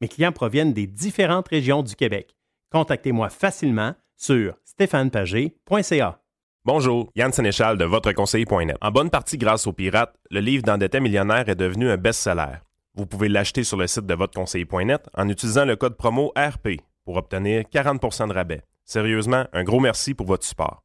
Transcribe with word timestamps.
Mes 0.00 0.08
clients 0.08 0.32
proviennent 0.32 0.72
des 0.72 0.86
différentes 0.86 1.48
régions 1.48 1.82
du 1.82 1.96
Québec. 1.96 2.36
Contactez-moi 2.70 3.30
facilement 3.30 3.94
sur 4.16 4.54
stéphanepagé.ca. 4.64 6.20
Bonjour, 6.64 7.10
Yann 7.16 7.32
Sénéchal 7.32 7.78
de 7.78 7.84
VotreConseiller.net. 7.84 8.76
En 8.80 8.90
bonne 8.92 9.10
partie 9.10 9.38
grâce 9.38 9.66
aux 9.66 9.72
pirates, 9.72 10.14
le 10.30 10.40
livre 10.40 10.62
d'endetté 10.62 11.00
millionnaire 11.00 11.48
est 11.48 11.56
devenu 11.56 11.90
un 11.90 11.96
best-seller. 11.96 12.58
Vous 12.94 13.06
pouvez 13.06 13.28
l'acheter 13.28 13.64
sur 13.64 13.76
le 13.76 13.86
site 13.86 14.06
de 14.06 14.14
VotreConseiller.net 14.14 15.08
en 15.14 15.28
utilisant 15.28 15.64
le 15.64 15.74
code 15.76 15.96
promo 15.96 16.32
RP 16.36 16.80
pour 17.04 17.16
obtenir 17.16 17.62
40% 17.62 18.28
de 18.28 18.34
rabais. 18.34 18.62
Sérieusement, 18.84 19.46
un 19.52 19.64
gros 19.64 19.80
merci 19.80 20.14
pour 20.14 20.26
votre 20.26 20.44
support. 20.44 20.84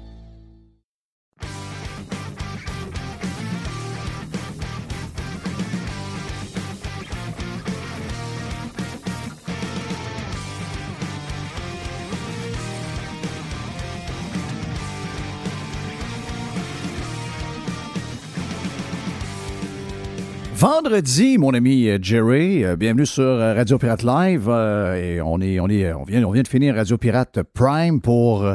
Vendredi, 20.61 21.39
mon 21.39 21.55
ami 21.55 21.87
euh, 21.87 21.97
Jerry, 21.99 22.63
euh, 22.63 22.75
bienvenue 22.75 23.07
sur 23.07 23.23
euh, 23.23 23.55
Radio 23.55 23.79
Pirate 23.79 24.03
Live. 24.03 24.47
et 24.47 25.19
on 25.19 25.41
est, 25.41 25.59
on 25.59 25.67
est, 25.67 25.91
on 25.91 26.03
vient, 26.03 26.23
on 26.23 26.29
vient 26.29 26.43
de 26.43 26.47
finir 26.47 26.75
Radio 26.75 26.99
Pirate 26.99 27.39
Prime 27.51 27.99
pour 27.99 28.45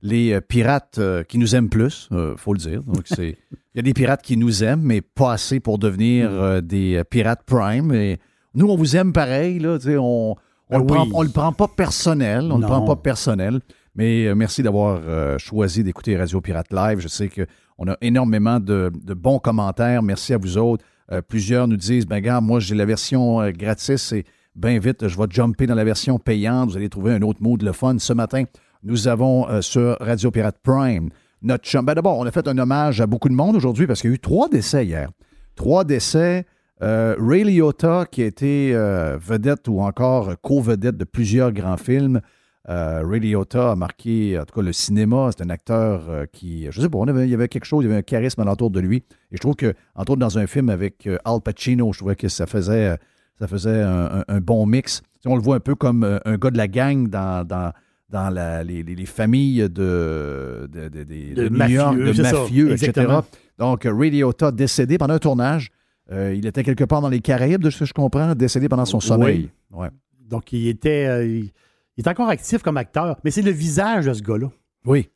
les 0.00 0.40
pirates 0.42 1.00
qui 1.26 1.38
nous 1.38 1.56
aiment 1.56 1.68
plus, 1.68 2.08
faut 2.36 2.52
le 2.52 2.60
dire. 2.60 2.84
Donc 2.84 3.02
c'est, 3.06 3.36
il 3.50 3.74
y 3.74 3.80
a 3.80 3.82
des 3.82 3.94
pirates 3.94 4.22
qui 4.22 4.36
nous 4.36 4.62
aiment, 4.62 4.82
mais 4.82 5.00
pas 5.00 5.32
assez 5.32 5.58
pour 5.58 5.78
devenir 5.78 6.62
des 6.62 7.02
pirates 7.10 7.42
Prime. 7.44 7.92
Et 7.92 8.20
nous, 8.54 8.68
on 8.68 8.76
vous 8.76 8.94
aime 8.94 9.12
pareil 9.12 9.58
là. 9.58 9.76
On, 9.98 10.36
on, 10.70 10.78
le 10.78 10.86
prend, 10.86 11.08
on 11.14 11.22
le 11.22 11.30
prend 11.30 11.52
pas 11.52 11.66
personnel, 11.66 12.48
on 12.52 12.58
le 12.58 12.66
prend 12.66 12.84
pas 12.84 12.94
personnel. 12.94 13.58
Mais 13.96 14.32
merci 14.36 14.62
d'avoir 14.62 15.00
choisi 15.40 15.82
d'écouter 15.82 16.16
Radio 16.16 16.40
Pirate 16.40 16.72
Live. 16.72 17.00
Je 17.00 17.08
sais 17.08 17.28
qu'on 17.28 17.88
a 17.88 17.96
énormément 18.02 18.60
de, 18.60 18.92
de 19.02 19.14
bons 19.14 19.40
commentaires. 19.40 20.04
Merci 20.04 20.32
à 20.32 20.38
vous 20.38 20.58
autres. 20.58 20.84
Euh, 21.12 21.22
plusieurs 21.22 21.68
nous 21.68 21.76
disent, 21.76 22.06
ben 22.06 22.20
gars, 22.20 22.40
moi 22.40 22.60
j'ai 22.60 22.74
la 22.74 22.84
version 22.84 23.40
euh, 23.40 23.50
gratis 23.52 24.12
et 24.12 24.24
bien 24.54 24.78
vite, 24.78 25.06
je 25.06 25.16
vais 25.16 25.26
jumper 25.30 25.66
dans 25.66 25.74
la 25.74 25.84
version 25.84 26.18
payante. 26.18 26.70
Vous 26.70 26.76
allez 26.76 26.88
trouver 26.88 27.12
un 27.12 27.22
autre 27.22 27.42
mood 27.42 27.62
le 27.62 27.72
fun. 27.72 27.98
Ce 27.98 28.12
matin, 28.12 28.44
nous 28.82 29.08
avons 29.08 29.48
euh, 29.48 29.60
sur 29.60 29.96
Radio 30.00 30.30
Pirate 30.30 30.58
Prime 30.62 31.10
notre 31.42 31.64
chum. 31.64 31.84
Ben 31.84 31.94
d'abord, 31.94 32.18
on 32.18 32.26
a 32.26 32.30
fait 32.32 32.48
un 32.48 32.58
hommage 32.58 33.00
à 33.00 33.06
beaucoup 33.06 33.28
de 33.28 33.34
monde 33.34 33.56
aujourd'hui 33.56 33.86
parce 33.86 34.00
qu'il 34.00 34.10
y 34.10 34.12
a 34.12 34.16
eu 34.16 34.18
trois 34.18 34.48
décès 34.48 34.84
hier. 34.84 35.10
Trois 35.54 35.84
décès. 35.84 36.44
Ray 36.80 37.44
Liotta, 37.44 38.04
qui 38.10 38.22
a 38.22 38.26
été 38.26 38.72
vedette 38.74 39.66
ou 39.68 39.80
encore 39.80 40.34
co-vedette 40.42 40.98
de 40.98 41.04
plusieurs 41.04 41.52
grands 41.52 41.78
films. 41.78 42.20
Ray 42.68 43.20
Liotta 43.20 43.72
a 43.72 43.76
marqué, 43.76 44.38
en 44.38 44.44
tout 44.44 44.54
cas, 44.54 44.62
le 44.62 44.72
cinéma. 44.72 45.30
C'est 45.30 45.44
un 45.44 45.50
acteur 45.50 46.26
qui, 46.32 46.66
je 46.70 46.80
sais 46.80 46.88
pas, 46.88 46.98
il 47.06 47.30
y 47.30 47.34
avait 47.34 47.48
quelque 47.48 47.64
chose, 47.64 47.84
il 47.84 47.88
y 47.88 47.90
avait 47.90 48.00
un 48.00 48.02
charisme 48.02 48.40
alentour 48.40 48.70
de 48.70 48.80
lui. 48.80 49.04
Et 49.30 49.36
je 49.36 49.40
trouve 49.40 49.56
que, 49.56 49.74
entre 49.94 50.12
autres, 50.12 50.20
dans 50.20 50.38
un 50.38 50.46
film 50.46 50.68
avec 50.68 51.06
euh, 51.06 51.18
Al 51.24 51.40
Pacino, 51.40 51.92
je 51.92 51.98
trouvais 51.98 52.16
que 52.16 52.28
ça 52.28 52.46
faisait, 52.46 52.90
euh, 52.90 52.96
ça 53.38 53.46
faisait 53.46 53.82
un, 53.82 54.40
bon 54.40 54.66
mix. 54.66 55.02
On 55.24 55.36
le 55.36 55.42
voit 55.42 55.56
un 55.56 55.60
peu 55.60 55.74
comme 55.74 56.04
euh, 56.04 56.18
un 56.24 56.36
gars 56.36 56.50
de 56.50 56.56
la 56.56 56.68
gang 56.68 57.08
dans, 57.08 57.46
dans, 57.46 57.72
dans 58.08 58.30
la, 58.30 58.62
les, 58.62 58.82
les, 58.82 59.06
familles 59.06 59.68
de, 59.68 60.68
de, 60.72 60.88
de, 60.88 61.04
de 61.04 61.48
New 61.48 61.68
York, 61.68 61.96
de 61.96 62.22
mafieux, 62.22 62.72
etc. 62.72 63.18
Donc, 63.58 63.86
Ray 63.90 64.10
Liotta 64.10 64.52
décédé 64.52 64.98
pendant 64.98 65.14
un 65.14 65.18
tournage. 65.18 65.70
il 66.10 66.46
était 66.46 66.62
quelque 66.62 66.84
part 66.84 67.00
dans 67.00 67.08
les 67.08 67.20
Caraïbes, 67.20 67.62
de 67.62 67.70
ce 67.70 67.80
que 67.80 67.84
je 67.84 67.94
comprends, 67.94 68.34
décédé 68.34 68.68
pendant 68.68 68.84
son 68.84 69.00
sommeil. 69.00 69.50
Ouais. 69.72 69.88
Donc, 70.20 70.52
il 70.52 70.68
était, 70.68 71.28
il, 71.28 71.50
est 71.98 72.08
encore 72.08 72.28
actif 72.28 72.62
comme 72.62 72.76
acteur, 72.76 73.18
mais 73.24 73.30
c'est 73.30 73.42
le 73.42 73.50
visage 73.50 74.06
de 74.06 74.12
ce 74.12 74.22
gars-là. 74.22 74.50
Oui. 74.84 75.10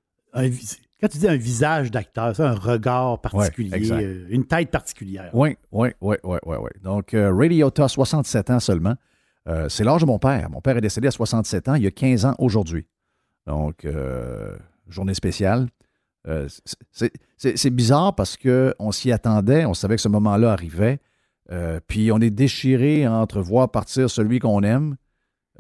Quand 1.01 1.09
tu 1.09 1.19
dis 1.19 1.29
un 1.29 1.37
visage 1.37 1.91
d'acteur, 1.91 2.37
c'est 2.37 2.43
un 2.43 2.55
regard 2.55 3.21
particulier, 3.23 3.91
euh, 3.91 4.27
une 4.29 4.45
tête 4.45 4.71
particulière. 4.71 5.31
Oui, 5.33 5.57
oui, 5.73 5.89
oui, 6.01 6.17
oui, 6.23 6.39
oui. 6.45 6.57
Ouais. 6.57 6.71
Donc, 6.83 7.15
euh, 7.15 7.33
Radiota, 7.33 7.89
67 7.89 8.51
ans 8.51 8.61
seulement. 8.61 8.95
Euh, 9.49 9.71
c'est 9.71 9.83
l'âge 9.83 10.03
de 10.03 10.07
mon 10.07 10.19
père. 10.19 10.51
Mon 10.51 10.61
père 10.61 10.77
est 10.77 10.83
décédé 10.83 11.09
à 11.09 11.11
67 11.11 11.69
ans, 11.69 11.75
il 11.75 11.85
y 11.85 11.87
a 11.87 11.91
15 11.91 12.27
ans 12.27 12.35
aujourd'hui. 12.39 12.87
Donc, 13.47 13.87
journée 14.89 15.15
spéciale. 15.15 15.69
c'est 17.39 17.71
bizarre 17.71 18.15
parce 18.15 18.37
qu'on 18.37 18.93
s'y 18.93 19.11
attendait, 19.11 19.65
on 19.65 19.75
savait 19.75 19.97
que 19.97 20.03
ce 20.03 20.09
moment-là 20.09 20.53
arrivait. 20.53 21.01
puis 21.87 22.13
on 22.13 22.19
est 22.19 22.31
déchiré 22.31 23.09
entre 23.09 23.41
voir 23.41 23.71
partir 23.71 24.11
celui 24.11 24.39
qu'on 24.39 24.63
aime, 24.63 24.97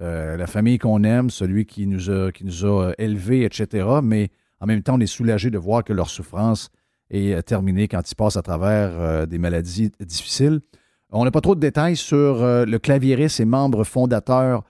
la 0.01 0.47
famille 0.47 0.79
qu'on 0.79 1.05
aime, 1.05 1.31
celui 1.31 1.67
qui 1.67 1.87
nous 1.87 2.11
a, 2.11 2.31
a 2.31 2.93
élevés, 2.99 3.45
etc. 3.45 3.87
Mais 4.03 4.31
en 4.61 4.67
même 4.67 4.83
temps, 4.83 4.97
on 4.97 5.01
est 5.01 5.07
soulagé 5.07 5.51
de 5.51 5.59
voir 5.59 5.85
que 5.85 5.93
leur 5.93 6.11
souffrance 6.11 6.71
est 7.11 7.33
euh, 7.33 7.43
terminée 7.43 7.89
quand 7.89 8.09
ils 8.11 8.15
passent 8.15 8.37
à 8.37 8.43
travers 8.43 8.91
euh, 8.93 9.27
des 9.27 9.39
maladies 9.39 9.91
difficiles. 10.01 10.61
On 11.11 11.25
n'a 11.25 11.31
pas 11.31 11.41
trop 11.41 11.55
de 11.55 11.61
détails 11.61 11.97
sur 11.97 12.43
euh, 12.43 12.65
le 12.65 12.79
claviériste 12.79 13.41
et 13.41 13.45
membre 13.45 13.85
fondateur 13.85 14.65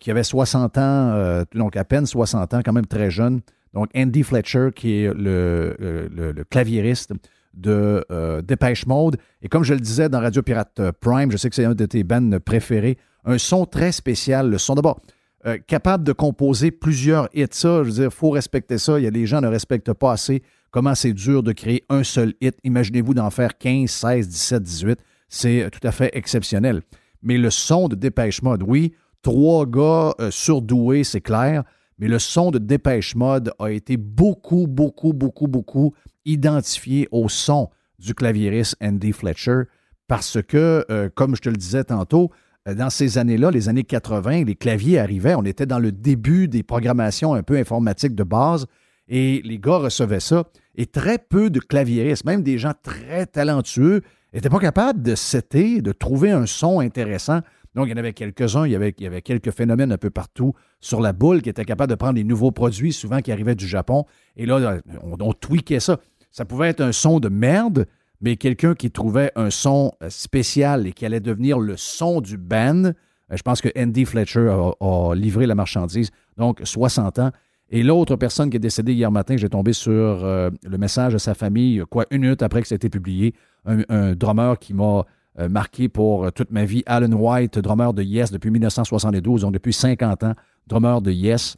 qui 0.00 0.10
avait 0.10 0.24
60 0.24 0.76
ans, 0.76 1.44
donc 1.54 1.76
à 1.76 1.84
peine 1.84 2.04
60 2.04 2.52
ans, 2.52 2.60
quand 2.64 2.72
même 2.72 2.84
très 2.84 3.12
jeune. 3.12 3.40
Donc 3.72 3.88
Andy 3.96 4.24
Fletcher, 4.24 4.70
qui 4.74 5.04
est 5.04 5.14
le, 5.14 5.76
le, 5.78 6.44
claviériste 6.44 7.12
de 7.54 8.04
Dépêche 8.42 8.86
Mode. 8.86 9.18
Et 9.40 9.48
comme 9.48 9.62
je 9.62 9.72
le 9.72 9.80
disais 9.80 10.08
dans 10.08 10.20
Radio 10.20 10.42
Pirate 10.42 10.90
Prime, 11.00 11.30
je 11.30 11.36
sais 11.36 11.48
que 11.48 11.54
c'est 11.54 11.64
un 11.64 11.76
de 11.76 11.86
tes 11.86 12.02
bands 12.02 12.38
préférés, 12.44 12.98
un 13.24 13.38
son 13.38 13.66
très 13.66 13.92
spécial. 13.92 14.50
Le 14.50 14.58
son 14.58 14.74
d'abord, 14.74 15.00
euh, 15.46 15.58
capable 15.66 16.04
de 16.04 16.12
composer 16.12 16.70
plusieurs 16.70 17.28
hits. 17.34 17.46
Ça, 17.50 17.78
je 17.78 17.88
veux 17.88 17.92
dire, 17.92 18.04
il 18.04 18.10
faut 18.10 18.30
respecter 18.30 18.78
ça. 18.78 18.98
Il 18.98 19.04
y 19.04 19.08
a 19.08 19.10
des 19.10 19.26
gens 19.26 19.38
qui 19.38 19.44
ne 19.44 19.50
respectent 19.50 19.92
pas 19.92 20.12
assez 20.12 20.42
comment 20.70 20.94
c'est 20.94 21.12
dur 21.12 21.42
de 21.42 21.52
créer 21.52 21.84
un 21.88 22.02
seul 22.02 22.34
hit. 22.40 22.56
Imaginez-vous 22.64 23.14
d'en 23.14 23.30
faire 23.30 23.58
15, 23.58 23.90
16, 23.90 24.28
17, 24.28 24.62
18. 24.62 24.98
C'est 25.28 25.68
tout 25.70 25.86
à 25.86 25.92
fait 25.92 26.10
exceptionnel. 26.14 26.82
Mais 27.22 27.38
le 27.38 27.50
son 27.50 27.88
de 27.88 27.94
Dépêche 27.94 28.42
Mode, 28.42 28.62
oui, 28.66 28.92
trois 29.22 29.66
gars 29.66 30.14
euh, 30.20 30.30
surdoués, 30.30 31.04
c'est 31.04 31.20
clair, 31.20 31.62
mais 31.98 32.08
le 32.08 32.18
son 32.18 32.50
de 32.50 32.58
Dépêche 32.58 33.14
Mode 33.14 33.52
a 33.58 33.70
été 33.70 33.96
beaucoup, 33.96 34.66
beaucoup, 34.66 35.12
beaucoup, 35.12 35.46
beaucoup 35.46 35.94
identifié 36.24 37.08
au 37.12 37.28
son 37.28 37.70
du 37.98 38.14
claviériste 38.14 38.76
Andy 38.82 39.12
Fletcher 39.12 39.62
parce 40.08 40.42
que, 40.42 40.84
euh, 40.90 41.08
comme 41.14 41.36
je 41.36 41.42
te 41.42 41.48
le 41.48 41.56
disais 41.56 41.84
tantôt, 41.84 42.30
euh, 42.30 42.51
dans 42.66 42.90
ces 42.90 43.18
années-là, 43.18 43.50
les 43.50 43.68
années 43.68 43.84
80, 43.84 44.44
les 44.44 44.54
claviers 44.54 44.98
arrivaient. 44.98 45.34
On 45.34 45.44
était 45.44 45.66
dans 45.66 45.78
le 45.78 45.90
début 45.90 46.48
des 46.48 46.62
programmations 46.62 47.34
un 47.34 47.42
peu 47.42 47.56
informatiques 47.56 48.14
de 48.14 48.22
base 48.22 48.66
et 49.08 49.42
les 49.44 49.58
gars 49.58 49.78
recevaient 49.78 50.20
ça. 50.20 50.44
Et 50.76 50.86
très 50.86 51.18
peu 51.18 51.50
de 51.50 51.60
claviéristes, 51.60 52.24
même 52.24 52.42
des 52.42 52.58
gens 52.58 52.72
très 52.82 53.26
talentueux, 53.26 54.02
n'étaient 54.32 54.48
pas 54.48 54.60
capables 54.60 55.02
de 55.02 55.14
setter, 55.14 55.82
de 55.82 55.92
trouver 55.92 56.30
un 56.30 56.46
son 56.46 56.80
intéressant. 56.80 57.40
Donc, 57.74 57.86
il 57.88 57.90
y 57.90 57.94
en 57.94 57.96
avait 57.96 58.12
quelques-uns, 58.12 58.66
il 58.66 58.72
y 58.72 58.76
avait, 58.76 58.92
quelques 58.92 59.50
phénomènes 59.50 59.92
un 59.92 59.98
peu 59.98 60.10
partout 60.10 60.54
sur 60.80 61.00
la 61.00 61.12
boule 61.12 61.42
qui 61.42 61.48
étaient 61.48 61.64
capables 61.64 61.90
de 61.90 61.96
prendre 61.96 62.14
des 62.14 62.24
nouveaux 62.24 62.52
produits, 62.52 62.92
souvent 62.92 63.20
qui 63.20 63.32
arrivaient 63.32 63.54
du 63.54 63.66
Japon. 63.66 64.04
Et 64.36 64.46
là, 64.46 64.78
on, 65.02 65.16
on 65.20 65.32
tweakait 65.32 65.80
ça. 65.80 65.98
Ça 66.30 66.44
pouvait 66.44 66.68
être 66.68 66.80
un 66.80 66.92
son 66.92 67.18
de 67.18 67.28
merde, 67.28 67.86
mais 68.22 68.36
quelqu'un 68.36 68.74
qui 68.74 68.90
trouvait 68.90 69.32
un 69.34 69.50
son 69.50 69.92
euh, 70.02 70.08
spécial 70.08 70.86
et 70.86 70.92
qui 70.92 71.04
allait 71.04 71.20
devenir 71.20 71.58
le 71.58 71.76
son 71.76 72.20
du 72.20 72.38
band, 72.38 72.84
euh, 72.84 72.92
je 73.32 73.42
pense 73.42 73.60
que 73.60 73.68
Andy 73.76 74.04
Fletcher 74.04 74.48
a, 74.80 75.14
livré 75.14 75.46
la 75.46 75.56
marchandise, 75.56 76.10
donc 76.38 76.60
60 76.62 77.18
ans. 77.18 77.30
Et 77.68 77.82
l'autre 77.82 78.16
personne 78.16 78.48
qui 78.48 78.56
est 78.56 78.60
décédée 78.60 78.92
hier 78.92 79.10
matin, 79.10 79.36
j'ai 79.36 79.48
tombé 79.48 79.72
sur 79.72 79.92
euh, 79.92 80.50
le 80.62 80.78
message 80.78 81.14
de 81.14 81.18
sa 81.18 81.34
famille, 81.34 81.82
quoi, 81.90 82.06
une 82.10 82.22
minute 82.22 82.42
après 82.42 82.62
que 82.62 82.68
ça 82.68 82.74
a 82.74 82.76
été 82.76 82.88
publié, 82.88 83.34
un, 83.64 84.14
drummer 84.14 84.58
qui 84.58 84.74
m'a 84.74 85.04
marqué 85.48 85.88
pour 85.88 86.30
toute 86.32 86.50
ma 86.50 86.64
vie, 86.64 86.82
Alan 86.84 87.12
White, 87.12 87.60
drummer 87.60 87.94
de 87.94 88.02
Yes 88.02 88.32
depuis 88.32 88.50
1972, 88.50 89.42
donc 89.42 89.52
depuis 89.52 89.72
50 89.72 90.24
ans, 90.24 90.34
drummer 90.66 91.00
de 91.00 91.12
Yes, 91.12 91.56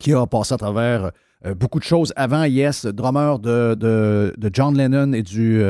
qui 0.00 0.12
a 0.12 0.26
passé 0.26 0.54
à 0.54 0.56
travers 0.58 1.12
beaucoup 1.54 1.78
de 1.78 1.84
choses 1.84 2.12
avant 2.16 2.42
Yes, 2.44 2.84
drummer 2.84 3.38
de, 3.38 3.74
de, 3.74 4.50
John 4.52 4.76
Lennon 4.76 5.12
et 5.12 5.22
du, 5.22 5.62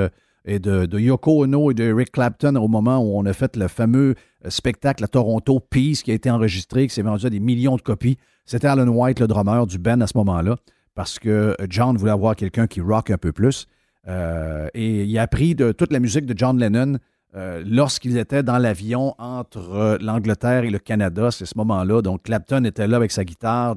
et 0.46 0.60
de, 0.60 0.98
Yoko 0.98 1.44
Ono 1.44 1.70
et 1.70 1.74
de 1.74 1.84
Eric 1.84 2.12
Clapton 2.12 2.54
au 2.56 2.68
moment 2.68 2.98
où 2.98 3.18
on 3.18 3.26
a 3.26 3.32
fait 3.32 3.56
le 3.56 3.68
fameux 3.68 4.14
euh, 4.44 4.50
spectacle 4.50 5.04
à 5.04 5.08
Toronto, 5.08 5.60
Peace, 5.60 6.02
qui 6.04 6.12
a 6.12 6.14
été 6.14 6.30
enregistré, 6.30 6.86
qui 6.86 6.94
s'est 6.94 7.02
vendu 7.02 7.26
à 7.26 7.30
des 7.30 7.40
millions 7.40 7.76
de 7.76 7.82
copies. 7.82 8.16
C'était 8.44 8.68
Alan 8.68 8.86
White, 8.86 9.20
le 9.20 9.26
drummer 9.26 9.66
du 9.66 9.78
band 9.78 10.00
à 10.00 10.06
ce 10.06 10.16
moment-là, 10.18 10.56
parce 10.94 11.18
que 11.18 11.28
euh, 11.28 11.66
John 11.68 11.96
voulait 11.96 12.12
avoir 12.12 12.36
quelqu'un 12.36 12.68
qui 12.68 12.80
rock 12.80 13.10
un 13.10 13.18
peu 13.18 13.32
plus. 13.32 13.66
Euh, 14.08 14.68
et 14.72 15.02
il 15.02 15.18
a 15.18 15.22
appris 15.22 15.56
de 15.56 15.72
toute 15.72 15.92
la 15.92 15.98
musique 15.98 16.26
de 16.26 16.38
John 16.38 16.58
Lennon 16.58 16.98
lorsqu'ils 17.66 18.16
étaient 18.16 18.42
dans 18.42 18.56
l'avion 18.56 19.14
entre 19.18 19.98
l'Angleterre 20.00 20.64
et 20.64 20.70
le 20.70 20.78
Canada. 20.78 21.30
C'est 21.30 21.44
ce 21.44 21.52
moment-là. 21.58 22.00
Donc, 22.00 22.22
Clapton 22.22 22.64
était 22.64 22.86
là 22.86 22.96
avec 22.96 23.12
sa 23.12 23.24
guitare. 23.24 23.76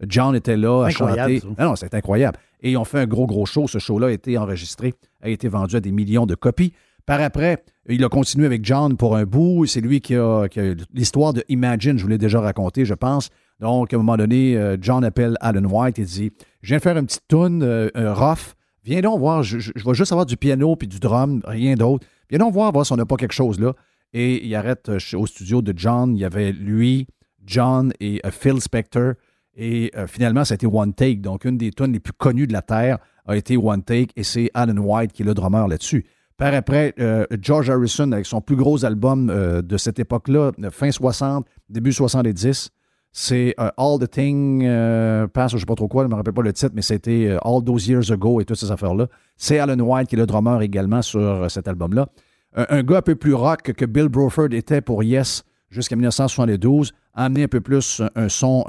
John 0.00 0.34
était 0.34 0.56
là 0.56 0.84
à 0.86 0.88
chanter. 0.88 1.42
Non, 1.58 1.66
non, 1.66 1.76
c'est 1.76 1.92
incroyable. 1.92 2.38
Et 2.62 2.72
ils 2.72 2.76
ont 2.76 2.84
fait 2.84 3.00
un 3.00 3.06
gros, 3.06 3.26
gros 3.26 3.46
show. 3.46 3.68
Ce 3.68 3.78
show-là 3.78 4.08
a 4.08 4.10
été 4.10 4.38
enregistré 4.38 4.94
a 5.26 5.30
été 5.30 5.48
vendu 5.48 5.76
à 5.76 5.80
des 5.80 5.92
millions 5.92 6.26
de 6.26 6.34
copies. 6.34 6.72
Par 7.04 7.20
après, 7.20 7.64
il 7.88 8.02
a 8.04 8.08
continué 8.08 8.46
avec 8.46 8.64
John 8.64 8.96
pour 8.96 9.16
un 9.16 9.24
bout. 9.24 9.66
C'est 9.66 9.80
lui 9.80 10.00
qui 10.00 10.16
a, 10.16 10.46
l'histoire 10.92 11.32
de 11.32 11.44
Imagine, 11.48 11.98
je 11.98 12.02
vous 12.02 12.08
l'ai 12.08 12.18
déjà 12.18 12.40
raconté, 12.40 12.84
je 12.84 12.94
pense. 12.94 13.28
Donc, 13.60 13.92
à 13.92 13.96
un 13.96 13.98
moment 13.98 14.16
donné, 14.16 14.56
euh, 14.56 14.76
John 14.80 15.04
appelle 15.04 15.36
Alan 15.40 15.64
White 15.64 15.98
et 15.98 16.04
dit 16.04 16.32
Je 16.62 16.68
viens 16.68 16.80
faire 16.80 16.96
une 16.96 17.06
petite 17.06 17.28
tune, 17.28 17.62
euh, 17.62 17.88
un 17.94 18.12
rough. 18.12 18.54
Viens 18.84 19.00
donc 19.00 19.18
voir, 19.18 19.42
je, 19.42 19.58
je, 19.58 19.72
vais 19.72 19.94
juste 19.94 20.12
avoir 20.12 20.26
du 20.26 20.36
piano 20.36 20.76
puis 20.76 20.86
du 20.86 21.00
drum, 21.00 21.40
rien 21.44 21.74
d'autre. 21.74 22.06
Viens 22.28 22.38
donc 22.38 22.52
voir, 22.52 22.72
voir 22.72 22.84
si 22.84 22.92
on 22.92 22.96
n'a 22.96 23.06
pas 23.06 23.16
quelque 23.16 23.34
chose 23.34 23.58
là. 23.58 23.72
Et 24.12 24.44
il 24.44 24.54
arrête 24.54 24.88
euh, 24.88 24.98
au 25.14 25.26
studio 25.26 25.62
de 25.62 25.72
John. 25.76 26.14
Il 26.14 26.20
y 26.20 26.24
avait 26.24 26.52
lui, 26.52 27.06
John 27.44 27.92
et 28.00 28.20
Phil 28.30 28.60
Spector. 28.60 29.14
Et 29.56 29.90
finalement, 30.06 30.44
ça 30.44 30.52
a 30.52 30.56
été 30.56 30.66
One 30.66 30.92
Take, 30.92 31.16
donc 31.16 31.46
une 31.46 31.56
des 31.56 31.70
tunes 31.70 31.92
les 31.92 32.00
plus 32.00 32.12
connues 32.12 32.46
de 32.46 32.52
la 32.52 32.60
Terre 32.60 32.98
a 33.26 33.36
été 33.36 33.56
One 33.56 33.82
Take 33.82 34.08
et 34.16 34.22
c'est 34.22 34.50
Alan 34.54 34.76
White 34.76 35.12
qui 35.12 35.22
est 35.22 35.24
le 35.24 35.34
drummer 35.34 35.66
là-dessus. 35.68 36.06
Par 36.36 36.52
après, 36.52 36.94
euh, 37.00 37.24
George 37.40 37.70
Harrison, 37.70 38.12
avec 38.12 38.26
son 38.26 38.40
plus 38.40 38.56
gros 38.56 38.84
album 38.84 39.30
euh, 39.30 39.62
de 39.62 39.76
cette 39.78 39.98
époque-là, 39.98 40.52
fin 40.70 40.90
60, 40.90 41.46
début 41.70 41.92
70, 41.92 42.70
c'est 43.10 43.54
euh, 43.58 43.70
All 43.78 43.98
the 43.98 44.10
Thing 44.10 44.60
Pass, 45.32 45.52
je 45.52 45.56
ne 45.56 45.60
sais 45.60 45.66
pas 45.66 45.74
trop 45.74 45.88
quoi, 45.88 46.02
je 46.02 46.08
ne 46.08 46.12
me 46.12 46.16
rappelle 46.16 46.34
pas 46.34 46.42
le 46.42 46.52
titre, 46.52 46.72
mais 46.74 46.82
c'était 46.82 47.36
All 47.42 47.64
Those 47.64 47.88
Years 47.88 48.12
Ago 48.12 48.40
et 48.40 48.44
toutes 48.44 48.58
ces 48.58 48.70
affaires-là. 48.70 49.06
C'est 49.38 49.58
Alan 49.58 49.78
White 49.78 50.08
qui 50.08 50.16
est 50.16 50.18
le 50.18 50.26
drummer 50.26 50.60
également 50.60 51.00
sur 51.00 51.50
cet 51.50 51.68
album-là. 51.68 52.08
un 52.54 52.82
gars 52.82 52.98
un 52.98 53.02
peu 53.02 53.14
plus 53.14 53.34
rock 53.34 53.72
que 53.72 53.86
Bill 53.86 54.08
Bruford 54.08 54.52
était 54.52 54.82
pour 54.82 55.02
Yes 55.02 55.42
jusqu'à 55.70 55.96
1972, 55.96 56.92
a 57.16 57.24
amené 57.24 57.42
un 57.42 57.48
peu 57.48 57.60
plus 57.60 58.00
un 58.14 58.28
son, 58.28 58.64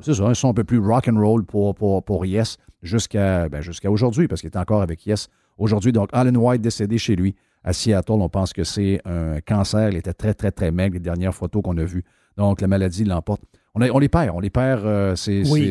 c'est 0.00 0.14
ça, 0.14 0.24
un 0.24 0.34
son 0.34 0.48
un 0.50 0.54
peu 0.54 0.64
plus 0.64 0.78
rock 0.78 1.08
and 1.08 1.20
roll 1.20 1.44
pour, 1.44 1.74
pour, 1.74 2.02
pour 2.02 2.24
Yes 2.24 2.56
jusqu'à 2.82 3.48
ben, 3.48 3.60
jusqu'à 3.60 3.90
aujourd'hui, 3.90 4.28
parce 4.28 4.40
qu'il 4.40 4.50
est 4.50 4.56
encore 4.56 4.82
avec 4.82 5.04
Yes 5.06 5.28
aujourd'hui. 5.58 5.92
Donc, 5.92 6.08
Alan 6.12 6.34
White 6.34 6.62
décédé 6.62 6.98
chez 6.98 7.16
lui 7.16 7.34
à 7.64 7.72
Seattle. 7.72 8.12
On 8.12 8.28
pense 8.28 8.52
que 8.52 8.64
c'est 8.64 9.00
un 9.04 9.40
cancer. 9.40 9.90
Il 9.90 9.96
était 9.96 10.12
très, 10.12 10.34
très, 10.34 10.50
très 10.50 10.70
maigre, 10.70 10.94
les 10.94 11.00
dernières 11.00 11.34
photos 11.34 11.62
qu'on 11.62 11.76
a 11.78 11.84
vues. 11.84 12.04
Donc, 12.36 12.60
la 12.60 12.68
maladie 12.68 13.04
l'emporte. 13.04 13.42
On, 13.74 13.80
on, 13.82 13.98
les 13.98 14.08
perd, 14.08 14.30
on 14.34 14.40
les 14.40 14.50
perd. 14.50 14.84
Euh, 14.84 15.14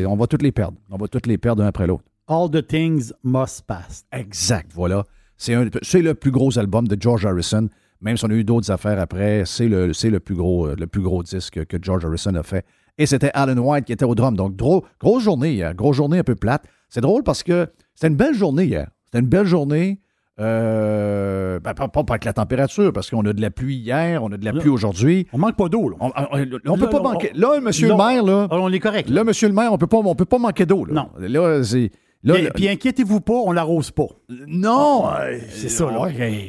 on 0.07 0.15
va 0.15 0.27
toutes 0.27 0.41
les 0.41 0.51
perdre. 0.51 0.77
On 0.89 0.97
va 0.97 1.07
toutes 1.07 1.27
les 1.27 1.37
perdre 1.37 1.63
un 1.63 1.67
après 1.67 1.87
l'autre. 1.87 2.03
All 2.27 2.49
the 2.49 2.65
things 2.65 3.11
must 3.23 3.63
pass. 3.67 4.05
Exact, 4.11 4.71
voilà. 4.73 5.03
C'est 5.37 5.55
le 5.55 6.13
plus 6.13 6.31
gros 6.31 6.57
album 6.57 6.87
de 6.87 6.95
George 6.99 7.25
Harrison. 7.25 7.67
Même 8.01 8.17
si 8.17 8.25
on 8.25 8.29
a 8.29 8.33
eu 8.33 8.43
d'autres 8.43 8.71
affaires 8.71 8.99
après, 8.99 9.43
c'est 9.45 9.67
le, 9.67 9.87
le, 9.87 10.19
plus 10.19 10.35
gros, 10.35 10.73
le 10.73 10.87
plus 10.87 11.01
gros 11.01 11.23
disque 11.23 11.65
que 11.65 11.77
George 11.81 12.05
Harrison 12.05 12.33
a 12.35 12.43
fait. 12.43 12.65
Et 12.97 13.05
c'était 13.05 13.31
Alan 13.33 13.57
White 13.57 13.85
qui 13.85 13.93
était 13.93 14.05
au 14.05 14.15
drum. 14.15 14.35
Donc, 14.35 14.55
gros, 14.55 14.83
grosse 14.99 15.23
journée, 15.23 15.63
grosse 15.75 15.95
journée 15.95 16.19
un 16.19 16.23
peu 16.23 16.35
plate. 16.35 16.63
C'est 16.89 17.01
drôle 17.01 17.23
parce 17.23 17.43
que 17.43 17.67
c'était 17.95 18.07
une 18.07 18.17
belle 18.17 18.33
journée 18.33 18.65
hier. 18.65 18.87
C'était 19.05 19.19
une 19.19 19.29
belle 19.29 19.45
journée. 19.45 19.99
Euh, 20.39 21.59
ben, 21.59 21.73
pas, 21.73 21.87
pas, 21.87 22.03
avec 22.09 22.25
la 22.25 22.33
température, 22.33 22.91
parce 22.91 23.09
qu'on 23.09 23.23
a 23.25 23.33
de 23.33 23.41
la 23.41 23.51
pluie 23.51 23.75
hier, 23.75 24.23
on 24.23 24.31
a 24.31 24.37
de 24.37 24.45
la 24.45 24.53
pluie 24.53 24.69
aujourd'hui. 24.69 25.27
On 25.33 25.37
manque 25.37 25.55
pas 25.55 25.69
d'eau, 25.69 25.89
là. 25.89 25.97
On, 25.99 26.77
peut 26.77 26.89
pas 26.89 27.01
manquer. 27.01 27.31
Là, 27.35 27.59
monsieur 27.61 27.89
le 27.89 27.95
maire, 27.95 28.23
là. 28.23 28.47
On 28.49 28.71
est 28.71 28.79
correct. 28.79 29.09
Là, 29.09 29.23
monsieur 29.23 29.47
le 29.47 29.53
maire, 29.53 29.71
on 29.71 29.77
peut 29.77 29.87
pas, 29.87 29.97
on 29.97 30.15
peut 30.15 30.25
pas 30.25 30.39
manquer 30.39 30.65
d'eau, 30.65 30.85
là. 30.85 30.93
Non. 30.93 31.09
Là, 31.19 31.63
c'est. 31.63 31.91
Puis, 32.23 32.69
inquiétez-vous 32.69 33.21
pas, 33.21 33.33
on 33.33 33.51
l'arrose 33.51 33.91
pas. 33.91 34.07
Non! 34.47 35.09
c'est 35.49 35.69
ça, 35.69 35.85
là. 35.85 36.07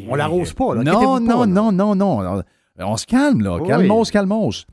On 0.08 0.14
l'arrose 0.14 0.52
pas, 0.52 0.74
là. 0.74 0.82
Non, 0.82 1.20
non, 1.20 1.46
non, 1.46 1.72
non, 1.72 1.94
non. 1.94 2.42
On 2.78 2.96
se 2.96 3.06
calme, 3.06 3.42
là. 3.42 3.58
Calmos, 3.66 4.10
calmos. 4.10 4.66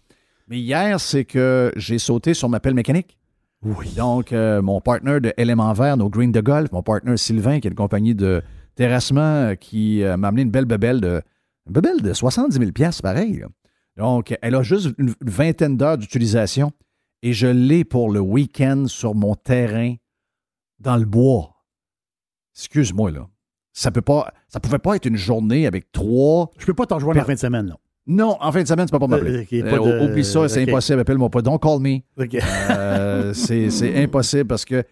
Mais 0.47 0.59
hier, 0.59 0.99
c'est 0.99 1.25
que 1.25 1.71
j'ai 1.75 1.99
sauté 1.99 2.33
sur 2.33 2.49
ma 2.49 2.59
pelle 2.59 2.73
mécanique. 2.73 3.17
Oui. 3.61 3.93
Donc, 3.95 4.31
euh, 4.31 4.61
mon 4.61 4.79
partenaire 4.81 5.19
de 5.19 5.33
Élément 5.37 5.71
Vert, 5.73 5.97
nos 5.97 6.09
Green 6.09 6.31
de 6.31 6.41
Golf, 6.41 6.71
mon 6.71 6.81
partenaire 6.81 7.19
Sylvain, 7.19 7.59
qui 7.59 7.67
est 7.67 7.71
une 7.71 7.75
compagnie 7.75 8.15
de 8.15 8.41
terrassement 8.75 9.21
euh, 9.21 9.55
qui 9.55 10.01
euh, 10.03 10.15
m'a 10.17 10.29
amené 10.29 10.43
une 10.43 10.51
belle 10.51 10.65
bebelle 10.65 11.01
de, 11.01 11.21
une 11.67 11.73
bebelle 11.73 12.01
de 12.01 12.13
70 12.13 12.57
000 12.57 12.91
pareil. 13.03 13.43
Donc, 13.97 14.35
elle 14.41 14.55
a 14.55 14.63
juste 14.63 14.91
une, 14.97 15.13
vingtaine 15.21 15.75
d'heures 15.75 15.97
d'utilisation 15.97 16.71
et 17.21 17.33
je 17.33 17.47
l'ai 17.47 17.83
pour 17.83 18.09
le 18.09 18.21
week-end 18.21 18.85
sur 18.87 19.13
mon 19.13 19.35
terrain 19.35 19.95
dans 20.79 20.97
le 20.97 21.05
bois. 21.05 21.55
Excuse-moi, 22.55 23.11
là. 23.11 23.27
Ça 23.71 23.91
peut 23.91 24.01
pas, 24.01 24.33
ça 24.47 24.59
pouvait 24.59 24.79
pas 24.79 24.95
être 24.95 25.05
une 25.05 25.15
journée 25.15 25.65
avec 25.67 25.91
trois. 25.91 26.51
Je 26.57 26.65
peux 26.65 26.73
pas 26.73 26.85
t'en 26.85 26.95
rejoindre 26.95 27.19
la 27.19 27.25
fin 27.25 27.33
de 27.33 27.39
semaine, 27.39 27.67
là. 27.67 27.75
Non, 28.07 28.37
en 28.41 28.51
fin 28.51 28.63
de 28.63 28.67
semaine, 28.67 28.87
tu 28.87 28.91
peux 28.91 28.97
pas 28.97 29.07
m'appeler. 29.07 29.47
Euh, 29.53 30.09
oublie 30.09 30.25
ça, 30.25 30.49
c'est 30.49 30.67
impossible. 30.67 30.99
Appelle-moi 30.99 31.29
pas. 31.29 31.43
Don't 31.43 31.59
call 31.59 31.79
me. 31.79 31.99
Euh, 32.71 33.33
c'est 33.35 34.03
impossible 34.03 34.45
parce 34.45 34.65
que 34.65 34.83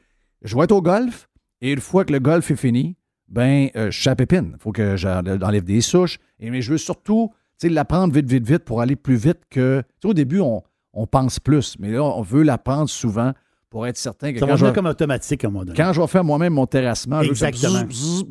je 0.44 0.56
vais 0.56 0.66
être 0.66 0.72
au 0.72 0.84
golf 0.84 1.28
et 1.60 1.72
une 1.72 1.80
fois 1.80 2.06
que 2.06 2.14
le 2.14 2.20
golf 2.20 2.52
est 2.52 2.56
fini, 2.56 2.96
ben, 3.28 3.70
euh, 3.76 3.90
je 3.90 4.00
suis 4.00 4.10
à 4.10 4.16
pépine. 4.16 4.52
Il 4.54 4.62
faut 4.62 4.72
que 4.72 4.96
j'enlève 4.96 5.64
des 5.64 5.82
souches. 5.82 6.20
Et, 6.40 6.52
mais 6.52 6.62
je 6.62 6.72
veux 6.72 6.78
surtout 6.78 7.34
l'apprendre 7.64 8.14
vite, 8.14 8.30
vite, 8.30 8.46
vite 8.46 8.64
pour 8.64 8.82
aller 8.82 8.96
plus 8.96 9.16
vite 9.16 9.40
que. 9.50 9.82
au 10.04 10.14
début, 10.14 10.40
on, 10.40 10.62
on, 10.94 11.08
pense 11.08 11.40
plus, 11.40 11.76
mais 11.80 11.92
là, 11.92 12.04
on 12.04 12.22
veut 12.22 12.44
l'apprendre 12.44 12.88
souvent 12.88 13.34
pour 13.70 13.88
être 13.88 13.98
certain 13.98 14.34
que. 14.34 14.40
Ça 14.40 14.48
quand 14.48 14.56
va 14.56 14.72
comme 14.72 14.86
automatique 14.86 15.44
à 15.44 15.48
un 15.48 15.52
moment 15.52 15.66
donné. 15.66 15.78
Quand 15.78 15.94
je 15.94 16.02
vais 16.02 16.08
faire 16.08 16.24
moi-même 16.24 16.54
mon 16.54 16.66
terrassement, 16.66 17.22
Exactement. 17.22 17.86
Je 17.90 18.24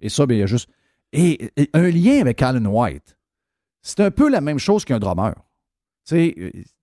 et 0.00 0.08
ça, 0.08 0.26
ben, 0.26 0.34
il 0.34 0.40
y 0.40 0.42
a 0.42 0.46
juste. 0.46 0.68
et, 1.12 1.50
un 1.72 1.88
lien 1.88 2.20
avec 2.20 2.42
Alan 2.42 2.64
White. 2.64 3.16
C'est 3.82 4.00
un 4.00 4.10
peu 4.10 4.28
la 4.28 4.40
même 4.40 4.58
chose 4.58 4.84
qu'un 4.84 4.98
drummer. 4.98 5.34
sais, 6.04 6.34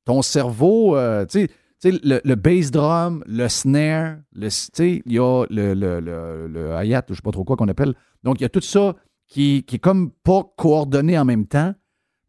ton 0.05 0.21
cerveau, 0.21 0.95
euh, 0.95 1.25
tu 1.25 1.49
sais, 1.79 1.91
le, 1.91 2.21
le, 2.23 2.35
bass 2.35 2.71
drum, 2.71 3.23
le 3.27 3.49
snare, 3.49 4.17
le, 4.33 4.47
il 4.79 5.01
y 5.11 5.19
a 5.19 5.45
le, 5.49 5.73
le, 5.73 5.99
le, 5.99 6.47
le 6.47 6.83
hi-hat, 6.83 7.03
je 7.09 7.15
sais 7.15 7.21
pas 7.21 7.31
trop 7.31 7.43
quoi 7.43 7.57
qu'on 7.57 7.67
appelle. 7.67 7.93
Donc, 8.23 8.39
il 8.39 8.43
y 8.43 8.45
a 8.45 8.49
tout 8.49 8.61
ça 8.61 8.95
qui, 9.27 9.63
qui 9.63 9.75
est 9.75 9.79
comme 9.79 10.11
pas 10.11 10.43
coordonné 10.57 11.17
en 11.17 11.25
même 11.25 11.45
temps. 11.45 11.73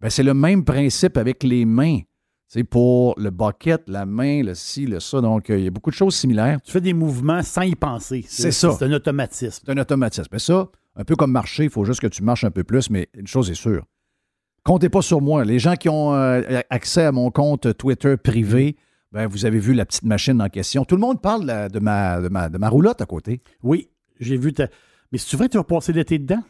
Ben, 0.00 0.10
c'est 0.10 0.22
le 0.22 0.34
même 0.34 0.64
principe 0.64 1.16
avec 1.16 1.42
les 1.42 1.64
mains. 1.64 2.00
C'est 2.54 2.62
pour 2.62 3.14
le 3.18 3.30
bucket, 3.30 3.82
la 3.88 4.06
main, 4.06 4.44
le 4.44 4.54
ci, 4.54 4.86
le 4.86 5.00
ça. 5.00 5.20
Donc, 5.20 5.50
euh, 5.50 5.58
il 5.58 5.64
y 5.64 5.66
a 5.66 5.70
beaucoup 5.70 5.90
de 5.90 5.96
choses 5.96 6.14
similaires. 6.14 6.60
Tu 6.62 6.70
fais 6.70 6.80
des 6.80 6.94
mouvements 6.94 7.42
sans 7.42 7.62
y 7.62 7.74
penser. 7.74 8.24
C'est 8.28 8.52
ça. 8.52 8.70
C'est 8.78 8.84
un 8.84 8.92
automatisme. 8.92 9.64
C'est 9.66 9.72
un 9.72 9.76
automatisme. 9.76 10.28
Mais 10.30 10.38
ça, 10.38 10.68
un 10.94 11.02
peu 11.02 11.16
comme 11.16 11.32
marcher, 11.32 11.64
il 11.64 11.70
faut 11.70 11.84
juste 11.84 11.98
que 11.98 12.06
tu 12.06 12.22
marches 12.22 12.44
un 12.44 12.52
peu 12.52 12.62
plus, 12.62 12.90
mais 12.90 13.08
une 13.14 13.26
chose 13.26 13.50
est 13.50 13.54
sûre 13.54 13.84
comptez 14.64 14.88
pas 14.88 15.02
sur 15.02 15.20
moi. 15.20 15.44
Les 15.44 15.58
gens 15.58 15.74
qui 15.74 15.88
ont 15.88 16.14
euh, 16.14 16.60
accès 16.70 17.04
à 17.04 17.12
mon 17.12 17.30
compte 17.30 17.76
Twitter 17.76 18.16
privé, 18.16 18.76
ben, 19.12 19.26
vous 19.26 19.44
avez 19.44 19.58
vu 19.58 19.74
la 19.74 19.84
petite 19.84 20.04
machine 20.04 20.40
en 20.40 20.48
question. 20.48 20.84
Tout 20.84 20.94
le 20.94 21.02
monde 21.02 21.20
parle 21.20 21.70
de, 21.70 21.78
ma, 21.80 22.20
de, 22.20 22.28
ma, 22.58 22.68
roulotte 22.68 23.02
à 23.02 23.06
côté. 23.06 23.42
Oui, 23.62 23.90
j'ai 24.20 24.36
vu 24.36 24.52
ta. 24.52 24.68
Mais 25.12 25.18
c'est 25.18 25.36
vrai 25.36 25.48
que 25.48 25.52
tu 25.52 25.58
vas 25.58 25.64
passer 25.64 25.92
l'été 25.92 26.18
dedans? 26.18 26.42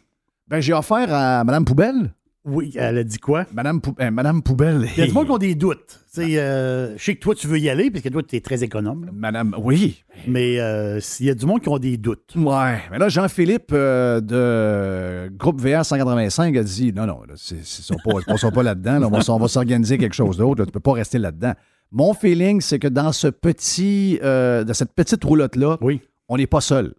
Ben, 0.47 0.61
j'ai 0.61 0.73
offert 0.73 1.13
à 1.13 1.43
Mme 1.43 1.65
Poubelle. 1.65 2.13
Oui, 2.45 2.71
elle 2.75 2.99
a 2.99 3.03
dit 3.03 3.17
quoi? 3.17 3.45
Madame, 3.53 3.81
eh, 3.99 4.11
Madame 4.11 4.43
Poubelle. 4.43 4.87
Il 4.95 4.99
y 4.99 5.03
a 5.03 5.07
du 5.07 5.13
monde 5.13 5.25
qui 5.25 5.31
ont 5.31 5.37
des 5.39 5.55
doutes. 5.55 5.99
Euh, 6.19 6.93
je 6.95 7.03
sais 7.03 7.15
que 7.15 7.19
toi, 7.19 7.33
tu 7.33 7.47
veux 7.47 7.57
y 7.57 7.69
aller, 7.69 7.89
parce 7.89 8.03
que 8.03 8.09
toi, 8.09 8.21
tu 8.21 8.35
es 8.35 8.39
très 8.39 8.63
économe. 8.63 9.09
Madame, 9.11 9.55
oui. 9.57 10.03
Mais 10.27 10.59
euh, 10.59 10.99
il 11.19 11.25
y 11.25 11.29
a 11.31 11.33
du 11.33 11.45
monde 11.47 11.61
qui 11.61 11.69
ont 11.69 11.79
des 11.79 11.97
doutes. 11.97 12.33
Ouais. 12.35 12.81
Mais 12.91 12.99
là, 12.99 13.09
Jean-Philippe 13.09 13.71
euh, 13.73 14.21
de 14.21 15.35
Groupe 15.35 15.59
VR 15.59 15.83
185 15.83 16.55
a 16.55 16.63
dit 16.63 16.93
non, 16.93 17.07
non, 17.07 17.21
ils 17.25 17.57
ne 17.57 17.63
sont 17.63 18.51
pas, 18.51 18.63
là-dedans. 18.63 19.09
on 19.11 19.37
va, 19.39 19.47
s'organiser 19.47 19.97
quelque 19.97 20.15
chose 20.15 20.37
d'autre. 20.37 20.63
Tu 20.63 20.69
ne 20.69 20.71
peux 20.71 20.79
pas 20.79 20.93
rester 20.93 21.17
là-dedans. 21.17 21.53
Mon 21.91 22.13
feeling, 22.13 22.61
c'est 22.61 22.77
que 22.77 22.87
dans 22.87 23.11
ce 23.11 23.27
petit, 23.27 24.19
dans 24.21 24.73
cette 24.73 24.93
petite 24.93 25.23
roulotte-là, 25.23 25.77
oui. 25.81 26.01
on 26.29 26.37
n'est 26.37 26.47
pas 26.47 26.61
seul. 26.61 26.93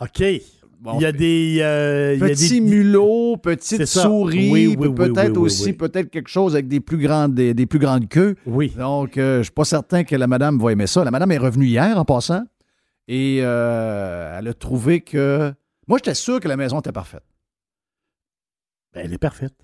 OK 0.00 0.22
il 0.92 1.00
y 1.00 1.06
a 1.06 1.12
des. 1.12 1.58
Euh, 1.60 2.18
petits 2.18 2.60
mulots, 2.60 3.36
petites 3.36 3.86
souris, 3.86 4.76
peut-être 4.76 5.36
aussi 5.38 5.72
peut-être 5.72 6.10
quelque 6.10 6.28
chose 6.28 6.54
avec 6.54 6.68
des 6.68 6.80
plus 6.80 6.98
grandes, 6.98 7.34
des, 7.34 7.66
plus 7.66 7.78
grandes 7.78 8.08
queues. 8.08 8.36
Oui. 8.46 8.72
Donc, 8.76 9.16
euh, 9.16 9.34
je 9.34 9.38
ne 9.38 9.42
suis 9.44 9.52
pas 9.52 9.64
certain 9.64 10.04
que 10.04 10.14
la 10.16 10.26
madame 10.26 10.58
va 10.58 10.72
aimer 10.72 10.86
ça. 10.86 11.04
La 11.04 11.10
madame 11.10 11.32
est 11.32 11.38
revenue 11.38 11.66
hier 11.66 11.98
en 11.98 12.04
passant 12.04 12.42
et 13.08 13.38
euh, 13.42 14.38
elle 14.38 14.48
a 14.48 14.54
trouvé 14.54 15.00
que. 15.00 15.52
Moi, 15.86 15.98
j'étais 15.98 16.14
sûr 16.14 16.40
que 16.40 16.48
la 16.48 16.56
maison 16.56 16.80
était 16.80 16.92
parfaite. 16.92 17.24
Ben, 18.94 19.02
elle 19.04 19.12
est 19.12 19.18
parfaite. 19.18 19.54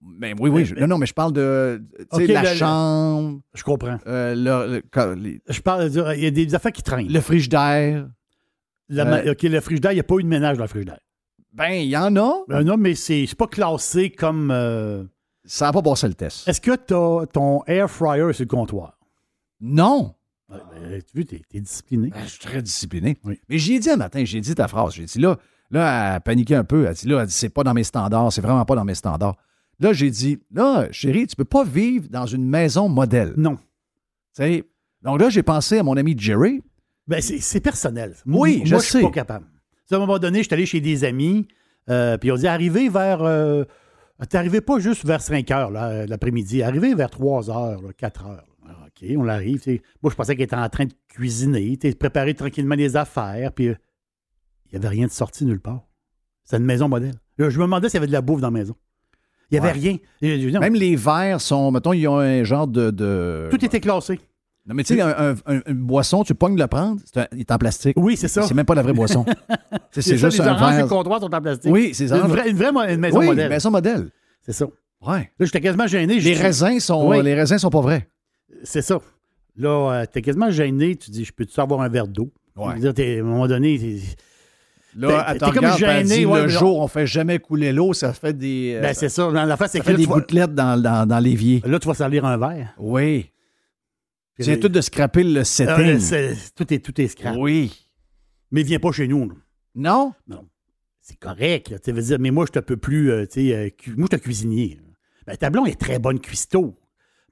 Ben, 0.00 0.34
oui, 0.40 0.50
oui. 0.50 0.64
Ben, 0.74 0.80
non, 0.80 0.88
non, 0.88 0.98
mais 0.98 1.06
je 1.06 1.14
parle 1.14 1.32
de 1.32 1.82
la 2.12 2.54
chambre. 2.54 3.40
Je 3.54 3.62
comprends. 3.62 3.98
je 4.06 5.60
parle. 5.60 5.90
Il 6.16 6.24
y 6.24 6.26
a 6.26 6.30
des 6.30 6.54
affaires 6.54 6.72
qui 6.72 6.82
traînent. 6.82 7.12
Le 7.12 7.20
frigidaire. 7.20 8.08
Euh, 8.92 9.32
OK, 9.32 9.42
le 9.42 9.60
frigidaire, 9.60 9.92
il 9.92 9.96
n'y 9.96 10.00
a 10.00 10.04
pas 10.04 10.16
eu 10.16 10.22
de 10.22 10.28
ménage 10.28 10.56
dans 10.56 10.64
le 10.64 10.68
frigidaire. 10.68 11.00
Ben, 11.52 11.72
il 11.72 11.88
y 11.88 11.96
en 11.96 12.14
a. 12.16 12.44
Ben 12.48 12.62
non, 12.62 12.76
mais 12.76 12.94
c'est 12.94 13.26
pas 13.36 13.46
classé 13.46 14.10
comme. 14.10 14.50
Euh, 14.50 15.04
Ça 15.44 15.66
n'a 15.66 15.72
pas 15.72 15.82
passé 15.82 16.08
le 16.08 16.14
test. 16.14 16.48
Est-ce 16.48 16.60
que 16.60 16.72
tu 16.76 17.32
ton 17.32 17.64
air 17.66 17.90
fryer 17.90 18.32
sur 18.32 18.44
le 18.44 18.48
comptoir? 18.48 18.98
Non. 19.60 20.14
Ben, 20.48 20.58
tu 21.00 21.20
vois, 21.20 21.24
tu 21.24 21.36
es, 21.56 21.60
discipliné. 21.60 22.10
Ben, 22.10 22.20
je 22.24 22.30
suis 22.30 22.40
très 22.40 22.60
discipliné. 22.60 23.16
Oui. 23.24 23.40
Mais 23.48 23.58
j'ai 23.58 23.78
dit 23.78 23.90
un 23.90 23.96
matin, 23.96 24.24
j'ai 24.24 24.40
dit 24.40 24.54
ta 24.54 24.68
phrase. 24.68 24.94
J'ai 24.94 25.04
dit 25.04 25.18
là, 25.18 25.38
là, 25.70 26.16
elle 26.16 26.20
paniqué 26.20 26.54
un 26.54 26.64
peu. 26.64 26.86
Elle 26.86 26.94
dit 26.94 27.08
là, 27.08 27.26
c'est 27.28 27.48
pas 27.48 27.62
dans 27.62 27.74
mes 27.74 27.84
standards, 27.84 28.32
c'est 28.32 28.42
vraiment 28.42 28.64
pas 28.64 28.74
dans 28.74 28.84
mes 28.84 28.94
standards. 28.94 29.36
Là, 29.80 29.92
j'ai 29.92 30.10
dit, 30.10 30.38
là, 30.52 30.86
chérie, 30.92 31.26
tu 31.26 31.34
peux 31.34 31.44
pas 31.44 31.64
vivre 31.64 32.08
dans 32.08 32.26
une 32.26 32.46
maison 32.48 32.88
modèle. 32.88 33.34
Non. 33.36 33.58
sais, 34.32 34.64
donc 35.02 35.20
là, 35.20 35.28
j'ai 35.30 35.42
pensé 35.42 35.78
à 35.78 35.82
mon 35.82 35.96
ami 35.96 36.14
Jerry, 36.16 36.62
ben, 37.06 37.20
c'est 37.20 37.60
personnel. 37.60 38.14
Oui, 38.26 38.62
je 38.64 38.76
sais. 38.76 38.98
suis 38.98 39.02
pas 39.02 39.10
capable. 39.10 39.46
À 39.90 39.96
un 39.96 39.98
moment 39.98 40.18
donné, 40.18 40.38
je 40.38 40.44
suis 40.44 40.54
allé 40.54 40.66
chez 40.66 40.80
des 40.80 41.04
amis, 41.04 41.46
euh, 41.90 42.16
puis 42.16 42.32
on 42.32 42.36
dit 42.36 42.46
arrivez 42.46 42.88
vers. 42.88 43.22
Euh, 43.22 43.64
T'es 44.28 44.38
arrivé 44.38 44.60
pas 44.60 44.78
juste 44.78 45.04
vers 45.04 45.20
5 45.20 45.50
heures 45.50 45.70
l'après-midi, 45.70 46.62
arrivé 46.62 46.94
vers 46.94 47.10
3 47.10 47.50
heures, 47.50 47.80
4 47.96 48.26
heures. 48.26 48.46
OK, 48.86 49.08
on 49.16 49.24
l'arrive. 49.24 49.60
Moi, 50.02 50.10
je 50.10 50.14
pensais 50.14 50.34
qu'il 50.34 50.44
était 50.44 50.56
en 50.56 50.68
train 50.68 50.84
de 50.86 50.92
cuisiner, 51.08 51.76
de 51.76 51.92
préparer 51.92 52.34
tranquillement 52.34 52.76
des 52.76 52.96
affaires, 52.96 53.52
puis 53.52 53.68
euh, 53.68 53.74
il 54.66 54.78
n'y 54.78 54.84
avait 54.84 54.94
rien 54.94 55.06
de 55.06 55.12
sorti 55.12 55.44
nulle 55.44 55.60
part. 55.60 55.82
C'est 56.44 56.56
une 56.56 56.64
maison 56.64 56.88
modèle. 56.88 57.14
Je 57.38 57.44
me 57.44 57.64
demandais 57.64 57.88
s'il 57.88 57.96
y 57.96 57.98
avait 57.98 58.06
de 58.06 58.12
la 58.12 58.20
bouffe 58.20 58.40
dans 58.40 58.48
la 58.48 58.58
maison. 58.58 58.76
Il 59.50 59.54
n'y 59.54 59.66
avait 59.66 59.72
rien. 59.72 59.98
Même 60.22 60.74
les 60.74 60.96
verres 60.96 61.40
sont, 61.40 61.70
mettons, 61.70 61.92
ils 61.92 62.06
ont 62.08 62.18
un 62.18 62.44
genre 62.44 62.66
de... 62.66 63.48
Tout 63.50 63.64
était 63.64 63.80
classé. 63.80 64.20
Non, 64.66 64.74
mais 64.74 64.82
tu 64.82 64.94
sais, 64.94 65.00
un, 65.02 65.34
une 65.66 65.74
boisson, 65.74 66.24
tu 66.24 66.34
pognes 66.34 66.58
le 66.58 66.66
prendre, 66.66 66.98
il 67.32 67.40
est 67.40 67.50
en 67.50 67.58
plastique. 67.58 67.96
Oui, 67.98 68.16
c'est 68.16 68.28
ça. 68.28 68.42
C'est 68.42 68.54
même 68.54 68.64
pas 68.64 68.74
la 68.74 68.82
vraie 68.82 68.94
boisson. 68.94 69.26
c'est 69.90 70.16
juste 70.16 70.38
les 70.38 70.40
un 70.40 70.54
verre. 70.54 70.82
Les 70.84 70.88
comptoirs 70.88 71.20
sont 71.20 71.34
en 71.34 71.40
plastique. 71.40 71.70
Oui, 71.70 71.92
c'est 71.92 72.08
ça. 72.08 72.16
Une 72.16 72.28
vraie, 72.28 72.50
une 72.50 72.56
vraie 72.56 72.96
maison 72.96 73.18
oui, 73.18 73.26
modèle. 73.26 73.50
Maison 73.50 73.70
modèle. 73.70 74.10
C'est 74.40 74.52
ça. 74.52 74.66
Ouais. 75.06 75.30
Là, 75.38 75.46
j'étais 75.46 75.60
quasiment 75.60 75.86
gêné. 75.86 76.18
Les 76.18 76.34
raisins 76.34 76.80
sont, 76.80 77.10
les 77.12 77.34
raisins 77.34 77.58
sont 77.58 77.70
pas 77.70 77.80
vrais. 77.82 78.08
C'est 78.62 78.82
ça. 78.82 79.00
Là, 79.56 79.92
euh, 79.92 80.06
t'es 80.10 80.22
quasiment 80.22 80.50
gêné. 80.50 80.96
Tu 80.96 81.10
dis, 81.10 81.24
je 81.24 81.32
peux-tu 81.32 81.60
avoir 81.60 81.82
un 81.82 81.88
verre 81.88 82.08
d'eau? 82.08 82.32
Ouais. 82.56 82.74
à 82.86 83.20
un 83.20 83.22
moment 83.22 83.46
donné, 83.46 84.00
Là, 84.96 85.22
à 85.22 85.34
ton 85.34 85.50
comme 85.50 85.76
gêné, 85.76 86.24
ouais, 86.24 86.42
le 86.42 86.48
jour, 86.48 86.78
on 86.78 86.86
fait 86.86 87.06
jamais 87.06 87.40
couler 87.40 87.72
l'eau, 87.72 87.92
ça 87.92 88.12
fait 88.12 88.32
des. 88.32 88.74
Euh, 88.76 88.80
ben, 88.80 88.94
c'est 88.94 89.08
ça. 89.08 89.28
La 89.30 89.56
face, 89.56 89.72
ça 89.72 89.82
fait 89.82 89.94
des 89.94 90.06
gouttelettes 90.06 90.54
dans, 90.54 90.80
dans, 90.80 91.06
dans 91.06 91.18
l'évier. 91.18 91.62
Là, 91.66 91.78
tu 91.78 91.88
vas 91.88 91.94
salir 91.94 92.24
un 92.24 92.36
verre. 92.36 92.74
Oui. 92.78 93.30
C'est 94.38 94.58
tout 94.58 94.68
de 94.68 94.80
scraper 94.80 95.22
le 95.22 95.44
setting. 95.44 96.00
tout, 96.56 96.74
est, 96.74 96.78
tout 96.80 97.00
est 97.00 97.08
scrap. 97.08 97.36
Oui. 97.38 97.86
Mais 98.50 98.62
viens 98.62 98.80
pas 98.80 98.92
chez 98.92 99.08
nous. 99.08 99.32
Non? 99.74 100.12
Non. 100.26 100.48
C'est 101.00 101.18
correct. 101.18 101.74
Tu 101.84 101.92
veux 101.92 102.02
dire, 102.02 102.18
mais 102.18 102.30
moi, 102.30 102.46
je 102.46 102.52
te 102.52 102.58
peux 102.60 102.76
plus. 102.76 103.10
Euh, 103.10 103.26
euh, 103.36 103.70
moi, 103.96 104.08
je 104.10 104.16
suis 104.16 104.22
cuisinier. 104.22 104.80
Ben, 105.26 105.36
ta 105.36 105.50
blonde 105.50 105.68
est 105.68 105.80
très 105.80 105.98
bonne 105.98 106.18
cuistot. 106.18 106.74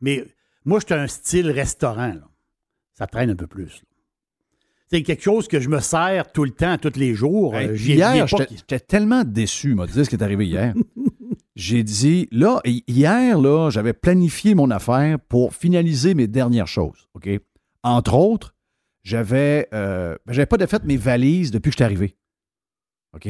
Mais 0.00 0.24
moi, 0.64 0.78
je 0.80 0.86
suis 0.86 0.94
un 0.94 1.06
style 1.06 1.50
restaurant. 1.50 2.16
Ça 2.92 3.06
traîne 3.06 3.30
un 3.30 3.36
peu 3.36 3.46
plus. 3.46 3.82
C'est 4.90 5.02
quelque 5.02 5.22
chose 5.22 5.48
que 5.48 5.58
je 5.58 5.70
me 5.70 5.80
sers 5.80 6.30
tout 6.32 6.44
le 6.44 6.50
temps, 6.50 6.76
tous 6.76 6.98
les 6.98 7.14
jours. 7.14 7.54
Euh, 7.54 7.74
hier, 7.74 8.26
j'étais 8.26 8.78
tellement 8.78 9.24
déçu, 9.24 9.74
m'a 9.74 9.86
dit 9.86 10.04
ce 10.04 10.10
qui 10.10 10.16
est 10.16 10.22
arrivé 10.22 10.46
hier. 10.46 10.74
j'ai 11.54 11.82
dit, 11.82 12.28
là, 12.30 12.60
hier, 12.64 13.38
là, 13.38 13.70
j'avais 13.70 13.92
planifié 13.92 14.54
mon 14.54 14.70
affaire 14.70 15.18
pour 15.18 15.54
finaliser 15.54 16.14
mes 16.14 16.26
dernières 16.26 16.66
choses. 16.66 17.08
OK? 17.14 17.28
Entre 17.82 18.14
autres, 18.14 18.54
j'avais, 19.02 19.68
euh, 19.74 20.16
j'avais 20.28 20.46
pas 20.46 20.56
défait 20.56 20.78
mes 20.84 20.96
valises 20.96 21.50
depuis 21.50 21.70
que 21.70 21.74
je 21.74 21.78
suis 21.78 21.84
arrivé. 21.84 22.16
OK? 23.14 23.28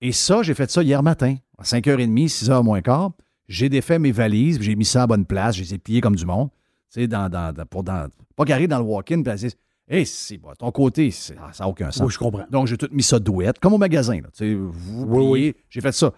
Et 0.00 0.12
ça, 0.12 0.42
j'ai 0.42 0.54
fait 0.54 0.70
ça 0.70 0.82
hier 0.82 1.02
matin, 1.02 1.36
à 1.58 1.62
5h30, 1.62 2.28
6h 2.28 2.62
moins 2.62 2.82
quart. 2.82 3.12
J'ai 3.48 3.68
défait 3.68 3.98
mes 3.98 4.12
valises, 4.12 4.60
j'ai 4.60 4.74
mis 4.74 4.84
ça 4.84 5.04
à 5.04 5.06
bonne 5.06 5.24
place, 5.24 5.56
je 5.56 5.62
les 5.62 5.74
ai 5.74 5.78
pliées 5.78 6.00
comme 6.00 6.16
du 6.16 6.26
monde. 6.26 6.50
Tu 6.92 7.00
sais, 7.00 7.06
dans, 7.06 7.28
dans, 7.28 7.54
pour 7.66 7.84
dans, 7.84 8.08
pas 8.34 8.44
carré 8.44 8.66
dans 8.66 8.78
le 8.78 8.84
walk-in, 8.84 9.22
puis 9.22 9.50
Hé, 9.88 10.04
c'est 10.04 10.36
bon, 10.36 10.52
ton 10.58 10.72
côté, 10.72 11.12
ça 11.12 11.34
n'a 11.60 11.68
aucun 11.68 11.92
sens. 11.92 12.04
Oui, 12.04 12.12
je 12.12 12.18
comprends. 12.18 12.44
Donc, 12.50 12.66
j'ai 12.66 12.76
tout 12.76 12.88
mis 12.90 13.04
ça 13.04 13.20
douette, 13.20 13.60
comme 13.60 13.72
au 13.72 13.78
magasin. 13.78 14.20
Là, 14.20 14.28
vous 14.58 15.04
oui, 15.04 15.24
oui. 15.28 15.54
J'ai 15.70 15.80
fait 15.80 15.92
ça. 15.92 16.12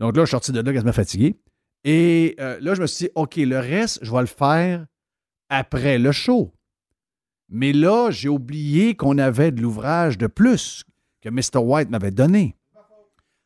Donc 0.00 0.16
là, 0.16 0.22
je 0.22 0.26
suis 0.26 0.30
sorti 0.32 0.52
de 0.52 0.60
là 0.60 0.72
quasiment 0.72 0.92
fatigué. 0.92 1.36
Et 1.84 2.34
euh, 2.40 2.58
là, 2.60 2.74
je 2.74 2.82
me 2.82 2.86
suis 2.86 3.06
dit, 3.06 3.12
OK, 3.14 3.36
le 3.36 3.58
reste, 3.58 4.00
je 4.02 4.10
vais 4.10 4.20
le 4.20 4.26
faire 4.26 4.86
après 5.48 5.98
le 5.98 6.10
show. 6.10 6.52
Mais 7.48 7.72
là, 7.72 8.10
j'ai 8.10 8.28
oublié 8.28 8.94
qu'on 8.94 9.18
avait 9.18 9.50
de 9.50 9.60
l'ouvrage 9.60 10.18
de 10.18 10.26
plus 10.26 10.84
que 11.20 11.28
Mr. 11.28 11.58
White 11.58 11.90
m'avait 11.90 12.10
donné. 12.10 12.56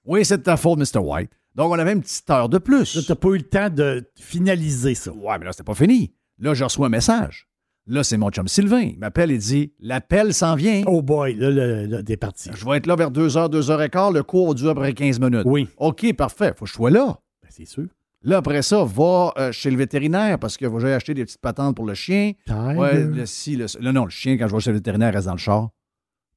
Oui, 0.04 0.24
c'est 0.24 0.38
de 0.38 0.42
ta 0.42 0.56
faute, 0.56 0.78
Mr. 0.78 1.00
White. 1.00 1.30
Donc, 1.54 1.72
on 1.72 1.78
avait 1.78 1.92
une 1.92 2.02
petite 2.02 2.28
heure 2.30 2.48
de 2.48 2.58
plus. 2.58 2.94
Là, 2.94 3.02
tu 3.02 3.10
n'as 3.10 3.16
pas 3.16 3.28
eu 3.28 3.38
le 3.38 3.48
temps 3.48 3.70
de 3.70 4.04
finaliser 4.16 4.94
ça. 4.94 5.12
Ouais, 5.12 5.38
mais 5.38 5.46
là, 5.46 5.52
c'était 5.52 5.64
pas 5.64 5.74
fini. 5.74 6.12
Là, 6.38 6.54
je 6.54 6.64
reçois 6.64 6.86
un 6.86 6.90
message. 6.90 7.48
Là, 7.86 8.02
c'est 8.02 8.16
mon 8.16 8.30
chum 8.30 8.48
Sylvain. 8.48 8.80
Il 8.80 8.98
m'appelle 8.98 9.30
et 9.30 9.36
dit 9.36 9.72
L'appel 9.78 10.32
s'en 10.32 10.54
vient. 10.54 10.82
Oh 10.86 11.02
boy, 11.02 11.34
là, 11.34 11.50
le, 11.50 12.02
t'es 12.02 12.16
parti. 12.16 12.50
Je 12.54 12.64
vais 12.64 12.78
être 12.78 12.86
là 12.86 12.96
vers 12.96 13.10
2h, 13.10 13.50
2h15. 13.50 14.14
Le 14.14 14.22
cours 14.22 14.54
dure 14.54 14.70
à 14.70 14.74
peu 14.74 14.80
près 14.80 14.94
15 14.94 15.20
minutes. 15.20 15.42
Oui. 15.44 15.68
OK, 15.76 16.10
parfait. 16.14 16.54
Faut 16.56 16.64
que 16.64 16.70
je 16.70 16.74
sois 16.74 16.90
là. 16.90 17.18
Ben, 17.42 17.48
c'est 17.50 17.66
sûr. 17.66 17.84
Là, 18.22 18.38
après 18.38 18.62
ça, 18.62 18.84
va 18.84 19.34
euh, 19.36 19.52
chez 19.52 19.70
le 19.70 19.76
vétérinaire 19.76 20.38
parce 20.38 20.56
que 20.56 20.66
j'ai 20.80 20.94
acheté 20.94 21.12
des 21.12 21.26
petites 21.26 21.42
patentes 21.42 21.76
pour 21.76 21.84
le 21.84 21.92
chien. 21.92 22.32
Ouais, 22.48 23.04
le, 23.04 23.26
si, 23.26 23.54
le, 23.56 23.66
non, 23.92 24.04
le 24.04 24.10
chien, 24.10 24.38
quand 24.38 24.48
je 24.48 24.54
vais 24.54 24.60
chez 24.60 24.70
le 24.70 24.76
vétérinaire, 24.76 25.12
reste 25.12 25.26
dans 25.26 25.32
le 25.32 25.38
char. 25.38 25.68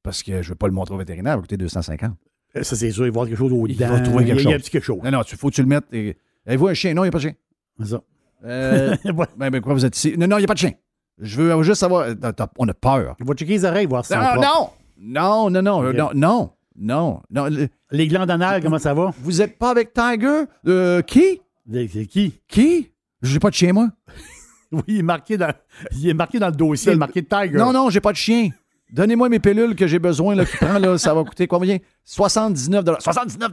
Parce 0.02 0.22
que 0.22 0.42
je 0.42 0.48
ne 0.48 0.50
veux 0.50 0.54
pas 0.54 0.66
le 0.66 0.74
montrer 0.74 0.94
au 0.94 0.98
vétérinaire, 0.98 1.32
il 1.34 1.36
va 1.36 1.40
coûter 1.40 1.56
250. 1.56 2.12
Euh, 2.56 2.62
ça, 2.62 2.76
c'est 2.76 2.90
sûr, 2.90 3.06
il 3.06 3.10
va 3.10 3.14
voir 3.14 3.26
quelque 3.26 3.38
chose 3.38 3.52
au 3.52 3.66
Il 3.66 3.74
va 3.76 4.00
trouver 4.00 4.26
quelque 4.26 4.36
chose. 4.36 4.44
Il 4.44 4.50
y 4.50 4.52
a 4.52 4.56
un 4.56 4.58
petit 4.58 4.70
quelque 4.70 4.84
chose. 4.84 5.00
Non, 5.02 5.10
non, 5.10 5.22
il 5.22 5.36
faut 5.38 5.48
que 5.48 5.54
tu 5.54 5.62
le 5.62 5.68
mettes. 5.68 5.84
Avez-vous 6.46 6.68
un 6.68 6.74
chien? 6.74 6.92
Non, 6.92 7.04
il 7.04 7.06
n'y 7.06 7.08
a 7.08 7.12
pas 7.12 7.18
de 7.18 7.22
chien. 7.22 7.34
C'est 7.80 7.86
ça. 7.86 8.02
Euh, 8.44 8.96
ben, 9.38 9.50
ben, 9.50 9.60
quoi, 9.62 9.72
vous 9.72 9.84
êtes 9.84 9.96
ici? 9.96 10.14
Non, 10.18 10.26
non, 10.26 10.36
il 10.36 10.40
n'y 10.40 10.44
a 10.44 10.48
pas 10.48 10.54
de 10.54 10.58
chien. 10.58 10.72
Je 11.20 11.42
veux 11.42 11.62
juste 11.62 11.80
savoir. 11.80 12.08
On 12.58 12.68
a 12.68 12.74
peur. 12.74 13.16
On 13.20 13.24
va 13.24 13.34
checker 13.34 13.52
les 13.52 13.64
oreilles, 13.64 13.86
voir 13.86 14.04
ça. 14.04 14.34
non, 14.36 14.70
non, 15.00 15.50
non, 15.50 15.62
non, 15.62 15.92
non, 15.92 16.10
non, 16.14 16.50
non, 16.76 17.20
non, 17.30 17.50
Les 17.90 18.06
glandes 18.08 18.30
anales, 18.30 18.62
comment 18.62 18.78
ça 18.78 18.94
va? 18.94 19.12
Vous 19.22 19.32
n'êtes 19.38 19.58
pas 19.58 19.70
avec 19.70 19.92
Tiger? 19.92 20.44
Euh, 20.66 21.02
qui? 21.02 21.40
C'est 21.70 22.06
qui? 22.06 22.40
Qui? 22.48 22.92
Je 23.20 23.34
n'ai 23.34 23.40
pas 23.40 23.50
de 23.50 23.54
chien, 23.54 23.72
moi. 23.72 23.88
oui, 24.72 24.82
il 24.86 24.98
est 24.98 25.02
marqué 25.02 25.36
dans, 25.36 25.52
il 25.92 26.08
est 26.08 26.14
marqué 26.14 26.38
dans 26.38 26.46
le 26.46 26.52
dossier, 26.52 26.92
il 26.92 26.94
est 26.94 26.98
marqué 26.98 27.22
Tiger. 27.24 27.58
Non, 27.58 27.72
non, 27.72 27.90
j'ai 27.90 28.00
pas 28.00 28.12
de 28.12 28.16
chien. 28.16 28.50
Donnez-moi 28.90 29.28
mes 29.28 29.38
pilules 29.38 29.74
que 29.74 29.86
j'ai 29.86 29.98
besoin, 29.98 30.34
là, 30.34 30.44
qui 30.44 30.56
prend, 30.56 30.78
là, 30.78 30.96
ça 30.98 31.12
va 31.12 31.22
coûter 31.24 31.46
combien? 31.46 31.78
79 32.04 33.00
79 33.00 33.52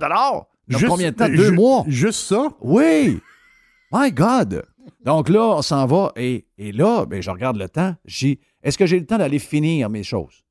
Juste, 0.68 0.88
combien 0.88 1.12
de 1.12 1.16
temps? 1.16 1.30
Deux 1.30 1.52
mois? 1.52 1.84
Juste 1.88 2.22
ça? 2.22 2.48
Oui! 2.62 3.20
My 3.92 4.12
God! 4.12 4.64
Donc 5.04 5.30
là, 5.30 5.42
on 5.58 5.62
s'en 5.62 5.86
va 5.86 6.12
et, 6.16 6.46
là, 6.58 7.06
ben, 7.06 7.22
je 7.22 7.30
regarde 7.30 7.58
le 7.58 7.70
temps. 7.70 7.96
J'ai, 8.06 8.40
est-ce 8.64 8.78
que 8.78 8.86
j'ai 8.86 9.00
le 9.00 9.06
temps 9.06 9.18
d'aller 9.18 9.40
finir 9.40 9.90
mes 9.90 10.04
choses? 10.04 10.44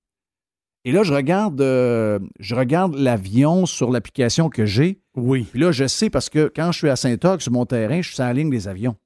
Et 0.85 0.93
là, 0.93 1.03
je 1.03 1.15
regarde, 1.15 1.61
euh, 1.61 2.19
je 2.41 2.55
regarde 2.55 2.95
l'avion 2.95 3.65
sur 3.65 3.91
l'application 3.91 4.51
que 4.51 4.67
j'ai. 4.67 5.01
Oui. 5.17 5.47
Puis 5.51 5.61
là, 5.61 5.73
je 5.73 5.87
sais 5.87 6.11
parce 6.11 6.29
que 6.29 6.53
quand 6.55 6.73
je 6.73 6.79
suis 6.79 6.91
à 6.91 6.97
Saint-Oc, 6.97 7.41
sur 7.41 7.53
mon 7.53 7.65
terrain, 7.65 8.03
je 8.03 8.13
suis 8.13 8.19
la 8.23 8.33
ligne 8.35 8.51
des 8.51 8.69
avions. 8.69 8.97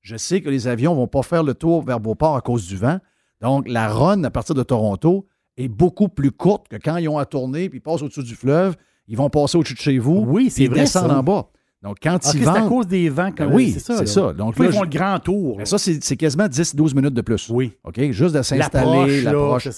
Je 0.00 0.16
sais 0.16 0.40
que 0.40 0.50
les 0.50 0.66
avions 0.66 0.92
ne 0.92 0.96
vont 0.96 1.06
pas 1.06 1.22
faire 1.22 1.44
le 1.44 1.54
tour 1.54 1.82
vers 1.82 2.00
Beauport 2.00 2.36
à 2.36 2.40
cause 2.40 2.66
du 2.66 2.76
vent. 2.76 2.98
Donc, 3.40 3.68
la 3.68 3.88
run 3.88 4.24
à 4.24 4.30
partir 4.30 4.54
de 4.54 4.62
Toronto 4.64 5.26
est 5.56 5.68
beaucoup 5.68 6.08
plus 6.08 6.32
courte 6.32 6.68
que 6.68 6.76
quand 6.76 6.96
ils 6.96 7.08
ont 7.08 7.18
à 7.18 7.26
tourner 7.26 7.68
puis 7.68 7.78
ils 7.78 7.82
passent 7.82 8.02
au-dessus 8.02 8.22
du 8.22 8.34
fleuve, 8.34 8.76
ils 9.06 9.16
vont 9.16 9.30
passer 9.30 9.58
au-dessus 9.58 9.74
de 9.74 9.78
chez 9.78 9.98
vous. 9.98 10.24
Oui, 10.26 10.50
c'est 10.50 10.64
ils 10.64 10.70
vrai, 10.70 10.80
descendent 10.80 11.10
ça. 11.10 11.18
en 11.18 11.22
bas. 11.22 11.48
Donc, 11.82 11.98
quand 12.02 12.18
Ah, 12.24 12.30
ils 12.34 12.42
c'est 12.42 12.48
à 12.48 12.62
cause 12.62 12.86
des 12.88 13.08
vents. 13.08 13.24
Ben 13.30 13.32
Comme, 13.32 13.54
oui, 13.54 13.70
c'est 13.72 13.78
ça. 13.80 14.04
ça. 14.04 14.32
Donc 14.32 14.58
là, 14.58 14.66
ils 14.66 14.72
font 14.72 14.82
le 14.82 14.88
grand 14.88 15.18
tour. 15.20 15.58
Ben, 15.58 15.64
ça, 15.64 15.78
c'est 15.78 16.16
quasiment 16.16 16.46
10-12 16.48 16.94
minutes 16.94 17.14
de 17.14 17.20
plus. 17.22 17.48
oui. 17.50 17.72
OK? 17.84 18.00
Juste 18.10 18.34
de 18.34 18.42
s'installer, 18.42 19.22
L'approche. 19.22 19.68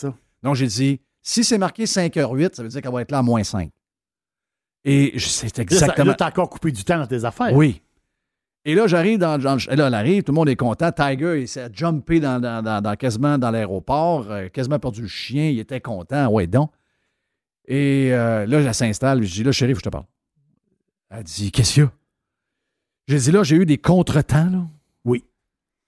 Donc, 0.42 0.54
j'ai 0.54 0.66
dit, 0.66 1.00
si 1.20 1.44
c'est 1.44 1.58
marqué 1.58 1.84
5h08, 1.84 2.54
ça 2.54 2.62
veut 2.62 2.70
dire 2.70 2.80
qu'elle 2.80 2.92
va 2.92 3.02
être 3.02 3.10
là 3.12 3.18
à 3.18 3.22
moins 3.22 3.44
5. 3.44 3.70
Et 4.84 5.12
c'est 5.18 5.58
exactement. 5.58 6.06
Là, 6.08 6.14
t'as 6.14 6.28
encore 6.28 6.48
coupé 6.48 6.72
du 6.72 6.82
temps 6.84 6.96
dans 6.98 7.06
tes 7.06 7.24
affaires. 7.26 7.54
Oui. 7.54 7.82
Et 8.64 8.74
là, 8.74 8.86
j'arrive 8.86 9.18
dans, 9.18 9.38
dans 9.38 9.54
le- 9.56 9.74
Là, 9.76 9.86
elle 9.88 9.94
arrive, 9.94 10.22
tout 10.22 10.32
le 10.32 10.36
monde 10.36 10.48
est 10.48 10.56
content. 10.56 10.90
Tiger, 10.92 11.40
il 11.42 11.48
s'est 11.48 11.68
jumpé 11.72 12.18
dans, 12.20 12.40
dans- 12.40 12.62
dans- 12.62 12.80
dans- 12.80 12.94
quasiment 12.96 13.36
dans 13.36 13.50
l'aéroport, 13.50 14.30
euh, 14.30 14.48
quasiment 14.48 14.78
perdu 14.78 15.02
le 15.02 15.08
chien. 15.08 15.48
Il 15.50 15.58
était 15.58 15.80
content. 15.80 16.28
Ouais, 16.28 16.46
donc. 16.46 16.70
Et 17.66 18.08
euh, 18.12 18.46
là, 18.46 18.60
elle 18.60 18.74
s'installe. 18.74 19.22
Je 19.22 19.32
dis, 19.32 19.42
là, 19.44 19.52
chérie, 19.52 19.72
faut 19.74 19.80
que 19.80 19.84
je 19.84 19.90
te 19.90 19.92
parle. 19.92 20.04
Elle 21.10 21.24
dit, 21.24 21.50
qu'est-ce 21.50 21.74
qu'il 21.74 21.82
y 21.82 21.86
a? 21.86 21.92
J'ai 23.08 23.18
dit, 23.18 23.32
là, 23.32 23.42
j'ai 23.42 23.56
eu 23.56 23.66
des 23.66 23.78
contretemps, 23.78 24.48
là. 24.48 24.66
Oui. 25.04 25.24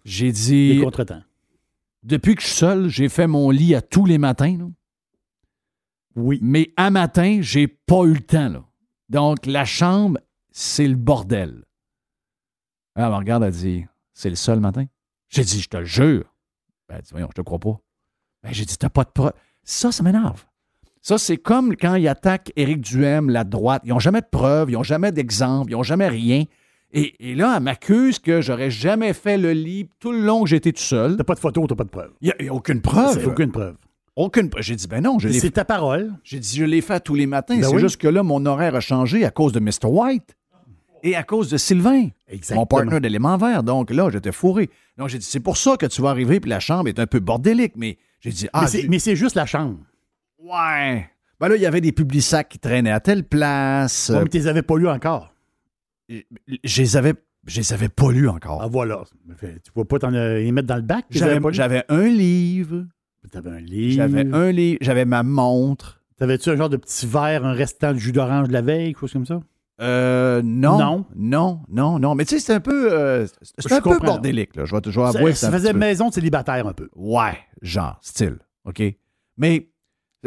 J'ai 0.04 0.32
dit, 0.32 0.78
Des 0.78 0.82
contretemps. 0.84 1.22
depuis 2.02 2.34
que 2.34 2.42
je 2.42 2.48
suis 2.48 2.56
seul, 2.56 2.88
j'ai 2.88 3.08
fait 3.08 3.26
mon 3.28 3.50
lit 3.50 3.74
à 3.74 3.82
tous 3.82 4.04
les 4.04 4.18
matins, 4.18 4.56
là. 4.58 4.66
Oui. 6.16 6.38
Mais 6.42 6.72
à 6.76 6.90
matin, 6.90 7.38
j'ai 7.40 7.68
pas 7.68 8.04
eu 8.04 8.14
le 8.14 8.20
temps, 8.20 8.48
là. 8.48 8.64
Donc, 9.08 9.46
la 9.46 9.64
chambre, 9.64 10.18
c'est 10.50 10.88
le 10.88 10.96
bordel. 10.96 11.64
Elle 12.94 13.04
me 13.08 13.14
regarde, 13.14 13.42
elle 13.44 13.52
dit 13.52 13.86
C'est 14.12 14.28
le 14.28 14.36
seul 14.36 14.60
matin? 14.60 14.84
J'ai 15.28 15.44
dit 15.44 15.60
Je 15.60 15.68
te 15.68 15.76
le 15.78 15.84
jure. 15.84 16.34
Ben, 16.88 16.96
elle 16.96 17.02
dit 17.02 17.10
Voyons, 17.12 17.28
je 17.30 17.34
te 17.34 17.40
crois 17.40 17.58
pas. 17.58 17.80
Ben, 18.42 18.52
j'ai 18.52 18.64
dit 18.66 18.76
T'as 18.76 18.90
pas 18.90 19.04
de 19.04 19.10
preuve. 19.10 19.32
Ça, 19.62 19.92
ça 19.92 20.02
m'énerve. 20.02 20.44
Ça, 21.02 21.18
c'est 21.18 21.36
comme 21.36 21.74
quand 21.76 21.96
ils 21.96 22.06
attaquent 22.06 22.52
Éric 22.54 22.80
Duhem, 22.80 23.28
la 23.28 23.42
droite. 23.42 23.82
Ils 23.84 23.90
n'ont 23.90 23.98
jamais 23.98 24.20
de 24.20 24.26
preuves, 24.30 24.70
ils 24.70 24.74
n'ont 24.74 24.84
jamais 24.84 25.10
d'exemple, 25.10 25.72
ils 25.72 25.74
n'ont 25.74 25.82
jamais 25.82 26.06
rien. 26.06 26.44
Et, 26.92 27.30
et 27.30 27.34
là, 27.34 27.54
elle 27.56 27.62
m'accuse 27.62 28.20
que 28.20 28.40
j'aurais 28.40 28.70
jamais 28.70 29.12
fait 29.12 29.36
le 29.36 29.52
lit 29.52 29.88
tout 29.98 30.12
le 30.12 30.20
long 30.20 30.44
que 30.44 30.48
j'étais 30.48 30.70
tout 30.70 30.82
seul. 30.82 31.16
T'as 31.16 31.24
pas 31.24 31.34
de 31.34 31.40
photo, 31.40 31.66
t'as 31.66 31.74
pas 31.74 31.84
de 31.84 31.88
preuve. 31.88 32.10
Il 32.20 32.32
n'y 32.40 32.48
a, 32.48 32.54
aucune 32.54 32.80
preuve. 32.80 33.14
C'est 33.14 33.26
aucune 33.26 33.50
preuve. 33.50 33.74
Aucune 34.14 34.48
preuve. 34.48 34.62
J'ai 34.62 34.76
dit 34.76 34.86
Ben 34.86 35.02
non, 35.02 35.18
je 35.18 35.28
l'ai 35.28 35.40
C'est 35.40 35.50
ta 35.50 35.64
parole. 35.64 36.12
j'ai 36.22 36.38
dit, 36.38 36.56
je 36.56 36.64
l'ai 36.64 36.82
fait 36.82 37.00
tous 37.00 37.16
les 37.16 37.26
matins. 37.26 37.56
Ben 37.56 37.64
c'est 37.64 37.74
oui. 37.74 37.80
juste 37.80 37.96
que 37.96 38.08
là, 38.08 38.22
mon 38.22 38.46
horaire 38.46 38.76
a 38.76 38.80
changé 38.80 39.24
à 39.24 39.30
cause 39.30 39.52
de 39.52 39.58
Mr. 39.58 39.86
White 39.86 40.36
et 41.02 41.16
à 41.16 41.24
cause 41.24 41.50
de 41.50 41.56
Sylvain, 41.56 42.08
Exactement. 42.28 42.60
mon 42.60 42.66
partenaire 42.66 43.00
d'élément 43.00 43.36
vert. 43.36 43.64
Donc 43.64 43.90
là, 43.90 44.08
j'étais 44.12 44.30
fourré. 44.30 44.70
Donc 44.98 45.08
j'ai 45.08 45.18
dit, 45.18 45.26
c'est 45.28 45.40
pour 45.40 45.56
ça 45.56 45.76
que 45.76 45.86
tu 45.86 46.00
vas 46.00 46.10
arriver, 46.10 46.38
puis 46.38 46.50
la 46.50 46.60
chambre 46.60 46.88
est 46.88 47.00
un 47.00 47.08
peu 47.08 47.18
bordélique. 47.18 47.72
Mais 47.74 47.98
j'ai 48.20 48.30
dit, 48.30 48.48
ah, 48.52 48.66
mais 48.88 49.00
c'est 49.00 49.16
juste 49.16 49.34
la 49.34 49.46
chambre. 49.46 49.78
Ouais. 50.42 51.08
Ben 51.40 51.48
là, 51.48 51.56
il 51.56 51.62
y 51.62 51.66
avait 51.66 51.80
des 51.80 51.92
publics 51.92 52.22
sacs 52.22 52.48
qui 52.50 52.58
traînaient 52.58 52.92
à 52.92 53.00
telle 53.00 53.24
place. 53.24 54.10
Mais 54.14 54.24
tu 54.28 54.38
les 54.38 54.46
avais 54.46 54.62
pas 54.62 54.76
lus 54.76 54.88
encore. 54.88 55.34
je 56.08 56.82
les 56.82 56.96
avais, 56.96 57.14
je 57.46 57.58
les 57.60 57.72
avais 57.72 57.88
pas 57.88 58.12
lus 58.12 58.28
encore. 58.28 58.62
Ah, 58.62 58.68
voilà. 58.68 59.02
Tu 59.40 59.46
vas 59.74 59.84
pas 59.84 59.98
t'en 59.98 60.14
euh, 60.14 60.38
les 60.38 60.52
mettre 60.52 60.68
dans 60.68 60.76
le 60.76 60.82
bac? 60.82 61.04
J'avais 61.10 61.84
un 61.88 62.04
livre, 62.06 62.86
T'avais 63.30 63.50
un 63.50 63.60
livre. 63.60 63.96
j'avais 63.96 64.32
un 64.32 64.50
livre, 64.52 64.78
j'avais 64.82 65.04
ma 65.04 65.22
montre. 65.22 66.00
T'avais-tu 66.18 66.50
un 66.50 66.56
genre 66.56 66.68
de 66.68 66.76
petit 66.76 67.06
verre, 67.06 67.44
un 67.44 67.52
restant 67.52 67.92
de 67.92 67.98
jus 67.98 68.12
d'orange 68.12 68.48
de 68.48 68.52
la 68.52 68.62
veille, 68.62 68.88
quelque 68.92 69.00
chose 69.00 69.12
comme 69.12 69.26
ça? 69.26 69.40
Euh, 69.80 70.42
non, 70.44 70.78
Non? 70.78 71.06
non, 71.16 71.60
non, 71.68 71.98
non. 71.98 72.14
Mais 72.14 72.24
tu 72.24 72.34
sais, 72.34 72.40
c'était 72.40 72.52
un 72.52 72.60
peu, 72.60 72.92
euh, 72.92 73.26
Je 73.58 73.74
un 73.74 73.80
peu 73.80 73.98
bordélique. 73.98 74.54
Là. 74.54 74.64
Je 74.64 74.74
vais, 74.76 74.80
je 74.84 75.00
vais 75.00 75.12
Ça, 75.12 75.18
avouer 75.18 75.32
ça 75.32 75.38
c'est 75.40 75.46
un 75.46 75.58
faisait 75.58 75.72
maison 75.72 76.08
de 76.10 76.14
célibataire 76.14 76.66
un 76.68 76.72
peu. 76.72 76.88
Ouais, 76.94 77.36
genre, 77.62 77.98
style. 78.02 78.38
OK? 78.64 78.80
Mais 79.38 79.71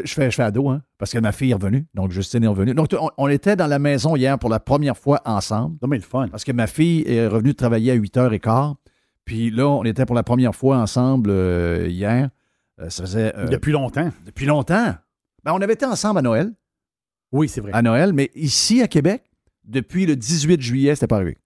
je 0.03 0.13
fais, 0.13 0.29
je 0.29 0.35
fais 0.35 0.43
ado, 0.43 0.69
hein, 0.69 0.81
parce 0.97 1.11
que 1.11 1.19
ma 1.19 1.31
fille 1.31 1.51
est 1.51 1.55
revenue. 1.55 1.85
Donc, 1.93 2.11
Justine 2.11 2.43
est 2.43 2.47
revenue. 2.47 2.73
Donc, 2.73 2.89
on, 2.99 3.09
on 3.17 3.27
était 3.27 3.55
dans 3.55 3.67
la 3.67 3.79
maison 3.79 4.15
hier 4.15 4.37
pour 4.37 4.49
la 4.49 4.59
première 4.59 4.97
fois 4.97 5.21
ensemble, 5.25 5.77
Non, 5.81 5.87
mais 5.87 5.97
le 5.97 6.03
fun. 6.03 6.27
parce 6.29 6.43
que 6.43 6.51
ma 6.51 6.67
fille 6.67 7.03
est 7.07 7.27
revenue 7.27 7.55
travailler 7.55 7.91
à 7.91 7.95
8h15. 7.95 8.75
Puis 9.23 9.49
là, 9.51 9.67
on 9.67 9.84
était 9.84 10.05
pour 10.05 10.15
la 10.15 10.23
première 10.23 10.53
fois 10.53 10.77
ensemble 10.77 11.29
euh, 11.31 11.88
hier. 11.88 12.29
Euh, 12.81 12.89
ça 12.89 13.03
faisait 13.03 13.34
euh, 13.38 13.47
Depuis 13.47 13.71
longtemps. 13.71 14.12
depuis 14.25 14.45
longtemps. 14.45 14.93
Ben, 15.43 15.53
on 15.53 15.62
avait 15.62 15.73
été 15.73 15.86
ensemble 15.86 16.19
à 16.19 16.21
Noël, 16.21 16.51
Oui, 17.31 17.47
c'est 17.47 17.62
vrai. 17.62 17.71
à 17.73 17.81
Noël, 17.81 18.12
mais 18.13 18.31
ici 18.36 18.81
à 18.81 18.88
Québec, 18.88 19.23
depuis 19.63 20.05
le 20.05 20.15
18 20.15 20.62
juillet, 20.62 20.93
c'était 20.95 21.08
pas 21.08 21.15
arrivé. 21.17 21.38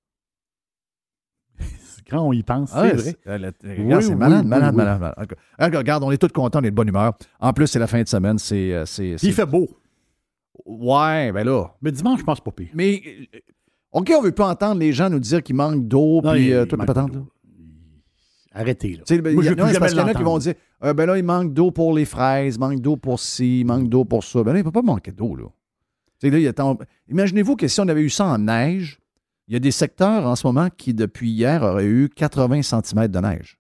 Quand 2.10 2.22
on 2.22 2.34
y 2.34 2.44
pense, 2.44 2.72
Ah 2.74 2.82
c'est 2.82 2.88
ouais, 2.88 2.94
vrai. 2.94 3.04
c'est- 3.04 3.78
Oui, 3.78 3.86
malade, 3.86 4.04
oui, 4.10 4.16
malade, 4.16 4.42
oui. 4.44 4.48
malade, 4.50 4.76
malade. 5.00 5.14
Regarde, 5.58 5.76
Regarde, 5.76 6.04
on 6.04 6.12
est 6.12 6.18
tous 6.18 6.28
contents, 6.30 6.60
on 6.60 6.64
est 6.64 6.72
de 6.72 6.76
bonne 6.76 6.88
humeur. 6.88 7.14
En 7.40 7.54
plus, 7.54 7.68
c'est 7.68 7.80
la 7.80 7.88
fin 7.88 8.02
de 8.02 8.08
semaine. 8.08 8.38
C'est. 8.40 8.74
euh, 8.74 8.86
c'est- 8.86 9.16
il 9.22 9.34
fait 9.34 9.46
beau. 9.46 9.68
Ouais, 10.66 11.32
ben 11.32 11.44
là. 11.46 11.66
Mais 11.82 11.92
dimanche, 11.92 12.20
je 12.20 12.26
pense 12.26 12.42
pas 12.42 12.52
pire. 12.52 12.70
Mais. 12.74 13.02
euh, 13.34 13.40
OK, 13.92 14.12
on 14.16 14.22
veut 14.22 14.32
pas 14.32 14.48
entendre 14.50 14.80
les 14.80 14.94
gens 14.94 15.10
nous 15.10 15.20
dire 15.20 15.42
qu'il 15.42 15.56
manque 15.56 15.88
d'eau, 15.88 16.22
puis 16.22 16.48
il- 16.48 16.54
euh, 16.54 16.64
il 16.64 16.68
toute 16.68 16.80
la 16.80 16.86
patente. 16.86 17.12
Arrêtez, 18.52 18.98
là. 18.98 19.04
Ben, 19.22 19.34
Moi, 19.34 19.44
il 19.44 19.46
y 19.46 19.50
je 19.50 19.54
non, 19.54 19.64
parce 19.80 19.92
qu'il 19.92 20.00
y 20.00 20.04
en 20.04 20.08
a 20.08 20.14
qui 20.14 20.24
vont 20.24 20.38
dire 20.40 20.54
euh, 20.84 20.94
ben 20.94 21.06
là, 21.06 21.18
il 21.18 21.24
manque 21.24 21.54
d'eau 21.54 21.72
pour 21.72 21.94
les 21.94 22.06
fraises, 22.06 22.58
manque 22.58 22.80
d'eau 22.82 22.98
pour 22.98 23.20
ci, 23.20 23.64
manque 23.66 23.90
d'eau 23.90 24.06
pour 24.06 24.24
ça. 24.24 24.44
Ben 24.44 24.54
là, 24.54 24.60
il 24.60 24.62
ne 24.62 24.66
peut 24.66 24.72
pas 24.72 24.82
manquer 24.82 25.12
d'eau, 25.12 25.36
là. 25.36 25.46
Il 26.22 26.54
Imaginez-vous 27.08 27.56
que 27.56 27.68
si 27.68 27.80
on 27.80 27.88
avait 27.88 28.02
eu 28.02 28.10
ça 28.10 28.26
en 28.26 28.38
neige, 28.40 28.99
il 29.50 29.54
y 29.54 29.56
a 29.56 29.60
des 29.60 29.72
secteurs 29.72 30.26
en 30.26 30.36
ce 30.36 30.46
moment 30.48 30.70
qui, 30.70 30.94
depuis 30.94 31.30
hier, 31.32 31.64
auraient 31.64 31.86
eu 31.86 32.08
80 32.08 32.62
cm 32.62 33.08
de 33.08 33.20
neige. 33.20 33.58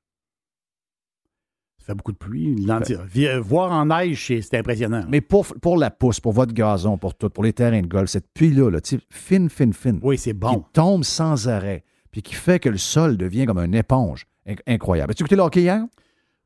Ça 1.80 1.86
fait 1.88 1.95
beaucoup 1.95 2.12
de 2.12 2.17
pluie. 2.17 2.56
Euh, 2.69 3.39
Voir 3.41 3.71
en 3.71 3.86
neige, 3.86 4.28
c'est 4.28 4.58
impressionnant. 4.58 5.04
Mais 5.10 5.21
pour, 5.21 5.47
pour 5.62 5.78
la 5.78 5.89
pousse, 5.89 6.19
pour 6.19 6.34
votre 6.34 6.54
gazon, 6.54 6.97
pour 6.97 7.15
tout, 7.15 7.30
pour 7.30 7.43
les 7.43 7.54
terrains 7.54 7.82
de 7.82 7.88
golf, 7.88 8.10
cette 8.10 8.32
pluie-là, 8.34 8.69
là, 8.69 8.80
fine, 9.10 9.49
fine, 9.49 9.73
fine, 9.73 9.99
oui, 10.04 10.17
c'est 10.17 10.32
qui 10.32 10.38
bon. 10.38 10.63
tombe 10.73 11.04
sans 11.04 11.47
arrêt, 11.47 11.84
puis 12.12 12.21
qui 12.21 12.36
fait 12.36 12.60
que 12.60 12.69
le 12.69 12.78
sol 12.78 13.17
devient 13.17 13.45
comme 13.45 13.58
une 13.60 13.73
éponge. 13.75 14.28
Inc- 14.47 14.60
Incroyable. 14.67 15.12
As-tu 15.12 15.23
écouté 15.23 15.36
le 15.36 15.41
hockey 15.41 15.62
hier? 15.62 15.84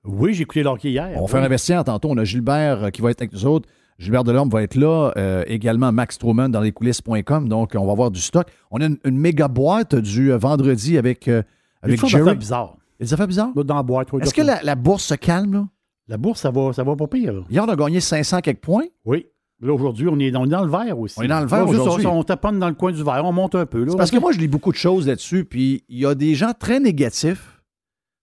Oui, 0.05 0.33
j'ai 0.33 0.43
écouté 0.43 0.63
l'hockey 0.63 0.91
hier. 0.91 1.11
On 1.17 1.23
oui. 1.25 1.29
fait 1.31 1.37
un 1.39 1.47
vestiaire 1.47 1.83
tantôt. 1.83 2.09
On 2.11 2.17
a 2.17 2.23
Gilbert 2.23 2.85
euh, 2.85 2.89
qui 2.89 3.01
va 3.01 3.11
être 3.11 3.21
avec 3.21 3.33
nous 3.33 3.45
autres. 3.45 3.67
Gilbert 3.99 4.23
Delorme 4.23 4.49
va 4.49 4.63
être 4.63 4.75
là. 4.75 5.11
euh, 5.17 5.43
également 5.47 5.91
Max 5.91 6.17
Truman 6.17 6.49
dans 6.49 6.61
les 6.61 6.71
coulisses.com. 6.71 7.47
Donc, 7.47 7.73
on 7.75 7.85
va 7.85 7.91
avoir 7.91 8.11
du 8.11 8.19
stock. 8.19 8.47
On 8.71 8.81
a 8.81 8.85
une, 8.85 8.97
une 9.05 9.17
méga 9.17 9.47
boîte 9.47 9.95
du 9.95 10.31
euh, 10.31 10.37
vendredi 10.37 10.97
avec, 10.97 11.27
euh, 11.27 11.43
avec 11.81 11.97
toujours 11.99 12.07
des 12.07 12.11
Jerry. 12.11 12.21
affaires 12.29 12.35
bizarres. 12.39 12.77
Des 12.99 13.13
affaires 13.13 13.27
bizarres? 13.27 13.53
Dans 13.55 13.75
la 13.75 13.83
boîte. 13.83 14.11
oui, 14.13 14.21
Est-ce 14.21 14.33
que 14.33 14.41
la, 14.41 14.61
la 14.63 14.75
bourse 14.75 15.03
se 15.05 15.15
calme, 15.15 15.53
là? 15.53 15.67
la 16.07 16.17
bourse, 16.17 16.41
ça 16.41 16.51
va, 16.51 16.73
ça 16.73 16.83
va 16.83 16.95
pas 16.95 17.07
pire. 17.07 17.33
là. 17.33 17.41
Hier, 17.49 17.63
on 17.63 17.69
a 17.69 17.75
gagné 17.75 17.99
500 18.01 18.41
quelques 18.41 18.59
points. 18.61 18.85
Oui. 19.05 19.25
Là, 19.61 19.71
aujourd'hui, 19.73 20.07
on 20.09 20.19
est, 20.19 20.35
on 20.35 20.43
est 20.45 20.49
dans 20.49 20.65
le 20.65 20.69
vert 20.71 20.99
aussi. 20.99 21.15
On 21.17 21.21
est 21.23 21.27
dans 21.29 21.39
le 21.39 21.45
vert 21.45 21.65
aujourd'hui. 21.67 22.05
On, 22.05 22.19
on 22.19 22.23
taponne 22.23 22.59
dans 22.59 22.67
le 22.67 22.75
coin 22.75 22.91
du 22.91 23.01
vert, 23.03 23.21
on 23.23 23.31
monte 23.31 23.55
un 23.55 23.65
peu. 23.65 23.83
Là, 23.85 23.93
parce 23.95 24.11
que 24.11 24.17
moi, 24.17 24.33
je 24.33 24.39
lis 24.39 24.49
beaucoup 24.49 24.71
de 24.71 24.77
choses 24.77 25.07
là-dessus, 25.07 25.45
puis 25.45 25.85
il 25.87 25.99
y 25.99 26.05
a 26.05 26.13
des 26.15 26.35
gens 26.35 26.51
très 26.57 26.81
négatifs, 26.81 27.61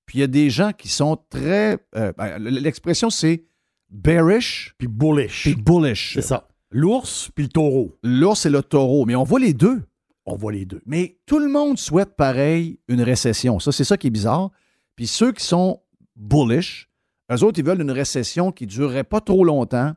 puis 0.04 0.18
il 0.18 0.20
y 0.20 0.24
a 0.24 0.26
des 0.26 0.50
gens 0.50 0.72
qui 0.76 0.88
sont 0.88 1.16
très... 1.30 1.78
euh, 1.96 2.12
ben, 2.18 2.36
L'expression, 2.38 3.08
c'est 3.08 3.44
bearish 3.90 4.74
Puis 4.78 4.88
bullish. 4.88 5.42
puis 5.42 5.54
bullish. 5.54 6.14
C'est 6.14 6.22
ça. 6.22 6.48
L'ours 6.70 7.30
puis 7.34 7.44
le 7.44 7.50
taureau. 7.50 7.96
L'ours 8.02 8.46
et 8.46 8.50
le 8.50 8.62
taureau, 8.62 9.04
mais 9.04 9.14
on 9.16 9.24
voit 9.24 9.40
les 9.40 9.52
deux. 9.54 9.82
On 10.26 10.36
voit 10.36 10.52
les 10.52 10.64
deux. 10.64 10.80
Mais 10.86 11.18
tout 11.26 11.38
le 11.38 11.48
monde 11.48 11.78
souhaite 11.78 12.14
pareil 12.16 12.78
une 12.88 13.02
récession. 13.02 13.58
Ça, 13.58 13.72
c'est 13.72 13.84
ça 13.84 13.96
qui 13.96 14.06
est 14.06 14.10
bizarre. 14.10 14.50
Puis 14.94 15.06
ceux 15.06 15.32
qui 15.32 15.44
sont 15.44 15.80
bullish, 16.14 16.88
eux 17.32 17.42
autres, 17.42 17.58
ils 17.58 17.64
veulent 17.64 17.80
une 17.80 17.90
récession 17.90 18.52
qui 18.52 18.64
ne 18.64 18.70
durerait 18.70 19.04
pas 19.04 19.20
trop 19.20 19.44
longtemps, 19.44 19.92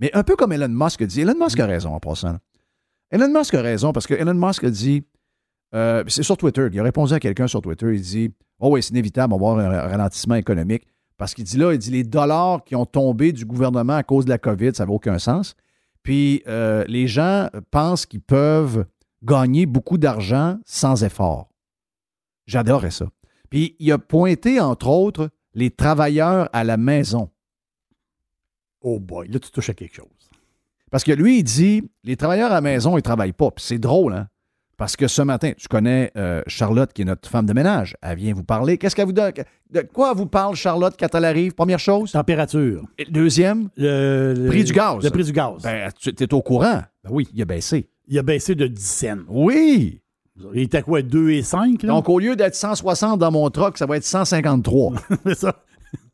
mais 0.00 0.10
un 0.14 0.22
peu 0.22 0.36
comme 0.36 0.52
Elon 0.52 0.68
Musk 0.68 1.02
dit. 1.04 1.20
Elon 1.22 1.36
Musk 1.38 1.58
a 1.60 1.66
raison 1.66 1.94
en 1.94 2.00
passant. 2.00 2.32
là. 2.32 2.38
Elon 3.10 3.32
Musk 3.32 3.54
a 3.54 3.62
raison 3.62 3.92
parce 3.92 4.06
que 4.06 4.14
Elon 4.14 4.34
Musk 4.34 4.64
a 4.64 4.70
dit, 4.70 5.02
euh, 5.74 6.04
c'est 6.08 6.22
sur 6.22 6.36
Twitter, 6.36 6.68
il 6.72 6.78
a 6.80 6.82
répondu 6.82 7.14
à 7.14 7.20
quelqu'un 7.20 7.46
sur 7.46 7.62
Twitter, 7.62 7.94
il 7.94 8.00
dit, 8.02 8.30
oh 8.58 8.70
oui, 8.72 8.82
c'est 8.82 8.90
inévitable, 8.90 9.32
on 9.32 9.38
va 9.38 9.50
avoir 9.52 9.70
un 9.72 9.88
ralentissement 9.88 10.34
économique. 10.34 10.86
Parce 11.18 11.34
qu'il 11.34 11.44
dit 11.44 11.58
là, 11.58 11.72
il 11.72 11.78
dit 11.78 11.90
les 11.90 12.04
dollars 12.04 12.64
qui 12.64 12.76
ont 12.76 12.86
tombé 12.86 13.32
du 13.32 13.44
gouvernement 13.44 13.94
à 13.94 14.04
cause 14.04 14.24
de 14.24 14.30
la 14.30 14.38
COVID, 14.38 14.70
ça 14.74 14.86
n'a 14.86 14.92
aucun 14.92 15.18
sens. 15.18 15.54
Puis 16.02 16.42
euh, 16.46 16.84
les 16.86 17.08
gens 17.08 17.48
pensent 17.70 18.06
qu'ils 18.06 18.22
peuvent 18.22 18.86
gagner 19.22 19.66
beaucoup 19.66 19.98
d'argent 19.98 20.58
sans 20.64 21.04
effort. 21.04 21.50
J'adorais 22.46 22.92
ça. 22.92 23.08
Puis 23.50 23.76
il 23.80 23.90
a 23.92 23.98
pointé, 23.98 24.60
entre 24.60 24.86
autres, 24.86 25.30
les 25.54 25.70
travailleurs 25.70 26.48
à 26.52 26.62
la 26.62 26.76
maison. 26.76 27.30
Oh 28.80 29.00
boy, 29.00 29.28
là, 29.28 29.40
tu 29.40 29.50
touches 29.50 29.70
à 29.70 29.74
quelque 29.74 29.96
chose. 29.96 30.06
Parce 30.90 31.04
que 31.04 31.12
lui, 31.12 31.40
il 31.40 31.42
dit, 31.42 31.82
les 32.04 32.16
travailleurs 32.16 32.52
à 32.52 32.54
la 32.54 32.60
maison, 32.60 32.92
ils 32.92 32.96
ne 32.96 33.00
travaillent 33.00 33.32
pas. 33.32 33.50
Puis 33.50 33.64
c'est 33.64 33.78
drôle, 33.78 34.14
hein? 34.14 34.28
Parce 34.78 34.96
que 34.96 35.08
ce 35.08 35.20
matin, 35.22 35.52
tu 35.58 35.66
connais 35.68 36.10
euh, 36.16 36.40
Charlotte, 36.46 36.92
qui 36.92 37.02
est 37.02 37.04
notre 37.04 37.28
femme 37.28 37.44
de 37.46 37.52
ménage. 37.52 37.96
Elle 38.00 38.16
vient 38.16 38.32
vous 38.32 38.44
parler. 38.44 38.78
Qu'est-ce 38.78 38.94
qu'elle 38.96 39.06
vous 39.06 39.12
donne? 39.12 39.32
De 39.70 39.80
quoi 39.82 40.14
vous 40.14 40.26
parle, 40.26 40.54
Charlotte, 40.54 40.94
quand 40.98 41.12
elle 41.14 41.24
arrive? 41.24 41.52
Première 41.54 41.80
chose? 41.80 42.12
Température. 42.12 42.84
Deuxième, 43.10 43.68
Le, 43.76 44.34
le- 44.38 44.46
Prix 44.46 44.62
du 44.64 44.72
gaz. 44.72 45.02
Le 45.04 45.10
prix 45.10 45.24
du 45.24 45.32
gaz. 45.32 45.62
ben, 45.64 45.90
tu 46.00 46.10
es 46.10 46.32
au 46.32 46.40
courant. 46.42 46.82
Ben 47.04 47.10
oui, 47.10 47.28
il 47.34 47.42
a 47.42 47.44
baissé. 47.44 47.88
il 48.06 48.18
a 48.18 48.22
baissé 48.22 48.54
de 48.54 48.66
10 48.68 48.80
cents. 48.86 49.18
Oui! 49.28 50.00
Il 50.54 50.62
était 50.62 50.82
quoi, 50.82 51.02
2 51.02 51.30
et 51.30 51.42
5? 51.42 51.82
Là? 51.82 51.88
Donc, 51.88 52.08
au 52.08 52.20
lieu 52.20 52.36
d'être 52.36 52.54
160 52.54 53.18
dans 53.18 53.32
mon 53.32 53.50
truck, 53.50 53.76
ça 53.76 53.86
va 53.86 53.96
être 53.96 54.04
153. 54.04 54.92
c'est 55.26 55.34
ça. 55.34 55.56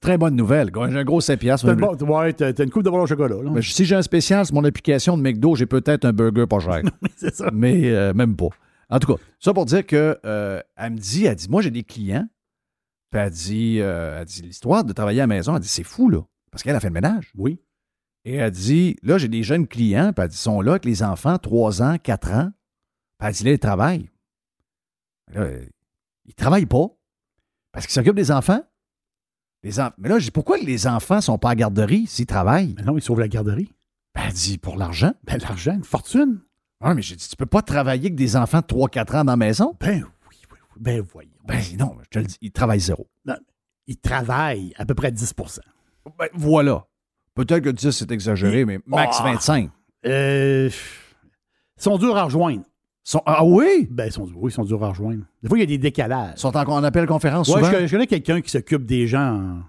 Très 0.01 0.19
bonne 0.19 0.37
nouvelle. 0.37 0.71
J'ai 0.75 0.99
un 0.99 1.05
gros 1.05 1.21
7 1.21 1.41
piastres. 1.41 1.67
T'as, 1.67 1.75
bon, 1.75 2.21
ouais, 2.21 2.33
t'as, 2.33 2.53
une 2.63 2.71
coupe 2.71 2.83
de 2.83 2.91
ballon 2.91 3.05
au 3.05 3.07
chocolat. 3.07 3.37
Là. 3.43 3.51
Mais 3.51 3.63
si 3.63 3.85
j'ai 3.85 3.95
un 3.95 4.03
spécial 4.03 4.45
sur 4.45 4.55
mon 4.55 4.65
application 4.65 5.17
de 5.17 5.23
McDo, 5.23 5.55
j'ai 5.55 5.67
peut-être 5.67 6.05
un 6.05 6.13
burger 6.13 6.47
pas 6.47 6.61
cher. 6.61 6.83
c'est 7.17 7.35
ça. 7.35 7.51
Mais 7.53 7.91
euh, 7.91 8.13
même 8.13 8.37
pas. 8.37 8.49
En 8.91 8.99
tout 8.99 9.15
cas, 9.15 9.21
ça 9.41 9.55
pour 9.55 9.65
dire 9.65 9.87
que 9.87 10.19
euh, 10.25 10.61
elle 10.77 10.93
me 10.93 10.99
dit, 10.99 11.25
elle 11.25 11.37
dit, 11.37 11.49
moi 11.49 11.63
j'ai 11.63 11.71
des 11.71 11.85
clients. 11.85 12.29
Puis 13.11 13.21
elle 13.21 13.31
dit, 13.31 13.79
euh, 13.81 14.19
elle 14.21 14.27
dit 14.27 14.43
l'histoire 14.43 14.85
de 14.85 14.93
travailler 14.93 15.21
à 15.21 15.23
la 15.23 15.35
maison, 15.35 15.55
elle 15.55 15.63
dit, 15.63 15.69
c'est 15.69 15.85
fou, 15.85 16.11
là. 16.11 16.21
Parce 16.51 16.63
qu'elle 16.63 16.77
a 16.77 16.81
fait 16.81 16.89
le 16.89 16.95
ménage. 16.95 17.33
Oui. 17.37 17.61
Et 18.25 18.35
elle 18.35 18.51
dit, 18.51 18.97
là, 19.03 19.19
j'ai 19.19 19.29
des 19.29 19.43
jeunes 19.43 19.67
clients, 19.67 20.13
puis 20.13 20.23
elle 20.23 20.29
dit, 20.29 20.37
ils 20.37 20.39
sont 20.39 20.61
là 20.61 20.73
avec 20.73 20.85
les 20.85 21.03
enfants, 21.03 21.39
3 21.39 21.83
ans, 21.83 21.97
4 22.03 22.33
ans. 22.33 22.51
Puis 23.19 23.29
elle 23.29 23.35
dit, 23.35 23.45
là, 23.45 23.53
ils 23.53 23.59
travaillent. 23.59 24.11
Là, 25.33 25.49
ils 26.27 26.35
travaillent 26.35 26.67
pas. 26.67 26.89
Parce 27.73 27.87
qu'ils 27.87 27.95
s'occupent 27.95 28.17
des 28.17 28.31
enfants. 28.31 28.63
Les 29.65 29.73
Mais 29.97 30.11
là, 30.11 30.19
je 30.19 30.27
dis, 30.27 30.31
pourquoi 30.31 30.59
les 30.59 30.87
enfants 30.87 31.23
sont 31.23 31.39
pas 31.39 31.51
à 31.51 31.55
garderie 31.55 32.07
s'ils 32.07 32.27
travaillent? 32.27 32.75
Mais 32.77 32.83
non, 32.83 32.99
ils 32.99 33.03
sauvent 33.03 33.19
la 33.19 33.29
garderie. 33.29 33.73
Ben, 34.15 34.25
elle 34.27 34.33
dit, 34.35 34.59
pour 34.59 34.77
l'argent. 34.77 35.15
Ben, 35.25 35.39
l'argent, 35.39 35.73
une 35.73 35.85
fortune. 35.85 36.41
Ah, 36.83 36.95
mais 36.95 37.01
j'ai 37.01 37.17
dit, 37.17 37.27
tu 37.27 37.35
peux 37.35 37.47
pas 37.47 37.63
travailler 37.63 38.07
avec 38.09 38.15
des 38.15 38.37
enfants 38.37 38.61
de 38.61 38.67
3-4 38.67 39.17
ans 39.17 39.25
dans 39.25 39.33
la 39.33 39.37
maison? 39.37 39.75
Ben 39.81 40.05
oui, 40.31 40.37
oui, 40.53 40.59
oui. 40.61 40.77
Ben 40.79 41.01
voyons. 41.01 41.31
Ben 41.47 41.63
non, 41.79 41.97
je 42.03 42.09
te 42.11 42.19
le 42.19 42.27
dis, 42.27 42.37
ils 42.43 42.53
travaillent 42.53 42.81
zéro. 42.81 43.09
Non, 43.25 43.37
ils 43.87 43.97
travaillent 43.97 44.75
à 44.77 44.85
peu 44.85 44.95
près 44.95 45.11
10% 45.11 45.61
Ben 46.19 46.29
voilà. 46.35 46.87
Peut-être 47.35 47.65
que 47.65 47.71
10, 47.71 47.91
c'est 47.91 48.11
exagéré, 48.11 48.67
mais 48.67 48.81
max 48.87 49.19
25. 49.23 49.71
Euh, 50.05 50.69
ils 50.69 51.83
sont 51.83 51.97
durs 51.97 52.19
à 52.19 52.25
rejoindre. 52.25 52.65
Sont, 53.07 53.23
ah 53.27 53.45
oui? 53.45 53.87
Ben, 53.91 54.07
ils 54.07 54.13
sont, 54.13 54.27
oui, 54.35 54.51
ils 54.51 54.55
sont 54.55 54.65
durs 54.65 54.83
à 54.83 54.89
rejoindre. 54.89 55.25
Des 55.43 55.49
fois, 55.51 55.59
il 55.59 55.61
y 55.61 55.65
a 55.65 55.67
des 55.67 55.77
décalages. 55.77 56.33
Ils 56.37 56.41
sont 56.41 56.57
en, 56.57 56.65
on 56.67 56.83
appelle 56.83 57.07
conférence 57.07 57.49
ouais, 57.49 57.63
souvent? 57.63 57.87
Je, 57.87 57.91
connais 57.91 58.07
quelqu'un 58.07 58.41
qui 58.41 58.49
s'occupe 58.51 58.87
des 58.87 59.07
gens 59.07 59.61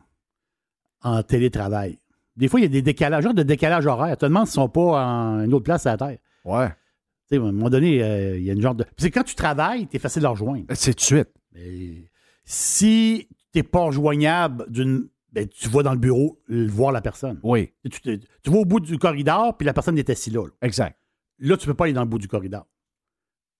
en, 1.04 1.22
télétravail. 1.22 2.00
Des 2.38 2.48
fois, 2.48 2.62
il 2.62 2.64
y 2.64 2.66
a 2.66 2.70
des 2.70 2.82
décalages, 2.82 3.26
genre 3.26 3.34
de 3.34 3.44
décalage 3.44 3.86
horaire. 3.86 4.16
Tu 4.16 4.22
te 4.22 4.26
demandes 4.26 4.48
s'ils 4.48 4.62
ne 4.62 4.66
sont 4.66 4.70
pas 4.70 5.06
en 5.06 5.44
une 5.44 5.54
autre 5.54 5.66
place 5.66 5.86
à 5.86 5.92
la 5.92 5.98
Terre. 5.98 6.18
Ouais. 6.46 6.70
Tu 6.70 7.36
sais, 7.36 7.38
à 7.38 7.40
un 7.40 7.52
moment 7.52 7.70
donné, 7.70 8.02
euh, 8.02 8.38
il 8.38 8.44
y 8.44 8.50
a 8.50 8.54
une 8.54 8.62
genre 8.62 8.76
de. 8.76 8.86
c'est 8.98 9.12
quand 9.12 9.24
tu 9.24 9.36
travailles, 9.36 9.88
c'est 9.92 10.00
facile 10.00 10.22
de 10.22 10.28
rejoindre. 10.28 10.66
C'est 10.74 10.94
tout 10.94 11.00
de 11.00 11.02
suite. 11.02 11.30
Mais 11.54 12.10
si 12.46 13.28
tu 13.52 13.60
n'es 13.60 13.64
pas 13.64 13.82
rejoignable 13.82 14.66
d'une. 14.70 15.10
Ben, 15.34 15.46
tu 15.50 15.68
vas 15.68 15.84
dans 15.84 15.92
le 15.92 16.00
bureau 16.00 16.40
voir 16.48 16.94
la 16.94 17.02
personne. 17.02 17.42
Oui. 17.44 17.74
Tu, 17.92 18.00
tu, 18.00 18.50
vas 18.50 18.60
au 18.60 18.64
bout 18.64 18.80
du 18.80 18.98
corridor, 18.98 19.58
puis 19.58 19.66
la 19.66 19.74
personne 19.74 19.98
est 19.98 20.10
assise 20.10 20.34
là. 20.34 20.48
Exact. 20.62 20.98
Là, 21.40 21.58
tu 21.58 21.68
ne 21.68 21.74
peux 21.74 21.76
pas 21.76 21.84
aller 21.84 21.94
dans 21.94 22.04
le 22.04 22.08
bout 22.08 22.20
du 22.20 22.30
corridor. 22.30 22.66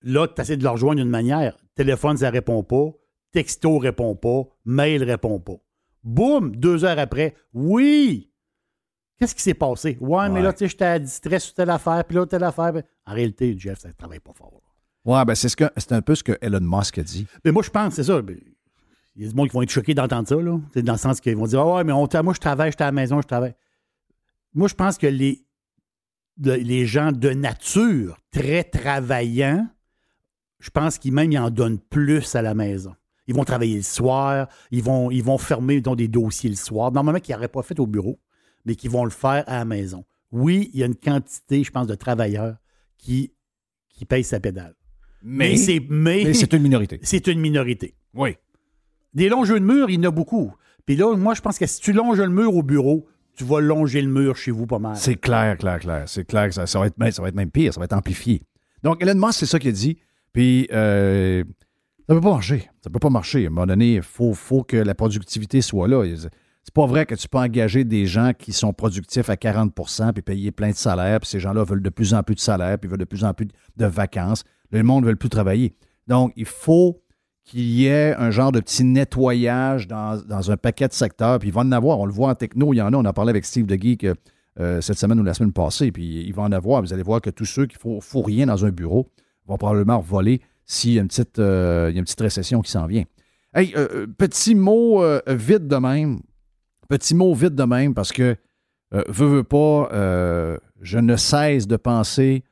Là, 0.06 0.28
tu 0.28 0.40
essaies 0.40 0.56
de 0.56 0.64
le 0.64 0.70
rejoindre 0.70 1.02
d'une 1.02 1.10
manière. 1.10 1.58
Téléphone, 1.74 2.16
ça 2.16 2.30
répond 2.30 2.64
pas. 2.64 2.92
Texto 3.32 3.80
répond 3.80 4.16
pas. 4.16 4.44
Mail 4.64 5.04
répond 5.04 5.40
pas. 5.40 5.58
Boum, 6.04 6.56
deux 6.56 6.86
heures 6.86 7.00
après, 7.00 7.34
oui! 7.54 8.32
Qu'est-ce 9.18 9.34
qui 9.34 9.42
s'est 9.42 9.56
passé? 9.56 9.98
Ouais, 10.00 10.30
mais 10.30 10.42
là, 10.42 10.54
tu 10.54 10.60
sais, 10.60 10.68
j'étais 10.68 11.00
distrait 11.00 11.40
sur 11.40 11.56
telle 11.56 11.72
affaire, 11.72 12.04
puis 12.06 12.16
là, 12.16 12.26
telle 12.28 12.44
affaire. 12.44 12.74
En 13.06 13.14
réalité, 13.14 13.56
Jeff, 13.58 13.80
ça 13.80 13.88
ne 13.88 13.94
travaille 13.94 14.20
pas 14.20 14.34
fort. 14.34 14.62
Ouais, 15.06 15.26
ben 15.26 15.34
c'est, 15.34 15.50
ce 15.50 15.56
que, 15.56 15.66
c'est 15.78 15.94
un 15.94 16.02
peu 16.02 16.14
ce 16.14 16.24
que 16.24 16.38
Elon 16.42 16.60
Musk 16.62 17.00
a 17.00 17.04
dit. 17.04 17.26
Mais 17.44 17.52
moi, 17.52 17.64
je 17.64 17.72
pense, 17.72 17.96
c'est 17.96 18.04
ça. 18.04 18.22
Ben, 18.22 18.38
il 19.16 19.24
y 19.24 19.26
a 19.26 19.32
des 19.32 19.36
gens 19.36 19.46
qui 19.46 19.54
vont 19.54 19.62
être 19.64 19.70
choqués 19.72 19.96
d'entendre 19.96 20.28
ça, 20.28 20.36
là. 20.36 20.60
dans 20.76 20.92
le 20.92 20.98
sens 21.00 21.20
qu'ils 21.22 21.38
vont 21.38 21.48
dire 21.48 21.62
Ah 21.62 21.76
ouais, 21.76 21.84
mais 21.84 21.94
moi, 21.94 22.34
je 22.34 22.40
travaille, 22.40 22.72
j'étais 22.72 22.84
à 22.84 22.88
la 22.88 22.92
maison, 22.92 23.22
je 23.22 23.28
travaille. 23.28 23.56
Moi, 24.54 24.68
je 24.68 24.76
pense 24.76 24.98
que 24.98 25.08
les, 25.08 25.46
les 26.38 26.86
gens 26.86 27.12
de 27.12 27.30
nature 27.30 28.20
très 28.32 28.64
travaillants 28.64 29.68
je 30.60 30.70
pense 30.70 30.98
qu'ils 30.98 31.14
même 31.14 31.32
ils 31.32 31.40
en 31.40 31.50
donnent 31.50 31.80
plus 31.80 32.36
à 32.36 32.42
la 32.42 32.54
maison. 32.54 32.96
Ils 33.28 33.36
vont 33.36 33.44
travailler 33.44 33.78
le 33.78 33.84
soir, 33.84 34.48
ils 34.72 34.84
vont, 34.84 35.10
ils 35.10 35.24
vont 35.24 35.38
fermer 35.38 35.82
des 35.82 36.08
dossiers 36.08 36.50
le 36.50 36.56
soir. 36.56 36.92
Normalement, 36.92 37.20
qu'ils 37.20 37.34
n'auraient 37.36 37.48
pas 37.48 37.64
fait 37.64 37.80
au 37.80 37.88
bureau, 37.88 38.20
mais 38.66 38.76
qui 38.76 38.88
vont 38.88 39.04
le 39.04 39.10
faire 39.10 39.44
à 39.48 39.60
la 39.60 39.66
maison. 39.66 40.06
Oui, 40.32 40.70
il 40.74 40.80
y 40.80 40.84
a 40.84 40.86
une 40.86 40.96
quantité, 40.96 41.64
je 41.64 41.72
pense, 41.72 41.88
de 41.88 41.96
travailleurs 41.96 42.58
qui, 42.98 43.32
qui 43.90 44.06
payent 44.06 44.24
sa 44.24 44.40
pédale. 44.40 44.76
Mais, 45.24 45.58
c'est, 45.58 45.82
mais, 45.90 46.34
c'est 46.36 46.54
une 46.54 46.62
minorité. 46.62 47.00
C'est 47.04 47.26
une 47.28 47.40
minorité. 47.40 47.96
Oui. 48.14 48.36
Des 49.16 49.28
longs 49.28 49.44
jeux 49.44 49.60
de 49.60 49.66
mur, 49.66 49.90
il 49.90 49.96
y 49.96 49.98
en 49.98 50.10
a 50.10 50.12
beaucoup. 50.12 50.54
Puis 50.86 50.96
là, 50.96 51.16
moi, 51.16 51.34
je 51.34 51.42
pense 51.42 51.58
que 51.58 51.66
si 51.66 51.82
tu 51.82 51.94
longes 51.94 52.20
le 52.20 52.30
mur 52.30 52.54
au 52.54 52.62
bureau, 52.62 53.08
tu 53.36 53.44
vas 53.44 53.60
longer 53.60 54.02
le 54.02 54.08
mur 54.08 54.36
chez 54.36 54.52
vous 54.52 54.68
pas 54.68 54.78
mal. 54.78 54.96
C'est 54.98 55.16
clair, 55.16 55.58
clair, 55.58 55.80
clair. 55.80 56.04
C'est 56.08 56.26
clair 56.26 56.50
que 56.50 56.54
ça, 56.54 56.68
ça, 56.68 56.80
va 56.80 56.88
être, 56.88 57.12
ça 57.12 57.24
va 57.24 57.30
être 57.30 57.36
même 57.36 57.50
pire, 57.50 57.74
ça 57.74 57.80
va 57.80 57.86
être 57.86 57.94
amplifié. 57.94 58.44
Donc, 58.84 59.02
Elon 59.02 59.16
Musk, 59.16 59.40
c'est 59.40 59.46
ça 59.48 59.58
qu'il 59.58 59.70
a 59.70 59.74
dit. 59.74 59.98
Puis, 60.36 60.68
euh, 60.74 61.46
ça 62.10 62.14
ne 62.14 62.20
peut 62.20 62.24
pas 62.26 62.34
marcher. 62.34 62.60
Ça 62.82 62.90
ne 62.90 62.92
peut 62.92 63.00
pas 63.00 63.10
marcher. 63.10 63.46
À 63.46 63.48
un 63.48 63.52
moment 63.52 63.66
donné, 63.66 63.96
il 63.96 64.02
faut, 64.02 64.34
faut, 64.34 64.64
que 64.64 64.76
la 64.76 64.94
productivité 64.94 65.62
soit 65.62 65.88
là. 65.88 66.04
C'est 66.06 66.74
pas 66.74 66.86
vrai 66.86 67.06
que 67.06 67.16
tu 67.16 67.30
peux 67.30 67.38
engager 67.38 67.86
des 67.86 68.06
gens 68.06 68.34
qui 68.38 68.52
sont 68.52 68.74
productifs 68.74 69.30
à 69.30 69.36
40% 69.36 70.12
puis 70.12 70.22
payer 70.22 70.52
plein 70.52 70.72
de 70.72 70.76
salaires, 70.76 71.22
puis 71.22 71.30
ces 71.30 71.40
gens-là 71.40 71.64
veulent 71.64 71.82
de 71.82 71.90
plus 71.90 72.14
en 72.14 72.22
plus 72.22 72.36
de 72.36 72.42
salaires, 72.42 72.78
puis 72.78 72.90
veulent 72.90 73.00
de 73.00 73.06
plus 73.06 73.24
en 73.24 73.34
plus 73.34 73.48
de 73.78 73.86
vacances. 73.86 74.44
Le 74.72 74.84
monde 74.84 75.06
ne 75.06 75.10
veut 75.10 75.16
plus 75.16 75.30
travailler. 75.30 75.74
Donc, 76.06 76.34
il 76.36 76.46
faut 76.46 77.02
qu'il 77.46 77.62
y 77.62 77.86
ait 77.86 78.14
un 78.16 78.30
genre 78.30 78.52
de 78.52 78.60
petit 78.60 78.84
nettoyage 78.84 79.88
dans, 79.88 80.52
un 80.52 80.58
paquet 80.58 80.90
de 80.90 80.94
secteurs, 80.94 81.40
puis 81.40 81.48
il 81.48 81.54
va 81.54 81.62
en 81.62 81.72
avoir. 81.72 81.98
On 82.00 82.06
le 82.06 82.12
voit 82.12 82.28
en 82.28 82.36
techno, 82.36 82.74
il 82.74 82.78
y 82.78 82.82
en 82.82 82.92
a. 82.92 82.98
On 82.98 83.06
a 83.06 83.14
parlé 83.14 83.30
avec 83.30 83.46
Steve 83.46 83.68
DeGee 83.68 84.00
euh, 84.60 84.82
cette 84.82 84.98
semaine 84.98 85.18
ou 85.18 85.24
la 85.24 85.34
semaine 85.34 85.54
passée, 85.54 85.94
puis 85.94 86.26
il 86.26 86.34
va 86.34 86.44
en 86.44 86.52
avoir. 86.52 86.82
Vous 86.82 86.92
allez 86.92 87.04
voir 87.04 87.22
que 87.22 87.30
tous 87.30 87.46
ceux 87.46 87.68
qui 87.68 87.78
ne 87.88 88.02
font 88.02 88.22
rien 88.22 88.48
dans 88.48 88.66
un 88.66 88.72
bureau, 88.72 89.08
vont 89.48 89.58
probablement 89.58 90.00
voler 90.00 90.42
s'il 90.66 90.94
y 90.94 91.00
a 91.00 91.02
une 91.02 91.08
petite, 91.08 91.40
euh, 91.40 91.92
récession 92.20 92.62
qui 92.62 92.72
s'en 92.72 92.88
vient. 92.88 93.04
Hey, 93.54 93.74
euh, 93.76 93.88
euh, 93.94 94.08
petit 94.08 94.56
mot 94.56 95.04
vite 95.28 95.68
de 95.68 95.76
même. 95.78 96.20
Petit 96.90 97.16
mot 97.16 97.34
vite 97.34 97.56
de 97.56 97.64
même 97.64 97.94
parce 97.94 98.12
que, 98.12 98.36
veux, 98.92 99.28
veux 99.28 99.44
pas, 99.44 99.90
je 100.82 101.00
ne 101.00 101.16
cesse 101.16 101.68
de 101.68 101.78
penser 101.78 102.44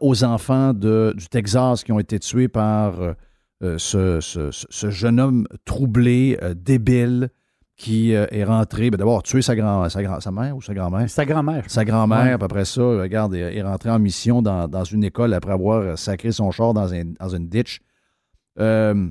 aux 0.00 0.24
enfants 0.24 0.74
du 0.74 1.28
Texas 1.30 1.84
qui 1.84 1.92
ont 1.92 2.00
été 2.00 2.18
tués 2.18 2.48
par 2.48 3.14
ce, 3.60 4.88
jeune 4.90 5.20
homme 5.20 5.46
troublé, 5.64 6.38
débile, 6.56 7.30
qui 7.78 8.12
euh, 8.12 8.26
est 8.32 8.42
rentré, 8.44 8.90
ben 8.90 8.98
d'abord 8.98 9.22
tué 9.22 9.40
sa, 9.40 9.54
grand, 9.54 9.88
sa, 9.88 10.20
sa 10.20 10.30
mère 10.32 10.56
ou 10.56 10.60
sa 10.60 10.74
grand-mère? 10.74 11.08
Sa 11.08 11.24
grand-mère. 11.24 11.62
Sa 11.68 11.84
grand-mère, 11.84 12.42
après 12.42 12.64
ça, 12.64 12.82
regarde, 12.82 13.34
il 13.34 13.40
est 13.40 13.62
rentré 13.62 13.88
en 13.88 14.00
mission 14.00 14.42
dans, 14.42 14.84
une 14.84 15.04
école 15.04 15.32
après 15.32 15.52
avoir 15.52 15.96
sacré 15.96 16.32
son 16.32 16.50
char 16.50 16.74
dans, 16.74 16.88
dans 16.90 17.28
une 17.28 17.48
ditch. 17.48 17.78
Euh, 18.58 19.08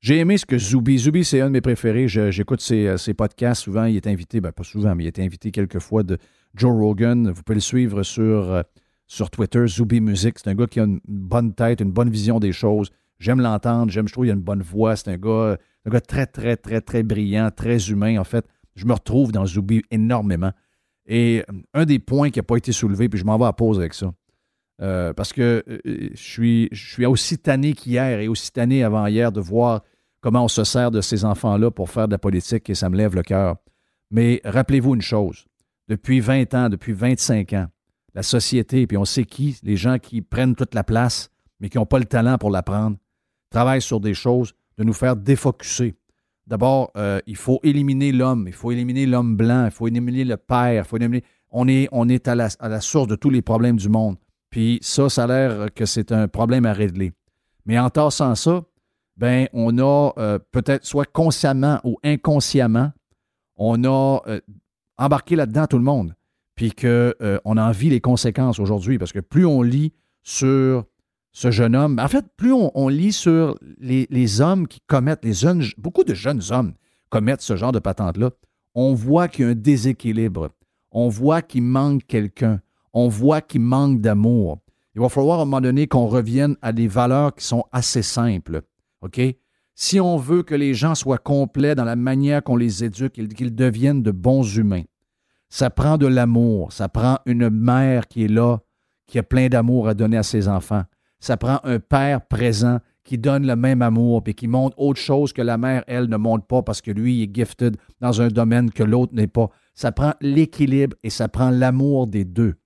j'ai 0.00 0.18
aimé 0.18 0.38
ce 0.38 0.46
que 0.46 0.56
Zubi. 0.56 0.98
Zubi, 0.98 1.22
c'est 1.22 1.42
un 1.42 1.48
de 1.48 1.52
mes 1.52 1.60
préférés. 1.60 2.08
J'écoute 2.08 2.62
ses, 2.62 2.96
ses, 2.96 3.12
podcasts. 3.12 3.64
Souvent, 3.64 3.84
il 3.84 3.96
est 3.96 4.06
invité, 4.06 4.40
ben 4.40 4.52
pas 4.52 4.64
souvent, 4.64 4.94
mais 4.94 5.04
il 5.04 5.06
est 5.08 5.18
invité 5.18 5.50
quelques 5.50 5.80
fois 5.80 6.02
de 6.02 6.16
Joe 6.54 6.72
Rogan. 6.72 7.30
Vous 7.30 7.42
pouvez 7.42 7.56
le 7.56 7.60
suivre 7.60 8.02
sur, 8.02 8.52
euh, 8.52 8.62
sur 9.06 9.28
Twitter, 9.28 9.66
Zubi 9.66 10.00
Music. 10.00 10.38
C'est 10.38 10.48
un 10.48 10.54
gars 10.54 10.66
qui 10.66 10.80
a 10.80 10.84
une 10.84 11.00
bonne 11.06 11.52
tête, 11.52 11.80
une 11.80 11.92
bonne 11.92 12.08
vision 12.08 12.40
des 12.40 12.52
choses. 12.52 12.90
J'aime 13.18 13.40
l'entendre. 13.40 13.92
J'aime, 13.92 14.08
je 14.08 14.14
trouve 14.14 14.24
qu'il 14.24 14.30
a 14.30 14.34
une 14.34 14.40
bonne 14.40 14.62
voix. 14.62 14.96
C'est 14.96 15.10
un 15.10 15.18
gars 15.18 15.58
un 15.86 15.90
gars 15.90 16.00
très, 16.00 16.26
très, 16.26 16.56
très, 16.56 16.80
très 16.80 17.02
brillant, 17.02 17.50
très 17.50 17.90
humain. 17.90 18.18
En 18.18 18.24
fait, 18.24 18.44
je 18.74 18.84
me 18.86 18.92
retrouve 18.92 19.32
dans 19.32 19.46
Zubi 19.46 19.82
énormément. 19.90 20.52
Et 21.06 21.44
euh, 21.48 21.52
un 21.74 21.84
des 21.84 22.00
points 22.00 22.30
qui 22.30 22.40
n'a 22.40 22.42
pas 22.42 22.56
été 22.56 22.72
soulevé, 22.72 23.08
puis 23.08 23.18
je 23.18 23.24
m'en 23.24 23.38
vais 23.38 23.46
à 23.46 23.52
pause 23.52 23.78
avec 23.78 23.94
ça. 23.94 24.12
Euh, 24.82 25.14
parce 25.14 25.32
que 25.32 25.64
euh, 25.68 26.10
je, 26.12 26.22
suis, 26.22 26.68
je 26.72 26.92
suis 26.92 27.06
aussi 27.06 27.38
tanné 27.38 27.72
qu'hier 27.72 28.20
et 28.20 28.28
aussi 28.28 28.52
tanné 28.52 28.82
avant-hier 28.82 29.32
de 29.32 29.40
voir 29.40 29.82
comment 30.20 30.44
on 30.44 30.48
se 30.48 30.64
sert 30.64 30.90
de 30.90 31.00
ces 31.00 31.24
enfants-là 31.24 31.70
pour 31.70 31.88
faire 31.88 32.08
de 32.08 32.12
la 32.12 32.18
politique 32.18 32.68
et 32.68 32.74
ça 32.74 32.90
me 32.90 32.96
lève 32.96 33.14
le 33.14 33.22
cœur. 33.22 33.56
Mais 34.10 34.40
rappelez-vous 34.44 34.94
une 34.94 35.02
chose, 35.02 35.46
depuis 35.88 36.20
20 36.20 36.52
ans, 36.54 36.68
depuis 36.68 36.92
25 36.92 37.52
ans, 37.54 37.68
la 38.14 38.22
société, 38.22 38.86
puis 38.86 38.96
on 38.96 39.04
sait 39.04 39.24
qui, 39.24 39.58
les 39.62 39.76
gens 39.76 39.98
qui 39.98 40.20
prennent 40.20 40.54
toute 40.54 40.74
la 40.74 40.84
place, 40.84 41.30
mais 41.60 41.68
qui 41.68 41.78
n'ont 41.78 41.86
pas 41.86 41.98
le 41.98 42.04
talent 42.04 42.38
pour 42.38 42.50
la 42.50 42.62
prendre, 42.62 42.96
travaillent 43.50 43.82
sur 43.82 44.00
des 44.00 44.14
choses 44.14 44.52
de 44.78 44.84
nous 44.84 44.92
faire 44.92 45.16
défocuser. 45.16 45.94
D'abord, 46.46 46.92
euh, 46.96 47.20
il 47.26 47.36
faut 47.36 47.58
éliminer 47.64 48.12
l'homme, 48.12 48.44
il 48.46 48.52
faut 48.52 48.70
éliminer 48.70 49.06
l'homme 49.06 49.36
blanc, 49.36 49.64
il 49.64 49.70
faut 49.72 49.88
éliminer 49.88 50.24
le 50.24 50.36
père, 50.36 50.84
il 50.84 50.88
faut 50.88 50.96
éliminer... 50.96 51.24
On 51.50 51.68
est, 51.68 52.28
à, 52.28 52.34
la, 52.34 52.80
source 52.80 53.08
de 53.08 53.16
tous 53.16 53.30
les 53.30 53.40
problèmes 53.40 53.76
du 53.76 53.88
monde. 53.88 54.16
Puis 54.50 54.78
ça, 54.82 55.08
ça 55.08 55.24
a 55.24 55.26
l'air 55.26 55.72
que 55.74 55.86
c'est 55.86 56.12
un 56.12 56.28
problème 56.28 56.66
à 56.66 56.72
régler. 56.72 57.12
Mais 57.64 57.78
en 57.78 57.88
tassant 57.88 58.34
ça, 58.34 58.62
ben, 59.16 59.48
on 59.52 59.78
a 59.78 60.12
euh, 60.18 60.38
peut-être 60.52 60.84
soit 60.84 61.10
consciemment 61.10 61.80
ou 61.82 61.98
inconsciemment, 62.04 62.92
on 63.56 63.84
a 63.84 64.20
euh, 64.26 64.40
embarqué 64.98 65.34
là-dedans 65.34 65.66
tout 65.66 65.78
le 65.78 65.84
monde. 65.84 66.14
Puis 66.56 66.72
qu'on 66.72 67.12
on 67.44 67.56
en 67.56 67.70
vit 67.70 67.90
les 67.90 68.00
conséquences 68.00 68.58
aujourd'hui. 68.58 68.98
Parce 68.98 69.12
que 69.12 69.20
plus 69.20 69.46
on 69.46 69.62
lit 69.62 69.92
sur 70.22 70.84
ce 71.36 71.50
jeune 71.50 71.76
homme. 71.76 71.98
En 71.98 72.08
fait, 72.08 72.24
plus 72.38 72.54
on, 72.54 72.88
lit 72.88 73.12
sur 73.12 73.58
les, 73.78 74.40
hommes 74.40 74.66
qui 74.66 74.80
commettent, 74.86 75.26
beaucoup 75.76 76.02
de 76.02 76.14
jeunes 76.14 76.40
hommes 76.48 76.72
commettent 77.10 77.42
ce 77.42 77.56
genre 77.56 77.72
de 77.72 77.78
patente-là, 77.78 78.30
on 78.74 78.94
voit 78.94 79.28
qu'il 79.28 79.44
y 79.44 79.48
a 79.48 79.50
un 79.50 79.54
déséquilibre. 79.54 80.48
On 80.90 81.10
voit 81.10 81.42
qu'il 81.42 81.62
manque 81.62 82.06
quelqu'un. 82.06 82.62
On 82.94 83.08
voit 83.08 83.42
qu'il 83.42 83.60
manque 83.60 84.00
d'amour. 84.00 84.60
Il 84.94 85.02
va 85.02 85.10
falloir 85.10 85.40
à 85.40 85.42
un 85.42 85.44
moment 85.44 85.60
donné 85.60 85.86
qu'on 85.86 86.06
revienne 86.06 86.56
à 86.62 86.72
des 86.72 86.88
valeurs 86.88 87.34
qui 87.34 87.44
sont 87.44 87.64
assez 87.70 88.00
simples. 88.00 88.62
OK? 89.02 89.20
si 89.78 90.00
on 90.00 90.16
veut 90.16 90.42
que 90.42 90.54
les 90.54 90.72
gens 90.72 90.94
soient 90.94 91.18
complets 91.18 91.74
dans 91.74 91.84
la 91.84 91.96
manière 91.96 92.42
qu'on 92.42 92.56
les 92.56 92.82
éduque, 92.82 93.12
qu'ils 93.12 93.54
deviennent 93.54 94.02
de 94.02 94.10
bons 94.10 94.56
humains, 94.56 94.84
ça 95.50 95.68
prend 95.68 95.98
de 95.98 96.06
l'amour, 96.06 96.72
ça 96.72 96.88
prend 96.88 97.18
une 97.26 97.50
mère 97.50 98.08
qui 98.08 98.24
est 98.24 98.28
là, 98.28 98.60
qui 99.06 99.18
a 99.18 99.22
plein 99.22 99.48
d'amour 99.48 99.86
à 99.86 99.92
donner 99.92 100.16
à 100.16 100.22
ses 100.22 100.48
enfants. 100.48 100.84
Ça 101.20 101.36
prend 101.36 101.60
un 101.64 101.78
père 101.78 102.26
présent 102.26 102.78
qui 103.04 103.18
donne 103.18 103.46
le 103.46 103.56
même 103.56 103.82
amour 103.82 104.22
et 104.26 104.34
qui 104.34 104.48
montre 104.48 104.78
autre 104.78 105.00
chose 105.00 105.32
que 105.32 105.42
la 105.42 105.58
mère, 105.58 105.84
elle, 105.86 106.08
ne 106.08 106.16
montre 106.16 106.46
pas 106.46 106.62
parce 106.62 106.80
que 106.80 106.90
lui 106.90 107.22
est 107.22 107.34
gifted 107.34 107.76
dans 108.00 108.20
un 108.20 108.28
domaine 108.28 108.70
que 108.70 108.82
l'autre 108.82 109.14
n'est 109.14 109.28
pas. 109.28 109.48
Ça 109.74 109.92
prend 109.92 110.14
l'équilibre 110.20 110.96
et 111.02 111.10
ça 111.10 111.28
prend 111.28 111.50
l'amour 111.50 112.06
des 112.06 112.24
deux. 112.24 112.56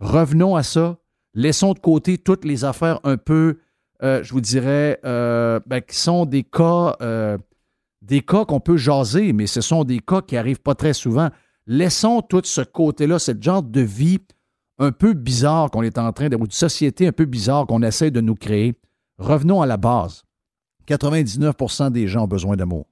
Revenons 0.00 0.56
à 0.56 0.62
ça. 0.62 0.98
Laissons 1.34 1.74
de 1.74 1.78
côté 1.78 2.18
toutes 2.18 2.44
les 2.44 2.64
affaires 2.64 2.98
un 3.04 3.16
peu 3.16 3.58
euh, 4.02 4.22
je 4.22 4.32
vous 4.32 4.40
dirais, 4.40 5.00
euh, 5.04 5.58
ben, 5.66 5.80
qui 5.80 5.96
sont 5.96 6.24
des 6.24 6.44
cas, 6.44 6.96
euh, 7.02 7.36
des 8.00 8.20
cas 8.20 8.44
qu'on 8.44 8.60
peut 8.60 8.76
jaser, 8.76 9.32
mais 9.32 9.46
ce 9.46 9.60
sont 9.60 9.84
des 9.84 9.98
cas 9.98 10.22
qui 10.22 10.36
n'arrivent 10.36 10.60
pas 10.60 10.74
très 10.74 10.92
souvent. 10.92 11.30
Laissons 11.66 12.22
tout 12.22 12.42
ce 12.44 12.60
côté-là, 12.60 13.18
ce 13.18 13.32
genre 13.38 13.62
de 13.62 13.80
vie 13.80 14.20
un 14.78 14.92
peu 14.92 15.12
bizarre 15.14 15.70
qu'on 15.70 15.82
est 15.82 15.98
en 15.98 16.12
train 16.12 16.28
de, 16.28 16.36
ou 16.36 16.46
de 16.46 16.52
société 16.52 17.06
un 17.06 17.12
peu 17.12 17.24
bizarre 17.24 17.66
qu'on 17.66 17.82
essaie 17.82 18.10
de 18.10 18.20
nous 18.20 18.34
créer. 18.34 18.74
Revenons 19.18 19.62
à 19.62 19.66
la 19.66 19.76
base. 19.76 20.24
99% 20.86 21.90
des 21.90 22.06
gens 22.06 22.24
ont 22.24 22.28
besoin 22.28 22.56
d'amour. 22.56 22.86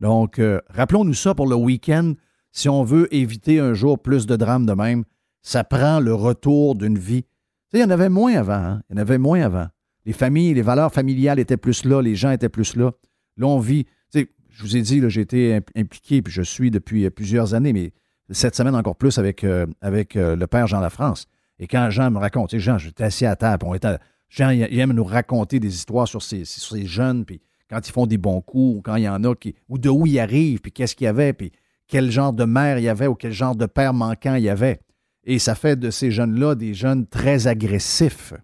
Donc, 0.00 0.40
rappelons-nous 0.68 1.14
ça 1.14 1.34
pour 1.34 1.46
le 1.46 1.56
week-end. 1.56 2.14
Si 2.50 2.68
on 2.68 2.84
veut 2.84 3.12
éviter 3.14 3.60
un 3.60 3.72
jour 3.72 3.98
plus 3.98 4.26
de 4.26 4.36
drames 4.36 4.66
de 4.66 4.74
même, 4.74 5.04
ça 5.42 5.64
prend 5.64 6.00
le 6.00 6.14
retour 6.14 6.74
d'une 6.74 6.98
vie. 6.98 7.24
il 7.72 7.80
y 7.80 7.84
en 7.84 7.90
avait 7.90 8.08
moins 8.08 8.34
avant. 8.34 8.52
Hein? 8.52 8.82
Il 8.88 8.96
y 8.96 8.98
en 8.98 9.02
avait 9.02 9.18
moins 9.18 9.42
avant. 9.42 9.66
Les 10.04 10.12
familles, 10.12 10.54
les 10.54 10.62
valeurs 10.62 10.92
familiales 10.92 11.38
étaient 11.38 11.56
plus 11.56 11.84
là, 11.84 12.00
les 12.02 12.16
gens 12.16 12.30
étaient 12.30 12.48
plus 12.48 12.76
là. 12.76 12.92
Là, 13.36 13.46
on 13.46 13.58
vit. 13.58 13.86
Je 14.14 14.62
vous 14.64 14.76
ai 14.76 14.82
dit, 14.82 15.00
j'ai 15.08 15.22
été 15.22 15.60
impliqué, 15.74 16.20
puis 16.20 16.30
je 16.30 16.42
suis 16.42 16.70
depuis 16.70 17.06
euh, 17.06 17.10
plusieurs 17.10 17.54
années, 17.54 17.72
mais 17.72 17.94
cette 18.32 18.56
semaine 18.56 18.74
encore 18.74 18.96
plus 18.96 19.18
avec, 19.18 19.44
euh, 19.44 19.66
euh, 19.84 20.36
le 20.36 20.46
père 20.46 20.66
Jean 20.66 20.80
Lafrance. 20.80 21.26
Et 21.58 21.66
quand 21.66 21.90
Jean 21.90 22.10
me 22.10 22.18
raconte, 22.18 22.56
Jean, 22.56 22.78
j'étais 22.78 23.04
assis 23.04 23.26
à 23.26 23.36
table, 23.36 23.66
on 23.66 23.74
était, 23.74 23.96
Jean, 24.28 24.50
il 24.50 24.78
aime 24.78 24.92
nous 24.92 25.04
raconter 25.04 25.60
des 25.60 25.74
histoires 25.74 26.08
sur 26.08 26.22
ces, 26.22 26.44
jeunes, 26.86 27.24
puis 27.24 27.40
quand 27.68 27.86
ils 27.86 27.92
font 27.92 28.06
des 28.06 28.18
bons 28.18 28.40
coups, 28.40 28.78
ou 28.78 28.82
quand 28.82 28.96
il 28.96 29.04
y 29.04 29.08
en 29.08 29.22
a 29.24 29.34
qui, 29.34 29.54
ou 29.68 29.78
de 29.78 29.88
où 29.88 30.06
ils 30.06 30.18
arrivent, 30.18 30.60
puis 30.60 30.72
qu'est-ce 30.72 30.96
qu'il 30.96 31.04
y 31.04 31.08
avait, 31.08 31.32
puis 31.32 31.52
quel 31.86 32.10
genre 32.10 32.32
de 32.32 32.44
mère 32.44 32.78
il 32.78 32.84
y 32.84 32.88
avait, 32.88 33.06
ou 33.06 33.14
quel 33.14 33.32
genre 33.32 33.54
de 33.54 33.66
père 33.66 33.94
manquant 33.94 34.34
il 34.34 34.44
y 34.44 34.48
avait. 34.48 34.80
Et 35.24 35.38
ça 35.38 35.54
fait 35.54 35.78
de 35.78 35.90
ces 35.90 36.10
jeunes-là 36.10 36.54
des 36.54 36.74
jeunes 36.74 37.06
très 37.06 37.46
agressifs 37.46 38.34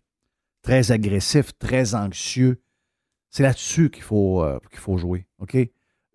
très 0.68 0.92
agressif, 0.92 1.56
très 1.58 1.94
anxieux. 1.94 2.60
C'est 3.30 3.42
là-dessus 3.42 3.88
qu'il 3.88 4.02
faut, 4.02 4.42
euh, 4.42 4.58
qu'il 4.70 4.80
faut 4.80 4.98
jouer. 4.98 5.26
OK? 5.38 5.56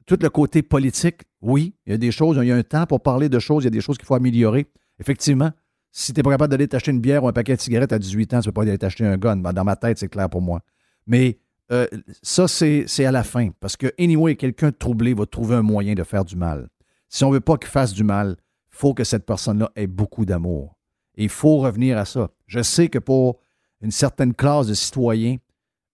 Tout 0.06 0.18
le 0.22 0.30
côté 0.30 0.62
politique, 0.62 1.22
oui, 1.42 1.76
il 1.86 1.92
y 1.92 1.94
a 1.96 1.98
des 1.98 2.12
choses, 2.12 2.38
il 2.42 2.48
y 2.48 2.52
a 2.52 2.56
un 2.56 2.63
temps 2.63 2.86
pour 2.86 3.02
parler 3.02 3.30
de 3.30 3.39
choses, 3.39 3.63
il 3.63 3.68
y 3.68 3.68
a 3.68 3.72
des 3.72 3.82
choses 3.82 3.98
qu'il 3.98 4.06
faut 4.06 4.16
améliorer. 4.16 4.68
Effectivement, 5.00 5.52
si 5.92 6.12
tu 6.12 6.20
n'es 6.20 6.24
pas 6.24 6.32
capable 6.32 6.52
d'aller 6.52 6.68
t'acheter 6.68 6.92
une 6.92 7.00
bière 7.00 7.24
ou 7.24 7.28
un 7.28 7.34
paquet 7.34 7.56
de 7.56 7.62
cigarettes 7.62 7.94
à 7.94 8.00
18 8.00 8.34
ans, 8.34 8.39
tu 8.39 8.48
ne 8.48 8.52
peux 8.52 8.54
pas 8.54 8.62
aller 8.63 8.78
t'acheter 8.78 9.06
un 9.06 9.18
gun. 9.18 9.38
Dans 9.38 9.63
ma 9.63 9.76
tête, 9.76 10.00
c'est 10.00 10.10
clair 10.10 10.30
pour 10.30 10.42
moi. 10.42 10.62
Mais 11.06 11.38
euh, 11.72 11.88
ça, 12.22 12.48
c'est 12.48 13.06
à 13.06 13.12
la 13.12 13.24
fin. 13.24 13.50
Parce 13.60 13.78
que, 13.78 13.94
anyway, 14.00 14.36
quelqu'un 14.36 14.72
troublé 14.72 15.13
va 15.13 15.26
trouver 15.26 15.56
un 15.56 15.62
moyen 15.62 15.94
de 15.94 16.04
faire 16.04 16.26
du 16.26 16.36
mal. 16.36 16.70
Si 17.10 17.24
on 17.24 17.30
ne 17.30 17.36
veut 17.36 17.42
pas 17.42 17.58
qu'il 17.58 17.70
fasse 17.70 17.94
du 17.94 18.04
mal, 18.04 18.38
il 18.72 18.78
faut 18.78 18.94
que 18.94 19.04
cette 19.04 19.26
personne-là 19.26 19.72
ait 19.76 19.88
beaucoup 19.88 20.26
d'amour. 20.26 20.76
Et 21.16 21.24
il 21.24 21.30
faut 21.30 21.58
revenir 21.58 21.98
à 21.98 22.06
ça. 22.06 22.32
Je 22.48 22.62
sais 22.62 22.89
que 22.89 23.00
pour 23.00 23.39
une 23.82 23.92
certaine 23.92 24.34
classe 24.34 24.68
de 24.68 24.74
citoyens, 24.74 25.38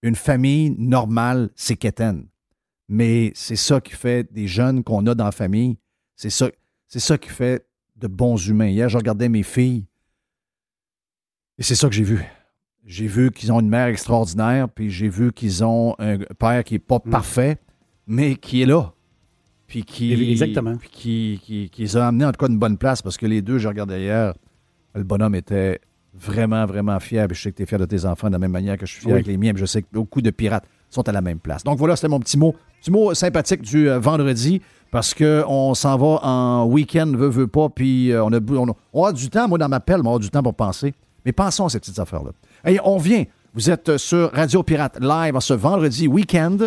une 0.01 0.15
famille 0.15 0.75
normale, 0.77 1.49
c'est 1.55 1.75
quétaine. 1.75 2.27
Mais 2.89 3.31
c'est 3.35 3.55
ça 3.55 3.79
qui 3.79 3.93
fait 3.93 4.31
des 4.33 4.47
jeunes 4.47 4.83
qu'on 4.83 5.05
a 5.05 5.15
dans 5.15 5.25
la 5.25 5.31
famille. 5.31 5.77
C'est 6.15 6.31
ça, 6.31 6.49
c'est 6.87 6.99
ça 6.99 7.17
qui 7.17 7.29
fait 7.29 7.65
de 7.95 8.07
bons 8.07 8.47
humains. 8.47 8.67
Hier, 8.67 8.89
je 8.89 8.97
regardais 8.97 9.29
mes 9.29 9.43
filles 9.43 9.85
et 11.59 11.63
c'est 11.63 11.75
ça 11.75 11.87
que 11.89 11.93
j'ai 11.93 12.03
vu. 12.03 12.23
J'ai 12.85 13.05
vu 13.05 13.31
qu'ils 13.31 13.51
ont 13.51 13.59
une 13.59 13.69
mère 13.69 13.87
extraordinaire, 13.87 14.69
puis 14.69 14.89
j'ai 14.89 15.09
vu 15.09 15.33
qu'ils 15.33 15.63
ont 15.63 15.93
un 15.99 16.17
père 16.17 16.63
qui 16.63 16.75
n'est 16.75 16.79
pas 16.79 16.99
mm. 17.03 17.09
parfait, 17.11 17.57
mais 18.07 18.35
qui 18.35 18.61
est 18.61 18.65
là. 18.65 18.93
Puis 19.67 19.83
qui, 19.83 20.31
Exactement. 20.31 20.77
Puis 20.77 20.89
qui, 20.89 21.41
qui, 21.43 21.69
qui, 21.69 21.81
les 21.83 21.97
a 21.97 22.07
amenés 22.07 22.25
en 22.25 22.31
tout 22.31 22.43
cas 22.43 22.51
une 22.51 22.57
bonne 22.57 22.77
place 22.77 23.03
parce 23.03 23.17
que 23.17 23.27
les 23.27 23.43
deux, 23.43 23.59
je 23.59 23.67
regardais 23.67 24.01
hier, 24.01 24.33
le 24.95 25.03
bonhomme 25.03 25.35
était 25.35 25.79
vraiment, 26.13 26.65
vraiment 26.65 26.99
fier. 26.99 27.27
je 27.29 27.39
sais 27.39 27.51
que 27.51 27.57
tu 27.57 27.63
es 27.63 27.65
fier 27.65 27.77
de 27.77 27.85
tes 27.85 28.05
enfants 28.05 28.27
de 28.27 28.33
la 28.33 28.39
même 28.39 28.51
manière 28.51 28.77
que 28.77 28.85
je 28.85 28.93
suis 28.93 29.01
fier 29.01 29.13
avec 29.13 29.27
les 29.27 29.37
miens. 29.37 29.53
je 29.55 29.65
sais 29.65 29.83
que 29.83 29.87
beaucoup 29.91 30.21
de 30.21 30.31
pirates 30.31 30.65
sont 30.89 31.07
à 31.07 31.11
la 31.11 31.21
même 31.21 31.39
place. 31.39 31.63
Donc 31.63 31.77
voilà, 31.77 31.95
c'était 31.95 32.07
mon 32.07 32.19
petit 32.19 32.37
mot, 32.37 32.55
petit 32.79 32.91
mot 32.91 33.13
sympathique 33.13 33.61
du 33.61 33.89
euh, 33.89 33.99
vendredi 33.99 34.61
parce 34.91 35.13
qu'on 35.13 35.73
s'en 35.75 35.97
va 35.97 36.19
en 36.23 36.65
week-end, 36.65 37.11
veut, 37.15 37.29
veut 37.29 37.47
pas, 37.47 37.69
puis 37.69 38.11
euh, 38.11 38.23
on, 38.23 39.03
a, 39.03 39.13
du 39.13 39.29
temps. 39.29 39.47
Moi, 39.47 39.57
dans 39.57 39.69
ma 39.69 39.79
pelle, 39.79 40.01
on 40.03 40.15
a 40.15 40.19
du 40.19 40.29
temps 40.29 40.41
pour 40.41 40.55
penser. 40.55 40.93
Mais 41.25 41.31
pensons 41.31 41.65
à 41.65 41.69
ces 41.69 41.79
petites 41.79 41.99
affaires-là. 41.99 42.31
Et 42.65 42.79
on 42.83 42.97
vient. 42.97 43.23
Vous 43.53 43.69
êtes 43.69 43.97
sur 43.97 44.31
Radio 44.31 44.63
Pirate 44.63 44.97
Live 44.99 45.37
ce 45.39 45.53
vendredi 45.53 46.07
week-end. 46.07 46.57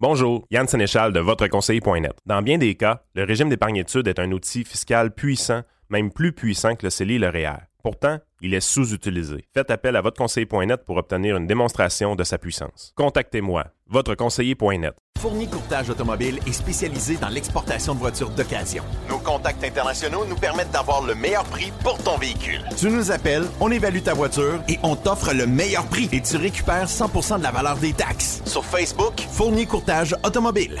Bonjour, 0.00 0.44
Yann 0.50 0.66
Sénéchal 0.66 1.12
de 1.12 1.20
votreconseiller.net. 1.20 2.12
Dans 2.26 2.42
bien 2.42 2.58
des 2.58 2.74
cas, 2.74 3.02
le 3.14 3.24
régime 3.24 3.48
d'épargne 3.48 3.76
études 3.76 4.08
est 4.08 4.18
un 4.18 4.32
outil 4.32 4.64
fiscal 4.64 5.14
puissant 5.14 5.62
même 5.92 6.10
plus 6.10 6.32
puissant 6.32 6.74
que 6.74 6.86
le 6.86 6.90
CELI 6.90 7.14
et 7.14 7.18
le 7.18 7.28
REER. 7.28 7.58
Pourtant, 7.82 8.18
il 8.40 8.54
est 8.54 8.60
sous-utilisé. 8.60 9.44
Faites 9.52 9.70
appel 9.70 9.96
à 9.96 10.00
votre 10.00 10.16
conseiller.net 10.16 10.84
pour 10.84 10.96
obtenir 10.96 11.36
une 11.36 11.46
démonstration 11.46 12.14
de 12.14 12.22
sa 12.24 12.38
puissance. 12.38 12.92
Contactez-moi, 12.96 13.66
votre 13.88 14.14
conseiller.net. 14.14 14.94
Fournier 15.18 15.46
Courtage 15.46 15.90
Automobile 15.90 16.38
est 16.46 16.52
spécialisé 16.52 17.16
dans 17.16 17.28
l'exportation 17.28 17.94
de 17.94 17.98
voitures 17.98 18.30
d'occasion. 18.30 18.84
Nos 19.08 19.18
contacts 19.18 19.62
internationaux 19.62 20.24
nous 20.26 20.36
permettent 20.36 20.70
d'avoir 20.72 21.04
le 21.04 21.14
meilleur 21.14 21.44
prix 21.44 21.72
pour 21.82 21.98
ton 22.02 22.16
véhicule. 22.18 22.60
Tu 22.76 22.88
nous 22.88 23.10
appelles, 23.10 23.44
on 23.60 23.70
évalue 23.70 24.02
ta 24.02 24.14
voiture 24.14 24.60
et 24.68 24.78
on 24.82 24.96
t'offre 24.96 25.32
le 25.32 25.46
meilleur 25.46 25.86
prix 25.86 26.08
et 26.12 26.22
tu 26.22 26.36
récupères 26.36 26.86
100% 26.86 27.38
de 27.38 27.42
la 27.42 27.50
valeur 27.50 27.76
des 27.76 27.92
taxes. 27.92 28.42
Sur 28.46 28.64
Facebook, 28.64 29.20
Fournier 29.20 29.66
Courtage 29.66 30.16
Automobile. 30.24 30.80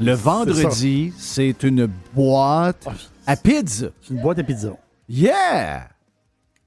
Le 0.00 0.12
vendredi, 0.12 1.12
c'est 1.16 1.62
une 1.62 1.86
boîte 2.14 2.86
ah, 2.86 2.94
à 3.26 3.36
pizza. 3.36 3.88
C'est 4.00 4.14
une 4.14 4.22
boîte 4.22 4.38
à 4.38 4.42
pizza. 4.42 4.76
Yeah! 5.08 5.88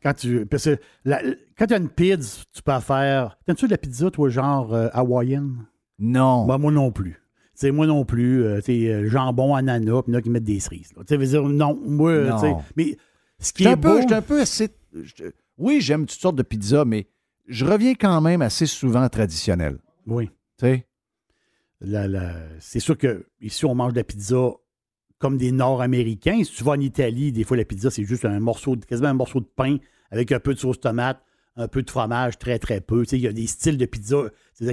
Quand 0.02 0.13
tu, 0.13 0.45
parce 0.45 0.65
que 0.65 0.78
quand 1.58 1.65
tu 1.67 1.73
as 1.73 1.78
une 1.78 1.89
pizza, 1.89 2.43
tu 2.54 2.62
peux 2.62 2.80
faire. 2.80 3.38
T'aimes-tu 3.45 3.65
de 3.65 3.71
la 3.71 3.78
pizza, 3.78 4.12
toi, 4.12 4.30
genre 4.30 4.73
euh, 4.73 4.89
hawaïenne? 4.93 5.65
Non. 5.99 6.45
Ben, 6.45 6.58
moi 6.58 6.71
non 6.71 6.91
plus. 6.91 7.21
sais, 7.54 7.71
moi 7.71 7.88
non 7.88 8.06
plus. 8.06 8.43
Euh, 8.43 8.62
euh, 8.67 9.10
jambon, 9.10 9.56
ananas, 9.56 10.04
puis 10.04 10.12
là, 10.12 10.21
qui 10.21 10.30
mettent 10.30 10.43
des 10.43 10.60
cerises. 10.60 10.89
Tu 11.08 11.15
veux 11.15 11.26
dire, 11.26 11.43
non, 11.43 11.80
moi, 11.86 12.39
sais. 12.39 12.54
Mais 12.76 12.97
ce 13.39 13.54
qui 13.54 13.63
est 13.63 13.67
un 13.67 13.78
peu, 13.78 14.02
un 14.10 14.21
peu 14.21 14.41
assez. 14.41 14.69
oui, 15.58 15.80
j'aime 15.82 16.06
toutes 16.06 16.19
sortes 16.19 16.36
de 16.36 16.43
pizzas, 16.43 16.86
mais 16.86 17.08
je 17.47 17.65
reviens 17.65 17.93
quand 17.93 18.21
même 18.21 18.41
assez 18.41 18.65
souvent 18.65 19.08
traditionnel. 19.10 19.78
Oui. 20.08 20.30
Tu 20.58 20.65
sais? 20.65 20.86
C'est 22.60 22.80
sûr 22.80 22.98
que 22.98 23.26
ici, 23.41 23.65
on 23.65 23.76
mange 23.76 23.93
de 23.93 23.98
la 23.98 24.04
pizza 24.04 24.52
comme 25.19 25.38
des 25.38 25.52
Nord-Américains. 25.52 26.43
Si 26.43 26.52
tu 26.52 26.63
vas 26.63 26.74
en 26.74 26.80
Italie, 26.80 27.32
des 27.32 27.43
fois, 27.43 27.56
la 27.56 27.65
pizza, 27.65 27.89
c'est 27.89 28.04
juste 28.04 28.26
un 28.26 28.39
morceau, 28.39 28.76
quasiment 28.76 29.10
un 29.10 29.13
morceau 29.13 29.39
de 29.39 29.46
pain 29.46 29.78
avec 30.12 30.32
un 30.32 30.39
peu 30.39 30.54
de 30.54 30.60
sauce 30.60 30.80
tomate, 30.80 31.24
un 31.56 31.67
peu 31.67 31.82
de 31.82 31.89
fromage, 31.89 32.38
très, 32.38 32.60
très 32.60 32.82
peu. 32.82 33.04
il 33.12 33.19
y 33.19 33.28
a 33.28 33.34
des 33.34 33.48
styles 33.48 33.78
de 33.78 33.86
pizza 33.86 34.17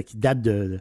qui 0.05 0.17
datent 0.17 0.41
de. 0.41 0.79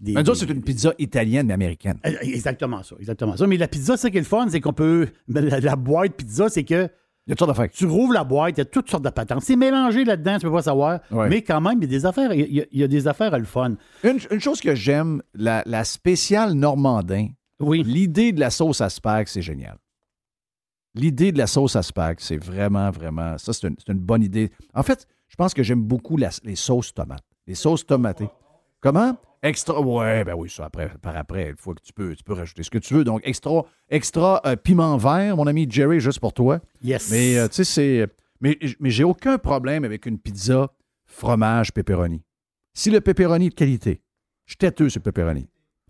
des, 0.00 0.14
c'est 0.34 0.50
une 0.50 0.62
pizza 0.62 0.94
italienne, 0.98 1.46
mais 1.46 1.54
américaine. 1.54 1.98
Eh, 2.04 2.34
exactement 2.34 2.82
ça, 2.82 2.96
exactement 2.98 3.36
ça. 3.36 3.46
Mais 3.46 3.56
la 3.56 3.68
pizza, 3.68 3.96
c'est 3.96 4.10
qui 4.10 4.18
est 4.18 4.20
le 4.20 4.26
fun, 4.26 4.46
c'est 4.50 4.60
qu'on 4.60 4.72
peut. 4.72 5.08
La, 5.28 5.76
boîte 5.76 6.14
pizza, 6.14 6.48
c'est 6.48 6.64
que 6.64 6.88
Il 7.28 7.32
y 7.32 7.32
a 7.32 7.36
toutes 7.36 7.46
sortes 7.46 7.50
d'affaires. 7.58 7.70
Tu 7.70 7.84
rouvres 7.84 8.14
la 8.14 8.24
boîte, 8.24 8.54
il 8.56 8.58
y 8.58 8.62
a 8.62 8.64
toutes 8.64 8.90
sortes 8.90 9.04
de 9.04 9.10
patentes. 9.10 9.42
C'est 9.42 9.54
mélangé 9.54 10.02
là-dedans, 10.04 10.38
tu 10.38 10.46
peux 10.46 10.52
pas 10.52 10.62
savoir. 10.62 11.00
Ouais. 11.10 11.28
Mais 11.28 11.42
quand 11.42 11.60
même, 11.60 11.78
il 11.78 11.82
y 11.82 11.84
a 11.84 11.88
des 11.98 12.06
affaires, 12.06 12.32
il 12.32 12.52
y 12.54 12.60
a, 12.62 12.64
il 12.72 12.80
y 12.80 12.82
a 12.82 12.88
des 12.88 13.06
affaires 13.06 13.34
à 13.34 13.38
le 13.38 13.44
fun. 13.44 13.74
Une, 14.02 14.18
une 14.30 14.40
chose 14.40 14.60
que 14.62 14.74
j'aime, 14.74 15.22
la, 15.34 15.62
la 15.66 15.84
spéciale 15.84 16.54
Normandin, 16.54 17.28
Oui. 17.60 17.82
l'idée 17.84 18.32
de 18.32 18.40
la 18.40 18.48
sauce 18.50 18.80
à 18.80 18.88
spag, 18.88 19.28
c'est 19.28 19.42
génial. 19.42 19.76
L'idée 20.94 21.30
de 21.32 21.38
la 21.38 21.46
sauce 21.46 21.76
à 21.76 21.82
spag, 21.82 22.16
c'est 22.18 22.42
vraiment, 22.42 22.90
vraiment. 22.90 23.36
Ça, 23.38 23.52
c'est 23.52 23.68
une, 23.68 23.98
bonne 23.98 24.22
idée. 24.22 24.50
En 24.74 24.82
fait, 24.82 25.06
je 25.28 25.36
pense 25.36 25.52
que 25.54 25.62
j'aime 25.62 25.82
beaucoup 25.82 26.16
la- 26.16 26.30
les 26.44 26.56
sauces 26.56 26.92
tomates. 26.94 27.24
Les 27.46 27.54
sauces 27.54 27.84
tomatées. 27.86 28.30
Comment? 28.80 29.16
Extra. 29.42 29.80
Ouais, 29.80 30.24
ben 30.24 30.34
oui, 30.36 30.50
ça, 30.50 30.64
après, 30.66 30.90
par 31.00 31.16
après, 31.16 31.50
une 31.50 31.56
fois 31.56 31.74
que 31.74 31.80
tu 31.82 31.92
peux, 31.92 32.14
tu 32.16 32.24
peux 32.24 32.32
rajouter 32.32 32.62
ce 32.62 32.70
que 32.70 32.78
tu 32.78 32.94
veux. 32.94 33.04
Donc, 33.04 33.20
extra, 33.24 33.64
extra 33.88 34.40
euh, 34.46 34.56
piment 34.56 34.96
vert, 34.96 35.36
mon 35.36 35.46
ami 35.46 35.66
Jerry, 35.70 36.00
juste 36.00 36.20
pour 36.20 36.32
toi. 36.32 36.60
Yes. 36.82 37.10
Mais, 37.10 37.38
euh, 37.38 37.48
tu 37.48 37.54
sais, 37.56 37.64
c'est. 37.64 38.06
Mais, 38.40 38.58
mais 38.80 38.90
j'ai 38.90 39.04
aucun 39.04 39.38
problème 39.38 39.84
avec 39.84 40.06
une 40.06 40.18
pizza 40.18 40.70
fromage 41.06 41.72
pepperoni. 41.72 42.22
Si 42.74 42.90
le 42.90 43.00
pepperoni 43.00 43.46
est 43.46 43.50
de 43.50 43.54
qualité, 43.54 44.00
je 44.46 44.52
suis 44.52 44.56
têteux 44.58 44.88
le 44.94 45.00
pepperoni. 45.00 45.48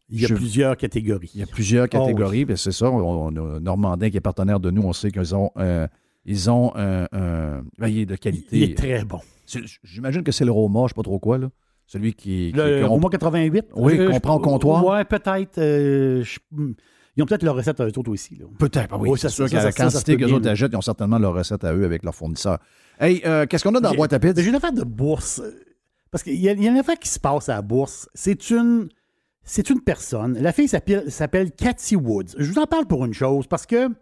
il 0.08 0.20
y 0.22 0.24
a 0.24 0.28
je- 0.28 0.34
plusieurs 0.34 0.76
catégories. 0.76 1.30
Il 1.34 1.40
y 1.40 1.42
a 1.42 1.46
plusieurs 1.46 1.88
catégories, 1.88 2.46
Oh, 2.48 2.56
c'est 2.56 2.72
ça. 2.72 2.90
On, 2.90 3.30
Normandin 3.61 4.08
qui 4.11 4.16
est 4.16 4.20
partenaire 4.22 4.61
de 4.61 4.70
nous, 4.70 4.82
on 4.82 4.92
sait 4.94 5.11
qu'ils 5.11 5.34
ont, 5.34 5.50
euh, 5.58 5.87
ils 6.24 6.50
ont 6.50 6.72
un, 6.74 7.06
ben, 7.78 7.88
il 7.88 7.98
est 8.00 8.06
de 8.06 8.16
qualité. 8.16 8.56
Il 8.56 8.62
est 8.62 8.76
très 8.76 9.04
bon. 9.04 9.20
J'imagine 9.82 10.22
que 10.22 10.32
c'est 10.32 10.44
le 10.46 10.52
Roma, 10.52 10.80
je 10.80 10.84
ne 10.84 10.88
sais 10.88 10.94
pas 10.94 11.02
trop 11.02 11.18
quoi, 11.18 11.37
là. 11.38 11.50
Celui 11.88 12.12
qui. 12.14 12.53
Le 12.53 12.79
qui- 12.79 12.85
on- 12.85 12.88
Roma 12.90 13.09
88. 13.11 13.66
Oui, 13.74 13.96
qu'on 13.96 14.12
je- 14.12 14.18
prend 14.20 14.37
au 14.37 14.40
comptoir. 14.40 14.85
Ouais, 14.85 15.05
peut-être. 15.05 15.59
euh, 15.59 16.22
je- 16.22 16.38
ils 17.16 17.22
ont 17.22 17.27
peut-être 17.27 17.42
leur 17.42 17.57
recette 17.57 17.81
à 17.81 17.87
eux 17.87 17.92
autres 17.98 18.11
aussi. 18.12 18.38
Peut-être, 18.59 18.88
ah 18.92 18.98
oui, 18.98 19.09
Oui, 19.11 19.18
c'est 19.18 19.29
sûr 19.31 19.48
qu'à 19.48 19.64
la 19.64 19.72
quantité 19.72 20.16
que 20.16 20.24
les 20.27 20.33
autres 20.33 20.48
achètent, 20.48 20.70
ils 20.72 20.77
ont 20.77 20.81
certainement 20.83 21.18
leur 21.18 21.35
recette 21.35 21.64
à 21.64 21.74
eux 21.74 21.85
avec 21.85 22.05
leur 22.05 22.14
fournisseur. 22.14 22.59
Hey, 23.01 23.22
euh, 23.24 23.46
qu'est-ce 23.46 23.64
qu'on 23.64 23.74
a 23.74 23.81
dans 23.81 23.90
la 23.90 23.96
boîte 23.96 24.12
à 24.12 24.20
pizza? 24.20 24.40
J'ai 24.42 24.51
une 24.51 24.55
affaire 24.55 24.72
de 24.72 24.85
bourse. 24.85 25.42
Parce 26.11 26.22
qu'il 26.22 26.37
y, 26.37 26.48
a 26.48 26.53
une 26.53 26.77
affaire 26.79 26.98
qui 26.98 27.09
se 27.09 27.18
passe 27.18 27.48
à 27.48 27.55
la 27.57 27.62
bourse. 27.62 28.09
C'est 28.14 28.51
une, 28.51 28.88
c'est 29.44 29.68
une 29.70 29.81
personne. 29.81 30.38
La 30.40 30.53
fille 30.53 30.68
s'appelle, 30.68 31.51
Cathy 31.57 31.96
Woods. 31.96 32.35
Je 32.38 32.51
vous 32.53 32.59
en 32.59 32.66
parle 32.66 32.87
pour 32.87 33.05
une 33.05 33.12
chose, 33.14 33.46
parce 33.46 33.66
que, 33.66 33.88
tu 33.88 33.94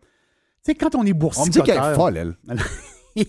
sais, 0.63 0.75
quand 0.75 0.95
on 0.95 1.05
est 1.05 1.13
On 1.13 1.17
boursier. 1.17 1.45
me 1.47 1.51
dit 1.51 1.63
qu'elle 1.63 1.79
est 1.83 1.95
folle, 1.95 2.17
elle. 2.17 2.37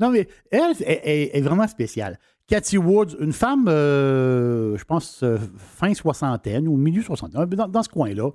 non, 0.00 0.10
mais 0.10 0.26
elle 0.50 0.72
est 0.80 1.40
vraiment 1.42 1.66
spéciale. 1.68 2.18
Cathy 2.46 2.78
Woods, 2.78 3.16
une 3.20 3.32
femme, 3.32 3.66
euh, 3.68 4.76
je 4.76 4.84
pense, 4.84 5.22
euh, 5.22 5.38
fin 5.56 5.94
soixantaine 5.94 6.68
ou 6.68 6.76
milieu 6.76 7.02
soixantaine, 7.02 7.44
dans, 7.46 7.82
ce 7.82 7.88
coin-là. 7.88 8.30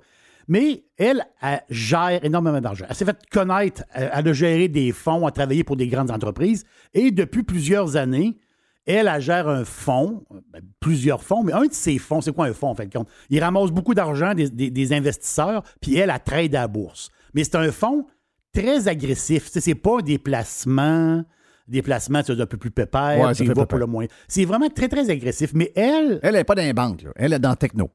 Mais 0.48 0.84
elle, 0.96 1.24
gère 1.68 2.24
énormément 2.24 2.60
d'argent. 2.60 2.86
Elle 2.88 2.96
s'est 2.96 3.04
fait 3.04 3.18
connaître, 3.30 3.84
elle, 3.92 4.28
a 4.28 4.32
géré 4.32 4.68
des 4.68 4.92
fonds, 4.92 5.20
elle 5.20 5.28
a 5.28 5.30
travaillé 5.30 5.62
pour 5.62 5.76
des 5.76 5.88
grandes 5.88 6.10
entreprises. 6.10 6.64
Et 6.94 7.10
depuis 7.10 7.42
plusieurs 7.42 7.96
années, 7.96 8.38
elle, 8.86 9.20
gère 9.20 9.48
un 9.48 9.64
fonds, 9.64 10.24
ben, 10.50 10.62
plusieurs 10.80 11.22
fonds, 11.22 11.42
mais 11.44 11.52
un 11.52 11.66
de 11.66 11.72
ces 11.72 11.98
fonds, 11.98 12.22
c'est 12.22 12.32
quoi 12.32 12.46
un 12.46 12.54
fonds 12.54 12.68
en 12.68 12.74
fait 12.74 12.90
compte? 12.90 13.08
Il 13.28 13.42
ramasse 13.44 13.70
beaucoup 13.70 13.92
d'argent 13.92 14.32
des, 14.34 14.92
investisseurs, 14.94 15.62
puis 15.82 15.96
elle, 15.96 16.10
elle 16.10 16.22
trade 16.24 16.54
à 16.54 16.62
la 16.62 16.68
bourse. 16.68 17.10
Mais 17.34 17.44
c'est 17.44 17.56
un 17.56 17.70
fonds 17.70 18.06
très 18.54 18.88
agressif. 18.88 19.48
Sais, 19.48 19.60
c'est 19.60 19.74
pas 19.74 20.00
des 20.00 20.18
placements, 20.18 21.22
des 21.68 21.82
placements 21.82 22.22
tu 22.22 22.34
sais, 22.34 22.40
un 22.40 22.46
peu 22.46 22.56
plus 22.56 22.70
pépères, 22.70 23.20
Ouais, 23.20 23.34
tu 23.34 23.44
vas 23.44 23.66
pour 23.66 23.78
le 23.78 23.86
moyen. 23.86 24.08
C'est 24.26 24.44
vraiment 24.44 24.68
très, 24.68 24.88
très 24.88 25.10
agressif. 25.10 25.52
Mais 25.54 25.72
elle, 25.76 26.18
Elle 26.22 26.34
n'est 26.34 26.44
pas 26.44 26.54
dans 26.54 26.62
les 26.62 26.72
banques, 26.72 27.02
là. 27.02 27.10
Elle 27.16 27.32
est 27.32 27.38
dans 27.38 27.54
Techno. 27.54 27.90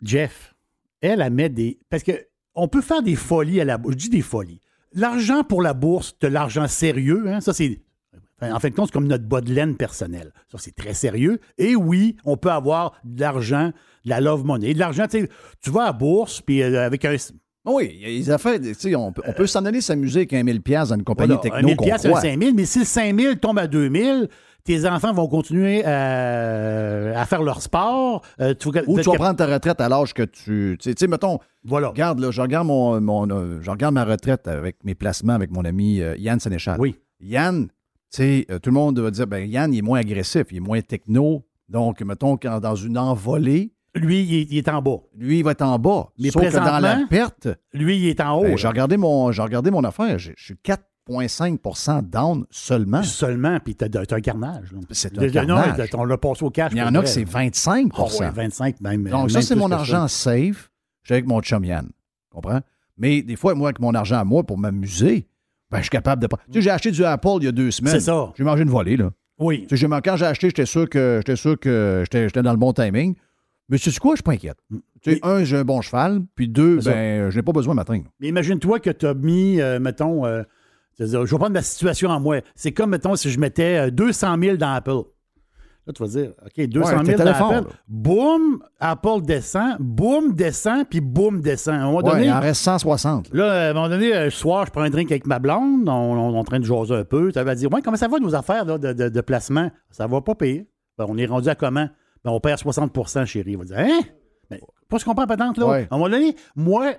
Jeff, 0.00 0.54
elle, 1.00 1.20
elle 1.20 1.32
met 1.32 1.48
des. 1.48 1.78
Parce 1.90 2.02
que 2.02 2.12
on 2.54 2.68
peut 2.68 2.80
faire 2.80 3.02
des 3.02 3.16
folies 3.16 3.60
à 3.60 3.64
la 3.64 3.78
bourse. 3.78 3.94
Je 3.94 3.98
dis 3.98 4.10
des 4.10 4.22
folies. 4.22 4.60
L'argent 4.92 5.44
pour 5.44 5.62
la 5.62 5.74
bourse, 5.74 6.18
de 6.18 6.28
l'argent 6.28 6.66
sérieux, 6.66 7.24
hein, 7.28 7.40
ça 7.40 7.52
c'est. 7.52 7.80
enfin, 8.40 8.54
En 8.54 8.60
fait, 8.60 8.72
c'est 8.76 8.90
comme 8.90 9.06
notre 9.06 9.24
bas 9.24 9.40
de 9.40 9.52
laine 9.52 9.76
personnel. 9.76 10.32
Ça, 10.50 10.58
c'est 10.58 10.74
très 10.74 10.94
sérieux. 10.94 11.40
Et 11.58 11.76
oui, 11.76 12.16
on 12.24 12.36
peut 12.36 12.50
avoir 12.50 12.98
de 13.04 13.20
l'argent, 13.20 13.72
de 14.04 14.10
la 14.10 14.20
love 14.20 14.44
money. 14.44 14.74
De 14.74 14.78
l'argent, 14.78 15.06
tu 15.06 15.20
sais, 15.20 15.28
tu 15.60 15.70
vas 15.70 15.82
à 15.82 15.86
la 15.86 15.92
bourse, 15.92 16.40
puis 16.40 16.62
euh, 16.62 16.84
avec 16.86 17.04
un. 17.04 17.16
Oui, 17.64 17.90
il 17.94 18.00
y 18.00 18.04
a 18.04 18.18
des 18.18 18.30
affaires, 18.30 18.58
tu 18.60 18.72
sais, 18.74 18.94
on 18.94 19.12
peut, 19.12 19.22
on 19.26 19.32
peut 19.32 19.46
s'en 19.46 19.64
aller 19.64 19.80
s'amuser 19.80 20.20
avec 20.20 20.32
un 20.32 20.42
1000 20.42 20.62
pièces 20.62 20.88
dans 20.88 20.94
une 20.96 21.04
compagnie 21.04 21.34
Voilà, 21.34 21.42
techno 21.50 21.66
1000 21.68 21.76
qu'on 21.76 21.84
piastres, 21.84 22.06
un 22.06 22.10
croit. 22.10 22.20
5000, 22.22 22.54
mais 22.54 22.64
si 22.64 22.78
le 22.78 22.84
5000 22.84 23.38
tombe 23.38 23.58
à 23.58 23.66
2000, 23.66 24.28
tes 24.64 24.86
enfants 24.88 25.12
vont 25.12 25.28
continuer 25.28 25.84
à, 25.84 27.20
à 27.20 27.26
faire 27.26 27.42
leur 27.42 27.60
sport. 27.60 28.22
euh, 28.40 28.54
tu 28.54 28.68
Ou 28.68 28.98
tu 29.00 29.10
vas 29.10 29.16
prendre 29.16 29.36
ta 29.36 29.46
retraite 29.46 29.80
à 29.80 29.88
l'âge 29.88 30.14
que 30.14 30.22
tu... 30.22 30.76
Tu 30.80 30.94
sais, 30.96 31.06
mettons, 31.06 31.38
Voilà. 31.64 31.88
regarde, 31.88 32.20
là, 32.20 32.30
je 32.30 32.40
regarde, 32.40 32.66
mon, 32.66 33.00
mon, 33.00 33.28
euh, 33.30 33.58
je 33.60 33.70
regarde 33.70 33.94
ma 33.94 34.04
retraite 34.04 34.46
avec 34.48 34.76
mes 34.84 34.94
placements 34.94 35.34
avec 35.34 35.50
mon 35.50 35.64
ami 35.64 36.00
euh, 36.00 36.16
Yann 36.16 36.40
Sénéchal. 36.40 36.76
Oui. 36.80 36.96
Yann, 37.20 37.66
tu 37.66 37.72
sais, 38.10 38.46
euh, 38.50 38.58
tout 38.58 38.70
le 38.70 38.74
monde 38.74 38.98
va 39.00 39.10
dire, 39.10 39.26
ben 39.26 39.44
Yann, 39.48 39.72
il 39.74 39.78
est 39.78 39.82
moins 39.82 40.00
agressif, 40.00 40.44
il 40.50 40.58
est 40.58 40.60
moins 40.60 40.80
techno. 40.80 41.44
Donc, 41.68 42.00
mettons, 42.02 42.36
quand 42.38 42.60
dans 42.60 42.76
une 42.76 42.96
envolée, 42.96 43.72
Lui, 43.98 44.22
il 44.22 44.34
est, 44.34 44.46
il 44.50 44.58
est 44.58 44.68
en 44.68 44.80
bas. 44.82 44.98
lui, 45.16 45.38
il 45.38 45.44
va 45.44 45.50
être 45.52 45.62
en 45.62 45.78
bas. 45.78 46.08
Mais 46.18 46.30
Sauf 46.30 46.42
que 46.42 46.56
dans 46.56 46.78
la 46.78 47.00
perte, 47.08 47.48
Lui, 47.72 47.96
il 47.98 48.08
est 48.08 48.20
en 48.20 48.38
haut. 48.38 48.42
ben, 48.42 48.56
j'ai 48.56 48.68
regardé, 48.68 48.96
mon- 48.96 49.30
j'ai 49.32 49.42
regardé 49.42 49.70
mon 49.70 49.84
affaire, 49.84 50.18
j'ai- 50.18 50.34
je 50.36 50.44
suis 50.44 50.56
4,5% 50.62 52.02
down 52.02 52.44
seulement. 52.50 53.02
Seulement, 53.02 53.58
puis 53.60 53.74
t'as, 53.74 53.88
t'as 53.88 54.16
un 54.16 54.20
carnage. 54.20 54.68
C'est 54.90 55.18
un 55.18 55.28
carnage. 55.28 55.78
non, 55.92 56.00
on 56.00 56.04
l'a 56.04 56.18
passé 56.18 56.44
au 56.44 56.50
cash. 56.50 56.72
Il 56.72 56.78
y 56.78 56.82
en 56.82 56.94
a 56.94 57.00
que 57.02 57.08
c'est 57.08 57.20
là. 57.24 57.30
25 57.30 57.92
Ah 57.96 58.02
ouais, 58.20 58.30
25 58.30 58.80
même. 58.80 59.04
Donc, 59.08 59.30
ça, 59.30 59.42
c'est 59.42 59.54
mon 59.56 59.70
argent 59.70 60.06
safe. 60.08 60.70
Je 61.02 61.08
suis 61.08 61.14
avec 61.14 61.26
mon 61.26 61.40
chum 61.40 61.64
Yann. 61.64 61.88
Comprends? 62.30 62.60
Mais 62.98 63.22
des 63.22 63.36
fois, 63.36 63.54
moi, 63.54 63.68
avec 63.68 63.80
mon 63.80 63.94
argent 63.94 64.18
à 64.18 64.24
moi 64.24 64.44
pour 64.44 64.58
m'amuser, 64.58 65.26
ben, 65.70 65.78
je 65.78 65.82
suis 65.84 65.90
capable 65.90 66.20
de 66.20 66.26
pas. 66.26 66.36
Tu 66.46 66.54
sais, 66.54 66.62
j'ai 66.62 66.70
acheté 66.70 66.90
du 66.90 67.04
Apple 67.04 67.28
il 67.40 67.44
y 67.44 67.48
a 67.48 67.52
deux 67.52 67.70
semaines. 67.70 67.94
C'est 67.94 68.00
ça. 68.00 68.32
J'ai 68.36 68.44
mangé 68.44 68.62
une 68.64 68.70
volée, 68.70 68.96
là. 68.96 69.10
Oui. 69.38 69.62
Tu 69.68 69.76
sais, 69.76 69.76
j'ai- 69.76 70.00
quand 70.02 70.16
j'ai 70.16 70.26
acheté, 70.26 70.48
j'étais 70.48 70.66
sûr 70.66 70.88
que 70.88 71.20
j'étais 71.20 71.36
sûr 71.36 71.58
que 71.58 72.00
j'étais 72.04 72.24
j'étais 72.28 72.42
dans 72.42 72.50
le 72.50 72.58
bon 72.58 72.72
timing. 72.72 73.14
Mais 73.68 73.78
tu 73.78 73.90
sais 73.90 73.98
quoi, 74.00 74.12
je 74.12 74.16
suis 74.16 74.22
pas 74.22 74.32
inquiète. 74.32 74.58
Tu 75.02 75.12
sais, 75.12 75.20
un, 75.22 75.44
j'ai 75.44 75.56
un 75.58 75.64
bon 75.64 75.80
cheval, 75.82 76.20
puis 76.34 76.48
deux, 76.48 76.80
C'est 76.80 76.90
ben, 76.90 77.30
je 77.30 77.36
n'ai 77.36 77.42
pas 77.42 77.52
besoin 77.52 77.74
matin. 77.74 78.00
Mais 78.20 78.28
imagine-toi 78.28 78.80
que 78.80 78.90
tu 78.90 79.06
as 79.06 79.14
mis, 79.14 79.60
euh, 79.60 79.78
mettons, 79.78 80.24
euh, 80.26 80.42
je 80.98 81.04
vais 81.04 81.26
prendre 81.36 81.50
ma 81.50 81.62
situation 81.62 82.08
en 82.08 82.18
moi. 82.20 82.40
C'est 82.54 82.72
comme, 82.72 82.90
mettons, 82.90 83.14
si 83.14 83.30
je 83.30 83.38
mettais 83.38 83.88
euh, 83.88 83.90
200 83.90 84.36
000 84.40 84.56
dans 84.56 84.72
Apple. 84.72 85.02
Là, 85.86 85.92
tu 85.94 86.02
vas 86.02 86.08
dire, 86.08 86.32
OK, 86.44 86.66
200 86.66 86.98
Ouais, 86.98 87.04
000 87.04 87.18
t'es 87.18 87.24
dans 87.24 87.34
fort, 87.34 87.52
Apple. 87.52 87.70
Boum, 87.88 88.62
Apple 88.78 89.22
descend, 89.22 89.76
boum, 89.80 90.34
descend, 90.34 90.86
puis 90.88 91.00
boum, 91.00 91.40
descend. 91.40 91.74
À 91.74 91.78
un 91.78 91.84
moment 91.86 91.98
Ouais, 91.98 92.04
donné, 92.12 92.26
il 92.26 92.30
en 92.32 92.40
reste 92.40 92.60
160. 92.62 93.32
là. 93.32 93.46
Là, 93.46 93.66
à 93.68 93.70
un 93.70 93.74
moment 93.74 93.88
donné, 93.88 94.14
euh, 94.14 94.28
ce 94.30 94.36
soir, 94.38 94.66
je 94.66 94.70
prends 94.70 94.82
un 94.82 94.90
drink 94.90 95.10
avec 95.10 95.26
ma 95.26 95.38
blonde, 95.38 95.88
on, 95.88 95.92
on- 95.92 96.18
on 96.30 96.34
est 96.34 96.38
en 96.38 96.44
train 96.44 96.60
de 96.60 96.64
jaser 96.66 96.94
un 96.94 97.04
peu. 97.04 97.30
Ça 97.32 97.42
va 97.44 97.54
dire 97.54 97.72
Ouais, 97.72 97.80
comment 97.82 97.96
ça 97.96 98.08
va 98.08 98.18
nos 98.18 98.34
affaires 98.34 98.64
là, 98.66 98.76
de, 98.76 98.92
de- 98.92 99.08
de 99.08 99.20
placement? 99.22 99.70
Ça 99.90 100.06
va 100.06 100.20
pas 100.20 100.34
payer. 100.34 100.68
Ben, 100.98 101.06
on 101.08 101.16
est 101.16 101.26
rendu 101.26 101.48
à 101.48 101.54
comment? 101.54 101.88
On 102.30 102.40
perd 102.40 102.60
60% 102.60 103.26
chérie. 103.26 103.56
On 103.56 103.60
va 103.60 103.64
dire 103.64 103.78
Hein? 103.78 104.00
Ben, 104.50 104.60
Pas 104.88 104.98
ce 104.98 105.04
qu'on 105.04 105.10
comprend, 105.10 105.26
patente, 105.26 105.58
là. 105.58 105.66
Ouais. 105.66 105.88
À 105.90 105.94
un 105.94 105.98
moment 105.98 106.08
donné, 106.10 106.34
moi, 106.56 106.94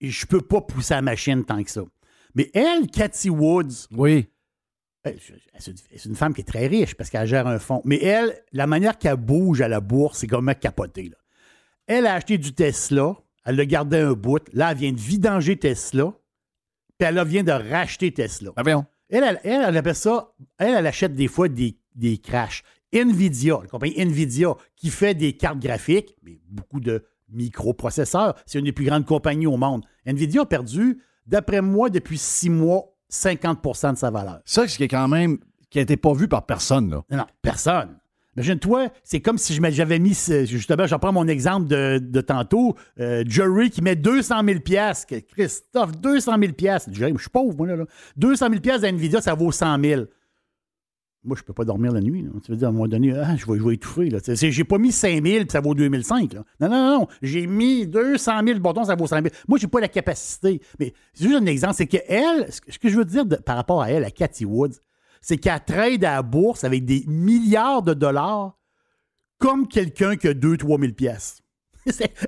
je 0.00 0.26
peux 0.26 0.40
pas 0.40 0.60
pousser 0.60 0.94
la 0.94 1.02
machine 1.02 1.44
tant 1.44 1.62
que 1.62 1.70
ça. 1.70 1.82
Mais 2.34 2.50
elle, 2.54 2.86
Cathy 2.88 3.30
Woods, 3.30 3.88
Oui. 3.90 4.28
c'est 5.58 6.04
une- 6.06 6.14
femme 6.14 6.34
qui 6.34 6.42
est 6.42 6.44
très 6.44 6.66
riche 6.66 6.94
parce 6.94 7.10
qu'elle 7.10 7.26
gère 7.26 7.46
un 7.46 7.58
fonds. 7.58 7.82
Mais 7.84 8.02
elle, 8.02 8.38
la 8.52 8.66
manière 8.66 8.98
qu'elle 8.98 9.16
bouge 9.16 9.60
à 9.60 9.68
la 9.68 9.80
bourse, 9.80 10.18
c'est 10.18 10.26
comme 10.26 10.52
capoté. 10.54 11.08
Là. 11.08 11.16
Elle 11.86 12.06
a 12.06 12.14
acheté 12.14 12.38
du 12.38 12.52
Tesla, 12.54 13.16
elle 13.44 13.56
l'a 13.56 13.64
gardé 13.66 13.98
un 13.98 14.12
bout. 14.12 14.42
Là, 14.52 14.72
elle 14.72 14.76
vient 14.76 14.92
de 14.92 14.98
vidanger 15.00 15.56
Tesla, 15.58 16.12
puis 16.98 17.08
elle 17.08 17.24
vient 17.26 17.42
de 17.42 17.52
racheter 17.52 18.12
Tesla. 18.12 18.52
Ben. 18.62 18.86
Elle, 19.10 19.24
elle, 19.24 19.40
elle, 19.42 19.64
elle 19.68 19.76
appelle 19.78 19.94
ça, 19.94 20.34
elle, 20.58 20.74
elle 20.76 20.86
achète 20.86 21.14
des 21.14 21.28
fois 21.28 21.48
des, 21.48 21.78
des 21.94 22.18
crashs. 22.18 22.62
Nvidia, 22.92 23.58
la 23.62 23.68
compagnie 23.68 23.98
Nvidia, 24.00 24.54
qui 24.76 24.90
fait 24.90 25.14
des 25.14 25.34
cartes 25.34 25.58
graphiques, 25.58 26.16
mais 26.22 26.40
beaucoup 26.48 26.80
de 26.80 27.04
microprocesseurs, 27.30 28.34
c'est 28.46 28.58
une 28.58 28.64
des 28.64 28.72
plus 28.72 28.86
grandes 28.86 29.04
compagnies 29.04 29.46
au 29.46 29.56
monde. 29.56 29.84
Nvidia 30.06 30.42
a 30.42 30.46
perdu, 30.46 31.02
d'après 31.26 31.60
moi, 31.60 31.90
depuis 31.90 32.18
six 32.18 32.50
mois, 32.50 32.94
50% 33.12 33.94
de 33.94 33.98
sa 33.98 34.10
valeur. 34.10 34.40
Ça, 34.44 34.62
c'est 34.62 34.68
ce 34.68 34.76
qui 34.76 34.84
est 34.84 34.88
quand 34.88 35.08
même. 35.08 35.38
qui 35.70 35.78
a 35.78 35.82
été 35.82 35.96
pas 35.96 36.12
vu 36.14 36.28
par 36.28 36.46
personne, 36.46 36.90
là. 36.90 37.04
Non, 37.10 37.18
non, 37.18 37.26
personne. 37.42 37.98
Imagine-toi, 38.36 38.90
c'est 39.02 39.20
comme 39.20 39.36
si 39.36 39.58
j'avais 39.72 39.98
mis, 39.98 40.16
justement, 40.44 40.86
j'en 40.86 41.00
prends 41.00 41.12
mon 41.12 41.26
exemple 41.26 41.66
de, 41.66 41.98
de 41.98 42.20
tantôt, 42.20 42.76
euh, 43.00 43.24
Jerry 43.26 43.68
qui 43.68 43.82
met 43.82 43.96
200 43.96 44.44
000 44.44 44.60
piastres. 44.60 45.12
Christophe, 45.26 45.98
200 45.98 46.38
000 46.38 46.52
piastres. 46.52 46.90
Jerry, 46.92 47.12
je 47.16 47.22
suis 47.22 47.30
pauvre, 47.30 47.56
moi, 47.56 47.66
là. 47.66 47.76
là. 47.76 47.84
200 48.16 48.48
000 48.50 48.60
piastres 48.60 48.88
d'NVIDIA, 48.88 49.20
ça 49.20 49.34
vaut 49.34 49.50
100 49.50 49.82
000. 49.82 50.02
Moi, 51.24 51.36
je 51.36 51.42
peux 51.42 51.52
pas 51.52 51.64
dormir 51.64 51.92
la 51.92 52.00
nuit. 52.00 52.22
là. 52.22 52.30
Tu 52.44 52.50
veux 52.52 52.56
dire, 52.56 52.68
à 52.68 52.70
un 52.70 52.72
moment 52.72 52.86
donné, 52.86 53.12
ah, 53.12 53.34
je, 53.36 53.44
vais, 53.50 53.58
je 53.58 53.64
vais 53.64 53.74
étouffer. 53.74 54.08
Là. 54.08 54.18
J'ai 54.24 54.64
pas 54.64 54.78
mis 54.78 54.92
5 54.92 55.24
000 55.24 55.38
puis 55.44 55.46
ça 55.50 55.60
vaut 55.60 55.74
2005. 55.74 56.32
Là. 56.32 56.44
Non, 56.60 56.68
non, 56.68 56.98
non. 57.00 57.08
J'ai 57.22 57.46
mis 57.46 57.86
200 57.86 58.32
000 58.46 58.60
bâtons, 58.60 58.84
ça 58.84 58.94
vaut 58.94 59.06
100 59.06 59.16
000. 59.22 59.28
Moi, 59.48 59.58
j'ai 59.58 59.66
pas 59.66 59.80
la 59.80 59.88
capacité. 59.88 60.60
Mais 60.78 60.94
c'est 61.12 61.24
juste 61.24 61.36
un 61.42 61.46
exemple. 61.46 61.74
C'est 61.74 61.86
que 61.88 61.96
elle, 62.06 62.46
ce 62.52 62.78
que- 62.78 62.88
je 62.88 62.96
veux 62.96 63.04
dire 63.04 63.24
par 63.44 63.56
rapport 63.56 63.82
à 63.82 63.90
elle, 63.90 64.04
à 64.04 64.10
Cathy 64.12 64.44
Woods, 64.44 64.74
c'est 65.20 65.36
qu'elle 65.38 65.60
trade 65.64 66.04
à 66.04 66.14
la 66.14 66.22
bourse 66.22 66.62
avec 66.62 66.84
des 66.84 67.04
milliards 67.08 67.82
de 67.82 67.94
dollars 67.94 68.56
comme 69.38 69.66
quelqu'un 69.66 70.16
qui 70.16 70.28
a 70.28 70.34
2-3 70.34 70.78
000 70.80 70.92
pièces. 70.92 71.42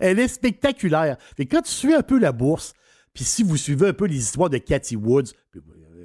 Elle 0.00 0.18
est 0.18 0.28
spectaculaire. 0.28 1.16
Fait 1.36 1.46
quand 1.46 1.62
tu 1.62 1.70
suis 1.70 1.94
un 1.94 2.02
peu 2.02 2.18
la 2.18 2.32
bourse, 2.32 2.72
puis 3.14 3.24
si 3.24 3.42
vous 3.44 3.56
suivez 3.56 3.88
un 3.88 3.92
peu 3.92 4.06
les 4.06 4.16
histoires 4.18 4.50
de 4.50 4.58
Cathy 4.58 4.96
Woods, 4.96 5.32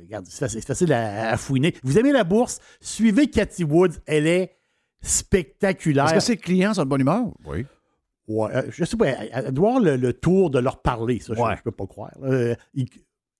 regarde, 0.05 0.25
c'est 0.27 0.61
facile, 0.65 0.93
à, 0.93 1.31
à 1.31 1.37
fouiner. 1.37 1.73
Vous 1.83 1.97
aimez 1.99 2.11
la 2.11 2.23
bourse? 2.23 2.59
Suivez 2.81 3.27
Cathy 3.27 3.63
Woods. 3.63 3.93
Elle 4.05 4.27
est 4.27 4.55
spectaculaire. 5.01 6.05
Est-ce 6.05 6.13
que 6.15 6.19
ses 6.19 6.37
clients 6.37 6.73
sont 6.73 6.83
de 6.83 6.89
bonne 6.89 7.01
humeur? 7.01 7.25
Oui. 7.45 7.65
Ouais, 8.27 8.49
euh, 8.55 8.63
je 8.69 8.83
sais 8.85 8.97
pas, 8.97 9.07
elle, 9.07 9.29
elle 9.31 9.51
doit 9.51 9.69
avoir 9.69 9.83
le, 9.83 9.97
le 9.97 10.13
tour 10.13 10.49
de 10.49 10.57
leur 10.57 10.81
parler, 10.81 11.19
ça, 11.19 11.33
je- 11.35 11.41
Ouais. 11.41 11.55
je, 11.57 11.61
peux 11.61 11.71
pas 11.71 11.85
croire. 11.85 12.09
Euh, 12.23 12.55
il- 12.73 12.87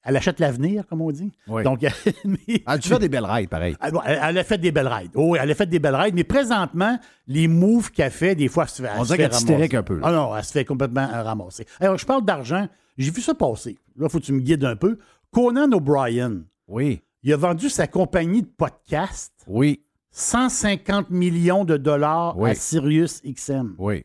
elle 0.03 0.15
achète 0.17 0.39
l'avenir, 0.39 0.85
comme 0.85 1.01
on 1.01 1.09
dit. 1.11 1.31
Oui. 1.47 1.63
Donc, 1.63 1.81
mais- 2.25 2.37
Elle 2.47 2.61
a 2.67 2.77
dû 2.77 2.87
faire 2.87 2.99
des 2.99 3.09
belles 3.09 3.25
raids, 3.25 3.47
pareil. 3.47 3.75
elle, 3.81 3.93
elle- 4.05 4.37
a 4.37 4.43
fait 4.43 4.59
des 4.59 4.71
belles 4.71 4.87
rides. 4.87 5.09
Oh, 5.15 5.31
oui, 5.31 5.39
elle 5.41 5.49
a 5.49 5.55
fait 5.55 5.65
des 5.65 5.79
belles 5.79 5.95
rides, 5.95 6.13
mais 6.13 6.23
présentement, 6.23 6.99
les 7.25 7.47
moves 7.47 7.89
qu'elle 7.91 8.11
fait, 8.11 8.35
des 8.35 8.47
fois, 8.47 8.65
elle 8.65 8.69
se 8.69 8.83
fait. 8.83 8.89
On 8.95 9.03
dirait 9.03 9.17
fait 9.17 9.23
qu'elle 9.23 9.31
est 9.31 9.35
hystérique 9.35 9.71
ramasser. 9.71 9.75
un 9.77 9.83
peu, 9.83 9.95
là. 9.95 10.01
Ah 10.05 10.11
non, 10.11 10.37
elle 10.37 10.43
se 10.43 10.51
fait 10.51 10.65
complètement 10.65 11.07
ramasser. 11.07 11.65
Alors, 11.79 11.97
je 11.97 12.05
parle 12.05 12.23
d'argent. 12.23 12.67
J'ai 12.99 13.09
vu 13.09 13.21
ça 13.21 13.33
passer. 13.33 13.79
Là, 13.97 14.07
faut 14.07 14.19
que 14.19 14.25
tu 14.25 14.33
me 14.33 14.39
guides 14.41 14.63
un 14.65 14.75
peu. 14.75 14.99
Conan 15.31 15.71
O'Brien, 15.71 16.43
Oui. 16.67 17.01
il 17.23 17.31
a 17.33 17.37
vendu 17.37 17.69
sa 17.69 17.87
compagnie 17.87 18.41
de 18.41 18.47
podcast 18.47 19.33
Oui. 19.47 19.83
150 20.11 21.09
millions 21.09 21.65
de 21.65 21.77
dollars 21.77 22.37
Oui. 22.37 22.51
à 22.51 22.55
Sirius 22.55 23.21
XM. 23.23 23.75
Oui. 23.77 24.03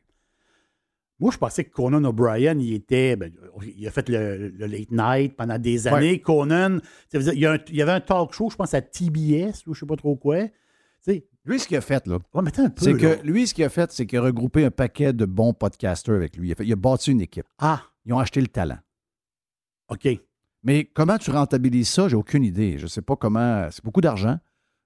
Moi, 1.19 1.31
je 1.31 1.37
pensais 1.39 1.65
que 1.65 1.71
Conan 1.71 2.03
O'Brien, 2.05 2.59
il 2.59 2.73
était. 2.73 3.15
ben, 3.15 3.31
il 3.77 3.87
a 3.87 3.91
fait 3.91 4.09
le, 4.09 4.49
le 4.49 4.67
late 4.67 4.91
night 4.91 5.37
pendant 5.37 5.59
des 5.59 5.87
années. 5.87 6.19
Conan, 6.21 6.79
il 7.13 7.39
y, 7.39 7.45
a 7.47 7.53
un- 7.53 7.59
il 7.69 7.77
y 7.77 7.83
avait 7.83 7.93
un 7.93 8.01
talk 8.01 8.33
show, 8.33 8.49
je 8.51 8.57
pense, 8.57 8.73
à 8.73 8.81
TBS 8.81 9.67
ou 9.67 9.75
je 9.75 9.81
sais 9.81 9.87
pas 9.87 9.97
trop 9.97 10.17
quoi. 10.17 10.47
Lui, 11.47 11.59
ce 11.59 11.67
qu'il 11.69 11.77
a 11.77 11.81
fait, 11.81 12.07
là, 12.07 12.17
ouais, 12.35 12.43
mais 12.43 12.49
attends 12.49 12.65
un 12.67 12.71
peu. 12.71 12.85
c'est 12.85 12.95
que 12.95 13.21
lui, 13.27 13.47
ce 13.47 13.55
qu'il 13.55 13.65
a 13.65 13.71
fait, 13.71 13.91
c'est 13.93 14.07
qu'il 14.07 14.19
a 14.19 14.23
regroupé 14.23 14.65
un 14.65 14.71
paquet 14.71 15.13
de 15.15 15.25
bons 15.25 15.55
podcasters 15.55 16.15
avec 16.15 16.37
lui. 16.37 16.49
Il 16.49 16.53
a, 16.53 16.55
fait- 16.55 16.67
il 16.67 16.73
a 16.73 16.77
bâti 16.77 17.13
une 17.13 17.21
équipe. 17.23 17.47
Ah, 17.59 17.83
Ils 18.05 18.13
ont 18.13 18.19
acheté 18.19 18.41
le 18.43 18.47
talent. 18.49 18.79
OK. 19.89 20.07
Mais 20.63 20.85
comment 20.85 21.17
tu 21.19 21.31
rentabilises 21.31 21.89
ça, 21.89 22.09
j'ai 22.09 22.17
aucune 22.17 22.45
idée. 22.45 22.77
Je 22.79 22.83
ne 22.85 22.89
sais 22.89 23.03
pas 23.03 23.17
comment. 23.17 23.67
C'est 23.71 23.85
beaucoup 23.85 24.01
d'argent. 24.01 24.39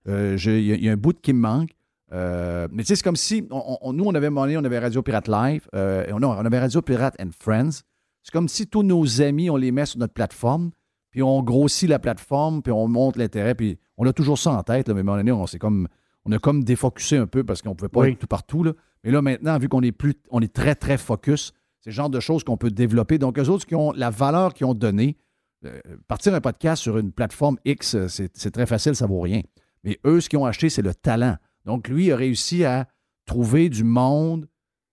Euh, 0.08 0.36
Il 0.38 0.60
y, 0.64 0.72
a- 0.72 0.76
il 0.76 0.84
y 0.84 0.88
a 0.88 0.92
un 0.92 0.96
bout 0.96 1.18
qui 1.20 1.32
me 1.32 1.40
manque. 1.40 1.70
Euh, 2.12 2.68
mais 2.70 2.82
tu 2.82 2.88
sais, 2.88 2.96
c'est 2.96 3.02
comme 3.02 3.16
si 3.16 3.46
on- 3.50 3.78
on- 3.80 3.92
nous, 3.92 4.04
on 4.04 4.14
avait 4.14 4.30
monnaie, 4.30 4.56
on 4.56 4.64
avait 4.64 4.78
Radio 4.78 5.02
Pirate 5.02 5.26
Live. 5.28 5.66
euh, 5.74 6.06
et 6.06 6.12
on, 6.12 6.22
avait 6.22 6.58
Radio 6.60 6.80
Pirate 6.82 7.16
and 7.20 7.30
Friends. 7.38 7.80
C'est 8.22 8.32
comme 8.32 8.48
si 8.48 8.66
tous 8.66 8.82
nos 8.82 9.20
amis, 9.20 9.50
on 9.50 9.56
les 9.56 9.72
met 9.72 9.86
sur 9.86 9.98
notre 9.98 10.12
plateforme, 10.14 10.70
puis 11.10 11.22
on 11.22 11.42
grossit 11.42 11.88
la 11.88 11.98
plateforme, 11.98 12.62
puis 12.62 12.72
on 12.72 12.86
monte 12.88 13.16
l'intérêt, 13.16 13.54
puis 13.54 13.78
on 13.96 14.06
a 14.06 14.12
toujours 14.12 14.38
ça 14.38 14.52
en 14.52 14.62
tête. 14.62 14.88
Là, 14.88 14.94
mais 14.94 15.00
à 15.00 15.02
un 15.02 15.04
moment 15.04 15.16
donné, 15.18 15.32
on, 15.32 15.44
comme, 15.58 15.88
on 16.24 16.32
a 16.32 16.38
comme 16.38 16.62
défocusé 16.62 17.16
un 17.16 17.26
peu 17.26 17.42
parce 17.42 17.62
qu'on 17.62 17.70
ne 17.70 17.74
pouvait 17.74 17.88
pas 17.88 18.00
Oui. 18.00 18.10
être 18.10 18.18
tout 18.18 18.26
partout. 18.26 18.62
Là. 18.62 18.72
Mais 19.02 19.10
là, 19.10 19.20
maintenant, 19.22 19.58
vu 19.58 19.68
qu'on 19.68 19.82
est 19.82 19.92
plus, 19.92 20.14
on 20.30 20.40
est 20.40 20.52
très, 20.52 20.74
très 20.74 20.98
focus, 20.98 21.52
c'est 21.80 21.90
le 21.90 21.94
genre 21.94 22.10
de 22.10 22.20
choses 22.20 22.44
qu'on 22.44 22.56
peut 22.56 22.70
développer. 22.70 23.18
Donc, 23.18 23.38
eux 23.38 23.48
autres 23.48 23.66
qui 23.66 23.74
ont 23.74 23.92
la 23.92 24.10
valeur 24.10 24.54
qu'ils 24.54 24.66
ont 24.66 24.74
donnée, 24.74 25.16
euh, 25.64 25.80
partir 26.08 26.34
un 26.34 26.40
podcast 26.40 26.82
sur 26.82 26.98
une 26.98 27.12
plateforme 27.12 27.56
X, 27.64 27.94
euh, 27.94 28.08
c'est 28.08 28.50
très 28.50 28.66
facile, 28.66 28.94
ça 28.94 29.06
vaut 29.06 29.20
rien. 29.20 29.40
Mais 29.84 29.98
eux, 30.06 30.20
ce 30.20 30.28
qu'ils 30.28 30.38
ont 30.38 30.46
acheté, 30.46 30.68
c'est 30.70 30.82
le 30.82 30.94
talent. 30.94 31.36
Donc, 31.64 31.88
lui, 31.88 32.06
il 32.06 32.12
a 32.12 32.16
réussi 32.16 32.64
à 32.64 32.86
trouver 33.26 33.68
du 33.68 33.84
monde 33.84 34.46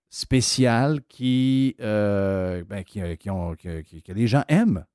spécial 0.09 0.99
qui, 1.07 1.75
euh, 1.81 2.63
ben, 2.67 2.83
qui, 2.83 3.01
qui 3.17 3.29
ont- 3.29 3.55
que- 3.55 3.81
qui- 3.81 4.03
que 4.03 4.11
les 4.11 4.27
gens 4.27 4.43
aiment. 4.47 4.85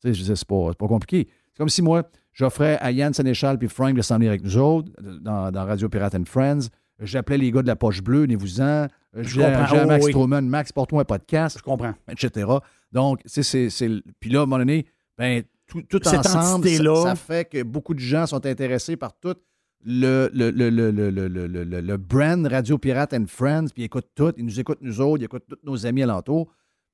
Tu 0.00 0.08
sais, 0.08 0.14
je 0.14 0.20
disais, 0.20 0.36
c'est 0.36 0.48
pas, 0.48 0.72
pas 0.74 0.88
compliqué. 0.88 1.28
C'est 1.52 1.58
comme 1.58 1.68
si 1.68 1.82
moi, 1.82 2.02
j'offrais 2.32 2.78
à 2.80 2.90
Yann 2.90 3.12
Sénéchal 3.12 3.58
puis 3.58 3.68
Frank 3.68 3.94
de 3.94 4.02
s'en 4.02 4.16
venir 4.16 4.30
avec 4.30 4.42
nous 4.42 4.56
autres 4.56 4.90
dans, 5.20 5.50
dans 5.50 5.64
Radio 5.66 5.88
Pirate 5.88 6.14
and 6.14 6.24
Friends. 6.26 6.68
J'appelais 7.00 7.36
les 7.38 7.50
gars 7.50 7.62
de 7.62 7.66
la 7.66 7.76
poche 7.76 8.02
bleue, 8.02 8.22
venez-vous-en. 8.22 8.86
Je 9.14 9.40
à- 9.42 9.58
comprends. 9.58 9.76
à 9.78 9.84
Oh, 9.84 9.86
Max 9.88 10.04
oui. 10.06 10.12
Stroman, 10.12 10.42
Max, 10.48 10.72
porte-moi 10.72 11.02
un 11.02 11.04
podcast 11.04 11.58
Je 11.58 11.62
comprends. 11.62 11.94
etc. 12.08 12.46
Donc, 12.92 13.20
c'est, 13.26 13.42
Puis 14.20 14.30
là, 14.30 14.40
à 14.40 14.42
un 14.42 14.46
moment 14.46 14.58
donné, 14.58 14.86
ben, 15.22 15.42
tout, 15.66 15.82
tout 15.88 16.00
Cette 16.02 16.18
ensemble, 16.20 16.24
ça, 16.44 16.54
entité-là- 16.56 17.02
ça 17.04 17.14
fait 17.14 17.48
que 17.48 17.62
beaucoup 17.62 17.94
de 17.94 18.00
gens 18.00 18.26
sont 18.26 18.44
intéressés 18.44 18.96
par 18.96 19.18
tout 19.18 19.34
le, 19.84 20.30
le, 20.32 20.50
le, 20.50 20.70
le, 20.70 20.90
le, 20.90 21.10
le, 21.10 21.26
le, 21.28 21.46
le- 21.48 21.64
le- 21.64 21.80
le 21.80 21.96
brand 21.96 22.46
Radio 22.46 22.78
Pirate 22.78 23.14
and 23.14 23.24
Friends, 23.26 23.66
puis 23.74 23.82
ils 23.82 23.84
écoutent 23.86 24.10
tout, 24.14 24.32
ils 24.36 24.44
nous 24.44 24.60
écoutent 24.60 24.78
nous 24.82 25.00
autres, 25.00 25.22
ils 25.22 25.24
écoutent 25.24 25.46
tous 25.48 25.58
nos 25.64 25.86
amis 25.86 26.02
alentours. 26.02 26.48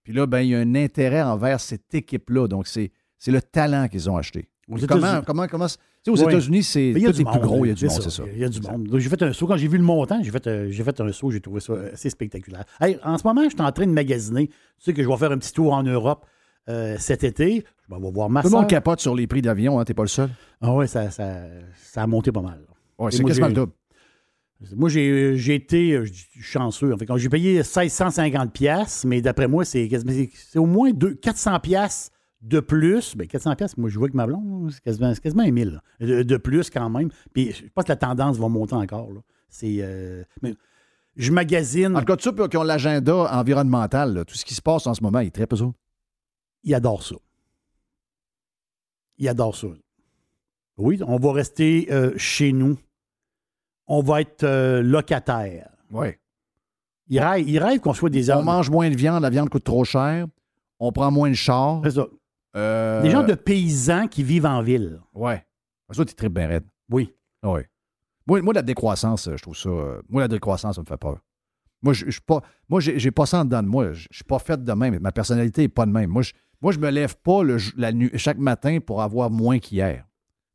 Puis 0.04 0.12
là, 0.14 0.26
ben, 0.26 0.40
il 0.40 0.48
y 0.50 0.54
a 0.54 0.58
un 0.60 0.74
intérêt 0.74 1.20
envers 1.22 1.60
cette 1.60 1.92
équipe-là. 1.94 2.46
Donc, 2.48 2.66
c'est, 2.66 2.90
c'est 3.18 3.30
le 3.30 3.42
talent 3.42 3.88
qu'ils 3.88 4.08
ont 4.08 4.16
acheté. 4.16 4.48
Aux 4.70 4.76
Comment, 4.76 4.96
États-Unis- 4.98 5.24
comment, 5.26 5.46
comment, 5.48 5.66
tu 5.66 5.74
sais, 6.04 6.10
aux 6.10 6.14
Oui. 6.16 6.22
États-Unis, 6.32 6.62
c'est 6.62 6.92
Mais 6.94 7.00
il 7.00 7.02
y 7.02 7.06
a 7.06 7.10
tout 7.10 7.16
du 7.16 7.20
est 7.22 7.24
plus 7.24 7.32
monde, 7.32 7.42
gros, 7.42 7.64
il 7.64 7.68
y 7.68 7.70
a 7.72 7.74
du 7.74 7.80
c'est 7.80 7.86
monde, 7.94 8.02
c'est 8.02 8.10
ça. 8.10 8.22
Il 8.32 8.38
y 8.38 8.44
a 8.44 8.48
du 8.48 8.60
monde. 8.62 8.84
Donc, 8.84 9.00
j'ai 9.00 9.08
fait 9.10 9.22
un 9.22 9.32
saut. 9.34 9.46
Quand 9.46 9.56
j'ai 9.58 9.68
vu 9.68 9.76
le 9.76 9.84
montant, 9.84 10.22
j'ai 10.22 10.30
fait, 10.30 10.46
euh, 10.46 10.70
j'ai 10.70 10.84
fait 10.84 10.98
un 11.00 11.12
saut, 11.12 11.30
j'ai 11.30 11.40
trouvé 11.40 11.60
ça 11.60 11.74
assez 11.92 12.08
spectaculaire. 12.10 12.64
Hey, 12.80 12.98
en 13.02 13.18
ce 13.18 13.26
moment, 13.26 13.42
je 13.44 13.48
suis 13.50 13.60
en 13.60 13.72
train 13.72 13.86
de 13.86 13.92
magasiner. 13.92 14.46
Tu 14.48 14.54
sais 14.78 14.94
que 14.94 15.02
je 15.02 15.08
vais 15.08 15.16
faire 15.16 15.32
un 15.32 15.38
petit 15.38 15.52
tour 15.52 15.72
en 15.74 15.82
Europe 15.82 16.24
euh, 16.68 16.96
cet 16.98 17.24
été. 17.24 17.64
Je 17.90 17.94
vais 17.94 18.10
voir 18.10 18.28
ma 18.28 18.42
Tout 18.42 18.48
le 18.48 18.54
monde 18.54 18.66
capote 18.68 19.00
sur 19.00 19.14
les 19.14 19.26
prix 19.26 19.40
d'avion, 19.42 19.78
hein, 19.80 19.84
t'es 19.84 19.94
pas 19.94 20.02
le 20.02 20.08
seul. 20.08 20.28
Ah 20.60 20.74
ouais, 20.74 20.86
ça, 20.86 21.10
ça, 21.10 21.42
ça 21.76 22.02
a 22.02 22.06
monté 22.06 22.30
pas 22.32 22.42
mal. 22.42 22.60
Ouais, 22.98 23.10
c'est 23.10 23.24
quasiment 23.24 23.48
le 23.48 23.52
double. 23.54 23.72
Moi, 24.74 24.88
j'ai 24.88 25.54
été 25.54 25.92
euh, 25.92 26.04
chanceux. 26.40 26.92
En 26.92 26.98
fait, 26.98 27.06
j'ai 27.16 27.28
payé 27.28 27.54
1650 27.58 28.52
pièces, 28.52 29.04
mais 29.04 29.20
d'après 29.22 29.46
moi, 29.46 29.64
c'est 29.64 29.88
au 30.56 30.66
moins 30.66 30.90
deux- 30.90 31.14
400 31.14 31.60
pièces 31.60 32.10
de 32.42 32.58
plus. 32.60 33.16
Ben, 33.16 33.26
400 33.28 33.54
pièces, 33.54 33.76
moi, 33.76 33.88
je 33.88 33.96
vois 33.98 34.06
avec 34.06 34.14
ma 34.14 34.26
blonde, 34.26 34.72
c'est 34.72 34.82
quasiment, 34.82 35.12
quasiment 35.14 35.44
un 35.44 35.50
1000 35.52 35.80
là, 36.00 36.06
de, 36.06 36.22
de 36.24 36.36
plus 36.36 36.70
quand 36.70 36.90
même. 36.90 37.08
Puis 37.32 37.52
je 37.52 37.64
pense 37.72 37.84
que 37.84 37.92
la 37.92 37.96
tendance 37.96 38.36
va 38.36 38.48
monter 38.48 38.74
encore. 38.74 39.08
C'est... 39.48 39.76
euh, 39.80 40.24
mais 40.42 40.54
je 41.16 41.30
magasine. 41.32 41.96
En 41.96 42.00
tout 42.00 42.06
cas, 42.06 42.16
ceux 42.18 42.32
qui 42.48 42.56
ont 42.56 42.62
l'agenda 42.64 43.14
environnemental, 43.38 44.12
là, 44.12 44.24
tout 44.24 44.34
ce 44.34 44.44
qui 44.44 44.54
se 44.54 44.62
passe 44.62 44.86
en 44.88 44.94
ce 44.94 45.02
moment, 45.02 45.20
ils 45.20 45.30
très 45.30 45.44
eux 45.52 45.62
autres. 45.62 45.78
Il 46.62 46.74
adore 46.74 47.02
ça. 47.02 47.16
Il 49.18 49.28
adore 49.28 49.56
ça. 49.56 49.68
Oui, 50.76 51.00
on 51.06 51.16
va 51.18 51.32
rester 51.32 51.88
euh, 51.90 52.12
chez 52.16 52.52
nous. 52.52 52.78
On 53.86 54.02
va 54.02 54.20
être 54.20 54.44
euh, 54.44 54.82
locataire. 54.82 55.70
Oui. 55.90 56.08
Il 57.08 57.18
rêve, 57.20 57.48
il 57.48 57.58
rêve 57.58 57.80
qu'on 57.80 57.94
soit 57.94 58.10
des 58.10 58.30
On 58.30 58.38
hommes. 58.38 58.44
mange 58.44 58.70
moins 58.70 58.88
de 58.90 58.94
viande, 58.96 59.22
la 59.22 59.30
viande 59.30 59.48
coûte 59.48 59.64
trop 59.64 59.84
cher. 59.84 60.26
On 60.78 60.92
prend 60.92 61.10
moins 61.10 61.30
de 61.30 61.34
char. 61.34 61.80
C'est 61.84 61.92
ça. 61.92 62.06
Euh, 62.56 63.02
Des 63.02 63.10
gens 63.10 63.24
de 63.24 63.34
paysans 63.34 64.06
qui 64.08 64.22
vivent 64.22 64.46
en 64.46 64.62
ville. 64.62 65.00
Ouais. 65.14 65.44
Ça, 65.90 66.04
tu 66.04 66.14
tripes 66.14 66.34
bien 66.34 66.46
raide. 66.48 66.64
Oui. 66.90 67.12
Oui. 67.42 67.60
Moi, 68.26 68.42
moi, 68.42 68.52
la 68.52 68.62
décroissance, 68.62 69.26
euh, 69.26 69.36
je 69.36 69.42
trouve 69.42 69.56
ça. 69.56 69.70
Moi, 70.08 70.20
la 70.22 70.28
décroissance, 70.28 70.76
ça 70.76 70.80
me 70.82 70.86
fait 70.86 70.96
peur. 70.98 71.18
Moi, 71.82 71.92
je 71.94 72.06
je 72.06 72.10
suis 72.12 72.20
pas. 72.20 72.42
Moi, 72.68 72.80
j'ai 72.80 72.98
j'ai 72.98 73.10
pas 73.10 73.24
ça 73.26 73.40
en 73.40 73.44
dedans 73.44 73.62
de 73.62 73.68
moi. 73.68 73.92
Je 73.92 74.06
je 74.10 74.16
suis 74.16 74.24
pas 74.24 74.38
fait 74.38 74.62
de 74.62 74.72
même. 74.72 74.98
Ma 74.98 75.12
personnalité 75.12 75.62
n'est 75.62 75.68
pas 75.68 75.86
de 75.86 75.92
même. 75.92 76.10
Moi, 76.10 76.22
je, 76.22 76.32
moi, 76.60 76.72
je 76.72 76.78
me 76.78 76.90
lève 76.90 77.16
pas 77.16 77.42
chaque 78.16 78.38
matin 78.38 78.78
pour 78.84 79.02
avoir 79.02 79.30
moins 79.30 79.58
qu'hier. 79.58 80.04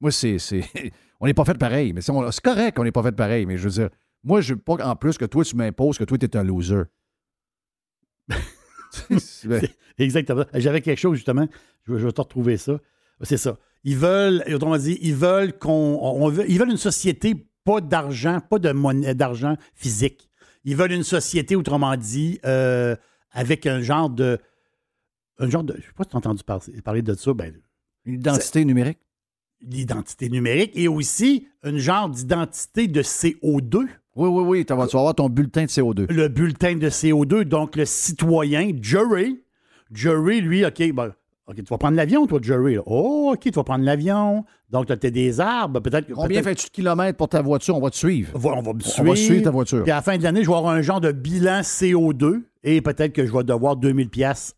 Moi, 0.01 0.11
c'est. 0.11 0.37
on 1.19 1.25
n'est 1.25 1.33
pas 1.33 1.45
fait 1.45 1.57
pareil. 1.57 1.93
Mais 1.93 2.01
c'est 2.01 2.11
correct 2.41 2.75
qu'on 2.75 2.83
n'est 2.83 2.91
pas 2.91 3.03
fait 3.03 3.13
pareil. 3.13 3.45
Mais 3.45 3.57
je 3.57 3.63
veux 3.63 3.69
dire, 3.69 3.89
moi, 4.23 4.41
je 4.41 4.53
veux 4.53 4.59
pas 4.59 4.75
en 4.85 4.95
plus 4.95 5.17
que 5.17 5.25
toi, 5.25 5.43
tu 5.43 5.55
m'imposes 5.55 5.97
que 5.97 6.03
toi, 6.03 6.17
tu 6.17 6.37
un 6.37 6.43
loser. 6.43 6.83
Exactement. 9.97 10.43
J'avais 10.53 10.81
quelque 10.81 10.99
chose, 10.99 11.15
justement. 11.15 11.47
Je 11.87 11.93
vais, 11.93 12.11
te 12.11 12.21
retrouver 12.21 12.57
ça. 12.57 12.79
C'est 13.21 13.37
ça. 13.37 13.57
Ils 13.83 13.97
veulent, 13.97 14.43
autrement 14.53 14.77
dit, 14.77 14.97
ils 15.01 15.15
veulent 15.15 15.57
qu'on. 15.57 16.31
ils 16.47 16.57
veulent 16.57 16.71
une 16.71 16.77
société, 16.77 17.47
pas 17.63 17.81
d'argent, 17.81 18.39
pas 18.39 18.59
de 18.59 18.71
monnaie 18.71 19.15
d'argent 19.15 19.55
physique. 19.75 20.29
Ils 20.65 20.75
veulent 20.75 20.93
une 20.93 21.03
société, 21.03 21.55
autrement 21.55 21.95
dit, 21.97 22.39
euh, 22.45 22.95
avec 23.31 23.65
un 23.65 23.81
genre 23.81 24.09
de. 24.09 24.39
Un 25.43 25.49
genre 25.49 25.63
de. 25.63 25.73
Je 25.73 25.77
ne 25.79 25.83
sais 25.83 25.93
pas 25.95 26.03
si 26.03 26.09
tu 26.09 26.15
as 26.15 26.17
entendu 26.19 26.43
par- 26.43 26.61
parler 26.83 27.01
de 27.01 27.13
ça. 27.13 27.33
Ben, 27.33 27.53
Une 28.05 28.15
identité 28.15 28.63
numérique. 28.65 28.99
l'identité 29.61 30.29
numérique 30.29 30.71
et 30.75 30.87
aussi 30.87 31.47
un 31.63 31.77
genre 31.77 32.09
d'identité 32.09 32.87
de 32.87 33.01
CO2. 33.01 33.87
Oui, 34.15 34.29
oui, 34.29 34.43
oui. 34.45 34.65
Tu 34.65 34.73
vas, 34.75 34.83
avoir 34.83 35.15
ton 35.15 35.29
bulletin 35.29 35.63
de 35.63 35.69
CO2. 35.69 36.11
le 36.11 36.27
bulletin 36.27 36.75
de 36.75 36.89
CO2. 36.89 37.43
Donc, 37.45 37.75
le 37.75 37.85
citoyen, 37.85 38.71
Jerry, 38.81 39.41
Jerry, 39.91 40.41
lui, 40.41 40.65
OK, 40.65 40.91
ben, 40.93 41.13
OK, 41.47 41.55
tu 41.55 41.63
vas 41.63 41.77
prendre 41.77 41.97
l'avion, 41.97 42.25
toi, 42.27 42.39
Jerry. 42.41 42.75
là. 42.75 42.81
Oh, 42.85 43.31
OK, 43.33 43.39
tu 43.41 43.51
vas 43.51 43.63
prendre 43.63 43.83
l'avion. 43.83 44.45
Donc, 44.69 44.85
tu 44.87 44.91
as 44.93 44.95
des 45.11 45.39
arbres. 45.39 45.79
Peut-être. 45.81 46.11
Combien 46.13 46.41
fais-tu 46.43 46.67
de 46.67 46.71
kilomètres 46.71 47.17
pour 47.17 47.27
ta 47.29 47.41
voiture? 47.41 47.75
On 47.75 47.81
va 47.81 47.89
te 47.89 47.95
suivre. 47.95 48.31
On 48.35 48.39
va 48.39 48.61
me 48.61 48.67
On 48.69 48.79
suivre. 48.79 49.09
va 49.09 49.15
suivre 49.15 49.43
ta 49.43 49.51
voiture. 49.51 49.83
Puis 49.83 49.91
à 49.91 49.95
la 49.95 50.01
fin 50.01 50.17
de 50.17 50.23
l'année, 50.23 50.43
je 50.43 50.49
vais 50.49 50.55
avoir 50.55 50.73
un 50.73 50.81
genre 50.81 51.01
de 51.01 51.11
bilan 51.11 51.61
CO2 51.61 52.43
et 52.63 52.81
peut-être 52.81 53.13
que 53.13 53.25
je 53.25 53.31
vais 53.33 53.43
devoir 53.43 53.75
2000 53.77 54.09
pièces. 54.09 54.55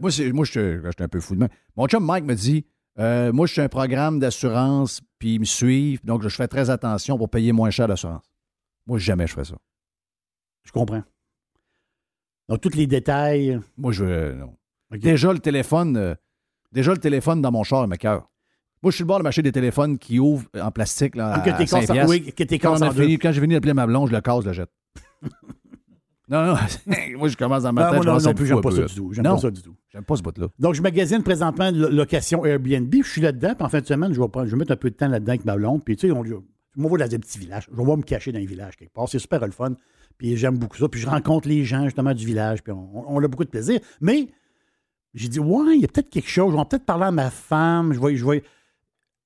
Moi, 0.00 0.10
c'est, 0.10 0.32
moi, 0.32 0.44
je 0.44 0.50
suis 0.50 0.60
un 1.04 1.08
peu 1.08 1.20
fou 1.20 1.34
de 1.34 1.40
même. 1.40 1.48
Mon 1.76 1.86
chum 1.86 2.04
Mike 2.04 2.24
me 2.24 2.34
dit 2.34 2.64
euh, 2.98 3.32
Moi, 3.32 3.46
je 3.46 3.52
suis 3.52 3.60
un 3.60 3.68
programme 3.68 4.18
d'assurance, 4.18 5.00
puis 5.18 5.34
ils 5.34 5.40
me 5.40 5.44
suivent, 5.44 6.04
donc 6.04 6.22
je 6.22 6.28
fais 6.28 6.48
très 6.48 6.70
attention 6.70 7.16
pour 7.18 7.28
payer 7.30 7.52
moins 7.52 7.70
cher 7.70 7.88
d'assurance. 7.88 8.24
Moi, 8.86 8.98
jamais 8.98 9.26
je 9.26 9.32
ferais 9.32 9.44
ça. 9.44 9.56
je 10.64 10.72
comprends. 10.72 11.02
Donc, 12.48 12.60
tous 12.62 12.74
les 12.74 12.86
détails. 12.86 13.60
Moi, 13.76 13.92
je. 13.92 14.04
euh, 14.04 14.34
non. 14.34 14.56
Déjà, 14.92 15.32
le 15.34 15.38
téléphone, 15.38 15.96
euh, 15.98 16.14
déjà, 16.72 16.92
le 16.92 16.98
téléphone 16.98 17.42
dans 17.42 17.52
mon 17.52 17.62
char, 17.62 17.84
il 17.84 17.88
me 17.90 17.96
cœur. 17.96 18.30
Moi, 18.82 18.90
je 18.90 18.94
suis 18.96 19.02
le 19.02 19.08
bord 19.08 19.18
de 19.18 19.24
m'acheter 19.24 19.42
des 19.42 19.52
téléphones 19.52 19.98
qui 19.98 20.18
ouvrent 20.20 20.46
en 20.54 20.70
plastique 20.70 21.16
là, 21.16 21.32
à, 21.34 21.40
que 21.40 21.50
t'es 21.50 21.64
à 21.64 21.66
5 21.66 21.80
cassé- 21.80 21.92
piastres. 21.92 22.10
oui, 22.10 22.32
que 22.32 22.44
t'es 22.44 22.58
Quand, 22.58 22.76
fini, 22.92 23.18
quand 23.18 23.32
j'ai 23.32 23.40
fini 23.40 23.54
d'appeler 23.54 23.74
ma 23.74 23.86
blonde, 23.86 24.08
je 24.08 24.14
le 24.14 24.20
casse, 24.20 24.44
je 24.44 24.48
le 24.48 24.52
jette. 24.54 24.70
Non, 26.28 26.46
non, 26.46 26.54
moi, 27.18 27.28
je 27.28 27.36
commence 27.36 27.62
dans 27.62 27.72
ma 27.72 27.82
Ah, 27.86 27.90
tête. 27.90 28.04
moi, 28.04 28.18
je 28.18 28.24
non, 28.24 28.30
non 28.30 28.34
plus, 28.34 28.46
j'aime 28.46 28.60
pas 28.60 28.70
ça 28.70 28.82
du 28.84 28.94
tout. 28.94 29.12
J'aime 29.12 29.24
pas 29.24 29.38
ça 29.38 29.50
du 29.50 29.62
tout. 29.62 29.76
J'aime 29.88 30.04
pas 30.04 30.16
ce 30.16 30.22
bout-là. 30.22 30.48
Donc, 30.58 30.74
je 30.74 30.82
magasine 30.82 31.22
présentement 31.22 31.70
location 31.72 32.44
Airbnb. 32.44 32.94
Je 33.02 33.08
suis 33.08 33.20
là-dedans. 33.22 33.54
Puis 33.54 33.64
en 33.64 33.68
fin 33.68 33.80
de 33.80 33.86
semaine, 33.86 34.12
je 34.12 34.20
vais, 34.20 34.28
prendre- 34.28 34.46
je 34.46 34.52
vais 34.52 34.58
mettre 34.58 34.72
un 34.72 34.76
peu 34.76 34.90
de 34.90 34.94
temps 34.94 35.08
là-dedans 35.08 35.30
avec 35.30 35.44
ma 35.44 35.56
blonde. 35.56 35.82
Puis, 35.84 35.96
tu 35.96 36.08
sais, 36.08 36.12
on, 36.12 36.22
m'en 36.76 36.88
vais 36.90 36.98
dans 37.08 37.14
un 37.14 37.18
petit 37.18 37.38
village. 37.38 37.68
Je 37.72 37.76
vais 37.82 37.96
me 37.96 38.02
cacher 38.02 38.30
dans 38.32 38.38
un 38.38 38.44
village 38.44 38.76
quelque 38.76 38.92
part. 38.92 39.08
C'est 39.08 39.18
super 39.18 39.44
le 39.44 39.52
fun. 39.52 39.74
Puis, 40.18 40.36
j'aime 40.36 40.58
beaucoup 40.58 40.76
ça. 40.76 40.88
Puis, 40.88 41.00
je 41.00 41.08
rencontre 41.08 41.48
les 41.48 41.64
gens, 41.64 41.84
justement, 41.84 42.12
du 42.12 42.26
village. 42.26 42.62
Puis, 42.62 42.72
on, 42.72 43.04
on 43.08 43.22
a 43.24 43.28
beaucoup 43.28 43.44
de 43.44 43.50
plaisir. 43.50 43.80
Mais, 44.02 44.28
j'ai 45.14 45.28
dit, 45.28 45.40
ouais, 45.40 45.76
il 45.76 45.80
y 45.80 45.84
a 45.84 45.88
peut-être 45.88 46.10
quelque 46.10 46.28
chose. 46.28 46.52
Je 46.52 46.58
vais 46.58 46.64
peut-être 46.66 46.84
parler 46.84 47.04
à 47.06 47.10
ma 47.10 47.30
femme. 47.30 47.92
Je 47.94 48.00
vais. 48.00 48.16
Je 48.16 48.26
vais... 48.26 48.42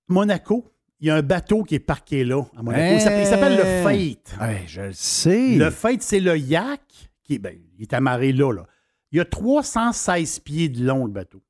Monaco, 0.09 0.65
il 1.03 1.09
y 1.09 1.11
a 1.11 1.17
un 1.17 1.23
bateau 1.23 1.63
qui 1.65 1.75
est 1.75 1.81
parqué 1.81 2.25
là, 2.25 2.43
à 2.57 2.63
Monaco. 2.63 2.95
Il 2.95 3.01
s'appelle- 3.01 3.21
Il 3.21 3.27
s'appelle 3.27 3.57
le 3.59 3.83
Fate. 3.83 4.35
Je 4.67 4.81
le 4.81 4.93
sais. 4.95 5.57
Le 5.57 5.71
Fate, 5.71 6.01
c'est 6.03 6.21
le 6.21 6.39
yak 6.39 6.81
qui 7.25 7.35
est, 7.35 7.39
ben, 7.39 7.55
il 7.77 7.83
est 7.83 7.93
amarré 7.93 8.33
là, 8.33 8.53
là. 8.53 8.67
Il 9.11 9.19
y 9.19 9.21
a 9.21 9.25
316 9.27 10.39
pieds 10.39 10.69
de 10.71 10.85
long, 10.87 11.05
le 11.05 11.13
bateau. 11.13 11.43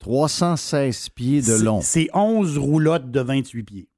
316 0.00 1.08
pieds 1.10 1.40
de 1.42 1.62
long. 1.62 1.80
C'est 1.80 2.08
11 2.14 2.58
roulottes 2.58 3.10
de 3.10 3.20
28 3.20 3.62
pieds. 3.62 3.88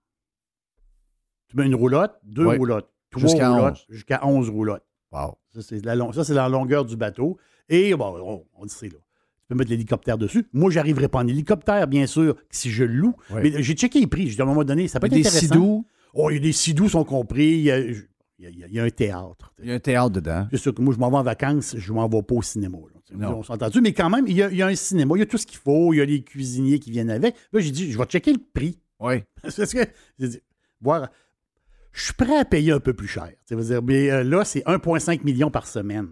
Tu 1.48 1.56
mets 1.56 1.66
une 1.66 1.74
roulotte, 1.74 2.18
deux 2.24 2.44
roulottes, 2.58 2.92
trois 3.10 3.22
Jusqu'à 3.22 3.50
roulottes, 3.50 3.74
11. 3.74 3.86
jusqu'à 3.88 4.26
11 4.26 4.50
roulottes. 4.50 4.84
Wow. 5.12 5.38
Ça, 5.54 5.62
c'est 5.62 5.84
la, 5.84 5.94
long- 5.94 6.12
ça, 6.12 6.24
c'est 6.24 6.34
la 6.34 6.48
longueur 6.48 6.84
du 6.84 6.96
bateau. 6.96 7.38
Et 7.68 7.94
bon, 7.94 8.16
on, 8.20 8.44
on 8.54 8.62
le 8.64 8.68
sait 8.68 8.88
là. 8.88 8.98
Tu 9.46 9.50
peux 9.50 9.54
mettre 9.54 9.70
l'hélicoptère 9.70 10.18
dessus. 10.18 10.46
Moi, 10.52 10.70
j'arriverai 10.72 11.06
pas 11.08 11.20
en 11.20 11.28
hélicoptère, 11.28 11.86
bien 11.86 12.06
sûr, 12.06 12.34
si 12.50 12.70
je 12.70 12.82
le 12.84 12.94
loue. 12.94 13.14
Mais 13.42 13.62
j'ai 13.62 13.74
checké 13.74 14.00
les 14.00 14.06
prix. 14.08 14.26
J'ai 14.28 14.34
dit, 14.34 14.40
à 14.40 14.44
un 14.44 14.48
moment 14.48 14.64
donné, 14.64 14.88
ça 14.88 14.98
peut 14.98 15.06
être 15.06 15.12
Des 15.12 15.20
intéressant. 15.20 15.84
Oh, 16.14 16.30
il 16.30 16.34
y 16.34 16.36
a 16.38 16.40
des 16.40 16.52
sidous 16.52 16.88
sont 16.88 17.04
compris. 17.04 17.46
Il 17.58 17.60
y 17.62 17.70
a, 17.70 17.78
il 17.78 17.94
y 18.40 18.46
a- 18.46 18.50
il 18.66 18.72
y 18.74 18.80
a 18.80 18.82
un 18.84 18.90
théâtre. 18.90 19.54
il 19.62 19.68
y 19.68 19.72
a 19.72 19.74
un 19.74 19.78
théâtre 19.78 20.10
dedans. 20.10 20.48
C'est 20.50 20.56
sûr 20.56 20.74
que 20.74 20.82
moi, 20.82 20.92
je 20.92 20.98
m'en 20.98 21.10
vais 21.10 21.16
en 21.18 21.22
vacances, 21.22 21.76
je 21.78 21.92
m'en 21.92 22.08
vais 22.08 22.22
pas 22.22 22.34
au 22.34 22.42
cinéma. 22.42 22.78
là. 23.18 23.30
On 23.32 23.42
s'est 23.44 23.52
entendu, 23.52 23.80
mais 23.80 23.92
quand 23.92 24.10
même, 24.10 24.26
il 24.26 24.34
y, 24.36 24.42
a, 24.42 24.50
il 24.50 24.56
y 24.56 24.62
a 24.62 24.66
un 24.66 24.74
cinéma, 24.74 25.14
il 25.16 25.20
y 25.20 25.22
a 25.22 25.26
tout 25.26 25.38
ce 25.38 25.46
qu'il 25.46 25.58
faut, 25.58 25.94
il 25.94 25.98
y 25.98 26.00
a 26.00 26.04
les 26.04 26.22
cuisiniers 26.24 26.80
qui 26.80 26.90
viennent 26.90 27.08
avec. 27.10 27.36
Là, 27.52 27.60
j'ai 27.60 27.70
dit, 27.70 27.92
je 27.92 27.96
vais 27.96 28.04
checker 28.06 28.32
le 28.32 28.40
prix. 28.52 28.80
Oui. 28.98 29.22
Parce 29.42 29.54
que, 29.72 29.78
j'ai 30.18 30.28
dit, 30.28 30.40
voir, 30.80 31.08
je 31.92 32.02
suis 32.04 32.14
prêt 32.14 32.36
à 32.36 32.44
payer 32.44 32.72
un 32.72 32.80
peu 32.80 32.92
plus 32.94 33.06
cher. 33.06 33.30
Dire, 33.48 33.82
mais 33.82 34.10
euh, 34.10 34.24
là, 34.24 34.44
c'est 34.44 34.64
1,5 34.66 35.22
million 35.24 35.50
par 35.50 35.66
semaine. 35.66 36.08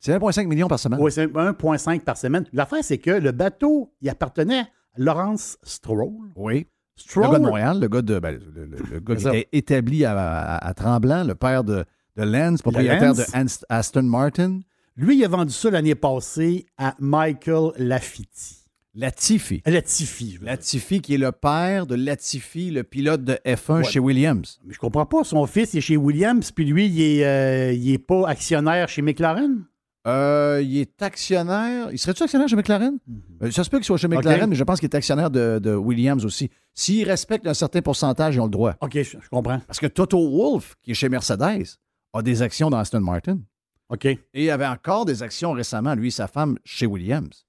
C'est 0.00 0.12
1,5 0.16 0.46
million 0.46 0.68
par 0.68 0.78
semaine. 0.78 0.98
Oui, 1.00 1.10
c'est 1.10 1.26
1,5 1.26 2.00
par 2.00 2.16
semaine. 2.16 2.44
L'affaire, 2.52 2.82
c'est 2.84 2.98
que 2.98 3.10
le 3.10 3.32
bateau, 3.32 3.92
il 4.00 4.08
appartenait 4.08 4.60
à 4.60 4.66
Lawrence 4.96 5.58
Stroll. 5.62 6.12
Oui. 6.36 6.66
Le 6.98 7.02
Stroll, 7.02 7.30
gars 7.32 7.38
de 7.38 7.44
Montréal, 7.44 7.80
le 7.80 7.88
gars, 7.88 8.02
de, 8.02 8.18
ben, 8.18 8.38
le, 8.54 8.64
le- 8.66 8.76
le 8.90 9.00
gars 9.00 9.16
qui 9.16 9.26
était 9.28 9.48
établi 9.52 10.04
à, 10.04 10.12
à- 10.16 10.66
à 10.66 10.74
Tremblant, 10.74 11.24
le 11.24 11.34
père 11.34 11.64
de, 11.64 11.84
de 12.16 12.22
Lance, 12.22 12.62
propriétaire 12.62 13.14
de 13.14 13.22
Aston 13.68 14.02
Martin. 14.04 14.60
lui, 14.96 15.18
il 15.18 15.24
a 15.24 15.28
vendu 15.28 15.52
ça 15.52 15.70
l'année 15.70 15.94
passée 15.94 16.64
à 16.78 16.94
Michael 16.98 17.72
Lafitti. 17.76 18.62
Latifi. 18.94 19.60
Latifi. 19.66 20.38
Latifi, 20.40 21.02
qui 21.02 21.14
est 21.14 21.18
le 21.18 21.30
père 21.32 21.86
de 21.86 21.94
Latifi, 21.94 22.70
le 22.70 22.82
pilote 22.82 23.24
de 23.24 23.34
F1 23.44 23.78
Ouais. 23.78 23.84
chez 23.84 23.98
Williams. 23.98 24.58
Mais 24.64 24.72
je 24.72 24.78
comprends 24.78 25.04
pas. 25.04 25.22
Son 25.22 25.44
fils 25.44 25.74
il 25.74 25.78
est 25.78 25.80
chez 25.82 25.98
Williams, 25.98 26.50
puis 26.50 26.64
lui, 26.64 26.86
il 26.86 27.00
est, 27.02 27.26
euh, 27.26 27.72
il 27.74 27.92
est 27.92 27.98
pas 27.98 28.26
actionnaire 28.26 28.88
chez 28.88 29.02
McLaren? 29.02 29.64
Euh, 30.06 30.62
il 30.64 30.78
est 30.78 31.02
actionnaire. 31.02 31.88
Il 31.90 31.98
serait-tu 31.98 32.22
actionnaire 32.22 32.48
chez 32.48 32.54
McLaren? 32.56 32.98
Euh, 33.42 33.50
Ça 33.50 33.64
se 33.64 33.70
peut 33.70 33.78
qu'il 33.78 33.86
soit 33.86 33.96
chez 33.96 34.06
McLaren, 34.08 34.42
Mhm. 34.42 34.50
Mais 34.50 34.54
je 34.56 34.64
pense 34.64 34.78
qu'il 34.78 34.88
est 34.88 34.94
actionnaire 34.94 35.30
de, 35.30 35.58
de 35.60 35.74
Williams 35.74 36.24
aussi. 36.24 36.48
S'il 36.74 37.08
respecte 37.08 37.46
un 37.46 37.54
certain 37.54 37.82
pourcentage, 37.82 38.36
ils 38.36 38.40
ont 38.40 38.44
le 38.44 38.50
droit. 38.50 38.74
OK, 38.80 38.92
je, 38.94 39.02
je 39.20 39.28
comprends. 39.28 39.58
Parce 39.66 39.80
que 39.80 39.86
Toto 39.88 40.18
Wolff, 40.30 40.76
qui 40.82 40.92
est 40.92 40.94
chez 40.94 41.08
Mercedes, 41.08 41.64
a 42.12 42.22
des 42.22 42.42
actions 42.42 42.70
dans 42.70 42.78
Aston 42.78 43.00
Martin. 43.00 43.40
OK. 43.88 44.04
Et 44.04 44.18
il 44.34 44.50
avait 44.50 44.66
encore 44.66 45.04
des 45.06 45.22
actions 45.22 45.52
récemment, 45.52 45.94
lui 45.94 46.08
et 46.08 46.10
sa 46.12 46.28
femme, 46.28 46.56
chez 46.64 46.86
Williams. 46.86 47.46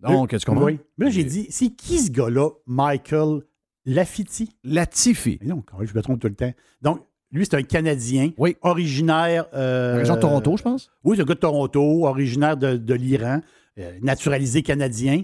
Donc, 0.00 0.30
tu 0.30 0.38
comprends? 0.46 0.64
Oui. 0.64 0.78
Mais 0.96 1.06
là, 1.06 1.10
j'ai 1.10 1.24
dit, 1.24 1.46
c'est 1.50 1.68
qui 1.70 1.98
ce 1.98 2.10
gars-là, 2.10 2.50
Michael 2.66 3.42
Lafitti? 3.84 4.56
Latifi. 4.64 5.38
Mais 5.42 5.48
non, 5.48 5.62
je 5.82 5.92
me 5.94 6.02
trompe 6.02 6.20
tout 6.20 6.28
le 6.28 6.34
temps. 6.34 6.52
Donc, 6.82 7.04
lui, 7.32 7.44
c'est 7.44 7.56
un 7.56 7.62
Canadien, 7.62 8.30
Oui. 8.38 8.56
originaire... 8.62 9.46
euh, 9.54 9.92
La 9.92 9.98
région 9.98 10.16
de 10.16 10.20
Toronto, 10.20 10.56
je 10.56 10.62
pense. 10.62 10.90
Oui, 11.04 11.16
c'est 11.16 11.22
un 11.22 11.26
gars 11.26 11.34
de 11.34 11.40
Toronto, 11.40 12.06
originaire 12.06 12.56
de, 12.56 12.76
de 12.76 12.94
l'Iran, 12.94 13.40
euh, 13.78 13.92
naturalisé 14.02 14.62
canadien. 14.62 15.22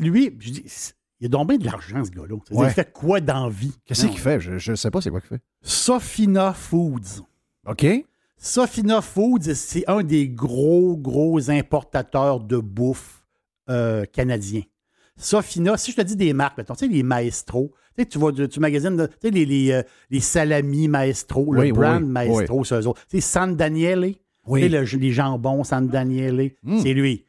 Lui, 0.00 0.36
je 0.38 0.50
dis, 0.50 0.62
c'est- 0.66 0.94
il 1.20 1.26
a 1.26 1.28
donc 1.28 1.48
bien 1.48 1.56
de 1.58 1.64
l'argent, 1.64 2.04
ce 2.04 2.10
gars-là. 2.10 2.34
Ouais. 2.50 2.66
Il 2.66 2.72
fait 2.72 2.92
quoi 2.92 3.20
dans 3.20 3.44
la 3.44 3.50
vie? 3.50 3.72
Qu'est-ce 3.86 4.06
qu'il 4.06 4.18
fait? 4.18 4.40
Je 4.40 4.70
ne 4.72 4.76
sais 4.76 4.90
pas 4.90 5.00
c'est 5.00 5.10
quoi 5.10 5.20
qu'il 5.20 5.28
fait. 5.28 5.40
Sofina 5.62 6.52
Foods. 6.52 7.22
OK. 7.66 7.86
Sofina 8.36 9.00
Foods, 9.00 9.54
c'est 9.54 9.88
un 9.88 10.02
des 10.02 10.28
gros, 10.28 10.96
gros 10.96 11.48
importateurs 11.48 12.40
de 12.40 12.58
bouffe 12.58 13.24
euh, 13.70 14.04
canadiens. 14.04 14.62
Sofina, 15.16 15.76
si 15.76 15.90
je 15.92 15.96
te 15.96 16.02
dis 16.02 16.16
des 16.16 16.32
marques, 16.32 16.58
mettons, 16.58 16.74
tu 16.74 16.86
sais, 16.86 16.92
les 16.92 17.02
Maestro, 17.02 17.72
tu 17.96 18.02
sais, 18.02 18.08
tu 18.08 18.18
vas, 18.18 18.32
du- 18.32 18.48
tu 18.48 18.60
magasines, 18.60 18.96
tu 19.08 19.14
sais, 19.28 19.30
les, 19.30 19.44
les, 19.44 19.72
euh, 19.72 19.82
les 20.10 20.20
salamis 20.20 20.88
Maestro, 20.88 21.44
Oui, 21.48 21.56
le 21.56 21.62
oui, 21.64 21.72
brand 21.72 22.02
oui. 22.02 22.08
Maestro, 22.08 22.64
c'est 22.64 22.80
eux 22.80 22.86
autres. 22.86 23.02
Tu 23.08 23.16
sais, 23.16 23.20
San 23.20 23.54
Daniele, 23.54 24.14
Oui. 24.46 24.60
tu 24.62 24.68
sais, 24.70 24.96
le- 24.96 25.00
les 25.00 25.12
jambons 25.12 25.64
San 25.64 25.86
Daniele, 25.86 26.52
Mm. 26.62 26.78
c'est 26.80 26.94
lui. 26.94 27.24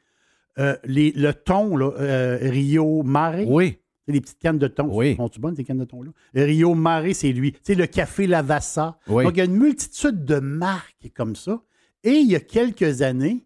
Euh, 0.59 0.75
les- 0.85 1.11
le 1.11 1.33
thon, 1.33 1.75
là, 1.77 1.91
euh, 1.99 2.37
Rio 2.41 3.03
Mare, 3.03 3.45
Oui. 3.47 3.77
les 4.07 4.21
petites 4.21 4.39
cannes 4.39 4.59
de 4.59 4.67
thon. 4.67 4.87
Oui. 4.89 5.15
Sont-tu 5.15 5.39
bonnes, 5.39 5.55
ces 5.55 5.63
cannes 5.63 5.79
de 5.79 5.85
thon-là? 5.85 6.11
Rio 6.35 6.75
Mare, 6.75 7.13
c'est 7.13 7.31
lui. 7.31 7.51
Tu 7.53 7.59
sais, 7.63 7.75
le 7.75 7.87
café 7.87 8.27
Lavassa. 8.27 8.97
Oui. 9.07 9.23
Donc, 9.23 9.33
il 9.33 9.39
y 9.39 9.41
a 9.41 9.45
une 9.45 9.57
multitude 9.57 10.23
de 10.25 10.39
marques 10.39 11.11
comme 11.15 11.35
ça. 11.35 11.61
Et 12.03 12.11
il 12.13 12.29
y 12.29 12.35
a 12.35 12.39
quelques 12.39 13.01
années, 13.01 13.43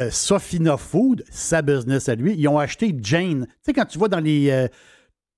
euh, 0.00 0.10
Sofina 0.10 0.76
Food, 0.76 1.24
sa 1.30 1.62
business 1.62 2.08
à 2.08 2.14
lui, 2.14 2.34
ils 2.36 2.48
ont 2.48 2.58
acheté 2.58 2.94
Jane. 3.00 3.46
Tu 3.46 3.52
sais, 3.62 3.72
quand 3.72 3.84
tu 3.86 3.98
vas 3.98 4.08
dans 4.08 4.20
les. 4.20 4.50
euh, 4.50 4.68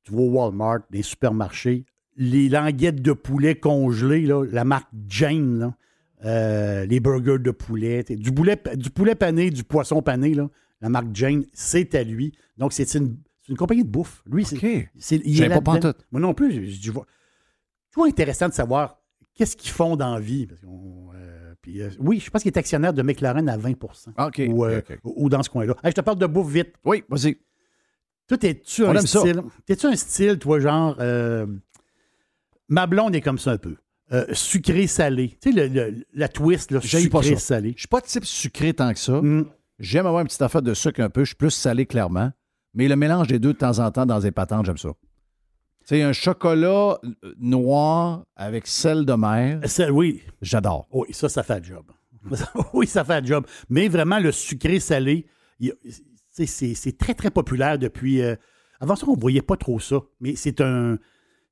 tu 0.05 0.13
vas 0.13 0.21
au 0.21 0.31
Walmart, 0.31 0.81
les 0.91 1.03
supermarchés, 1.03 1.85
les 2.17 2.49
languettes 2.49 3.03
de 3.03 3.13
poulet 3.13 3.55
congelées, 3.57 4.23
là, 4.27 4.45
la 4.51 4.65
marque 4.65 4.89
Jane, 5.09 5.59
là, 5.59 5.75
euh, 6.25 6.87
les 6.87 7.01
burgers 7.01 7.39
de 7.39 7.51
poulet, 7.51 8.03
du, 8.09 8.33
poulet, 8.33 8.61
du 8.77 8.91
poulet 8.91 9.15
pané, 9.15 9.51
du 9.51 9.65
poisson 9.65 10.01
pané, 10.01 10.33
là, 10.35 10.49
la 10.81 10.89
marque 10.89 11.09
Jane, 11.15 11.45
c'est 11.53 11.95
à 11.95 12.03
lui. 12.05 12.33
Donc, 12.57 12.73
c'est 12.73 12.95
une, 12.95 13.17
c'est 13.43 13.51
une 13.53 13.57
compagnie 13.59 13.85
de 13.85 13.89
bouffe. 13.91 14.23
Lui, 14.27 14.45
c'est. 14.45 14.57
OK. 14.57 14.89
c'est- 14.99 15.21
il 15.25 15.43
est 15.43 15.49
pas 15.49 15.61
pantoute. 15.61 16.07
Moi 16.13 16.21
non 16.21 16.33
plus, 16.35 16.53
je, 16.53 16.81
je 16.83 16.93
vois. 16.93 17.07
Toujours 17.93 18.07
intéressant 18.07 18.49
de 18.49 18.55
savoir 18.55 19.03
qu'est-ce 19.35 19.57
qu'ils 19.57 19.71
font 19.73 19.97
dans 19.97 20.15
la 20.15 20.21
vie. 20.21 20.47
parce 20.47 20.61
qu'on, 20.63 21.11
euh, 21.15 21.46
puis, 21.67 21.83
euh, 21.83 21.91
oui, 21.99 22.21
je 22.21 22.31
pense 22.31 22.43
qu'il 22.43 22.53
est 22.53 22.59
actionnaire 22.59 22.93
de 22.93 23.03
McLaren 23.03 23.49
à 23.49 23.57
20 23.57 23.73
Ah, 24.17 24.29
OK. 24.29 24.41
ou, 24.49 24.65
euh, 24.65 24.81
ou 25.03 25.29
dans 25.29 25.43
ce 25.43 25.51
coin-là. 25.51 25.75
Hey, 25.83 25.91
je 25.91 25.97
te 25.97 26.01
parle 26.01 26.17
de 26.19 26.27
bouffe 26.27 26.49
vite. 26.49 26.75
Oui, 26.85 27.03
vas-y. 27.09 27.39
Toi, 28.29 28.39
t'es-tu 28.39 28.87
un 28.87 29.01
style? 29.01 29.43
T'es-tu 29.67 29.87
un 29.87 29.97
style, 29.97 30.39
toi, 30.39 30.61
genre. 30.61 30.97
euh, 31.01 31.45
ma 32.69 32.87
blonde 32.87 33.17
est 33.17 33.21
comme 33.21 33.39
ça 33.39 33.51
un 33.51 33.59
peu. 33.59 33.75
Sucré-salé. 34.33 35.37
Tu 35.43 35.51
sais, 35.53 35.69
le- 35.69 35.75
le- 35.91 36.05
la 36.15 36.29
twist, 36.29 36.71
là, 36.71 36.81
sucré-salé. 36.81 37.73
Je 37.75 37.81
suis 37.81 37.89
pas 37.89 38.01
type 38.01 38.25
sucré 38.25 38.73
tant 38.73 38.93
que 38.93 38.99
ça. 39.01 39.15
Hum, 39.15 39.47
J'aime 39.81 40.07
avoir 40.07 40.21
une 40.23 40.29
petite 40.29 40.41
affaire 40.43 40.63
de 40.63 40.73
sucre 40.73 41.01
un 41.01 41.11
peu. 41.11 41.23
Je 41.23 41.31
suis 41.31 41.35
plus 41.35 41.51
salé, 41.51 41.85
clairement. 41.85 42.31
Mais 42.75 42.87
le 42.87 42.95
mélange 42.95 43.27
des 43.27 43.39
deux, 43.41 43.53
de 43.55 43.59
temps 43.59 43.79
en 43.81 43.91
temps, 43.91 44.07
dans 44.07 44.21
des 44.21 44.31
patentes, 44.31 44.65
j'aime 44.67 44.79
ça. 44.79 44.91
C'est 45.89 46.03
un 46.03 46.13
chocolat 46.13 46.99
euh, 47.05 47.35
noir 47.39 48.27
avec 48.35 48.67
sel 48.67 49.05
de 49.07 49.13
mer. 49.15 49.61
ça, 49.69 49.91
oui, 49.93 50.21
J'adore. 50.43 50.89
oui, 50.91 51.07
ça, 51.13 51.29
ça 51.29 51.43
fait 51.45 51.61
le 51.61 51.65
job. 51.65 51.87
oui, 52.75 52.87
ça 52.89 53.05
fait 53.05 53.21
le 53.21 53.27
job. 53.27 53.47
Mais 53.71 53.87
vraiment, 53.87 54.19
le 54.19 54.31
y 55.61 55.71
a- 55.71 55.75
c'est- 56.31 56.47
c'est 56.47 56.75
c'est 56.75 56.99
très, 56.99 57.15
très 57.15 57.31
populaire 57.31 57.79
depuis. 57.79 58.21
euh, 58.21 58.35
avant 58.81 58.97
ça, 58.97 59.07
on 59.09 59.15
ne 59.15 59.21
voyait 59.21 59.43
pas 59.43 59.57
trop 59.57 59.79
ça. 59.81 60.01
Mais 60.21 60.35
c'est 60.37 60.61
un. 60.61 60.99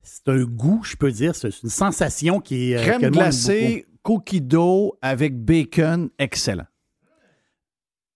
C'est 0.03 0.29
un 0.29 0.43
goût, 0.45 0.83
je 0.85 0.97
peux 0.97 1.11
dire. 1.13 1.35
C'est 1.35 1.63
une 1.63 1.71
sensation 1.71 2.41
qui 2.41 2.73
est. 2.73 2.77
euh, 2.77 2.83
Crème 2.83 3.11
glacée, 3.13 3.87
cookie 4.03 4.41
dough 4.43 4.93
avec 5.01 5.39
bacon, 5.43 6.11
excellent. 6.19 6.67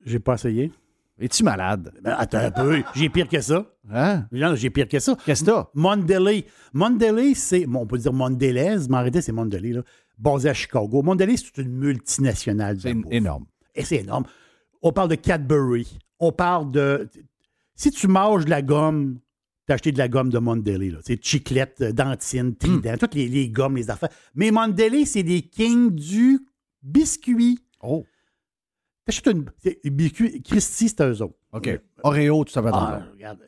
J'ai 0.05 0.19
pas 0.19 0.35
essayé. 0.35 0.73
Es-tu 1.21 1.43
malade? 1.43 1.93
Ben, 2.03 2.15
attends 2.17 2.39
un 2.39 2.51
peu. 2.51 2.83
J'ai 2.95 3.09
pire 3.09 3.29
que 3.29 3.41
ça. 3.41 3.67
Hein? 3.93 4.27
Non, 4.31 4.55
j'ai 4.55 4.71
pire 4.71 4.87
que 4.87 5.01
ça. 5.01 5.17
Qu'est-ce 5.27 5.43
que 5.45 5.51
t'as? 5.51 5.67
Mondelez. 5.75 6.47
Mondelez, 6.73 7.35
c'est. 7.35 7.67
bon, 7.67 7.81
on 7.81 7.87
peut 7.87 7.99
dire 7.99 8.13
Mondelez, 8.13 8.77
mais 8.89 8.95
en 8.95 8.99
réalité, 8.99 9.21
c'est 9.21 9.33
Mondelez, 9.33 9.73
là, 9.73 9.83
basé 10.17 10.49
à 10.49 10.55
Chicago. 10.55 11.03
Mondelez, 11.03 11.37
c'est 11.37 11.59
une 11.59 11.73
multinationale. 11.73 12.77
de 12.77 12.83
C'est 12.83 12.97
énorme. 13.11 13.47
Et 13.75 13.85
c'est 13.85 13.97
énorme. 13.97 14.25
On 14.81 14.93
parle 14.93 15.09
de 15.09 15.17
Cadbury. 15.17 15.99
On 16.21 16.31
parle 16.31 16.71
de. 16.71 17.09
Si 17.75 17.91
tu 17.91 18.07
manges 18.07 18.45
de 18.45 18.51
la 18.51 18.63
gomme, 18.63 19.19
t'as 19.67 19.75
acheté 19.75 19.91
de 19.91 19.99
la 19.99 20.09
gomme 20.09 20.31
de 20.31 20.39
Mondelez. 20.39 20.91
Là. 20.91 20.99
C'est 21.05 21.23
chiclette, 21.23 21.81
euh, 21.81 21.93
dentine, 21.93 22.55
trident, 22.55 22.97
toutes 22.99 23.15
les, 23.15 23.29
les 23.29 23.49
gommes, 23.49 23.77
les 23.77 23.91
affaires. 23.91 24.09
Mais 24.37 24.53
Mondelez, 24.53 25.05
c'est 25.05 25.25
des 25.25 25.43
kings 25.43 25.91
du 25.91 26.41
biscuit. 26.83 27.59
Oh, 27.83 28.05
T'achètes 29.09 29.27
une. 29.29 29.47
c'est- 29.57 29.81
Biscuit, 29.91 30.43
Christy, 30.43 30.91
c'est 30.91 31.01
eux 31.03 31.23
autres. 31.23 31.39
OK. 31.53 31.81
Oreo, 32.03 32.45
tout 32.45 32.53
ça 32.53 32.61
va 32.61 32.71
Ah, 32.75 33.03
regarde. 33.11 33.39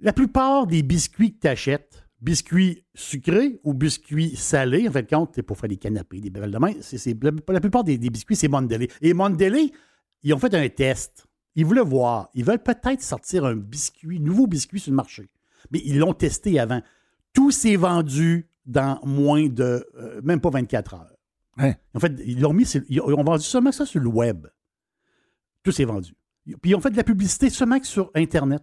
La 0.00 0.12
plupart 0.12 0.66
des 0.66 0.82
biscuits 0.82 1.32
que 1.34 1.40
tu 1.40 1.48
achètes, 1.48 2.04
biscuit 2.20 2.84
sucré 2.94 3.60
ou 3.64 3.72
biscuit 3.72 4.36
salé. 4.36 4.86
En 4.86 4.92
fait, 4.92 5.08
compte, 5.08 5.32
c'est 5.34 5.42
pour 5.42 5.56
faire 5.56 5.70
des 5.70 5.78
canapés, 5.78 6.20
des 6.20 6.28
belles 6.28 6.50
de 6.50 6.58
main. 6.58 6.72
C'est, 6.82 6.98
c'est- 6.98 7.16
la, 7.48 7.60
plupart 7.60 7.82
des, 7.82 7.96
des 7.96 8.10
biscuits, 8.10 8.36
c'est 8.36 8.48
Mondelez. 8.48 8.90
Et 9.00 9.14
Mondelez, 9.14 9.72
ils 10.22 10.34
ont 10.34 10.38
fait 10.38 10.52
un 10.54 10.68
test. 10.68 11.26
Ils 11.54 11.64
voulaient 11.64 11.80
voir. 11.80 12.28
Ils 12.34 12.44
veulent 12.44 12.62
peut-être 12.62 13.00
sortir 13.00 13.46
un 13.46 13.54
biscuit, 13.56 14.20
nouveau 14.20 14.46
biscuit 14.46 14.80
sur 14.80 14.90
le 14.90 14.96
marché. 14.96 15.30
Mais 15.70 15.80
ils 15.86 15.98
l'ont 15.98 16.12
testé 16.12 16.58
avant. 16.58 16.82
Tout 17.32 17.50
s'est 17.50 17.76
vendu 17.76 18.46
dans 18.66 19.00
moins 19.02 19.48
de, 19.48 19.86
euh, 19.96 20.20
même 20.22 20.40
pas 20.42 20.50
24 20.50 20.92
heures. 20.94 21.10
Ouais. 21.56 21.74
En 21.94 22.00
fait, 22.00 22.12
ils 22.26 22.40
l'ont 22.40 22.52
mis, 22.52 22.64
ils 22.90 23.00
ont 23.00 23.22
vendu 23.24 23.44
seulement 23.44 23.72
ça 23.72 23.86
sur 23.86 24.00
le 24.00 24.08
web. 24.08 24.46
Tout 25.64 25.72
s'est 25.72 25.84
vendu. 25.84 26.12
Puis 26.46 26.70
ils 26.70 26.74
ont 26.76 26.80
fait 26.80 26.90
de 26.90 26.96
la 26.96 27.02
publicité 27.04 27.50
seulement 27.50 27.80
que 27.80 27.86
sur 27.86 28.10
Internet. 28.14 28.62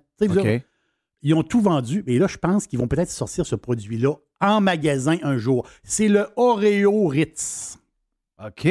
Ils 1.24 1.34
ont 1.34 1.44
tout 1.44 1.62
vendu. 1.62 2.04
Et 2.08 2.18
là, 2.20 2.28
je 2.28 2.38
pense 2.38 2.68
qu'ils 2.68 2.80
vont 2.80 2.88
peut-être 2.88 3.10
sortir 3.12 3.46
ce 3.46 3.56
produit-là 3.56 4.14
en 4.40 4.62
magasin 4.62 5.18
un 5.24 5.38
jour. 5.38 5.68
C'est 5.84 6.08
le 6.08 6.28
Oreo 6.36 7.08
Ritz. 7.08 7.78
OK. 8.44 8.68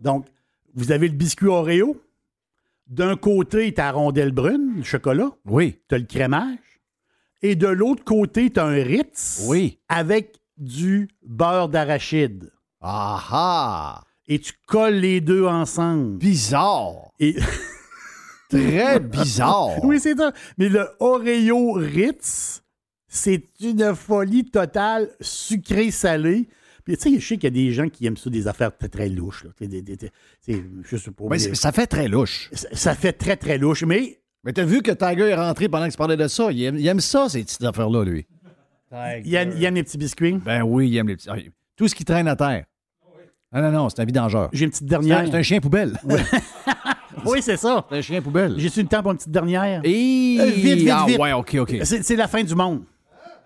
Donc, 0.00 0.26
vous 0.74 0.92
avez 0.92 1.08
le 1.08 1.14
biscuit 1.14 1.46
Oreo. 1.46 2.00
D'un 2.88 3.16
côté, 3.16 3.72
tu 3.74 3.80
as 3.80 3.84
la 3.86 3.92
rondelle 3.92 4.32
brune, 4.32 4.74
le 4.78 4.82
chocolat. 4.82 5.30
Oui. 5.44 5.78
Tu 5.88 5.94
as 5.94 5.98
le 5.98 6.04
crémage. 6.04 6.58
Et 7.42 7.54
de 7.54 7.66
l'autre 7.68 8.04
côté, 8.04 8.50
tu 8.50 8.58
as 8.60 8.64
un 8.64 8.82
Ritz 8.82 9.44
Oui. 9.48 9.78
avec 9.88 10.36
du 10.56 11.08
beurre 11.24 11.68
d'arachide. 11.68 12.50
Ah 12.80 13.20
ah! 13.30 14.04
Et 14.26 14.38
tu 14.40 14.52
colles 14.66 14.96
les 14.96 15.20
deux 15.20 15.46
ensemble. 15.46 16.18
Bizarre. 16.18 17.07
Et... 17.20 17.36
Très 18.48 18.98
bizarre. 18.98 19.84
oui, 19.84 20.00
c'est 20.00 20.16
ça. 20.16 20.32
Mais 20.56 20.68
le 20.70 20.88
Oreo 21.00 21.72
Ritz, 21.74 22.62
c'est 23.06 23.44
une 23.60 23.94
folie 23.94 24.46
totale, 24.50 25.10
sucré-salé. 25.20 26.48
Puis, 26.84 26.96
tu 26.96 27.10
sais, 27.14 27.20
je 27.20 27.26
sais 27.26 27.34
qu'il 27.36 27.44
y 27.44 27.46
a 27.48 27.50
des 27.66 27.72
gens 27.72 27.88
qui 27.90 28.06
aiment 28.06 28.16
ça, 28.16 28.30
des 28.30 28.48
affaires 28.48 28.74
très, 28.74 28.88
très 28.88 29.08
louches. 29.10 29.44
Là. 29.44 29.50
Tu 29.58 29.64
sais, 29.64 29.68
des- 29.68 29.82
des- 29.82 29.96
des- 29.96 30.10
c'est- 30.40 30.64
je 30.82 30.96
sais 30.96 31.10
pas. 31.10 31.24
Mais 31.28 31.38
ça 31.38 31.72
fait 31.72 31.86
très 31.86 32.08
louche. 32.08 32.48
ça, 32.54 32.68
ça 32.72 32.94
fait 32.94 33.12
très, 33.12 33.36
très 33.36 33.58
louche. 33.58 33.84
Mais 33.84 34.18
Mais 34.44 34.52
t'as 34.54 34.64
vu 34.64 34.80
que 34.80 34.92
Tiger 34.92 35.28
est 35.28 35.34
rentré 35.34 35.68
pendant 35.68 35.86
que 35.86 35.90
tu 35.90 35.98
parlais 35.98 36.16
de 36.16 36.26
ça? 36.28 36.50
Il 36.50 36.62
aime, 36.62 36.78
il 36.78 36.86
aime 36.86 37.00
ça, 37.00 37.28
ces 37.28 37.42
petites 37.44 37.62
affaires-là, 37.64 38.04
lui. 38.04 38.26
il 39.24 39.28
y 39.30 39.36
a, 39.36 39.42
il 39.42 39.58
y 39.58 39.66
a 39.66 39.70
mes 39.70 39.82
petits 39.82 39.98
biscuits. 39.98 40.38
Ben 40.42 40.62
oui, 40.62 40.88
il 40.88 40.96
aime 40.96 41.08
les 41.08 41.16
petits. 41.16 41.28
ah, 41.30 41.36
Tout 41.76 41.86
ce 41.88 41.94
qui 41.94 42.04
traîne 42.06 42.28
à 42.28 42.36
terre. 42.36 42.64
Ah 43.52 43.60
non, 43.60 43.70
non, 43.72 43.88
c'est 43.90 44.00
un 44.00 44.04
vidangeur. 44.06 44.48
J'ai 44.54 44.64
une 44.64 44.70
petite 44.70 44.86
dernière. 44.86 45.26
c'est 45.26 45.34
un 45.34 45.42
chien 45.42 45.60
poubelle. 45.60 46.00
Oui, 47.24 47.40
c'est 47.42 47.56
ça. 47.56 47.84
C'est 47.90 47.96
un 47.98 48.00
chien 48.00 48.22
poubelle. 48.22 48.54
J'ai-tu 48.58 48.82
le 48.82 48.88
temps 48.88 49.02
pour 49.02 49.12
une 49.12 49.16
petite 49.18 49.30
dernière? 49.32 49.80
Et... 49.84 50.36
Euh, 50.40 50.44
vite, 50.46 50.78
vite, 50.78 50.90
ah, 50.92 51.04
vite. 51.06 51.18
ouais, 51.18 51.32
OK, 51.32 51.56
OK. 51.60 51.76
C'est 51.84 52.02
c'est 52.02 52.16
la 52.16 52.28
fin 52.28 52.42
du 52.42 52.54
monde. 52.54 52.82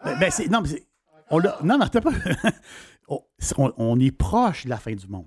Ben, 0.04 0.16
ben, 0.18 0.30
c'est- 0.30 0.48
non, 0.48 0.60
mais 0.62 0.68
c'est- 0.68 0.86
on 1.30 1.38
l'a- 1.38 1.58
non, 1.62 1.78
non, 1.78 1.86
t'as 1.86 2.00
pas. 2.00 2.10
on, 3.08 3.20
c'est- 3.38 3.54
on- 3.58 4.00
est 4.00 4.10
proche 4.10 4.64
de 4.64 4.70
la 4.70 4.76
fin 4.78 4.92
du 4.94 5.06
monde. 5.08 5.26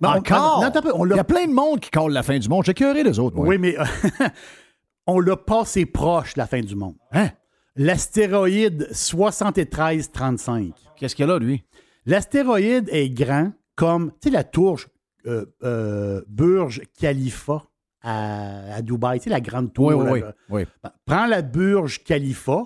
Ben, 0.00 0.10
on- 0.14 0.18
Encore? 0.18 0.62
non, 0.62 1.04
Il 1.10 1.16
y 1.16 1.18
a 1.18 1.24
plein 1.24 1.46
de 1.46 1.52
monde 1.52 1.80
qui 1.80 1.90
colle 1.90 2.12
la 2.12 2.22
fin 2.22 2.38
du 2.38 2.48
monde. 2.48 2.64
J'ai 2.64 2.74
curé 2.74 3.02
les 3.02 3.18
autres, 3.18 3.36
moi. 3.36 3.46
Oui, 3.46 3.58
mais 3.58 3.78
euh, 3.78 3.84
on 5.06 5.20
l'a 5.20 5.36
passé 5.36 5.86
proche 5.86 6.34
de 6.34 6.40
la 6.40 6.46
fin 6.46 6.60
du 6.60 6.74
monde. 6.74 6.96
Hein? 7.12 7.28
L'astéroïde 7.76 8.88
7335. 8.92 10.72
Qu'est-ce 10.96 11.14
qu'il 11.14 11.26
y 11.26 11.28
a 11.28 11.32
là, 11.32 11.38
lui? 11.38 11.64
L'astéroïde 12.06 12.88
est 12.92 13.10
grand 13.10 13.52
comme, 13.76 14.10
tu 14.20 14.28
sais, 14.28 14.30
la 14.30 14.44
tour 14.44 14.80
euh, 15.26 15.46
euh, 15.62 16.22
Burj 16.28 16.82
Khalifa 17.00 17.62
à, 18.04 18.74
à 18.76 18.82
Dubaï. 18.82 19.18
Tu 19.18 19.24
sais, 19.24 19.30
la 19.30 19.40
grande 19.40 19.72
tour. 19.72 19.86
Oui, 19.86 19.94
oui, 19.94 20.04
là, 20.04 20.12
oui. 20.12 20.20
là. 20.20 20.34
oui. 20.50 20.64
Ben, 20.82 20.90
Prends 21.06 21.26
la 21.26 21.42
Burj 21.42 22.02
Khalifa, 22.04 22.62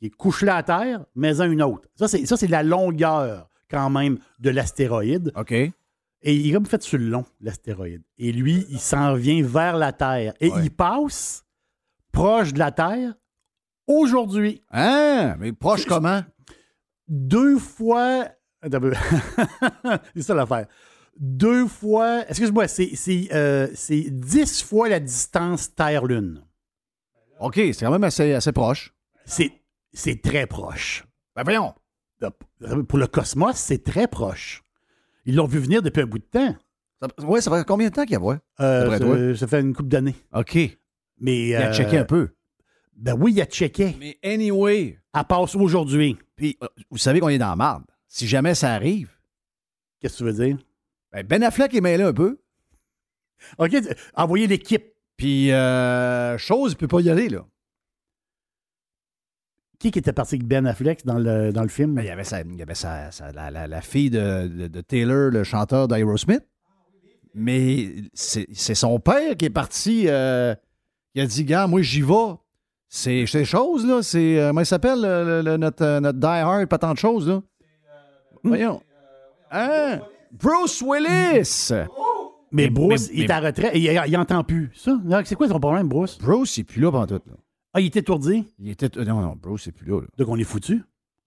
qui 0.00 0.10
couche 0.10 0.42
là 0.42 0.56
à 0.56 0.62
terre, 0.62 1.04
mais 1.14 1.40
en 1.40 1.50
une 1.50 1.62
autre. 1.62 1.88
Ça, 1.96 2.08
c'est, 2.08 2.24
ça, 2.26 2.36
c'est 2.36 2.46
la 2.46 2.62
longueur, 2.62 3.48
quand 3.70 3.90
même, 3.90 4.18
de 4.38 4.50
l'astéroïde. 4.50 5.32
OK. 5.36 5.52
Et 5.52 5.72
il 6.36 6.48
est 6.48 6.52
comme 6.52 6.66
fait 6.66 6.80
sur 6.82 6.98
le 6.98 7.06
long, 7.08 7.24
l'astéroïde. 7.40 8.02
Et 8.16 8.30
lui, 8.32 8.64
il 8.70 8.78
s'en 8.78 9.14
vient 9.14 9.42
vers 9.42 9.76
la 9.76 9.92
Terre. 9.92 10.34
Et 10.40 10.50
Ouais. 10.50 10.60
il 10.64 10.70
passe 10.70 11.44
proche 12.12 12.52
de 12.52 12.60
la 12.60 12.70
Terre 12.70 13.14
aujourd'hui. 13.88 14.62
Hein? 14.70 15.34
Mais 15.40 15.52
proche 15.52 15.84
comment? 15.84 16.22
Deux 17.08 17.58
fois. 17.58 18.28
C'est 20.14 20.22
ça 20.22 20.34
l'affaire. 20.34 20.66
Deux 21.18 21.66
fois. 21.66 22.24
Excuse-moi, 22.28 22.68
c'est, 22.68 22.92
euh, 23.32 23.68
c'est 23.74 24.04
dix 24.10 24.62
fois 24.62 24.88
la 24.88 25.00
distance 25.00 25.74
Terre-Lune. 25.74 26.42
OK, 27.40 27.54
c'est 27.56 27.80
quand 27.80 27.90
même 27.90 28.04
assez, 28.04 28.32
assez 28.32 28.52
proche. 28.52 28.94
C'est, 29.24 30.22
très 30.22 30.46
proche. 30.46 31.04
Ben 31.36 31.42
voyons. 31.44 31.74
Pour 32.88 32.98
le 32.98 33.06
cosmos, 33.06 33.56
c'est 33.56 33.82
très 33.82 34.06
proche. 34.06 34.62
Ils 35.24 35.34
l'ont 35.34 35.46
vu 35.46 35.58
venir 35.58 35.82
depuis 35.82 36.02
un 36.02 36.06
bout 36.06 36.18
de 36.18 36.24
temps. 36.24 36.56
Oui, 37.24 37.42
ça 37.42 37.50
fait 37.50 37.66
combien 37.66 37.88
de 37.88 37.94
temps 37.94 38.04
qu'il 38.04 38.12
y 38.12 38.16
a, 38.16 38.20
ouais? 38.20 38.36
Euh, 38.60 39.34
ça, 39.34 39.46
fait 39.48 39.60
une 39.60 39.74
couple 39.74 39.88
d'années. 39.88 40.14
OK. 40.32 40.54
Il 40.54 40.76
Mais, 41.18 41.54
a 41.54 41.70
euh, 41.70 41.72
checké 41.72 41.98
un 41.98 42.04
peu. 42.04 42.30
Ben 42.96 43.16
oui, 43.18 43.32
il 43.32 43.40
a 43.40 43.46
checké. 43.46 43.96
Mais 43.98 44.18
anyway, 44.22 44.98
Elle 45.12 45.24
passe 45.24 45.56
aujourd'hui. 45.56 46.16
puis 46.36 46.56
vous 46.90 46.98
savez 46.98 47.18
qu'on 47.18 47.28
est 47.28 47.38
dans 47.38 47.50
la 47.50 47.56
marde. 47.56 47.84
Si 48.06 48.28
jamais 48.28 48.54
ça 48.54 48.72
arrive, 48.72 49.08
Qu'est-ce 50.02 50.14
que 50.14 50.18
tu 50.18 50.24
veux 50.24 50.32
dire? 50.32 50.58
Ben 51.12 51.26
Ben 51.26 51.42
Affleck 51.42 51.74
est 51.74 51.80
mêlé 51.80 52.04
un 52.04 52.12
peu. 52.12 52.38
OK, 53.58 53.72
envoyez 54.14 54.46
l'équipe. 54.46 54.84
Puis, 55.16 55.52
euh, 55.52 56.36
chose, 56.38 56.72
il 56.72 56.76
peut 56.76 56.88
pas 56.88 57.00
y 57.00 57.10
aller, 57.10 57.28
là. 57.28 57.44
Qui 59.78 59.90
qui 59.90 59.98
était 59.98 60.12
parti 60.12 60.36
avec 60.36 60.46
Ben 60.46 60.64
Affleck 60.66 61.04
dans 61.04 61.18
le, 61.18 61.52
dans 61.52 61.62
le 61.62 61.68
film? 61.68 61.94
Ben, 61.94 62.02
il 62.02 62.06
y 62.06 62.10
avait, 62.10 62.24
sa- 62.24 62.42
il 62.42 62.54
y 62.56 62.62
avait 62.62 62.74
sa- 62.74 63.10
sa- 63.10 63.32
la, 63.32 63.50
la- 63.50 63.66
la 63.66 63.80
fille 63.80 64.10
de, 64.10 64.46
de- 64.46 64.68
de 64.68 64.80
Taylor, 64.80 65.30
le 65.30 65.42
chanteur 65.44 65.88
d'Aerosmith. 65.88 66.44
Mais 67.34 67.94
c'est 68.12 68.46
c'est 68.52 68.74
son 68.74 69.00
père 69.00 69.36
qui 69.36 69.46
est 69.46 69.50
parti. 69.50 70.04
euh, 70.06 70.54
il 71.14 71.22
a 71.22 71.26
dit, 71.26 71.44
gars, 71.44 71.66
moi, 71.66 71.82
j'y 71.82 72.02
vais. 72.02 72.34
C'est 72.88 73.26
c'est 73.26 73.44
chose, 73.44 73.86
là. 73.86 74.02
C'est. 74.02 74.38
euh, 74.38 74.48
comment 74.48 74.60
il 74.60 74.66
s'appelle, 74.66 75.00
le- 75.00 75.24
le- 75.24 75.42
le- 75.42 75.56
notre, 75.56 75.82
euh, 75.84 76.00
notre 76.00 76.18
Die 76.18 76.26
Hard, 76.26 76.66
pas 76.66 76.78
tant 76.78 76.92
de 76.92 76.98
choses, 76.98 77.26
là? 77.28 77.42
Voyons. 78.44 78.82
Hein? 79.50 80.00
Bruce 80.32 80.82
Willis! 80.82 81.70
mais 82.50 82.64
mais- 82.64 82.70
Bruce, 82.70 83.08
mais- 83.10 83.18
il 83.18 83.24
est 83.24 83.30
à 83.30 83.40
retraite 83.40 83.70
et 83.74 83.78
il, 83.78 84.02
il 84.08 84.16
entend 84.16 84.42
plus. 84.44 84.70
Ça? 84.74 84.98
C'est 85.24 85.34
quoi 85.34 85.48
son 85.48 85.60
problème, 85.60 85.88
Bruce? 85.88 86.18
Bruce, 86.20 86.56
il 86.56 86.60
est 86.62 86.64
plus 86.64 86.80
là 86.80 86.90
pendant 86.90 87.06
tout, 87.06 87.20
là. 87.26 87.34
Ah, 87.74 87.80
il 87.80 87.86
est 87.86 87.96
étourdi? 87.96 88.44
Il 88.58 88.68
était. 88.70 88.96
euh, 88.98 89.04
Non, 89.04 89.20
non, 89.20 89.36
Bruce, 89.40 89.62
c'est 89.64 89.72
plus 89.72 89.86
là, 89.90 90.00
là. 90.00 90.06
Donc, 90.18 90.28
on 90.28 90.36
est 90.36 90.44
foutu? 90.44 90.82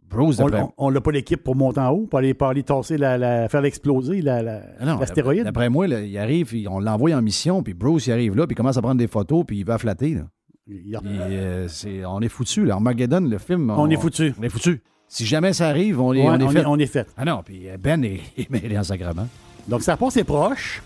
Bruce, 0.07 0.39
On 0.39 0.45
d'après- 0.45 0.61
on- 0.61 0.73
on 0.77 0.91
n'a 0.91 1.01
pas 1.01 1.11
l'équipe 1.11 1.43
pour 1.43 1.55
monter 1.55 1.79
en 1.79 1.89
haut, 1.89 2.05
pour 2.05 2.19
aller, 2.19 2.35
pour 2.35 2.47
aller 2.47 2.61
tasser, 2.61 2.95
la, 2.97 3.17
la- 3.17 3.49
faire 3.49 3.61
l'exploser 3.61 4.21
la- 4.21 4.43
la- 4.43 4.61
Ah 4.79 4.85
non, 4.85 4.99
l'astéroïde? 4.99 5.43
D'après 5.43 5.69
moi, 5.69 5.87
là, 5.87 6.01
il 6.01 6.15
arrive, 6.19 6.53
il- 6.53 6.67
on 6.67 6.79
l'envoie 6.79 7.13
en 7.15 7.21
mission, 7.23 7.63
puis 7.63 7.73
Bruce, 7.73 8.05
il 8.05 8.11
arrive 8.11 8.35
là, 8.35 8.45
puis 8.45 8.53
il 8.53 8.57
commence 8.57 8.77
à 8.77 8.83
prendre 8.83 8.99
des 8.99 9.07
photos, 9.07 9.43
puis 9.47 9.57
il 9.57 9.65
va 9.65 9.79
flatter. 9.79 10.13
Là. 10.13 10.21
Il- 10.67 10.97
Puis, 11.01 11.09
euh, 11.19 11.67
c'est- 11.67 12.05
on 12.05 12.19
est 12.21 12.29
foutu. 12.29 12.65
Là. 12.65 12.75
Armageddon, 12.75 13.21
le 13.21 13.37
film. 13.39 13.71
On 13.71 13.89
est 13.89 13.97
foutu. 13.97 14.33
On 14.39 14.43
est 14.43 14.49
foutu. 14.49 14.81
Si 15.07 15.25
jamais 15.25 15.53
ça 15.53 15.67
arrive, 15.69 15.99
on 16.01 16.13
est, 16.13 16.21
Ouais, 16.27 16.29
on 16.29 16.49
est 16.49 16.51
fait. 16.53 16.65
on 16.65 16.77
est 16.79 16.85
fait. 16.87 17.07
Ah 17.17 17.25
non, 17.25 17.41
puis 17.45 17.69
euh, 17.69 17.77
Ben 17.79 18.03
est, 18.03 18.21
est 18.37 18.49
mêlé 18.49 18.77
en 18.77 18.83
sacrement. 18.83 19.27
Donc, 19.67 19.81
ça 19.83 19.95
passe 19.97 20.13
ses 20.13 20.23
proches. 20.23 20.81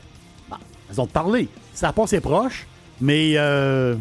Ils 0.91 0.99
ont 1.01 1.07
parlé. 1.07 1.47
Ça 1.73 1.91
passe 1.93 2.09
ses 2.11 2.19
proches, 2.19 2.65
mais 2.99 3.33
euh, 3.35 3.95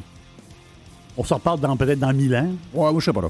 on 1.17 1.25
s'en 1.25 1.37
reparle 1.37 1.61
dans, 1.61 1.77
peut-être 1.77 1.99
dans 2.01 2.13
mille 2.13 2.35
ans. 2.35 2.49
Ouais, 2.75 2.91
moi, 2.91 2.95
je 2.99 3.05
serai 3.05 3.13
pas 3.15 3.23
là. 3.23 3.29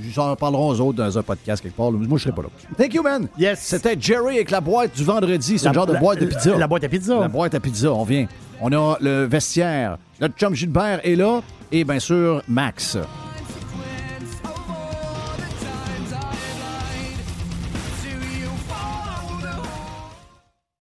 Ils 0.00 0.20
en 0.20 0.36
parleront 0.36 0.68
aux 0.70 0.80
autres 0.80 0.98
dans 0.98 1.18
un 1.18 1.22
podcast 1.22 1.60
quelque 1.62 1.76
part. 1.76 1.90
Moi, 1.90 2.18
je 2.18 2.22
serai 2.24 2.34
pas 2.34 2.42
là. 2.42 2.48
Thank 2.76 2.94
you, 2.94 3.02
man. 3.02 3.28
Yes. 3.38 3.58
C'était 3.60 3.96
Jerry 4.00 4.36
avec 4.36 4.50
la 4.50 4.60
boîte 4.60 4.94
du 4.96 5.02
vendredi. 5.04 5.58
C'est 5.58 5.64
La- 5.64 5.70
le 5.72 5.74
genre 5.74 5.86
de 5.86 5.92
la- 5.94 5.98
boîte 6.00 6.20
de 6.20 6.26
pizza. 6.26 6.56
La, 6.56 6.66
boîte 6.68 6.84
à 6.84 6.88
pizza. 6.88 7.18
La 7.18 7.28
boîte 7.28 7.54
à 7.54 7.60
pizza, 7.60 7.92
on 7.92 8.04
vient. 8.04 8.26
On 8.60 8.72
a 8.72 8.96
le 9.00 9.24
vestiaire. 9.24 9.98
Notre 10.20 10.36
chum 10.36 10.54
Gilbert 10.54 11.00
est 11.04 11.16
là. 11.16 11.40
Et 11.72 11.84
bien 11.84 11.98
sûr, 11.98 12.42
Max. 12.48 12.96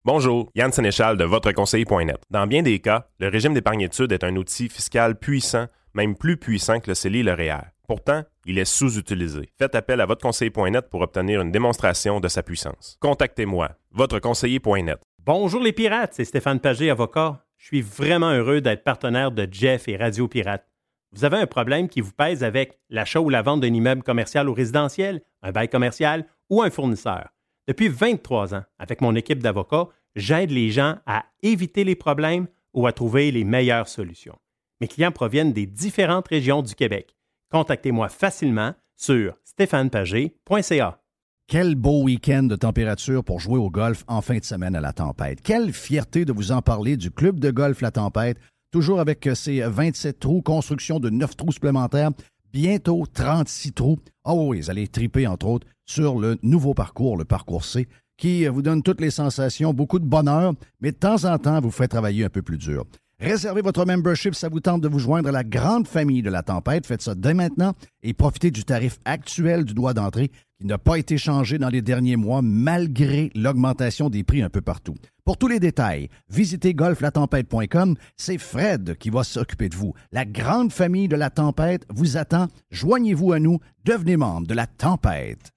Bonjour, 0.04 0.50
Yann 0.56 0.72
Sénéchal 0.72 1.16
de 1.16 1.24
votreconseiller.net. 1.26 2.24
Dans 2.32 2.48
bien 2.48 2.64
des 2.64 2.80
cas, 2.80 3.06
le 3.20 3.28
régime 3.28 3.54
d'épargne-études 3.54 4.12
est 4.12 4.24
un 4.24 4.36
outil 4.36 4.68
fiscal 4.68 5.16
puissant, 5.16 5.68
même 5.94 6.16
plus 6.16 6.38
puissant 6.38 6.80
que 6.80 6.90
le 6.90 6.96
CELI 6.96 7.20
et 7.20 7.24
le 7.24 7.34
REER. 7.34 7.62
Pourtant, 7.88 8.24
il 8.48 8.58
est 8.58 8.66
sous-utilisé. 8.66 9.50
Faites 9.60 9.76
appel 9.76 10.02
à 10.02 10.08
votreconseiller.net 10.08 10.90
pour 10.90 11.02
obtenir 11.02 11.42
une 11.42 11.52
démonstration 11.52 12.20
de 12.20 12.28
sa 12.30 12.42
puissance. 12.42 12.98
Contactez-moi, 13.00 13.70
votreconseiller.net. 13.92 15.04
Bonjour 15.24 15.62
les 15.62 15.72
pirates, 15.72 16.16
c'est 16.16 16.26
Stéphane 16.26 16.60
Pagé, 16.60 16.90
avocat. 16.90 17.46
Je 17.58 17.68
suis 17.68 17.82
vraiment 17.84 18.32
heureux 18.32 18.60
d'être 18.60 18.84
partenaire 18.84 19.32
de 19.32 19.48
Jeff 19.52 19.88
et 19.88 19.98
Radio 19.98 20.28
Pirate. 20.28 20.66
Vous 21.12 21.26
avez 21.26 21.38
un 21.38 21.46
problème 21.46 21.88
qui 21.88 22.02
vous 22.02 22.14
pèse 22.14 22.44
avec 22.44 22.80
l'achat 22.90 23.22
ou 23.22 23.30
la 23.30 23.44
vente 23.44 23.62
d'un 23.62 23.72
immeuble 23.72 24.02
commercial 24.02 24.50
ou 24.50 24.56
résidentiel, 24.56 25.22
un 25.44 25.52
bail 25.52 25.70
commercial 25.70 26.26
ou 26.50 26.64
un 26.64 26.72
fournisseur. 26.72 27.30
Depuis 27.72 27.88
23 27.88 28.54
ans, 28.54 28.64
avec 28.80 29.00
mon 29.00 29.16
équipe 29.16 29.42
d'avocats, 29.42 29.88
j'aide 30.14 30.52
les 30.52 30.72
gens 30.72 30.98
à 31.06 31.24
éviter 31.42 31.86
les 31.86 31.96
problèmes 31.96 32.48
ou 32.74 32.86
à 32.86 32.92
trouver 32.92 33.32
les 33.32 33.46
meilleures 33.46 33.88
solutions. 33.88 34.38
Mes 34.82 34.90
clients 34.90 35.14
proviennent 35.14 35.54
des 35.54 35.68
différentes 35.68 36.28
régions 36.28 36.64
du 36.64 36.76
Québec. 36.76 37.16
Contactez-moi 37.50 38.10
facilement 38.10 38.74
sur 38.98 39.38
stéphanepagé.ca. 39.46 41.00
Quel 41.48 41.76
beau 41.76 42.04
week-end 42.04 42.44
de 42.44 42.58
température 42.58 43.24
pour 43.24 43.40
jouer 43.40 43.58
au 43.58 43.70
golf 43.70 44.04
en 44.10 44.20
fin 44.20 44.40
de 44.40 44.44
semaine 44.44 44.76
à 44.76 44.82
la 44.82 44.92
tempête. 44.92 45.40
Quelle 45.42 45.72
fierté 45.72 46.26
de 46.26 46.34
vous 46.34 46.52
en 46.52 46.62
parler 46.62 46.98
du 46.98 47.10
club 47.10 47.40
de 47.40 47.52
golf 47.52 47.80
La 47.80 47.92
Tempête, 47.92 48.38
toujours 48.72 49.00
avec 49.00 49.30
ses 49.34 49.62
27 49.62 50.20
trous, 50.20 50.42
construction 50.42 51.00
de 51.00 51.10
9 51.10 51.38
trous 51.38 51.54
supplémentaires, 51.54 52.12
bientôt 52.52 53.06
36 53.12 53.74
trous. 53.74 54.00
Oh 54.26 54.48
oui, 54.50 54.62
vous 54.62 54.70
allez 54.70 54.88
triper 54.88 55.28
entre 55.28 55.48
autres 55.48 55.68
sur 55.86 56.20
le 56.20 56.38
nouveau 56.44 56.74
parcours, 56.74 57.18
le 57.18 57.26
parcours 57.26 57.66
C, 57.66 57.88
qui 58.18 58.46
vous 58.48 58.62
donne 58.62 58.84
toutes 58.84 59.02
les 59.02 59.12
sensations, 59.12 59.74
beaucoup 59.74 60.00
de 60.00 60.06
bonheur, 60.06 60.54
mais 60.80 60.92
de 60.92 60.98
temps 60.98 61.26
en 61.26 61.38
temps 61.38 61.60
vous 61.60 61.72
fait 61.72 61.88
travailler 61.88 62.26
un 62.26 62.30
peu 62.30 62.42
plus 62.42 62.58
dur. 62.58 62.86
Réservez 63.20 63.62
votre 63.62 63.86
membership, 63.86 64.34
ça 64.34 64.50
vous 64.50 64.62
tente 64.62 64.82
de 64.82 64.88
vous 64.88 64.98
joindre 64.98 65.30
à 65.30 65.32
la 65.32 65.44
grande 65.44 65.88
famille 65.88 66.24
de 66.24 66.32
la 66.32 66.42
tempête. 66.42 66.88
Faites 66.88 67.04
ça 67.04 67.14
dès 67.14 67.36
maintenant 67.36 67.74
et 68.02 68.14
profitez 68.14 68.50
du 68.50 68.64
tarif 68.64 68.98
actuel 69.06 69.64
du 69.64 69.76
droit 69.76 69.94
d'entrée 69.94 70.32
qui 70.60 70.66
n'a 70.66 70.80
pas 70.80 70.98
été 70.98 71.20
changé 71.20 71.60
dans 71.60 71.70
les 71.70 71.84
derniers 71.84 72.16
mois 72.16 72.42
malgré 72.42 73.30
l'augmentation 73.36 74.10
des 74.10 74.24
prix 74.24 74.42
un 74.42 74.50
peu 74.50 74.62
partout. 74.62 74.96
Pour 75.24 75.38
tous 75.38 75.48
les 75.48 75.60
détails, 75.60 76.10
visitez 76.30 76.74
golflatempête.com. 76.74 77.96
C'est 78.18 78.40
Fred 78.40 78.98
qui 78.98 79.12
va 79.12 79.24
s'occuper 79.24 79.70
de 79.70 79.76
vous. 79.76 79.94
La 80.12 80.26
grande 80.26 80.72
famille 80.72 81.08
de 81.08 81.16
la 81.16 81.30
tempête 81.30 81.86
vous 81.90 82.18
attend. 82.18 82.48
Joignez-vous 82.72 83.32
à 83.32 83.40
nous. 83.40 83.60
Devenez 83.86 84.18
membre 84.18 84.48
de 84.48 84.56
la 84.56 84.66
tempête. 84.66 85.52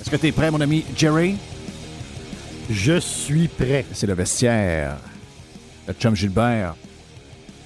Est-ce 0.00 0.10
que 0.10 0.16
tu 0.16 0.28
es 0.28 0.32
prêt, 0.32 0.50
mon 0.52 0.60
ami 0.60 0.84
Jerry? 0.96 1.36
Je 2.70 3.00
suis 3.00 3.48
prêt. 3.48 3.84
C'est 3.92 4.06
le 4.06 4.14
vestiaire. 4.14 4.96
Le 5.88 5.94
chum 5.94 6.14
Gilbert. 6.14 6.76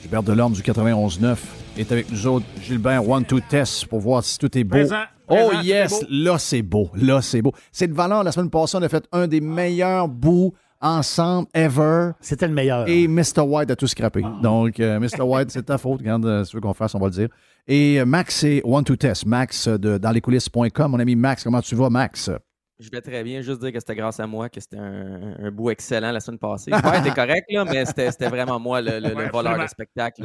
Gilbert 0.01 0.23
Delorme 0.23 0.55
du 0.55 0.63
91-9 0.63 1.37
est 1.81 1.93
avec 1.93 2.11
nous 2.11 2.27
autres. 2.27 2.47
Gilbert, 2.63 3.09
one, 3.09 3.25
two, 3.25 3.41
test 3.41 3.87
pour 3.87 4.01
voir 4.01 4.23
si 4.25 4.39
tout 4.39 4.57
est 4.57 4.65
beau. 4.65 4.77
Présent, 4.77 5.03
oh 5.29 5.35
présent, 5.49 5.61
yes, 5.63 5.91
beau. 6.01 6.07
là 6.11 6.39
c'est 6.39 6.63
beau. 6.63 6.91
Là 6.95 7.23
c'est 7.23 7.43
beau. 7.43 7.53
C'est 7.73 7.89
de 7.89 7.95
valeur. 7.95 8.25
La 8.25 8.33
semaine 8.33 8.51
passée, 8.51 8.77
on 8.77 8.83
a 8.83 8.89
fait 8.89 9.05
un 9.13 9.27
des 9.27 9.41
meilleurs 9.41 10.09
bouts 10.09 10.53
ensemble 10.81 11.49
ever. 11.55 12.11
C'était 12.21 12.47
le 12.49 12.55
meilleur. 12.55 12.87
Et 12.89 13.09
Mr. 13.09 13.41
White 13.41 13.71
a 13.71 13.77
tout 13.77 13.87
scrappé. 13.87 14.23
Donc, 14.43 14.79
euh, 14.79 15.01
Mr. 15.01 15.23
White, 15.23 15.51
c'est 15.51 15.65
ta 15.65 15.79
faute. 15.79 16.01
Regarde, 16.01 16.27
euh, 16.27 16.45
si 16.45 16.51
tu 16.51 16.57
veux 16.57 16.61
qu'on 16.61 16.75
fasse, 16.75 16.95
on 16.95 16.99
va 16.99 17.07
le 17.07 17.13
dire. 17.13 17.29
Et 17.67 17.99
euh, 18.01 18.05
Max, 18.05 18.37
c'est 18.37 18.61
One 18.65 18.85
to 18.85 18.95
Test. 18.95 19.25
Max 19.27 19.67
euh, 19.69 19.79
de 19.79 19.99
dans 19.99 20.11
les 20.11 20.21
coulisses.com. 20.21 20.91
Mon 20.91 20.99
ami 20.99 21.17
Max, 21.17 21.43
comment 21.45 21.61
tu 21.63 21.75
vas, 21.75 21.89
Max? 21.91 22.31
Je 22.79 22.91
vais 22.91 23.01
très 23.01 23.25
bien. 23.25 23.41
Juste 23.41 23.61
dire 23.63 23.73
que 23.73 23.79
c'était 23.81 23.95
grâce 23.95 24.21
à 24.21 24.27
moi 24.27 24.51
que 24.51 24.61
c'était 24.61 24.77
un, 24.77 25.35
un 25.43 25.51
bout 25.51 25.71
excellent 25.71 26.13
la 26.13 26.21
semaine 26.21 26.39
passée. 26.39 26.71
Ouais, 26.71 27.03
t'es 27.03 27.11
correct, 27.11 27.47
là, 27.49 27.65
mais 27.65 27.87
c'était 27.87 28.11
c'était 28.11 28.29
vraiment 28.29 28.61
moi 28.61 28.83
le, 28.83 29.01
le- 29.01 29.31
voleur 29.33 29.59
de 29.59 29.67
spectacle. 29.67 30.23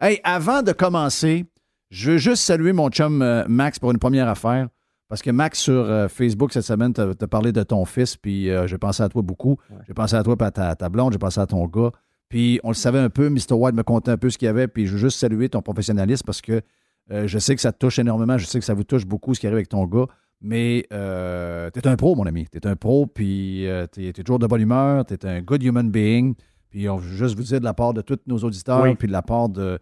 Hey, 0.00 0.20
avant 0.24 0.62
de 0.62 0.72
commencer, 0.72 1.44
je 1.90 2.12
veux 2.12 2.18
juste 2.18 2.42
saluer 2.42 2.72
mon 2.72 2.88
chum 2.88 3.22
euh, 3.22 3.44
Max 3.48 3.78
pour 3.78 3.92
une 3.92 3.98
première 3.98 4.28
affaire. 4.28 4.68
Parce 5.08 5.22
que 5.22 5.30
Max, 5.30 5.60
sur 5.60 5.72
euh, 5.72 6.08
Facebook 6.08 6.52
cette 6.52 6.64
semaine, 6.64 6.92
t'a 6.92 7.14
t'a 7.14 7.28
parlé 7.28 7.52
de 7.52 7.62
ton 7.62 7.84
fils, 7.84 8.16
puis 8.16 8.50
euh, 8.50 8.66
j'ai 8.66 8.78
pensé 8.78 9.02
à 9.04 9.08
toi 9.08 9.22
beaucoup. 9.22 9.56
Ouais. 9.70 9.76
J'ai 9.86 9.94
pensé 9.94 10.16
à 10.16 10.22
toi, 10.24 10.36
puis 10.36 10.46
à 10.46 10.50
ta, 10.50 10.74
ta 10.74 10.88
blonde, 10.88 11.12
j'ai 11.12 11.18
pensé 11.18 11.40
à 11.40 11.46
ton 11.46 11.64
gars. 11.66 11.92
Puis 12.28 12.58
on 12.64 12.70
le 12.70 12.74
savait 12.74 12.98
un 12.98 13.10
peu, 13.10 13.28
Mr. 13.28 13.52
White 13.52 13.76
me 13.76 13.84
contait 13.84 14.10
un 14.10 14.16
peu 14.16 14.30
ce 14.30 14.38
qu'il 14.38 14.46
y 14.46 14.48
avait, 14.48 14.66
puis 14.66 14.86
je 14.86 14.94
veux 14.94 14.98
juste 14.98 15.18
saluer 15.18 15.48
ton 15.48 15.62
professionnalisme 15.62 16.24
parce 16.26 16.40
que 16.40 16.62
je 17.10 17.38
sais 17.38 17.54
que 17.54 17.60
ça 17.60 17.70
te 17.70 17.78
touche 17.78 17.98
énormément, 17.98 18.38
je 18.38 18.46
sais 18.46 18.58
que 18.58 18.64
ça 18.64 18.72
vous 18.72 18.82
touche 18.82 19.04
beaucoup 19.04 19.34
ce 19.34 19.40
qui 19.40 19.46
arrive 19.46 19.58
avec 19.58 19.68
ton 19.68 19.84
gars. 19.84 20.06
Mais 20.40 20.86
euh, 20.92 21.70
t'es 21.70 21.86
un 21.86 21.96
pro, 21.96 22.16
mon 22.16 22.24
ami. 22.24 22.46
T'es 22.50 22.66
un 22.66 22.76
pro, 22.76 23.06
puis 23.06 23.66
t'es 23.92 24.12
toujours 24.12 24.38
de 24.38 24.46
bonne 24.46 24.62
humeur, 24.62 25.04
t'es 25.04 25.24
un 25.26 25.42
good 25.42 25.62
human 25.62 25.90
being. 25.90 26.34
Puis 26.74 26.88
on 26.88 26.96
veut 26.96 27.14
juste 27.16 27.36
vous 27.36 27.44
dire 27.44 27.60
de 27.60 27.64
la 27.64 27.72
part 27.72 27.94
de 27.94 28.00
tous 28.02 28.18
nos 28.26 28.38
auditeurs, 28.38 28.82
Oui. 28.82 28.96
puis 28.96 29.06
de 29.06 29.12
la 29.12 29.22
part 29.22 29.48
de, 29.48 29.78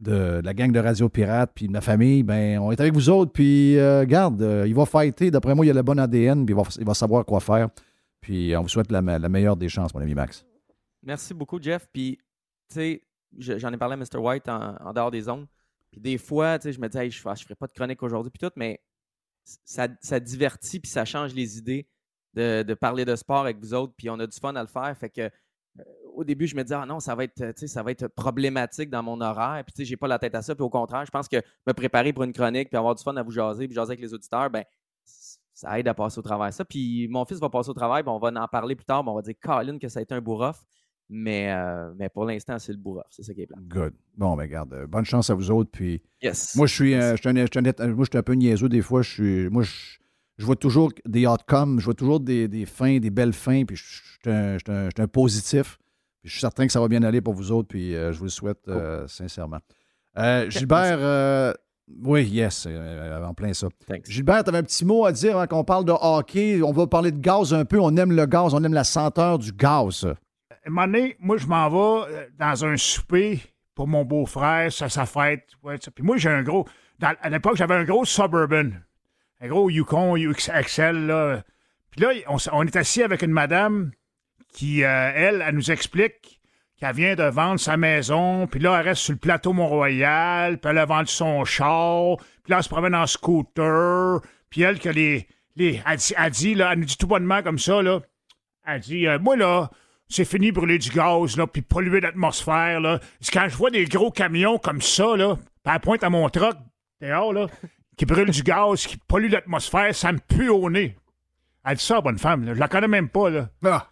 de 0.00 0.40
la 0.42 0.54
gang 0.54 0.72
de 0.72 0.80
Radio 0.80 1.08
Pirate, 1.08 1.52
puis 1.54 1.68
de 1.68 1.72
ma 1.72 1.80
famille, 1.80 2.24
ben 2.24 2.58
on 2.58 2.72
est 2.72 2.80
avec 2.80 2.92
vous 2.94 3.08
autres. 3.10 3.30
Puis 3.30 3.78
euh, 3.78 4.04
garde, 4.04 4.42
euh, 4.42 4.64
il 4.66 4.74
va 4.74 4.84
fighter. 4.84 5.30
D'après 5.30 5.54
moi, 5.54 5.64
il 5.64 5.70
a 5.70 5.74
le 5.74 5.82
bon 5.82 6.00
ADN, 6.00 6.44
puis 6.44 6.52
il 6.52 6.56
va, 6.56 6.64
il 6.80 6.84
va 6.84 6.94
savoir 6.94 7.24
quoi 7.24 7.38
faire. 7.38 7.68
Puis 8.20 8.56
on 8.56 8.62
vous 8.62 8.68
souhaite 8.68 8.90
la, 8.90 9.00
la 9.00 9.28
meilleure 9.28 9.56
des 9.56 9.68
chances, 9.68 9.94
mon 9.94 10.00
ami 10.00 10.14
Max. 10.16 10.44
Merci 11.04 11.32
beaucoup, 11.32 11.62
Jeff. 11.62 11.88
Puis, 11.92 12.18
tu 12.68 12.74
sais, 12.74 13.02
je- 13.38 13.58
j'en 13.58 13.72
ai 13.72 13.76
parlé 13.76 13.94
à 13.94 13.96
Mr. 13.96 14.18
White 14.18 14.48
en, 14.48 14.74
en 14.80 14.92
dehors 14.92 15.12
des 15.12 15.28
ondes. 15.28 15.46
Puis 15.92 16.00
des 16.00 16.18
fois, 16.18 16.58
tu 16.58 16.64
sais, 16.64 16.72
je 16.72 16.80
me 16.80 16.88
dis, 16.88 16.98
Hey, 16.98 17.10
je 17.12 17.18
ne 17.28 17.34
ferai 17.36 17.54
pas 17.54 17.68
de 17.68 17.72
chronique 17.72 18.02
aujourd'hui, 18.02 18.32
puis 18.32 18.44
tout, 18.44 18.52
mais 18.56 18.80
ça, 19.64 19.86
ça 20.00 20.18
divertit, 20.18 20.80
puis 20.80 20.90
ça 20.90 21.04
change 21.04 21.34
les 21.34 21.58
idées 21.58 21.86
de, 22.34 22.62
de 22.64 22.74
parler 22.74 23.04
de 23.04 23.14
sport 23.14 23.40
avec 23.42 23.58
vous 23.60 23.74
autres, 23.74 23.92
puis 23.96 24.08
on 24.10 24.18
a 24.18 24.26
du 24.26 24.36
fun 24.38 24.54
à 24.56 24.62
le 24.62 24.68
faire. 24.68 24.96
Fait 24.96 25.10
que, 25.10 25.20
euh, 25.22 25.28
au 26.14 26.24
début, 26.24 26.46
je 26.46 26.54
me 26.56 26.62
dis, 26.64 26.72
ah 26.74 26.84
non, 26.86 27.00
ça 27.00 27.14
va 27.14 27.24
être, 27.24 27.52
ça 27.66 27.82
va 27.82 27.90
être 27.90 28.06
problématique 28.08 28.90
dans 28.90 29.02
mon 29.02 29.20
horaire, 29.20 29.62
puis 29.64 29.72
tu 29.72 29.82
sais, 29.82 29.84
j'ai 29.84 29.96
pas 29.96 30.08
la 30.08 30.18
tête 30.18 30.34
à 30.34 30.42
ça. 30.42 30.54
Puis 30.54 30.62
au 30.64 30.70
contraire, 30.70 31.04
je 31.06 31.10
pense 31.10 31.28
que 31.28 31.36
me 31.66 31.72
préparer 31.72 32.12
pour 32.12 32.24
une 32.24 32.32
chronique, 32.32 32.68
puis 32.70 32.76
avoir 32.76 32.94
du 32.94 33.02
fun 33.02 33.14
à 33.16 33.22
vous 33.22 33.30
jaser, 33.30 33.66
puis 33.66 33.74
jaser 33.74 33.90
avec 33.92 34.00
les 34.00 34.12
auditeurs, 34.14 34.50
ben 34.50 34.64
ça 35.54 35.78
aide 35.78 35.86
à 35.88 35.94
passer 35.94 36.18
au 36.18 36.22
travail. 36.22 36.52
Ça, 36.52 36.64
puis 36.64 37.06
mon 37.08 37.24
fils 37.24 37.38
va 37.38 37.48
passer 37.48 37.70
au 37.70 37.74
travail, 37.74 38.02
puis 38.02 38.10
on 38.10 38.18
va 38.18 38.28
en 38.34 38.48
parler 38.48 38.74
plus 38.74 38.84
tard, 38.84 39.02
puis 39.02 39.10
on 39.10 39.14
va 39.14 39.22
dire, 39.22 39.34
Colin, 39.40 39.78
que 39.78 39.88
ça 39.88 40.00
a 40.00 40.02
été 40.02 40.14
un 40.14 40.20
bourrof. 40.20 40.64
Mais, 41.14 41.52
euh, 41.52 41.92
mais 41.96 42.08
pour 42.08 42.24
l'instant, 42.24 42.58
c'est 42.58 42.72
le 42.72 42.78
bourrof. 42.78 43.04
C'est 43.10 43.22
ça 43.22 43.34
qui 43.34 43.42
est 43.42 43.46
plan. 43.46 43.58
Good. 43.60 43.92
Bon, 44.16 44.34
ben 44.34 44.46
garde, 44.46 44.72
euh, 44.72 44.86
bonne 44.86 45.04
chance 45.04 45.28
à 45.28 45.34
vous 45.34 45.50
autres. 45.50 45.70
Puis 45.70 46.00
Yes. 46.22 46.56
moi, 46.56 46.66
je 46.66 46.74
suis, 46.74 46.94
euh, 46.94 47.10
Yes. 47.10 47.16
je 47.16 47.16
suis 47.20 47.28
un, 47.28 47.34
je 47.44 47.46
suis 47.50 47.58
un 47.58 47.62
net- 47.62 47.80
moi, 47.80 48.04
je 48.04 48.10
suis 48.10 48.18
un 48.18 48.22
peu 48.22 48.32
niaiseux 48.32 48.68
des 48.70 48.80
fois. 48.80 49.02
Je 49.02 49.10
suis, 49.10 49.50
moi, 49.50 49.62
je, 49.62 49.98
je 50.38 50.46
vois 50.46 50.56
toujours 50.56 50.90
des 51.04 51.26
outcomes, 51.26 51.80
je 51.80 51.84
vois 51.84 51.94
toujours 51.94 52.18
des, 52.20 52.48
des 52.48 52.64
fins, 52.64 52.98
des 52.98 53.10
belles 53.10 53.34
fins. 53.34 53.64
Puis 53.66 53.76
je, 53.76 53.82
je 53.84 54.02
suis 54.22 54.30
un, 54.30 54.52
je 54.54 54.58
suis 54.64 54.72
un- 54.72 54.84
je 54.86 54.90
suis 54.96 55.02
un 55.02 55.08
positif. 55.08 55.78
Puis 56.22 56.28
je 56.28 56.32
suis 56.32 56.40
certain 56.40 56.66
que 56.66 56.72
ça 56.72 56.80
va 56.80 56.88
bien 56.88 57.02
aller 57.02 57.20
pour 57.20 57.34
vous 57.34 57.50
autres. 57.52 57.68
Puis 57.68 57.94
euh, 57.94 58.12
je 58.12 58.18
vous 58.18 58.24
le 58.24 58.30
souhaite 58.30 58.66
euh, 58.68 59.06
sincèrement. 59.08 59.58
Euh, 60.16 60.48
Gilbert, 60.50 60.98
euh, 61.00 61.52
oui, 62.04 62.24
yes, 62.24 62.66
euh, 62.68 63.22
en 63.24 63.34
plein 63.34 63.52
ça. 63.52 63.66
Thanks. 63.88 64.06
Gilbert, 64.08 64.44
tu 64.44 64.50
avais 64.50 64.58
un 64.58 64.62
petit 64.62 64.84
mot 64.84 65.04
à 65.04 65.12
dire 65.12 65.36
avant 65.36 65.46
qu'on 65.46 65.64
parle 65.64 65.84
de 65.84 65.92
hockey. 65.92 66.62
On 66.62 66.72
va 66.72 66.86
parler 66.86 67.10
de 67.12 67.18
gaz 67.18 67.52
un 67.52 67.64
peu. 67.64 67.80
On 67.80 67.96
aime 67.96 68.12
le 68.12 68.26
gaz, 68.26 68.54
on 68.54 68.62
aime 68.62 68.74
la 68.74 68.84
senteur 68.84 69.38
du 69.38 69.52
gaz. 69.52 70.04
À 70.04 70.68
un 70.68 70.70
moment 70.70 70.86
donné, 70.86 71.16
moi, 71.18 71.36
je 71.38 71.46
m'en 71.46 71.68
vais 71.68 72.30
dans 72.38 72.64
un 72.64 72.76
souper 72.76 73.40
pour 73.74 73.88
mon 73.88 74.04
beau-frère, 74.04 74.70
ça, 74.72 74.88
sa 74.88 75.06
fête. 75.06 75.48
Ouais, 75.62 75.76
ça. 75.82 75.90
Puis 75.90 76.04
moi, 76.04 76.16
j'ai 76.18 76.28
un 76.30 76.42
gros. 76.42 76.66
dans- 76.98 77.14
à 77.20 77.30
l'époque, 77.30 77.56
j'avais 77.56 77.74
un 77.74 77.84
gros 77.84 78.04
Suburban. 78.04 78.70
Un 79.40 79.48
gros 79.48 79.68
Yukon 79.70 80.14
XL, 80.16 81.06
là. 81.06 81.42
Puis 81.90 82.00
là, 82.00 82.10
on 82.52 82.62
est 82.64 82.76
assis 82.76 83.02
avec 83.02 83.22
une 83.22 83.32
madame 83.32 83.90
qui, 84.52 84.84
euh, 84.84 85.12
elle, 85.14 85.44
elle 85.46 85.54
nous 85.54 85.70
explique 85.70 86.40
qu'elle 86.78 86.94
vient 86.94 87.14
de 87.14 87.24
vendre 87.24 87.60
sa 87.60 87.76
maison. 87.76 88.46
Puis 88.46 88.60
là, 88.60 88.78
elle 88.78 88.88
reste 88.88 89.02
sur 89.02 89.12
le 89.12 89.18
plateau 89.18 89.52
Mont-Royal. 89.52 90.58
Puis 90.58 90.70
elle 90.70 90.78
a 90.78 90.84
vendu 90.84 91.10
son 91.10 91.44
char. 91.44 92.16
Puis 92.42 92.50
là, 92.50 92.58
elle 92.58 92.62
se 92.62 92.68
promène 92.68 92.94
en 92.94 93.06
scooter. 93.06 94.20
Puis 94.50 94.62
elle, 94.62 94.78
que 94.78 94.88
les. 94.88 95.26
les 95.56 95.80
elle, 95.86 96.30
dit, 96.30 96.54
là, 96.54 96.72
elle 96.72 96.80
nous 96.80 96.84
dit 96.84 96.96
tout 96.96 97.06
bonnement 97.06 97.42
comme 97.42 97.58
ça, 97.58 97.82
là. 97.82 98.00
Elle 98.64 98.80
dit, 98.80 99.06
euh, 99.06 99.18
moi, 99.18 99.36
là, 99.36 99.70
c'est 100.08 100.24
fini 100.24 100.52
brûler 100.52 100.78
du 100.78 100.90
gaz, 100.90 101.36
là, 101.36 101.46
puis 101.46 101.62
polluer 101.62 102.00
l'atmosphère, 102.00 102.80
là. 102.80 103.00
Quand 103.32 103.48
je 103.48 103.56
vois 103.56 103.70
des 103.70 103.86
gros 103.86 104.10
camions 104.10 104.58
comme 104.58 104.82
ça, 104.82 105.16
là, 105.16 105.36
puis 105.36 105.74
elle 105.74 105.80
pointe 105.80 106.04
à 106.04 106.10
mon 106.10 106.28
truck, 106.28 106.56
dehors, 107.00 107.32
là, 107.32 107.46
qui 107.96 108.06
brûle 108.06 108.30
du 108.30 108.42
gaz, 108.42 108.86
qui 108.86 108.98
pollue 108.98 109.30
l'atmosphère, 109.30 109.94
ça 109.94 110.12
me 110.12 110.18
pue 110.18 110.48
au 110.48 110.68
nez. 110.70 110.96
Elle 111.64 111.76
dit 111.76 111.84
ça, 111.84 112.00
bonne 112.00 112.18
femme, 112.18 112.44
là. 112.44 112.54
Je 112.54 112.60
la 112.60 112.68
connais 112.68 112.88
même 112.88 113.08
pas, 113.08 113.30
là. 113.30 113.48
Ah, 113.64 113.88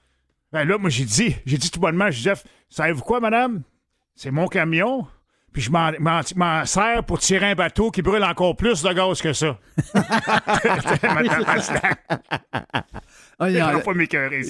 Ben 0.52 0.64
là, 0.64 0.78
moi, 0.78 0.90
j'ai 0.90 1.04
dit, 1.04 1.36
j'ai 1.46 1.58
dit 1.58 1.70
tout 1.70 1.80
bonnement, 1.80 2.10
Jeff, 2.10 2.44
savez-vous 2.68 3.02
quoi, 3.02 3.20
madame? 3.20 3.62
C'est 4.14 4.30
mon 4.30 4.48
camion, 4.48 5.06
puis 5.52 5.62
je 5.62 5.70
m'en, 5.70 6.66
sers 6.66 7.04
pour 7.04 7.18
tirer 7.18 7.50
un 7.50 7.54
bateau 7.54 7.90
qui 7.90 8.02
brûle 8.02 8.24
encore 8.24 8.56
plus 8.56 8.82
de 8.82 8.92
gaz 8.92 9.20
que 9.22 9.32
ça. 9.32 9.58
Ah, 13.42 13.48
il 13.48 13.82
pas 13.82 13.94
m'écœurer 13.94 14.42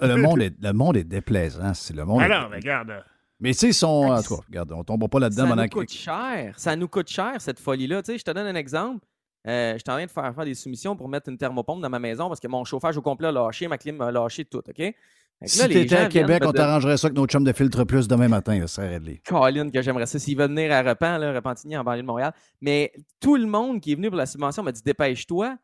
le, 0.00 0.16
monde 0.16 0.40
est, 0.40 0.54
le 0.58 0.72
monde 0.72 0.96
est 0.96 1.04
déplaisant. 1.04 1.74
C'est 1.74 1.94
le 1.94 2.06
monde. 2.06 2.22
est- 2.22 2.24
Alors, 2.24 2.50
regarde. 2.50 3.04
Mais 3.38 3.52
tu 3.52 3.58
sais, 3.58 3.68
ils 3.68 3.74
sont. 3.74 4.10
En 4.10 4.22
tout 4.22 4.36
cas, 4.36 4.42
regarde, 4.48 4.72
on 4.72 4.82
tombera 4.84 5.08
pas 5.08 5.18
là-dedans 5.20 5.48
Ça 5.48 5.54
nous 5.56 5.68
coûte 5.68 5.92
cher. 5.92 6.54
Ça 6.56 6.76
nous 6.76 6.88
coûte 6.88 7.08
cher, 7.10 7.34
cette 7.40 7.60
folie-là. 7.60 8.02
Tu 8.02 8.12
sais, 8.12 8.18
je 8.18 8.24
te 8.24 8.30
donne 8.30 8.46
un 8.46 8.54
exemple. 8.54 9.04
Euh, 9.46 9.72
je 9.72 9.78
suis 9.78 9.90
en 9.90 9.94
train 9.94 10.06
de 10.06 10.10
faire, 10.10 10.34
faire 10.34 10.44
des 10.44 10.54
soumissions 10.54 10.96
pour 10.96 11.08
mettre 11.08 11.28
une 11.28 11.36
thermopompe 11.36 11.82
dans 11.82 11.90
ma 11.90 11.98
maison 11.98 12.28
parce 12.28 12.40
que 12.40 12.46
mon 12.48 12.64
chauffage 12.64 12.96
au 12.96 13.02
complet 13.02 13.28
a 13.28 13.32
lâché, 13.32 13.66
ma 13.66 13.76
clim 13.76 14.00
a 14.00 14.12
lâché 14.12 14.44
tout, 14.44 14.62
OK? 14.66 14.94
Si 15.44 15.58
là, 15.58 15.66
les 15.66 15.74
t'étais 15.74 15.96
à 15.96 16.08
Québec, 16.08 16.42
on 16.46 16.52
t'arrangerait 16.52 16.96
ça 16.96 17.08
que 17.08 17.14
nos 17.14 17.26
chums 17.26 17.42
de 17.42 17.52
filtre 17.52 17.84
plus 17.84 18.06
demain 18.06 18.28
matin. 18.28 18.60
Ça 18.60 18.68
serait. 18.68 19.00
Colin, 19.26 19.70
que 19.70 19.82
j'aimerais 19.82 20.06
ça. 20.06 20.18
S'il 20.18 20.38
veut 20.38 20.46
venir 20.46 20.72
à 20.72 20.82
Repent, 20.82 21.18
là, 21.18 21.32
Repentigny, 21.32 21.76
en 21.76 21.82
banlieue 21.82 22.02
de 22.02 22.06
Montréal. 22.06 22.32
Mais 22.60 22.92
tout 23.20 23.36
le 23.36 23.46
monde 23.46 23.80
qui 23.80 23.92
est 23.92 23.94
venu 23.96 24.08
pour 24.08 24.16
la 24.16 24.26
subvention 24.26 24.62
m'a 24.62 24.72
dit 24.72 24.82
dépêche-toi. 24.82 25.56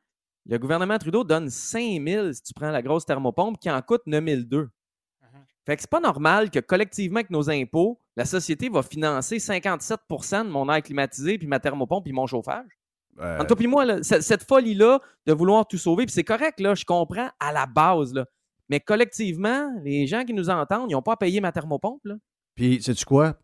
Le 0.47 0.59
gouvernement 0.59 0.99
Trudeau 0.99 1.25
donne 1.25 1.51
5 1.51 2.03
000 2.05 2.33
si 2.33 2.43
tu 2.43 2.55
prends 2.55 2.71
la 2.71 2.83
grosse 2.83 3.05
thermopompe 3.05 3.59
qui 3.61 3.71
en 3.71 3.81
coûte 3.83 4.03
9 4.07 4.25
200. 4.47 4.69
Fait 5.69 5.77
que 5.77 5.83
c'est 5.83 5.91
pas 5.91 6.01
normal 6.01 6.51
que 6.51 6.61
collectivement, 6.61 7.19
avec 7.19 7.29
nos 7.29 7.51
impôts, 7.51 8.01
la 8.17 8.25
société 8.25 8.71
va 8.71 8.83
financer 8.83 9.37
57% 9.37 10.47
de 10.47 10.49
mon 10.49 10.73
air 10.73 10.83
climatisé, 10.83 11.37
puis 11.37 11.47
ma 11.47 11.61
thermopompe, 11.61 12.05
puis 12.05 12.15
mon 12.15 12.27
chauffage. 12.27 12.65
Euh, 13.21 13.37
Entre 13.37 13.49
toi 13.49 13.57
puis 13.57 13.67
moi, 13.67 13.85
là, 13.85 13.99
cette 14.03 14.49
folie-là 14.49 14.99
de 15.27 15.33
vouloir 15.35 15.69
tout 15.69 15.77
sauver, 15.77 16.07
puis 16.07 16.15
c'est 16.15 16.25
correct, 16.25 16.59
là, 16.61 16.75
je 16.75 16.87
comprends 16.87 17.29
à 17.39 17.53
la 17.53 17.67
base, 17.67 18.15
là. 18.15 18.25
Mais 18.71 18.81
collectivement, 18.81 19.71
les 19.85 20.07
gens 20.07 20.25
qui 20.25 20.35
nous 20.35 20.51
entendent, 20.51 20.91
ils 20.91 20.95
n'ont 20.95 21.03
pas 21.03 21.13
à 21.15 21.17
payer 21.17 21.41
ma 21.41 21.53
thermopompe. 21.53 22.05
Là. 22.05 22.15
Puis, 22.55 22.83
sais-tu 22.83 23.05
quoi? 23.05 23.37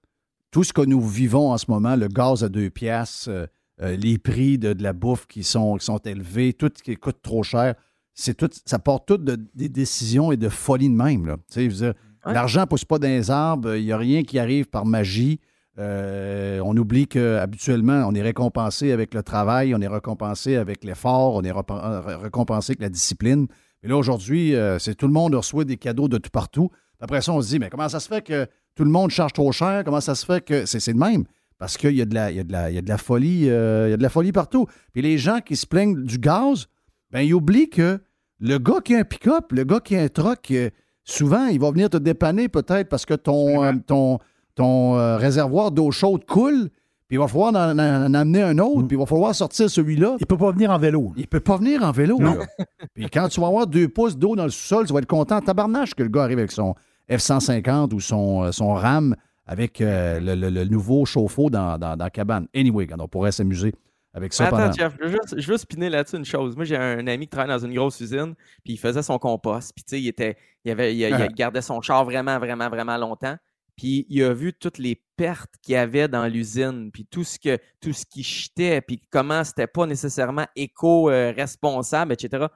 tout 0.51 0.63
ce 0.63 0.73
que 0.73 0.83
nous 0.83 1.01
vivons 1.01 1.51
en 1.51 1.59
ce 1.59 1.65
moment, 1.69 1.97
le 1.97 2.07
gaz 2.07 2.45
à 2.45 2.49
deux 2.49 2.71
piastres, 2.71 3.29
euh, 3.29 3.47
euh, 3.83 3.97
les 3.97 4.19
prix 4.19 4.57
de, 4.57 4.73
de 4.73 4.85
la 4.85 4.93
bouffe 4.93 5.27
qui 5.27 5.43
sont, 5.43 5.75
qui 5.79 5.85
sont 5.85 5.99
élevés, 5.99 6.53
tout 6.53 6.71
ce 6.77 6.81
qui 6.81 6.95
coûte 6.95 7.19
trop 7.23 7.43
cher, 7.43 7.75
c'est 8.13 8.35
tout, 8.37 8.49
ça 8.65 8.79
porte 8.79 9.05
toutes 9.09 9.25
de- 9.25 9.45
des 9.57 9.69
décisions 9.69 10.31
et 10.31 10.37
de 10.37 10.49
folie 10.49 10.89
de 10.89 10.95
même. 10.95 11.27
là. 11.27 11.39
Tu 11.53 11.69
sais. 11.73 11.93
L'argent 12.25 12.61
ne 12.61 12.67
pousse 12.67 12.85
pas 12.85 13.01
dans 13.01 13.09
les 13.09 13.33
arbres, 13.33 13.75
il 13.75 13.85
n'y 13.85 13.91
a 13.91 13.97
rien 13.99 14.23
qui 14.23 14.39
arrive 14.39 14.67
par 14.67 14.87
magie. 14.87 15.41
Euh, 15.77 16.61
on 16.65 16.77
oublie 16.77 17.09
qu'habituellement, 17.09 18.05
on 18.09 18.15
est 18.15 18.23
récompensé 18.23 18.93
avec 18.93 19.13
le 19.13 19.25
travail, 19.25 19.75
on 19.75 19.81
est 19.81 19.89
récompensé 19.89 20.55
avec 20.55 20.85
l'effort, 20.85 21.35
on 21.35 21.43
est 21.43 21.51
récompensé 21.53 22.71
avec 22.75 22.81
la 22.81 22.91
discipline. 22.91 23.49
Mais 23.85 23.91
là, 23.91 23.97
aujourd'hui, 23.99 24.55
euh, 24.57 24.79
c'est 24.79 24.95
tout 24.95 25.07
le 25.07 25.13
monde 25.13 25.35
reçoit 25.35 25.65
des 25.65 25.77
cadeaux 25.77 26.09
de 26.09 26.17
tout 26.17 26.31
partout. 26.31 26.71
Après 27.01 27.21
ça, 27.21 27.33
on 27.33 27.43
se 27.43 27.49
dit, 27.49 27.59
mais 27.59 27.69
comment 27.69 27.89
ça 27.89 28.01
se 28.01 28.09
fait 28.09 28.23
que 28.23 28.47
tout 28.75 28.83
le 28.83 28.91
monde 28.91 29.11
charge 29.11 29.35
trop 29.35 29.53
cher? 29.53 29.83
Comment 29.85 30.01
ça 30.01 30.15
se 30.15 30.25
fait 30.25 30.43
que. 30.43 30.65
C'est 30.65 30.87
le 30.89 30.95
même? 30.99 31.25
Parce 31.59 31.77
qu'il 31.77 31.95
y, 31.95 32.01
a 32.01 32.07
de 32.07 32.15
la- 32.15 32.31
il 32.31 32.39
y, 32.39 32.41
a 32.41 32.45
de 32.45 32.51
la- 32.53 32.71
il 32.71 32.75
y 32.75 32.79
a 32.79 32.83
de 32.83 32.89
la 32.89 32.97
folie, 32.97 33.51
euh, 33.51 33.89
il 33.89 33.91
y 33.91 33.93
a 33.95 33.97
de 33.99 34.03
la 34.03 34.09
folie 34.09 34.33
partout. 34.33 34.67
Puis 34.95 35.03
les 35.03 35.19
gens 35.19 35.41
qui 35.45 35.55
se 35.55 35.67
plaignent 35.67 36.03
du 36.03 36.19
gaz, 36.19 36.67
ben 37.11 37.21
ils 37.21 37.35
oublient 37.35 37.69
que 37.69 38.01
le 38.41 38.59
gars 38.59 38.81
qui 38.83 38.95
a 38.95 39.01
un 39.01 39.05
pick-up, 39.05 39.53
le 39.53 39.65
gars 39.65 39.81
qui 39.81 39.97
a 39.97 40.03
un 40.03 40.09
truck, 40.09 40.51
euh, 40.51 40.71
souvent, 41.05 41.47
il 41.47 41.61
va 41.61 41.71
venir 41.71 41.91
te 41.91 41.99
dépanner 41.99 42.49
peut-être 42.49 42.89
parce 42.89 43.05
que 43.05 43.15
ton, 43.15 43.63
euh, 43.65 43.73
ton, 43.87 44.19
ton 44.55 44.95
réservoir 45.19 45.71
d'eau 45.73 45.91
chaude 45.91 46.25
coule, 46.25 46.71
il 47.15 47.19
va 47.19 47.27
falloir 47.29 47.55
en, 47.55 47.79
en- 47.79 48.07
en 48.07 48.15
amener 48.15 48.43
un 48.43 48.59
autre, 48.59 48.87
puis 48.87 48.97
il 48.97 49.01
va 49.01 49.07
falloir 49.07 49.35
sortir 49.35 49.69
celui-là. 49.71 50.17
Il 50.21 50.27
peut 50.27 50.37
pas 50.37 50.53
venir 50.53 50.71
en 50.71 50.79
vélo. 50.79 51.13
Il 51.17 51.27
peut 51.27 51.41
pas 51.41 51.57
venir 51.57 51.83
en 51.83 51.91
vélo. 51.93 52.19
Non. 52.21 52.35
là. 52.35 52.47
Puis 52.95 53.09
quand 53.11 53.29
tu 53.29 53.41
vas 53.41 53.47
avoir 53.49 53.67
deux 53.67 53.89
pouces 53.89 54.17
d'eau 54.17 54.37
dans 54.37 54.45
le 54.45 54.51
sous-sol, 54.51 54.87
tu 54.87 54.93
vas 54.93 54.99
être 55.01 55.07
content 55.07 55.41
tabarnache 55.41 55.95
que 55.95 56.03
le 56.03 56.09
gars 56.09 56.23
arrive 56.25 56.39
avec 56.39 56.53
son 56.53 56.75
F-150 57.11 57.93
ou 57.95 58.01
son, 58.01 58.45
euh, 58.45 58.53
son 58.53 58.75
RAM 58.75 59.15
avec 59.47 59.81
euh, 59.81 60.21
le, 60.21 60.35
le- 60.35 60.51
le 60.51 60.65
nouveau 60.65 61.05
chauffe-eau 61.05 61.51
dans, 61.51 61.79
dans, 61.79 61.97
dans 61.97 62.05
la 62.05 62.11
cabane. 62.11 62.47
Anyway, 62.55 62.87
quand 62.87 62.97
on 63.01 63.09
pourrait 63.09 63.33
s'amuser 63.33 63.75
avec 64.15 64.33
ça 64.33 64.47
attends, 64.47 64.57
pendant... 64.57 64.73
Jeff, 64.73 64.95
je 64.99 65.05
veux 65.07 65.11
juste, 65.11 65.35
je 65.41 65.51
veux 65.51 65.59
spinner 65.59 65.91
là-dessus 65.91 66.17
une 66.17 66.25
chose. 66.25 66.57
Moi, 66.57 66.65
j'ai 66.65 66.77
un 66.77 67.07
ami 67.07 67.27
qui 67.27 67.31
travaille 67.31 67.51
dans 67.59 67.65
une 67.67 67.75
grosse 67.75 68.01
usine, 68.01 68.35
puis 68.65 68.75
il 68.75 68.77
faisait 68.79 69.03
son 69.03 69.19
compost. 69.19 69.73
Puis, 69.75 69.85
tu 69.85 69.97
sais, 69.97 70.01
il, 70.01 70.09
était, 70.09 70.37
il, 70.65 70.71
avait, 70.71 70.95
il, 70.95 71.01
il 71.01 71.13
Ah. 71.13 71.29
gardait 71.29 71.63
son 71.63 71.81
char 71.83 72.05
vraiment, 72.05 72.39
vraiment, 72.39 72.69
vraiment 72.69 72.97
longtemps. 72.97 73.37
Puis, 73.77 74.07
il 74.09 74.23
a 74.23 74.33
vu 74.33 74.53
toutes 74.55 74.79
les 74.79 75.03
pertes 75.17 75.55
qu'il 75.63 75.73
y 75.73 75.77
avait 75.77 76.07
dans 76.09 76.27
l'usine, 76.27 76.91
puis 76.93 77.07
tout 77.07 77.25
ce, 77.25 77.39
que, 77.39 77.59
tout 77.81 77.93
ce 77.93 78.05
qui 78.07 78.23
jetait, 78.23 78.81
puis 78.81 79.01
comment 79.11 79.43
c'était 79.45 79.67
pas 79.67 79.87
nécessairement 79.87 80.47
éco-responsable, 80.55 82.13
etc. 82.13 82.47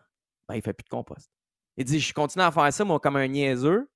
Ben, 0.49 0.55
il 0.55 0.63
fait 0.63 0.73
plus 0.73 0.85
de 0.85 0.89
compost. 0.89 1.31
Il 1.77 1.85
dit, 1.85 2.01
je 2.01 2.13
continue 2.15 2.45
à 2.45 2.51
faire 2.51 2.73
ça, 2.73 2.85
moi, 2.85 2.99
comme 3.01 3.17
un 3.17 3.27
niaiseux. 3.29 3.89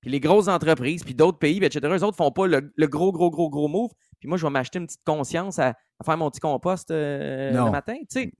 Puis 0.00 0.10
les 0.10 0.20
grosses 0.20 0.48
entreprises, 0.48 1.02
puis 1.02 1.14
d'autres 1.14 1.38
pays, 1.38 1.58
puis 1.58 1.66
etc., 1.66 1.80
eux 1.86 2.04
autres 2.04 2.16
font 2.16 2.30
pas 2.30 2.46
le, 2.46 2.72
le 2.76 2.86
gros, 2.86 3.10
gros, 3.10 3.30
gros, 3.30 3.48
gros 3.48 3.68
move. 3.68 3.90
Puis 4.20 4.28
moi, 4.28 4.36
je 4.36 4.44
vais 4.44 4.50
m'acheter 4.50 4.78
une 4.78 4.86
petite 4.86 5.04
conscience 5.04 5.58
à, 5.58 5.68
à 5.98 6.04
faire 6.04 6.16
mon 6.18 6.30
petit 6.30 6.40
compost 6.40 6.90
euh, 6.90 7.52
le 7.52 7.70
matin. 7.70 7.96
Tu 8.10 8.30
sais, 8.30 8.32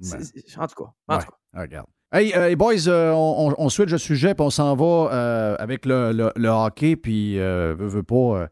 c'est- 0.00 0.58
en 0.58 0.66
tout 0.68 0.84
cas. 0.84 0.90
En 1.08 1.16
Ouais. 1.16 1.24
tout 1.24 1.30
cas. 1.30 1.36
Ah, 1.54 1.60
Regarde. 1.62 1.88
Hey, 2.10 2.32
euh, 2.34 2.48
hey, 2.48 2.56
boys, 2.56 2.88
euh, 2.88 3.12
on, 3.12 3.54
on- 3.58 3.68
switch 3.68 3.90
de 3.90 3.98
sujet, 3.98 4.34
puis 4.34 4.42
on 4.44 4.48
s'en 4.48 4.74
va 4.74 5.12
euh, 5.12 5.56
avec 5.58 5.84
le, 5.84 6.30
hockey, 6.48 6.96
puis 6.96 7.38
euh, 7.38 7.74
veut, 7.78 7.86
veut 7.86 8.02
pas. 8.02 8.14
euh, 8.14 8.46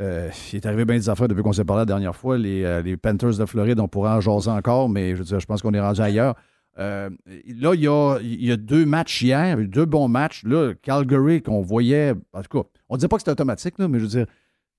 euh, 0.00 0.30
il 0.52 0.56
est 0.56 0.66
arrivé 0.66 0.84
bien 0.84 0.94
des 0.94 1.08
affaires 1.08 1.26
depuis 1.26 1.42
qu'on 1.42 1.52
s'est 1.52 1.64
parlé 1.64 1.80
la 1.80 1.86
dernière 1.86 2.14
fois. 2.14 2.38
Les, 2.38 2.62
euh, 2.64 2.96
Panthers 3.02 3.38
de 3.38 3.46
Floride, 3.46 3.80
on 3.80 3.88
pourrait 3.88 4.10
en 4.12 4.20
jaser 4.20 4.50
encore, 4.50 4.88
mais 4.88 5.16
je 5.16 5.22
dire, 5.24 5.40
je 5.40 5.46
pense 5.46 5.62
qu'on 5.62 5.74
est 5.74 5.80
rendu 5.80 6.00
ailleurs. 6.00 6.36
Euh, 6.78 7.10
là, 7.46 7.74
il 7.74 7.80
y, 7.82 8.52
a, 8.52 8.56
deux 8.56 8.86
matchs 8.86 9.22
hier, 9.22 9.56
deux 9.56 9.86
bons 9.86 10.06
matchs. 10.06 10.44
Là, 10.44 10.74
Calgary, 10.80 11.42
qu'on 11.42 11.62
voyait. 11.62 12.12
En 12.34 12.42
tout 12.42 12.62
cas, 12.62 12.68
on 12.88 12.94
ne 12.94 12.98
disait 12.98 13.08
pas 13.08 13.16
que 13.16 13.22
c'était 13.22 13.32
automatique, 13.32 13.74
mais 13.80 13.98
je 13.98 14.04
veux 14.04 14.10
dire, 14.10 14.26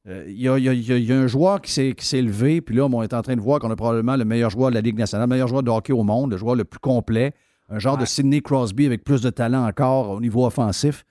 euh, 0.07 0.23
il 0.29 0.39
y, 0.39 0.47
a, 0.47 0.57
il 0.57 1.03
y 1.05 1.11
a- 1.11 1.17
un 1.17 1.27
joueur 1.27 1.59
qui 1.61 1.71
s'est 1.71 2.21
levé, 2.21 2.61
puis 2.61 2.73
là, 2.75 2.85
on 2.85 3.03
est 3.03 3.13
en 3.13 3.21
train 3.21 3.35
de 3.35 3.41
voir 3.41 3.59
qu'on 3.59 3.71
a 3.71 3.75
probablement 3.75 4.15
le 4.15 4.23
meilleur 4.23 4.49
joueur 4.49 4.69
de 4.69 4.75
la 4.75 4.81
Ligue 4.81 4.97
nationale, 4.97 5.27
le 5.27 5.33
meilleur 5.33 5.49
joueur 5.49 5.63
de 5.63 5.71
hockey 5.71 5.91
au 5.91 6.03
monde, 6.03 6.31
le 6.31 6.37
joueur 6.37 6.55
le 6.55 6.63
plus 6.63 6.79
complet, 6.79 7.33
un 7.69 7.79
genre 7.79 7.97
de 7.97 8.05
Sidney 8.05 8.41
Crosby 8.41 8.85
avec 8.85 9.03
plus 9.03 9.21
de 9.21 9.29
talent 9.29 9.65
encore 9.67 10.11
au 10.11 10.21
niveau 10.21 10.45
offensif. 10.45 11.05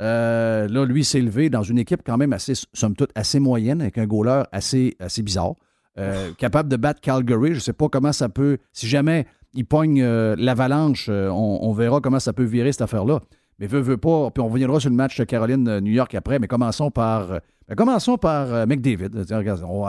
Euh, 0.00 0.68
là, 0.68 0.84
lui 0.84 1.04
s'est 1.04 1.20
levé 1.20 1.48
dans 1.50 1.62
une 1.62 1.78
équipe 1.78 2.00
quand 2.04 2.16
même 2.16 2.32
assez, 2.32 2.54
somme 2.72 2.94
toute, 2.96 3.10
assez 3.14 3.38
moyenne, 3.40 3.80
avec 3.80 3.98
un 3.98 4.06
goaler 4.06 4.42
assez, 4.52 4.96
assez 4.98 5.22
bizarre. 5.22 5.54
Euh, 5.98 6.32
capable 6.38 6.68
de 6.68 6.76
battre 6.76 7.00
Calgary. 7.00 7.50
Je 7.50 7.54
ne 7.54 7.60
sais 7.60 7.72
pas 7.72 7.88
comment 7.88 8.12
ça 8.12 8.28
peut. 8.28 8.58
Si 8.72 8.86
jamais 8.88 9.26
il 9.54 9.64
pogne 9.66 10.02
euh, 10.02 10.34
l'avalanche, 10.38 11.08
on, 11.08 11.58
on 11.62 11.72
verra 11.72 12.00
comment 12.00 12.18
ça 12.20 12.32
peut 12.32 12.44
virer 12.44 12.72
cette 12.72 12.82
affaire-là. 12.82 13.20
Mais 13.58 13.66
veut, 13.66 13.80
veut 13.80 13.98
pas. 13.98 14.30
Puis 14.30 14.42
on 14.42 14.48
reviendra 14.48 14.80
sur 14.80 14.90
le 14.90 14.96
match 14.96 15.18
de 15.18 15.24
Caroline-New 15.24 15.92
York 15.92 16.14
après. 16.14 16.38
Mais 16.38 16.48
commençons 16.48 16.90
par. 16.90 17.28
ben, 17.68 17.74
commençons 17.76 18.16
par 18.16 18.66
McDavid. 18.66 19.10
Regarde, 19.30 19.62
on, 19.68 19.86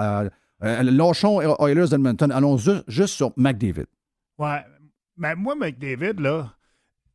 lâchons 0.62 1.42
Oilers 1.66 1.88
d'Edmonton. 1.90 2.30
Allons 2.32 2.58
ju- 2.58 2.82
juste 2.88 3.16
sur 3.16 3.32
McDavid. 3.38 3.86
Ouais. 4.38 4.60
Mais 5.18 5.36
moi, 5.36 5.56
McDavid, 5.56 6.20
là, 6.20 6.54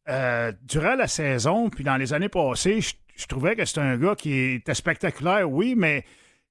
euh, 0.08 0.52
durant 0.62 0.94
la 0.94 1.08
saison, 1.08 1.70
puis 1.70 1.84
dans 1.84 1.96
les 1.96 2.12
années 2.12 2.28
passées, 2.28 2.80
je, 2.80 2.94
je 3.16 3.26
trouvais 3.26 3.56
que 3.56 3.64
c'était 3.64 3.80
un 3.80 3.98
gars 3.98 4.14
qui 4.14 4.32
était 4.32 4.74
spectaculaire, 4.74 5.50
oui, 5.50 5.74
mais 5.76 6.04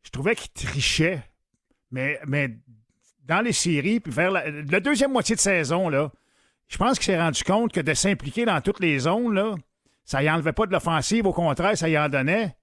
je 0.03 0.09
trouvais 0.09 0.35
qu'il 0.35 0.51
trichait. 0.51 1.23
Mais, 1.91 2.19
mais 2.27 2.57
dans 3.23 3.41
les 3.41 3.53
séries, 3.53 3.99
puis 3.99 4.11
vers 4.11 4.31
la, 4.31 4.49
la 4.49 4.79
deuxième 4.79 5.11
moitié 5.11 5.35
de 5.35 5.41
saison, 5.41 5.89
là, 5.89 6.11
je 6.67 6.77
pense 6.77 6.99
qu'il 6.99 7.05
s'est 7.05 7.19
rendu 7.19 7.43
compte 7.43 7.71
que 7.71 7.79
de 7.79 7.93
s'impliquer 7.93 8.45
dans 8.45 8.59
toutes 8.61 8.79
les 8.79 8.99
zones, 8.99 9.33
là, 9.33 9.55
ça 10.03 10.23
y 10.23 10.29
enlevait 10.29 10.53
pas 10.53 10.65
de 10.65 10.71
l'offensive, 10.71 11.25
au 11.25 11.33
contraire, 11.33 11.77
ça 11.77 11.89
y 11.89 11.97
en 11.97 12.09
donnait. 12.09 12.55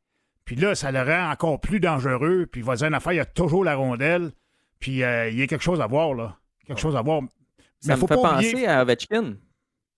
Puis 0.44 0.56
là, 0.56 0.74
ça 0.74 0.92
le 0.92 1.02
rend 1.02 1.30
encore 1.30 1.60
plus 1.60 1.80
dangereux. 1.80 2.46
Puis 2.50 2.60
il 2.60 2.64
va 2.64 2.76
dire 2.76 2.88
une 2.88 2.94
affaire, 2.94 3.12
il 3.12 3.20
a 3.20 3.24
toujours 3.24 3.64
la 3.64 3.74
rondelle. 3.74 4.32
Puis 4.78 5.02
euh, 5.02 5.30
il 5.30 5.38
y 5.38 5.42
a 5.42 5.46
quelque 5.46 5.62
chose 5.62 5.80
à 5.80 5.86
voir, 5.86 6.14
là. 6.14 6.36
Quelque 6.66 6.80
chose 6.80 6.96
à 6.96 7.02
voir. 7.02 7.22
Ça 7.86 7.94
me 7.96 8.00
faut 8.00 8.06
fait 8.06 8.14
pas 8.16 8.34
penser 8.36 8.50
oublier- 8.52 8.66
à 8.68 8.82
Ovechkin. 8.82 9.34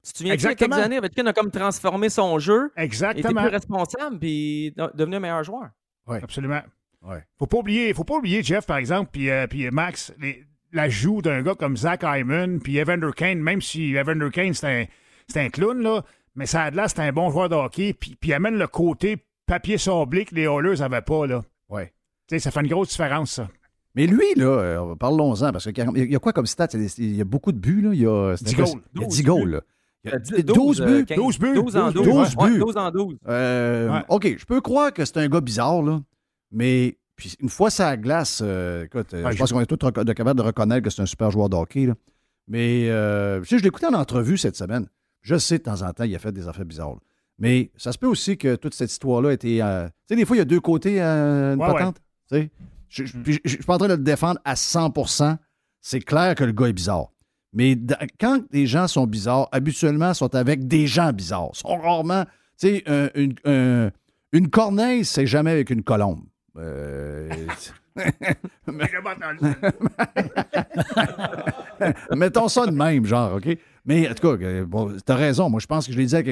Si 0.03 0.12
tu 0.12 0.22
viens 0.24 0.30
il 0.30 0.32
a 0.32 0.34
Exactement. 0.34 0.76
quelques 0.76 0.84
années, 0.87 0.99
Ovechkin 0.99 1.26
a 1.26 1.32
comme 1.32 1.51
transformé 1.51 2.09
son 2.09 2.39
jeu, 2.39 2.70
était 2.72 2.82
Exactement. 2.84 3.43
plus 3.43 3.51
responsable, 3.51 4.18
puis 4.18 4.72
de- 4.76 4.91
devenu 4.95 5.16
un 5.16 5.20
meilleur 5.20 5.43
joueur. 5.45 5.70
Absolument. 6.09 6.62
Ouais. 7.03 7.22
Faut 7.39 7.47
pas 7.47 7.59
oublier, 7.59 7.93
faut 7.95 8.05
pas 8.05 8.16
oublier 8.16 8.43
Jeff, 8.43 8.66
par 8.66 8.76
exemple, 8.78 9.11
puis 9.12 9.30
euh, 9.30 9.47
puis 9.47 9.68
Max, 9.70 10.12
les- 10.20 10.45
la 10.72 10.89
joue 10.89 11.22
d'un 11.22 11.43
gars 11.43 11.55
comme 11.55 11.76
Zach 11.76 12.03
Hyman, 12.05 12.61
puis 12.61 12.76
Evander 12.78 13.11
Kane, 13.16 13.39
même 13.41 13.61
si 13.61 13.95
Evander 13.95 14.30
Kane, 14.32 14.55
c'est 14.55 14.66
un, 14.82 14.84
c'est 15.28 15.41
un 15.41 15.49
clown, 15.51 15.80
là, 15.82 16.03
mais 16.34 16.47
ça 16.47 16.70
là, 16.70 16.89
c'est 16.89 17.01
un 17.01 17.12
bon 17.12 17.30
joueur 17.30 17.49
de 17.49 17.55
hockey, 17.55 17.93
puis, 17.93 18.16
puis 18.16 18.30
il 18.30 18.34
amène 18.34 18.57
le 18.59 18.66
côté 18.66 19.18
papier 19.47 19.78
sablé 19.78 20.24
que 20.24 20.34
les 20.34 20.43
Oilers 20.45 20.78
n'avaient 20.80 21.03
pas, 21.03 21.26
là. 21.26 21.43
Ouais. 21.68 21.93
Tu 22.28 22.34
sais, 22.34 22.39
ça 22.41 22.51
fait 22.51 22.61
une 22.61 22.68
grosse 22.68 22.89
différence, 22.91 23.32
ça. 23.32 23.49
Mais 23.97 24.07
lui, 24.07 24.35
là, 24.37 24.45
euh, 24.47 24.95
parlons-en, 24.95 25.53
parce 25.53 25.73
qu'il 25.73 26.09
y 26.11 26.15
a 26.17 26.19
quoi 26.19 26.33
comme 26.33 26.47
stats? 26.47 26.69
Il 26.75 26.83
y 26.83 26.85
a, 26.85 26.87
des- 26.89 26.95
il 26.99 27.17
y 27.17 27.21
a 27.21 27.25
beaucoup 27.25 27.51
de 27.51 27.59
buts, 27.59 27.81
là. 27.81 27.91
Il 27.95 28.01
y 28.01 28.07
a, 28.07 28.37
c'est 28.37 28.45
10 28.45 28.55
un 28.55 28.59
gars- 28.59 28.65
goals. 28.65 28.83
Il 28.95 29.01
y 29.01 29.05
a 29.05 29.07
10 29.09 29.17
12 29.17 29.23
goals, 29.25 29.51
là. 29.51 29.61
Il 30.05 30.11
y 30.11 30.13
a 30.13 30.17
Euh, 30.17 30.43
12 30.43 30.81
euh, 30.83 30.87
buts. 30.99 31.05
15. 31.07 31.17
12 31.19 31.39
buts. 31.39 31.55
12 31.55 31.77
en 31.77 31.91
12. 31.91 32.05
12 32.07 32.37
ouais. 32.37 32.51
buts. 32.51 32.59
12 32.59 32.77
en 32.77 32.91
12. 32.91 33.17
Euh, 33.27 33.91
Ouais. 33.91 34.05
OK, 34.09 34.37
je 34.39 34.45
peux 34.45 34.61
croire 34.61 34.93
que 34.93 35.05
c'est 35.05 35.17
un 35.17 35.29
gars 35.29 35.41
bizarre, 35.41 35.83
là, 35.83 36.01
mais 36.53 36.99
puis 37.17 37.35
une 37.41 37.49
fois 37.49 37.71
ça 37.71 37.97
glace, 37.97 38.41
euh, 38.45 38.85
écoute, 38.85 39.15
euh, 39.15 39.25
Ouais, 39.25 39.33
je 39.33 39.39
pense 39.39 39.49
je- 39.49 39.55
qu'on 39.55 39.61
est 39.61 39.67
tous 39.67 39.77
reco- 39.77 40.05
de 40.05 40.43
reconnaître 40.43 40.85
que 40.85 40.91
c'est 40.91 41.01
un 41.03 41.07
super 41.07 41.31
joueur 41.31 41.49
de 41.49 41.57
hockey. 41.57 41.87
là. 41.87 41.95
Mais 42.47 42.89
euh, 42.91 43.41
tu 43.41 43.47
sais, 43.49 43.59
je 43.59 43.63
l'ai 43.63 43.69
écouté 43.69 43.87
en 43.87 43.95
entrevue 43.95 44.37
cette 44.37 44.55
semaine. 44.57 44.87
Je 45.23 45.37
sais, 45.39 45.59
de 45.59 45.63
temps 45.65 45.83
en 45.83 45.93
temps, 45.93 46.05
il 46.05 46.15
a 46.15 46.19
fait 46.21 46.31
des 46.33 46.47
affaires 46.47 46.67
bizarres. 46.67 46.91
là. 46.91 47.01
Mais 47.39 47.71
ça 47.77 47.91
se 47.93 47.99
peut 47.99 48.07
aussi 48.07 48.37
que 48.39 48.55
toute 48.57 48.75
cette 48.75 48.93
histoire-là 48.93 49.33
était. 49.33 49.59
euh, 49.63 49.87
tu 49.89 49.93
sais, 50.11 50.17
des 50.17 50.25
fois, 50.25 50.37
il 50.37 50.41
y 50.41 50.43
a 50.43 50.45
deux 50.45 50.61
côtés 50.61 51.01
à 51.01 51.53
une 51.55 51.61
Ouais, 51.61 51.67
patente. 51.73 51.97
tu 52.31 52.37
sais. 52.37 52.51
Je 52.89 53.05
Mm. 53.05 53.09
je- 53.26 53.39
je 53.45 53.49
suis 53.51 53.59
pas 53.64 53.74
en 53.74 53.78
train 53.78 53.89
de 53.89 53.95
le 53.95 54.03
défendre 54.03 54.41
à 54.45 54.55
100% 54.57 55.39
C'est 55.80 56.01
clair 56.01 56.34
que 56.34 56.43
le 56.45 56.51
gars 56.53 56.66
est 56.66 56.72
bizarre. 56.72 57.12
Mais 57.53 57.78
quand 58.20 58.41
des 58.51 58.66
gens 58.66 58.89
sont 58.89 59.07
bizarres, 59.07 59.49
habituellement, 59.53 60.12
sont 60.14 60.34
avec 60.34 60.66
des 60.66 60.87
gens 60.89 61.12
bizarres. 61.12 61.51
Ils 61.55 61.59
sont 61.59 61.76
rarement. 61.76 62.24
Tu 62.59 62.68
sais, 62.68 62.82
un- 62.87 63.09
une, 63.14 63.34
un- 63.45 63.91
une 64.32 64.49
corneille, 64.51 65.05
c'est 65.05 65.26
jamais 65.26 65.53
avec 65.53 65.70
une 65.70 65.82
colombe. 65.84 66.24
Euh, 66.59 67.28
mettons 72.14 72.49
ça 72.49 72.66
de 72.66 72.72
même, 72.72 73.05
genre, 73.07 73.34
OK? 73.37 73.57
Mais 73.84 74.09
en 74.09 74.14
tout 74.14 74.37
cas, 74.37 74.45
euh, 74.45 74.64
bon, 74.66 74.93
t'as 75.05 75.14
raison. 75.14 75.49
Moi, 75.49 75.61
je 75.61 75.66
pense 75.66 75.87
que 75.87 75.93
je 75.93 75.99
l'ai 75.99 76.07
dit 76.07 76.16
à 76.16 76.22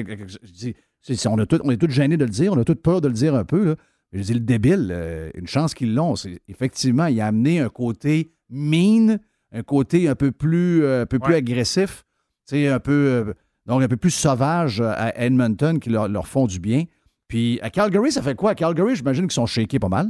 on, 1.63 1.71
est 1.71 1.77
tous 1.77 1.89
gênés 1.91 2.17
de 2.17 2.25
le 2.25 2.31
dire, 2.31 2.53
on 2.53 2.59
a 2.59 2.63
tous 2.63 2.75
peur 2.75 3.01
de 3.01 3.07
le 3.07 3.13
dire 3.13 3.35
un 3.35 3.45
peu. 3.45 3.65
Là. 3.65 3.75
Je 4.15 4.21
dis, 4.21 4.33
le 4.33 4.39
débile, 4.39 4.91
euh, 4.93 5.29
une 5.33 5.45
chance 5.45 5.73
qu'ils 5.73 5.93
l'ont. 5.93 6.13
Effectivement, 6.47 7.07
il 7.07 7.19
a 7.19 7.27
amené 7.27 7.59
un 7.59 7.67
côté 7.67 8.33
mean, 8.49 9.17
un 9.51 9.63
côté 9.63 10.07
un 10.07 10.15
peu 10.15 10.31
plus, 10.31 10.83
euh, 10.83 11.01
un 11.01 11.05
peu 11.05 11.19
plus 11.19 11.35
agressif, 11.35 12.05
un 12.53 12.79
peu, 12.79 12.93
euh, 12.93 13.33
donc 13.65 13.83
un 13.83 13.89
peu 13.89 13.97
plus 13.97 14.11
sauvage 14.11 14.79
à 14.79 15.13
Edmonton 15.21 15.81
qui 15.81 15.89
leur, 15.89 16.07
leur 16.07 16.27
font 16.27 16.47
du 16.47 16.61
bien. 16.61 16.85
Puis 17.27 17.59
à 17.61 17.69
Calgary, 17.69 18.09
ça 18.09 18.21
fait 18.21 18.35
quoi? 18.35 18.51
À 18.51 18.55
Calgary, 18.55 18.95
j'imagine 18.95 19.25
qu'ils 19.25 19.33
sont 19.33 19.45
shakés 19.45 19.79
pas 19.79 19.89
mal. 19.89 20.07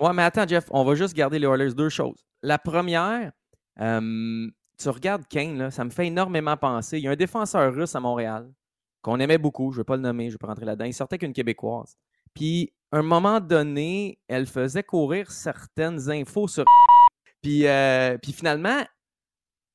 Ouais, 0.00 0.14
mais 0.14 0.22
attends, 0.22 0.46
Jeff, 0.46 0.64
on 0.70 0.84
va 0.84 0.94
juste 0.94 1.14
garder 1.14 1.38
les 1.38 1.46
Oilers 1.46 1.74
deux 1.74 1.90
choses. 1.90 2.24
La 2.42 2.58
première, 2.58 3.32
tu 3.78 4.88
regardes 4.88 5.26
Kane, 5.28 5.58
là, 5.58 5.70
ça 5.70 5.84
me 5.84 5.90
fait 5.90 6.06
énormément 6.06 6.56
penser. 6.56 6.96
Il 6.98 7.04
y 7.04 7.08
a 7.08 7.10
un 7.10 7.16
défenseur 7.16 7.74
russe 7.74 7.94
à 7.94 8.00
Montréal 8.00 8.50
qu'on 9.02 9.20
aimait 9.20 9.38
beaucoup, 9.38 9.72
je 9.72 9.76
ne 9.76 9.80
vais 9.80 9.84
pas 9.84 9.96
le 9.96 10.02
nommer, 10.02 10.24
je 10.24 10.28
ne 10.28 10.32
vais 10.32 10.38
pas 10.38 10.46
rentrer 10.46 10.64
là-dedans. 10.64 10.86
Il 10.86 10.94
sortait 10.94 11.18
qu'une 11.18 11.34
Québécoise. 11.34 11.96
Puis 12.32 12.72
un 12.92 13.02
moment 13.02 13.40
donné, 13.40 14.18
elle 14.28 14.46
faisait 14.46 14.82
courir 14.82 15.30
certaines 15.30 16.10
infos 16.10 16.48
sur. 16.48 16.64
Puis, 17.42 17.66
euh, 17.66 18.18
puis 18.18 18.32
finalement, 18.32 18.84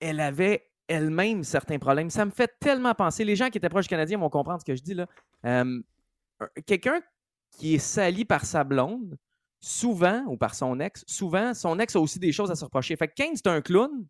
elle 0.01 0.19
avait 0.19 0.67
elle-même 0.89 1.43
certains 1.45 1.79
problèmes. 1.79 2.09
Ça 2.09 2.25
me 2.25 2.31
fait 2.31 2.51
tellement 2.59 2.93
penser. 2.93 3.23
Les 3.23 3.37
gens 3.37 3.49
qui 3.49 3.57
étaient 3.59 3.69
proches 3.69 3.85
du 3.85 3.89
Canadien 3.89 4.17
vont 4.17 4.29
comprendre 4.29 4.59
ce 4.59 4.65
que 4.65 4.75
je 4.75 4.81
dis 4.81 4.93
là. 4.93 5.07
Quelqu'un 6.65 6.99
qui 7.51 7.75
est 7.75 7.79
sali 7.79 8.25
par 8.25 8.43
sa 8.45 8.65
blonde, 8.65 9.17
souvent, 9.59 10.23
ou 10.27 10.37
par 10.37 10.55
son 10.55 10.79
ex, 10.79 11.03
souvent, 11.07 11.53
son 11.53 11.79
ex 11.79 11.95
a 11.95 11.99
aussi 11.99 12.19
des 12.19 12.31
choses 12.31 12.51
à 12.51 12.55
se 12.55 12.65
reprocher. 12.65 12.95
Fait 12.95 13.07
que 13.07 13.13
Kane, 13.13 13.35
c'est 13.35 13.47
un 13.47 13.61
clown, 13.61 14.05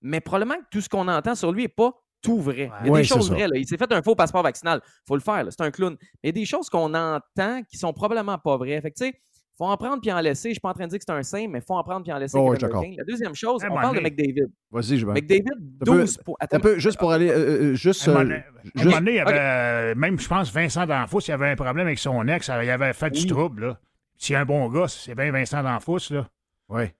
mais 0.00 0.20
probablement 0.20 0.60
que 0.60 0.68
tout 0.70 0.80
ce 0.80 0.88
qu'on 0.88 1.08
entend 1.08 1.34
sur 1.34 1.52
lui 1.52 1.62
n'est 1.62 1.68
pas 1.68 2.03
tout 2.24 2.40
vrai. 2.40 2.70
Il 2.80 2.86
y 2.86 2.88
a 2.88 2.92
Ouais, 2.92 3.00
des 3.02 3.06
choses 3.06 3.30
vraies. 3.30 3.46
là. 3.48 3.56
Il 3.56 3.66
s'est 3.66 3.76
fait 3.76 3.92
un 3.92 4.02
faux 4.02 4.14
passeport 4.16 4.42
vaccinal. 4.42 4.80
faut 5.06 5.14
le 5.14 5.20
faire. 5.20 5.44
là. 5.44 5.50
C'est 5.50 5.62
un 5.62 5.70
clown. 5.70 5.96
Mais 6.00 6.08
il 6.24 6.26
y 6.26 6.30
a 6.30 6.32
des 6.32 6.44
choses 6.46 6.68
qu'on 6.70 6.92
entend 6.94 7.62
qui 7.68 7.76
sont 7.76 7.92
probablement 7.92 8.38
pas 8.38 8.56
vraies. 8.56 8.80
Fait 8.80 8.90
que, 8.90 8.96
tu 8.96 9.06
sais, 9.06 9.14
faut 9.56 9.66
en 9.66 9.76
prendre 9.76 10.00
puis 10.00 10.10
en 10.10 10.18
laisser. 10.20 10.48
Je 10.48 10.54
suis 10.54 10.60
pas 10.60 10.70
en 10.70 10.72
train 10.72 10.86
de 10.86 10.90
dire 10.90 10.98
que 10.98 11.04
c'est 11.06 11.12
un 11.14 11.22
saint, 11.22 11.46
mais 11.48 11.60
faut 11.60 11.74
en 11.74 11.82
prendre 11.84 12.02
puis 12.02 12.12
en 12.12 12.18
laisser. 12.18 12.36
Oh. 12.36 12.52
La 12.54 13.04
deuxième 13.04 13.34
chose, 13.36 13.62
Eh, 13.64 13.70
on 13.70 13.74
parle 13.76 13.96
de. 13.96 14.00
McDavid. 14.00 14.46
Vas-y, 14.72 14.98
je 14.98 15.06
vais. 15.06 15.12
McDavid, 15.12 15.44
Un 15.80 15.84
peu- 15.84 15.92
12 16.00 16.16
points. 16.24 16.34
Attends, 16.40 16.56
Un 16.56 16.60
peu, 16.60 16.78
juste 16.80 16.98
pour 16.98 17.12
aller. 17.12 17.28
euh, 17.30 17.36
euh, 17.70 17.74
juste. 17.74 18.08
À 18.08 18.18
un 18.18 18.30
euh, 18.30 18.38
juste- 18.74 18.90
donné, 18.96 19.10
il 19.12 19.16
y 19.16 19.20
avait, 19.20 19.38
euh, 19.38 19.94
même, 19.94 20.18
je 20.18 20.26
pense, 20.26 20.52
Vincent 20.52 20.86
D'Anfous, 20.86 21.20
il 21.28 21.32
avait 21.32 21.50
un 21.50 21.54
problème 21.56 21.86
avec 21.86 21.98
son 22.00 22.26
ex. 22.26 22.48
Il 22.48 22.68
avait 22.70 22.92
fait 22.94 23.10
du 23.10 23.20
Oui. 23.20 23.26
trouble. 23.28 23.66
Là. 23.66 23.78
S'il 24.16 24.32
y 24.32 24.36
a 24.36 24.40
un 24.40 24.44
bon 24.44 24.68
gars, 24.70 24.88
c'est 24.88 25.14
bien 25.14 25.30
Vincent 25.30 25.62
D'Anfous. 25.62 25.98
Là. 26.10 26.26
Ouais. 26.68 26.94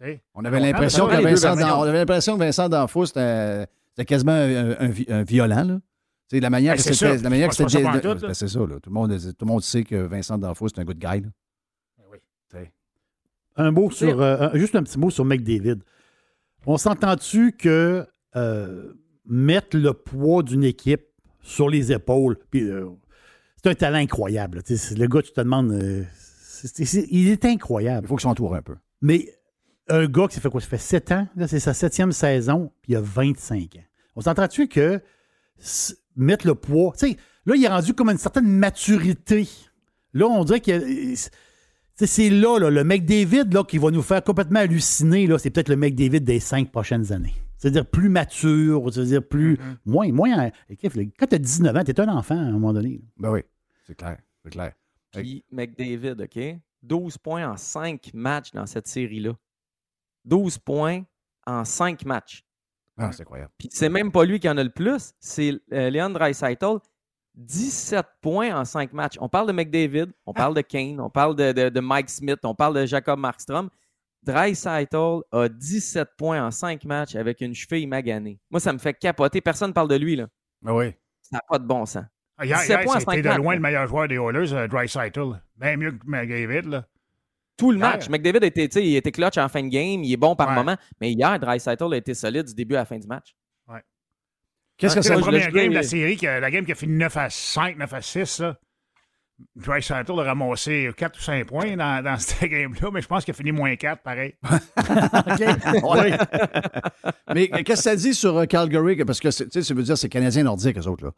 Tu 0.00 0.06
sais? 0.06 0.22
On 0.34 0.44
avait 0.44 0.58
On 0.58 0.62
l'impression 0.62 1.06
que 1.08 1.16
que 1.16 2.38
Vincent 2.38 2.68
D'Anfous, 2.68 3.06
c'était 3.06 3.66
c'était 3.96 4.04
quasiment 4.06 4.32
un, 4.32 4.70
un 4.78 4.88
vi- 4.88 5.10
un 5.10 5.22
violent. 5.22 5.64
Là. 5.64 5.80
Tu 6.28 6.36
sais, 6.36 6.40
la 6.40 6.50
manière 6.50 6.72
Ben, 6.72 6.76
que 6.76 6.82
c'est 6.82 6.92
c'était. 6.94 7.16
ça. 7.16 7.22
La 7.22 7.30
manière 7.30 7.48
que 7.48 7.54
c'était. 7.54 7.82
Ben, 7.82 8.00
là. 8.00 8.34
c'est 8.34 8.48
ça. 8.48 8.58
Là. 8.60 8.78
Tout, 8.82 8.90
le 8.90 8.94
monde, 8.94 9.16
tout 9.18 9.44
le 9.44 9.46
monde 9.46 9.62
sait 9.62 9.84
que 9.84 9.94
Vincent 9.96 10.38
D'Anfous, 10.38 10.68
c'est 10.68 10.80
un 10.80 10.84
good 10.84 10.98
guy. 10.98 11.20
Là. 11.22 11.28
oui. 12.12 12.18
Tu 12.50 12.56
sais. 12.58 12.72
Un 13.56 13.70
mot 13.70 13.90
sur. 13.90 14.20
euh, 14.20 14.50
juste 14.54 14.74
un 14.74 14.82
petit 14.82 14.98
mot 14.98 15.10
sur 15.10 15.24
McDavid. 15.24 15.76
On 16.66 16.76
s'entend-tu 16.76 17.52
que 17.52 18.06
euh, 18.34 18.92
mettre 19.24 19.76
le 19.76 19.92
poids 19.92 20.42
d'une 20.42 20.64
équipe 20.64 21.06
sur 21.42 21.68
les 21.70 21.92
épaules, 21.92 22.36
puis 22.50 22.68
euh, 22.68 22.86
c'est 23.62 23.70
un 23.70 23.74
talent 23.74 23.98
incroyable. 23.98 24.62
Le 24.68 25.06
gars, 25.06 25.22
tu 25.22 25.32
te 25.32 25.40
demandes. 25.40 25.70
euh, 25.72 26.02
il 27.10 27.28
est 27.28 27.44
Il 27.44 27.50
incroyable. 27.50 28.08
faut 28.08 28.16
qu'il 28.16 28.22
s'entoure 28.22 28.56
un 28.56 28.62
peu. 28.62 28.74
Mais 29.00 29.28
un 29.88 30.06
gars 30.06 30.28
qui 30.28 30.34
ça 30.34 30.40
fait 30.40 30.50
quoi? 30.50 30.60
Ça 30.60 30.68
fait 30.68 30.78
7 30.78 31.12
ans, 31.12 31.28
là, 31.36 31.46
c'est 31.48 31.60
sa 31.60 31.74
septième 31.74 32.12
saison, 32.12 32.72
puis 32.82 32.92
il 32.92 32.96
a 32.96 33.00
25 33.00 33.76
ans. 33.76 33.84
On 34.16 34.20
s'entend-tu 34.20 34.68
que 34.68 35.00
mettre 36.16 36.46
le 36.46 36.54
poids. 36.54 36.92
Tu 36.98 37.10
sais, 37.10 37.16
là, 37.44 37.54
il 37.56 37.64
est 37.64 37.68
rendu 37.68 37.94
comme 37.94 38.10
une 38.10 38.18
certaine 38.18 38.46
maturité. 38.48 39.48
Là, 40.12 40.26
on 40.26 40.44
dirait 40.44 40.60
que. 40.60 41.14
sais, 41.14 42.06
C'est 42.06 42.30
là, 42.30 42.58
là, 42.58 42.70
le 42.70 42.84
McDavid 42.84 43.44
là, 43.52 43.64
qui 43.64 43.78
va 43.78 43.90
nous 43.90 44.02
faire 44.02 44.22
complètement 44.24 44.60
halluciner. 44.60 45.26
là, 45.26 45.38
C'est 45.38 45.50
peut-être 45.50 45.68
le 45.68 45.76
McDavid 45.76 46.20
des 46.20 46.40
cinq 46.40 46.70
prochaines 46.70 47.12
années. 47.12 47.34
C'est-à-dire 47.58 47.86
plus 47.86 48.08
mature, 48.08 48.92
c'est-à-dire 48.92 49.22
plus. 49.22 49.58
Moins. 49.84 50.12
moins 50.12 50.50
écoute, 50.68 50.92
quand 51.18 51.26
tu 51.26 51.34
as 51.34 51.38
19 51.38 51.76
ans, 51.76 51.84
tu 51.84 51.90
es 51.90 52.00
un 52.00 52.08
enfant 52.08 52.36
à 52.36 52.42
un 52.42 52.52
moment 52.52 52.72
donné. 52.72 52.90
là. 52.94 53.04
Ben 53.18 53.30
oui, 53.30 53.40
c'est 53.86 53.94
clair. 53.96 54.18
C'est 54.44 54.50
clair. 54.50 54.72
Puis 55.12 55.44
McDavid, 55.50 56.16
OK? 56.22 56.58
12 56.82 57.18
points 57.18 57.50
en 57.50 57.56
5 57.56 58.10
matchs 58.14 58.52
dans 58.52 58.66
cette 58.66 58.86
série-là. 58.86 59.32
12 60.26 60.58
points 60.58 61.02
en 61.46 61.64
5 61.64 62.04
matchs. 62.04 62.44
Ah, 62.98 63.10
c'est 63.12 63.22
incroyable. 63.22 63.50
Puis 63.58 63.68
c'est 63.72 63.88
même 63.88 64.10
pas 64.12 64.24
lui 64.24 64.38
qui 64.40 64.48
en 64.48 64.56
a 64.58 64.62
le 64.64 64.70
plus, 64.70 65.12
c'est 65.20 65.54
euh, 65.72 65.90
Leon 65.90 66.10
Draisaitl. 66.10 66.78
17 67.34 68.06
points 68.22 68.58
en 68.58 68.64
5 68.64 68.92
matchs. 68.94 69.16
On 69.20 69.28
parle 69.28 69.46
de 69.46 69.52
McDavid, 69.52 70.06
on 70.24 70.32
parle 70.32 70.54
de 70.54 70.62
Kane, 70.62 70.98
on 71.00 71.10
parle 71.10 71.36
de, 71.36 71.52
de- 71.52 71.68
de 71.68 71.80
Mike 71.80 72.08
Smith, 72.08 72.38
on 72.44 72.54
parle 72.54 72.74
de 72.74 72.86
Jacob 72.86 73.18
Markstrom. 73.18 73.68
Draisaitl 74.22 75.20
a 75.32 75.48
17 75.48 76.08
points 76.16 76.44
en 76.44 76.50
5 76.50 76.84
matchs 76.84 77.14
avec 77.14 77.40
une 77.42 77.54
cheville 77.54 77.86
maganée. 77.86 78.40
Moi, 78.50 78.58
ça 78.60 78.72
me 78.72 78.78
fait 78.78 78.94
capoter. 78.94 79.40
Personne 79.40 79.68
ne 79.68 79.74
parle 79.74 79.88
de 79.88 79.96
lui. 79.96 80.16
Là. 80.16 80.26
Ben 80.62 80.72
oui. 80.72 80.92
Ça 81.22 81.36
n'a 81.36 81.42
pas 81.48 81.58
de 81.58 81.66
bon 81.66 81.84
sens. 81.86 82.04
Ah, 82.38 82.44
Hier, 82.46 82.58
17 82.58 82.68
hier, 82.70 82.84
points 82.84 82.96
en 82.96 83.00
c'était 83.00 83.22
de 83.22 83.28
loin 83.36 83.52
là. 83.52 83.56
le 83.56 83.62
meilleur 83.62 83.86
joueur 83.86 84.08
des 84.08 84.16
Oilers, 84.16 84.52
euh, 84.52 84.66
Dreisaitl. 84.68 85.40
Bien 85.56 85.76
mieux 85.76 85.92
que 85.92 86.04
McDavid. 86.06 86.68
Là. 86.70 86.86
Tout 87.56 87.70
le 87.72 87.78
Hier. 87.78 87.86
match. 87.88 88.08
McDavid 88.10 88.42
a 88.44 88.46
été, 88.46 88.68
tu 88.68 88.74
sais, 88.80 88.86
il 88.86 88.96
était 88.96 89.12
clutch 89.12 89.38
en 89.38 89.48
fin 89.48 89.62
de 89.62 89.68
game, 89.68 90.04
il 90.04 90.12
est 90.12 90.16
bon 90.16 90.36
par 90.36 90.48
Ouais. 90.50 90.54
moment, 90.54 90.76
mais 91.00 91.12
hier, 91.12 91.38
Draisaitl 91.38 91.92
a 91.92 91.96
été 91.96 92.12
solide 92.14 92.46
du 92.46 92.54
début 92.54 92.74
à 92.74 92.78
la 92.80 92.84
fin 92.84 92.98
du 92.98 93.06
match. 93.06 93.34
Qu'est-ce 94.78 94.94
que 94.94 95.00
C'est 95.00 95.08
ça 95.08 95.14
la 95.14 95.20
première 95.22 95.50
game 95.52 95.70
de 95.70 95.74
la 95.74 95.82
série, 95.82 96.18
que- 96.18 96.26
la 96.26 96.50
game 96.50 96.66
qui 96.66 96.72
a 96.72 96.74
fini 96.74 96.96
9 96.96 97.16
à 97.16 97.30
5, 97.30 97.78
9 97.78 97.94
à 97.94 98.02
6. 98.02 98.40
Là. 98.40 98.58
Dreisaitl 99.54 100.12
a 100.20 100.22
ramassé 100.22 100.90
4 100.94 101.18
ou 101.18 101.22
5 101.22 101.46
points 101.46 101.76
dans, 101.78 102.04
dans 102.04 102.18
cette 102.18 102.50
game-là, 102.50 102.90
mais 102.92 103.00
je 103.00 103.06
pense 103.06 103.24
qu'il 103.24 103.32
a 103.32 103.36
fini 103.36 103.52
moins 103.52 103.74
4, 103.76 104.02
pareil. 104.02 104.34
Ouais. 105.82 106.18
Mais 107.34 107.48
qu'est-ce 107.48 107.64
que 107.64 107.74
ça 107.76 107.96
dit 107.96 108.12
sur 108.14 108.36
euh, 108.36 108.44
Calgary? 108.44 109.02
Parce 109.04 109.20
que, 109.20 109.28
tu 109.28 109.46
sais, 109.50 109.62
ça 109.62 109.74
veut 109.74 109.82
dire 109.82 109.96
c'est 109.96 110.08
Canadiens 110.08 110.42
nordiques, 110.42 110.76
eux 110.78 110.86
autres. 110.86 111.04
Là. 111.06 111.12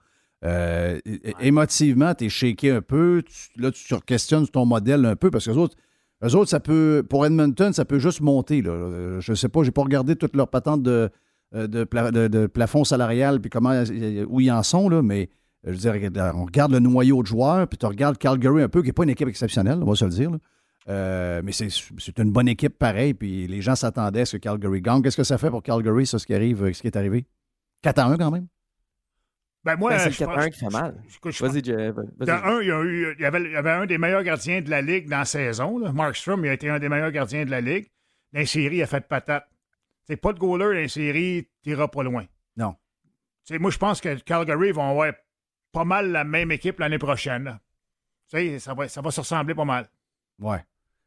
Euh, 0.44 1.00
Émotivement, 1.40 2.14
tu 2.14 2.26
es 2.26 2.28
shaké 2.28 2.70
un 2.70 2.80
peu. 2.82 3.22
Tu- 3.26 3.60
là, 3.60 3.70
tu 3.72 3.84
te 3.84 3.94
questionnes 4.04 4.46
ton 4.48 4.66
modèle 4.66 5.04
un 5.04 5.16
peu 5.16 5.30
parce 5.30 5.46
que 5.46 5.50
les 5.50 5.56
autres, 5.56 5.76
eux 6.24 6.34
autres, 6.34 6.50
ça 6.50 6.60
peut, 6.60 7.04
pour 7.08 7.24
Edmonton, 7.26 7.72
ça 7.72 7.84
peut 7.84 7.98
juste 7.98 8.20
monter. 8.20 8.62
Là. 8.62 8.70
Euh, 8.70 9.20
Je 9.20 9.34
sais 9.34 9.48
pas, 9.48 9.62
j'ai 9.62 9.70
pas 9.70 9.82
regardé 9.82 10.16
toute 10.16 10.34
leur 10.36 10.48
patente 10.48 10.82
de, 10.82 11.10
euh, 11.54 11.66
de, 11.66 12.28
de- 12.28 12.46
plafond 12.46 12.84
salarial 12.84 13.40
puis 13.40 13.50
comment, 13.50 13.82
où 14.28 14.40
ils 14.40 14.50
en 14.50 14.62
sont, 14.62 14.88
là, 14.88 15.02
mais 15.02 15.30
euh, 15.66 15.72
je 15.74 15.78
veux 15.88 15.98
dire, 16.10 16.10
on 16.34 16.44
regarde 16.44 16.72
le 16.72 16.80
noyau 16.80 17.22
de 17.22 17.26
joueurs, 17.28 17.66
puis 17.68 17.78
tu 17.78 17.86
regardes 17.86 18.18
Calgary 18.18 18.62
un 18.62 18.68
peu, 18.68 18.80
qui 18.82 18.88
n'est 18.88 18.92
pas 18.92 19.04
une 19.04 19.10
équipe 19.10 19.28
exceptionnelle, 19.28 19.78
on 19.82 19.86
va 19.86 19.94
se 19.94 20.04
le 20.04 20.10
dire. 20.10 20.30
là. 20.30 20.38
Mais 21.42 21.52
c'est 21.52 22.18
une 22.18 22.32
bonne 22.32 22.48
équipe 22.48 22.78
pareil, 22.78 23.14
puis 23.14 23.46
les 23.46 23.60
gens 23.60 23.74
s'attendaient 23.76 24.22
à 24.22 24.26
ce 24.26 24.36
que 24.38 24.42
Calgary 24.42 24.80
gagne. 24.80 25.02
Qu'est-ce 25.02 25.16
que 25.16 25.24
ça 25.24 25.36
fait 25.38 25.50
pour 25.50 25.62
Calgary, 25.62 26.06
ça, 26.06 26.18
ce 26.18 26.26
qui 26.26 26.34
arrive, 26.34 26.72
ce 26.72 26.80
qui 26.80 26.86
est 26.86 26.96
arrivé? 26.96 27.26
4 27.82 27.98
à 27.98 28.06
1 28.06 28.16
quand 28.16 28.30
même? 28.30 28.46
Ben, 29.64 29.76
moi, 29.76 29.90
Ben, 29.90 29.98
c'est 29.98 30.06
le 30.06 30.12
je 30.12 30.24
pense- 30.24 30.36
4-1 30.36 30.50
qui 30.50 30.58
fait 30.60 30.70
mal. 30.70 30.94
Vas-y, 31.40 31.64
Jeff. 31.64 31.94
Un, 32.28 32.60
il 32.62 32.68
y, 32.68 32.70
a 32.72 32.82
eu- 32.82 33.14
il 33.18 33.22
y 33.22 33.24
avait, 33.24 33.42
il 33.42 33.50
y 33.50 33.56
avait 33.56 33.70
un 33.70 33.86
des 33.86 33.98
meilleurs 33.98 34.22
gardiens 34.22 34.60
de 34.62 34.70
la 34.70 34.80
Ligue 34.80 35.08
dans 35.08 35.18
la 35.18 35.24
saison. 35.24 35.78
Là. 35.78 35.92
Markstrom, 35.92 36.44
il 36.44 36.48
a 36.48 36.52
été 36.54 36.68
un 36.70 36.78
des 36.78 36.88
meilleurs 36.88 37.10
gardiens 37.10 37.44
de 37.44 37.50
la 37.50 37.60
Ligue. 37.60 37.86
Dans 38.32 38.40
les 38.40 38.46
séries, 38.46 38.76
il 38.76 38.82
a 38.82 38.86
fait 38.86 39.06
patate. 39.06 39.48
C'est 40.06 40.16
pas 40.16 40.32
de 40.32 40.38
goaler 40.38 40.64
dans 40.64 40.70
les 40.72 40.88
séries, 40.88 41.48
t'iras 41.62 41.88
pas 41.88 42.02
loin. 42.02 42.24
Non. 42.56 42.74
T'sais, 43.44 43.58
moi, 43.58 43.70
je 43.70 43.78
pense 43.78 44.00
que 44.00 44.14
Calgary 44.20 44.70
vont 44.72 44.88
avoir 44.90 45.12
pas 45.72 45.84
mal 45.84 46.10
la 46.12 46.24
même 46.24 46.50
équipe 46.52 46.78
l'année 46.78 46.98
prochaine. 46.98 47.58
T'sais, 48.28 48.58
Ça 48.58 48.74
va, 48.74 48.88
ça 48.88 49.00
va 49.00 49.10
se 49.10 49.20
ressembler 49.20 49.54
pas 49.54 49.64
mal. 49.64 49.88
Ouais. 50.38 50.64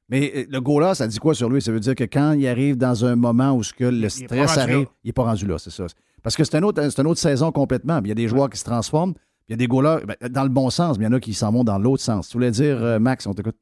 Mais 0.09 0.31
euh, 0.35 0.45
le 0.49 0.59
goal-là, 0.59 0.93
ça 0.93 1.07
dit 1.07 1.19
quoi 1.19 1.33
sur 1.33 1.49
lui? 1.49 1.61
Ça 1.61 1.71
veut 1.71 1.79
dire 1.79 1.95
que 1.95 2.03
quand 2.03 2.33
il 2.33 2.45
arrive 2.47 2.75
dans 2.77 3.05
un 3.05 3.15
moment 3.15 3.53
où 3.53 3.63
ce 3.63 3.73
que 3.73 3.85
le 3.85 4.03
il 4.07 4.11
stress 4.11 4.57
arrive, 4.57 4.79
là. 4.79 4.85
il 5.03 5.07
n'est 5.07 5.13
pas 5.13 5.23
rendu 5.23 5.45
là, 5.47 5.57
c'est 5.57 5.69
ça. 5.69 5.85
Parce 6.23 6.35
que 6.35 6.43
c'est 6.43 6.55
un 6.55 6.63
autre, 6.63 6.81
c'est 6.89 7.01
une 7.01 7.07
autre 7.07 7.19
saison 7.19 7.51
complètement. 7.51 7.99
Il 8.03 8.07
y 8.07 8.11
a 8.11 8.15
des 8.15 8.27
joueurs 8.27 8.49
qui 8.49 8.57
se 8.57 8.63
transforment, 8.63 9.13
il 9.47 9.51
y 9.51 9.53
a 9.53 9.57
des 9.57 9.67
goalers 9.67 10.05
ben, 10.05 10.15
dans 10.29 10.43
le 10.43 10.49
bon 10.49 10.69
sens, 10.69 10.97
mais 10.97 11.05
il 11.05 11.07
y 11.07 11.11
en 11.11 11.17
a 11.17 11.19
qui 11.19 11.33
s'en 11.33 11.51
vont 11.51 11.63
dans 11.63 11.77
l'autre 11.77 12.03
sens. 12.03 12.29
Tu 12.29 12.37
voulais 12.37 12.51
dire, 12.51 12.81
euh, 12.83 12.99
Max, 12.99 13.25
on 13.27 13.33
t'écoute? 13.33 13.57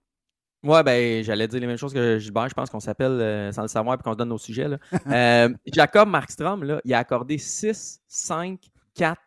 Ouais, 0.63 0.83
ben, 0.83 1.23
j'allais 1.23 1.47
dire 1.47 1.59
les 1.61 1.67
mêmes 1.67 1.77
choses 1.77 1.93
que 1.93 2.19
Gilbert. 2.19 2.49
Je 2.49 2.53
pense 2.53 2.69
qu'on 2.69 2.81
s'appelle 2.81 3.13
euh, 3.13 3.51
sans 3.51 3.61
le 3.61 3.69
savoir 3.69 3.95
et 3.95 4.03
qu'on 4.03 4.11
se 4.11 4.17
donne 4.17 4.29
nos 4.29 4.37
sujets. 4.37 4.67
Là. 4.67 4.77
Euh, 5.07 5.49
Jacob 5.65 6.09
Markstrom, 6.09 6.63
là, 6.63 6.81
il 6.83 6.93
a 6.93 6.99
accordé 6.99 7.37
6, 7.37 8.01
5, 8.07 8.59
4, 8.93 9.19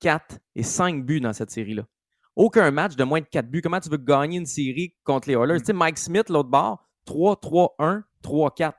4 0.00 0.38
et 0.56 0.62
5 0.62 1.04
buts 1.04 1.20
dans 1.20 1.32
cette 1.32 1.50
série-là. 1.50 1.82
Aucun 2.34 2.70
match 2.70 2.96
de 2.96 3.04
moins 3.04 3.20
de 3.20 3.26
4 3.26 3.48
buts. 3.48 3.60
Comment 3.62 3.80
tu 3.80 3.90
veux 3.90 3.98
gagner 3.98 4.38
une 4.38 4.46
série 4.46 4.94
contre 5.04 5.28
les 5.28 5.34
Oilers? 5.34 5.58
Tu 5.58 5.66
sais, 5.66 5.72
Mike 5.72 5.98
Smith, 5.98 6.30
l'autre 6.30 6.48
bord, 6.48 6.88
3, 7.04 7.36
3, 7.36 7.74
1, 7.78 8.04
3, 8.22 8.54
4. 8.54 8.76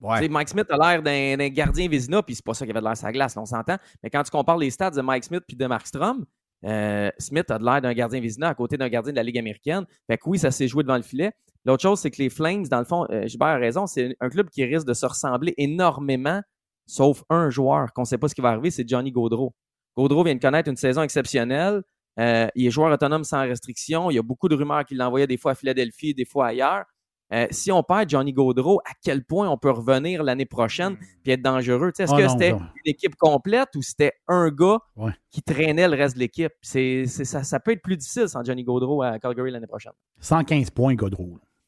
Mike 0.00 0.48
Smith 0.48 0.66
a 0.70 0.76
l'air 0.76 1.02
d'un 1.02 1.48
gardien 1.48 1.88
Vézina, 1.88 2.22
puis 2.22 2.34
c'est 2.34 2.44
pas 2.44 2.54
ça 2.54 2.64
qu'il 2.64 2.76
avait 2.76 2.80
de 2.80 2.84
l'air 2.84 3.02
la 3.02 3.12
glace, 3.12 3.36
on 3.36 3.44
s'entend. 3.44 3.76
Mais 4.02 4.10
quand 4.10 4.22
tu 4.22 4.30
compares 4.30 4.56
les 4.56 4.70
stats 4.70 4.90
de 4.90 5.02
Mike 5.02 5.24
Smith 5.24 5.42
puis 5.46 5.56
de 5.56 5.66
Markstrom, 5.66 6.24
euh, 6.64 7.10
Smith 7.18 7.50
a 7.50 7.58
de 7.58 7.64
l'air 7.64 7.80
d'un 7.80 7.92
gardien 7.92 8.20
Vézina 8.20 8.48
à 8.48 8.54
côté 8.54 8.76
d'un 8.76 8.88
gardien 8.88 9.12
de 9.12 9.16
la 9.16 9.22
Ligue 9.22 9.38
américaine. 9.38 9.84
Fait 10.06 10.18
que 10.18 10.28
oui, 10.28 10.38
ça 10.38 10.50
s'est 10.50 10.68
joué 10.68 10.82
devant 10.82 10.96
le 10.96 11.02
filet. 11.02 11.32
L'autre 11.64 11.82
chose, 11.82 12.00
c'est 12.00 12.10
que 12.10 12.22
les 12.22 12.30
Flames, 12.30 12.66
dans 12.66 12.78
le 12.78 12.84
fond, 12.84 13.06
euh, 13.10 13.26
Gilbert 13.26 13.48
a 13.48 13.56
raison, 13.56 13.86
c'est 13.86 14.16
un 14.20 14.28
club 14.30 14.48
qui 14.48 14.64
risque 14.64 14.86
de 14.86 14.94
se 14.94 15.04
ressembler 15.04 15.54
énormément, 15.58 16.40
sauf 16.86 17.22
un 17.28 17.50
joueur 17.50 17.92
qu'on 17.92 18.02
ne 18.02 18.06
sait 18.06 18.18
pas 18.18 18.28
ce 18.28 18.34
qui 18.34 18.40
va 18.40 18.50
arriver, 18.50 18.70
c'est 18.70 18.88
Johnny 18.88 19.12
Gaudreau. 19.12 19.54
Gaudreau 19.96 20.24
vient 20.24 20.34
de 20.34 20.40
connaître 20.40 20.70
une 20.70 20.76
saison 20.76 21.02
exceptionnelle. 21.02 21.82
Euh, 22.18 22.48
il 22.54 22.66
est 22.66 22.70
joueur 22.70 22.92
autonome 22.92 23.24
sans 23.24 23.40
restriction. 23.40 24.10
Il 24.10 24.14
y 24.14 24.18
a 24.18 24.22
beaucoup 24.22 24.48
de 24.48 24.54
rumeurs 24.54 24.84
qu'il 24.84 24.98
l'envoyait 24.98 25.26
des 25.26 25.36
fois 25.36 25.52
à 25.52 25.54
Philadelphie, 25.54 26.14
des 26.14 26.24
fois 26.24 26.48
ailleurs. 26.48 26.84
Euh, 27.32 27.46
si 27.50 27.70
on 27.70 27.82
perd 27.82 28.10
Johnny 28.10 28.32
Gaudreau, 28.32 28.80
à 28.84 28.90
quel 29.02 29.22
point 29.24 29.48
on 29.48 29.56
peut 29.56 29.70
revenir 29.70 30.22
l'année 30.24 30.46
prochaine 30.46 30.96
et 31.24 31.32
être 31.32 31.42
dangereux? 31.42 31.92
Est-ce 31.98 32.12
Ah 32.12 32.16
que 32.16 32.22
non, 32.24 32.28
c'était 32.30 32.52
non. 32.52 32.58
une 32.58 32.90
équipe 32.90 33.14
complète 33.16 33.68
ou 33.76 33.82
c'était 33.82 34.14
un 34.26 34.48
gars 34.50 34.78
Ouais. 34.96 35.12
qui 35.30 35.40
traînait 35.42 35.86
le 35.88 35.96
reste 35.96 36.16
de 36.16 36.20
l'équipe? 36.20 36.52
C'est, 36.60 37.04
c'est- 37.06 37.24
ça, 37.24 37.44
ça 37.44 37.60
peut 37.60 37.70
être 37.72 37.82
plus 37.82 37.96
difficile 37.96 38.28
sans 38.28 38.42
Johnny 38.44 38.64
Gaudreau 38.64 39.02
à 39.02 39.18
Calgary 39.20 39.50
l'année 39.52 39.66
prochaine. 39.68 39.92
115 40.18 40.70
points. 40.70 40.94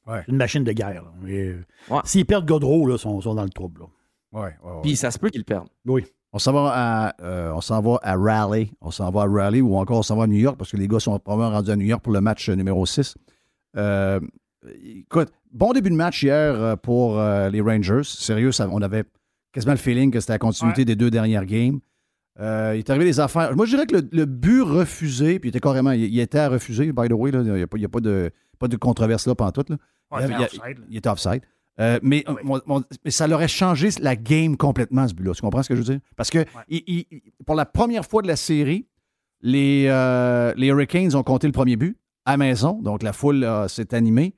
Ouais. 0.07 0.23
C'est 0.27 0.33
une 0.33 0.37
machine 0.37 0.65
de 0.65 0.73
guerre. 0.73 1.05
là. 1.05 1.29
Et, 1.29 1.55
Ouais. 1.89 2.01
S'ils 2.05 2.27
perdent 2.27 2.47
Godreau, 2.47 2.87
là, 2.87 2.95
ils 2.97 2.99
sont, 2.99 3.21
sont 3.21 3.35
dans 3.37 3.45
le 3.45 3.51
trouble. 3.51 3.83
Puis 4.83 4.97
ça 4.97 5.11
se 5.11 5.19
peut 5.19 5.29
qu'ils 5.31 5.43
le 5.43 5.45
perdent. 5.45 5.69
Oui. 5.87 6.05
On 6.33 6.39
s'en 6.39 6.53
va 6.55 6.71
à, 6.75 7.15
euh, 7.23 7.53
on 7.53 7.61
s'en 7.61 7.81
va 7.83 7.99
à 8.03 8.17
Raleigh. 8.17 8.73
On 8.81 8.91
s'en 8.91 9.11
va 9.11 9.23
à 9.23 9.27
Raleigh 9.27 9.61
ou 9.61 9.77
encore 9.77 9.99
on 9.99 10.03
s'en 10.03 10.17
va 10.17 10.25
à 10.25 10.27
New 10.27 10.39
York 10.39 10.57
parce 10.57 10.71
que 10.73 10.77
les 10.79 10.89
gars 10.89 10.99
sont 10.99 11.17
probablement 11.19 11.57
rendus 11.57 11.71
à 11.71 11.77
New 11.77 11.85
York 11.85 12.03
pour 12.03 12.13
le 12.15 12.21
match 12.23 12.49
numéro 12.49 12.85
6. 12.87 13.15
Euh, 13.77 14.19
écoute, 14.85 15.29
bon 15.53 15.73
début 15.73 15.91
de 15.91 15.95
match 15.97 16.23
hier 16.23 16.55
euh, 16.61 16.77
pour 16.77 17.19
euh, 17.19 17.49
les 17.51 17.61
Rangers. 17.61 18.03
Sérieux, 18.05 18.53
ça- 18.53 18.69
on 18.71 18.81
avait 18.83 19.05
quasiment 19.53 19.73
le 19.73 19.79
feeling 19.79 20.11
que 20.11 20.21
c'était 20.21 20.35
la 20.35 20.39
continuité 20.39 20.81
Ouais. 20.83 20.85
des 20.87 20.97
deux 20.97 21.11
dernières 21.11 21.45
games. 21.47 21.81
Euh, 22.41 22.73
il 22.75 22.79
est 22.79 22.89
arrivé 22.91 23.05
des 23.05 23.21
affaires. 23.21 23.55
Moi, 23.55 23.67
je 23.67 23.73
dirais 23.77 23.87
que 23.87 23.97
le, 23.97 24.09
le 24.11 24.25
but 24.25 24.63
refusé, 24.63 25.39
puis 25.39 25.49
il 25.49 25.51
était 25.51 25.61
carrément, 25.61 25.91
il, 25.93 26.05
il 26.05 26.19
était 26.21 26.39
à 26.39 26.49
refuser, 26.49 26.93
by 26.93 27.09
the 27.09 27.13
way, 27.13 27.31
là, 27.31 27.43
il 27.43 27.53
n'y 27.53 27.63
a, 27.63 27.67
pas- 27.67 27.77
il 27.77 27.83
y 27.83 27.85
a 27.85 27.89
pas, 27.91 28.01
de, 28.01 28.31
pas 28.59 28.69
de 28.69 28.77
controverse 28.77 29.27
là, 29.27 29.35
pendant 29.35 29.53
tout. 29.53 29.65
Là. 29.69 29.77
Ouais, 30.11 30.27
il, 30.29 30.35
offside, 30.43 30.79
était 30.91 31.09
offside. 31.09 31.43
Euh, 31.81 31.99
mais, 32.03 32.23
Ah 32.27 32.35
oui. 32.45 32.61
mais 33.05 33.11
ça 33.11 33.27
leur 33.27 33.39
aurait 33.39 33.49
changé 33.49 33.89
la 34.01 34.15
game 34.17 34.57
complètement, 34.57 35.07
ce 35.09 35.15
but-là. 35.15 35.33
Tu 35.35 35.43
comprends 35.43 35.63
ce 35.63 35.69
que 35.69 35.75
je 35.75 35.81
veux 35.81 35.87
dire? 35.87 36.01
Parce 36.17 36.31
que 36.31 36.45
pour 37.45 37.55
la 37.55 37.65
première 37.67 38.05
fois 38.07 38.23
de 38.23 38.29
la 38.29 38.37
série, 38.37 38.87
les, 39.43 39.85
les 40.57 40.67
Hurricanes 40.69 41.15
ont 41.17 41.23
compté 41.23 41.47
le 41.47 41.53
premier 41.53 41.77
but 41.77 41.97
à 42.25 42.37
maison, 42.37 42.81
donc 42.83 43.03
la 43.03 43.13
foule 43.13 43.47
s'est 43.69 43.95
animée. 43.95 44.35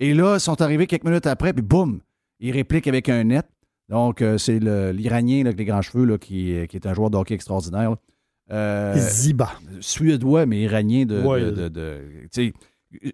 Et 0.00 0.14
là, 0.14 0.34
ils 0.36 0.40
sont 0.40 0.60
arrivés 0.60 0.86
quelques 0.86 1.04
minutes 1.04 1.26
après, 1.26 1.52
puis 1.52 1.62
boum, 1.62 2.00
ils 2.40 2.50
répliquent 2.52 2.88
avec 2.88 3.08
un 3.08 3.24
net. 3.24 3.46
Donc, 3.88 4.22
euh, 4.22 4.38
c'est 4.38 4.58
l'Iranien 4.58 5.44
avec 5.46 5.58
les 5.58 5.64
grands 5.64 5.82
cheveux 5.82 6.04
là, 6.04 6.18
qui, 6.18 6.54
qui 6.68 6.76
est 6.76 6.86
un 6.86 6.94
joueur 6.94 7.10
de 7.10 7.16
hockey 7.16 7.34
extraordinaire. 7.34 7.90
là. 7.90 7.96
Euh, 8.52 8.94
Ziba. 8.96 9.52
Suédois, 9.80 10.44
mais 10.46 10.60
iranien 10.60 11.06
de. 11.06 11.22
Ouais. 11.22 11.40
de- 11.42 11.50
de- 11.50 11.68
de- 11.68 12.00
tu 12.32 12.48
sais, 12.48 12.52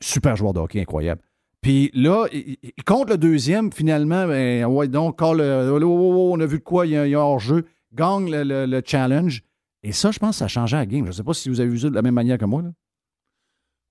super 0.01 0.37
joueur 0.37 0.53
de 0.53 0.59
hockey, 0.61 0.81
incroyable. 0.81 1.21
Puis 1.61 1.91
là, 1.95 2.27
il, 2.33 2.57
compte 2.87 3.11
le 3.11 3.19
deuxième, 3.19 3.71
finalement, 3.73 4.27
ben, 4.27 4.65
ouais, 4.65 4.89
donc, 4.89 5.19
call, 5.19 5.41
euh, 5.41 5.79
oh, 5.79 5.83
oh, 5.85 6.15
oh, 6.15 6.31
on 6.35 6.41
a 6.41 6.47
vu 6.47 6.59
de 6.59 6.63
quoi, 6.65 6.87
il 6.87 6.93
y 6.93 6.97
a, 6.97 7.07
il 7.07 7.11
y 7.11 7.15
a 7.15 7.21
hors-jeu, 7.21 7.65
gagne 7.93 8.31
le, 8.31 8.43
le- 8.45 8.67
le 8.67 8.83
challenge. 8.85 9.43
Et 9.83 9.93
ça, 9.93 10.11
je 10.11 10.19
pense 10.19 10.37
que 10.37 10.39
ça 10.39 10.45
a 10.47 10.49
changé 10.49 10.77
la 10.77 10.87
game. 10.87 11.03
Je 11.05 11.09
ne 11.09 11.13
sais 11.13 11.23
pas 11.23 11.35
si 11.35 11.49
vous 11.49 11.61
avez 11.61 11.69
vu 11.71 11.79
ça 11.79 11.91
de 11.91 11.95
la 11.95 12.03
même 12.03 12.15
manière 12.15 12.39
que 12.39 12.45
moi. 12.45 12.63
Là. 12.63 12.71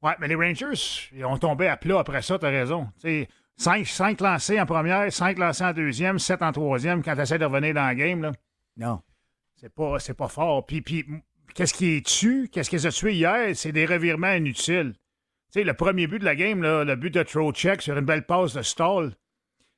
Ouais, 0.01 0.13
mais 0.19 0.27
les 0.27 0.35
Rangers, 0.35 1.09
ils 1.13 1.25
ont 1.25 1.37
tombé 1.37 1.67
à 1.67 1.75
plat 1.77 1.99
après 1.99 2.21
ça, 2.21 2.39
t'as 2.39 2.49
raison. 2.49 2.85
Tu 3.01 3.01
sais, 3.01 3.27
cinq, 3.57 3.85
cinq 3.85 4.21
lancés 4.21 4.59
en 4.59 4.65
première, 4.65 5.11
cinq 5.11 5.37
lancés 5.37 5.63
en 5.65 5.73
deuxième, 5.73 6.19
sept 6.19 6.41
en 6.41 6.51
troisième, 6.53 7.03
quand 7.03 7.15
tu 7.15 7.21
essaies 7.21 7.37
de 7.39 7.45
revenir 7.45 7.73
dans 7.73 7.85
la 7.85 7.95
game, 7.95 8.21
là, 8.21 8.31
Non. 8.77 9.01
c'est 9.55 9.73
pas, 9.73 9.99
c'est 9.99 10.13
pas 10.13 10.29
fort. 10.29 10.65
Puis, 10.65 10.81
puis 10.81 11.05
qu'est-ce 11.53 11.73
qui 11.73 11.97
est 11.97 12.05
tué? 12.05 12.47
Qu'est-ce 12.47 12.69
qu'ils 12.69 12.87
ont 12.87 12.91
tué 12.91 13.13
hier? 13.13 13.53
C'est 13.55 13.73
des 13.73 13.85
revirements 13.85 14.31
inutiles. 14.31 14.93
Tu 15.51 15.59
sais, 15.59 15.63
le 15.65 15.73
premier 15.73 16.07
but 16.07 16.19
de 16.19 16.25
la 16.25 16.35
game, 16.35 16.61
là, 16.63 16.83
le 16.85 16.95
but 16.95 17.13
de 17.13 17.23
throw 17.23 17.51
check 17.51 17.81
sur 17.81 17.97
une 17.97 18.05
belle 18.05 18.25
passe 18.25 18.53
de 18.53 18.61
stall, 18.61 19.13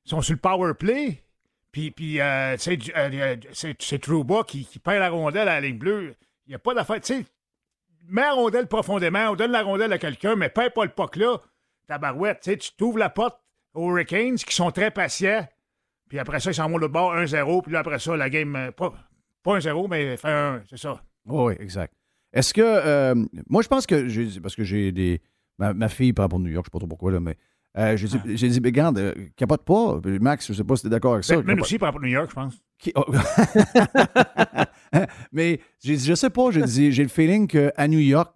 ils 0.05 0.09
sont 0.09 0.22
sur 0.22 0.34
le 0.36 0.39
power 0.39 0.74
play. 0.76 1.24
Puis, 1.72 1.89
puis 1.89 2.19
euh, 2.22 2.57
du- 2.57 2.91
euh, 2.95 3.09
euh, 3.13 3.36
c'est, 3.53 3.82
c'est 3.82 3.99
Trouba 3.99 4.43
qui, 4.43 4.65
qui 4.65 4.78
perd 4.78 4.99
la 4.99 5.09
rondelle 5.09 5.47
à 5.47 5.59
la 5.59 5.61
ligne 5.61 5.78
bleue. 5.78 6.13
Il 6.45 6.49
n'y 6.49 6.55
a 6.55 6.59
pas 6.59 6.74
d'affaire. 6.74 6.99
Tu 6.99 7.13
sais, 7.19 7.26
mets 8.10 8.22
la 8.22 8.34
rondelle 8.34 8.68
profondément, 8.68 9.30
on 9.32 9.36
donne 9.36 9.52
la 9.52 9.64
rondelle 9.64 9.93
à 9.93 9.97
quelqu'un, 9.97 10.36
mais 10.36 10.49
perds 10.49 10.74
pas 10.74 10.86
le 10.86 10.91
puck 10.91 11.16
là. 11.16 11.38
Tabarouette, 11.88 12.39
tu 12.43 12.52
sais, 12.52 12.58
tu 12.58 12.72
t'ouvres 12.78 12.97
la 12.99 13.10
porte 13.10 13.39
aux 13.74 13.89
Hurricanes 13.89 14.36
qui 14.36 14.54
sont 14.56 14.72
très 14.72 14.91
patients. 14.91 15.47
Puis 16.10 16.20
après 16.20 16.39
ça, 16.39 16.52
ils 16.52 16.56
s'en 16.56 16.70
vont 16.70 16.78
le 16.78 16.88
bord 16.88 17.14
1-0. 17.16 17.64
Puis 17.64 17.72
là, 17.72 17.80
après 17.80 17.99
ça, 17.99 18.16
la 18.18 18.30
game, 18.30 18.56
euh, 18.56 18.72
pas, 18.72 18.93
pas 19.43 19.58
1-0, 19.60 19.88
mais 19.89 20.18
fait 20.18 20.30
un, 20.30 20.62
c'est 20.70 20.78
ça. 20.78 21.02
Oui, 21.26 21.54
exact. 21.60 21.93
Est-ce 22.34 22.54
que. 22.54 22.62
euh, 22.62 23.16
moi, 23.49 23.62
je 23.62 23.68
pense 23.68 23.86
que. 23.86 24.08
j'ai- 24.08 24.39
Parce 24.41 24.56
que 24.56 24.64
j'ai 24.64 24.91
des. 24.91 25.22
Ma, 25.58 25.74
ma 25.74 25.89
fille 25.89 26.14
part 26.14 26.30
pour 26.30 26.39
New 26.39 26.49
York, 26.52 26.66
je 26.66 26.70
ne 26.70 26.72
sais 26.72 26.72
pas 26.72 26.80
trop 26.80 26.88
pourquoi, 26.88 27.12
là, 27.12 27.20
mais. 27.20 27.38
euh, 27.78 27.95
j'ai 27.97 28.08
dit, 28.08 28.20
j'ai 28.38 28.47
dit, 28.49 28.60
mais 28.62 28.70
regarde, 28.70 28.97
euh, 28.97 29.14
capote 29.36 29.64
pas. 29.64 29.99
Max, 30.20 30.47
je 30.47 30.52
ne 30.54 30.58
sais 30.58 30.64
pas 30.64 30.76
si 30.76 30.82
tu 30.84 30.88
es 30.88 30.89
d'accord 30.89 31.14
avec 31.14 31.24
ça. 31.26 31.36
Ben, 31.38 31.56
capote- 31.56 31.62
aussi, 31.62 31.78
par 31.80 31.88
rapport 31.89 32.02
à 32.02 32.06
New 32.06 32.12
York, 32.12 32.30
je 32.30 32.36
pense. 32.36 32.56
Qui- 32.80 32.93
oh. 32.95 33.06
Mais 35.32 35.60
j'ai 35.84 35.96
dit, 35.96 36.06
je 36.06 36.14
sais 36.14 36.30
pas, 36.30 36.52
j'ai 36.52 36.92
j'ai 36.92 37.04
le 37.04 37.10
feeling 37.10 37.48
qu'à 37.48 37.88
New 37.88 38.00
York, 38.00 38.36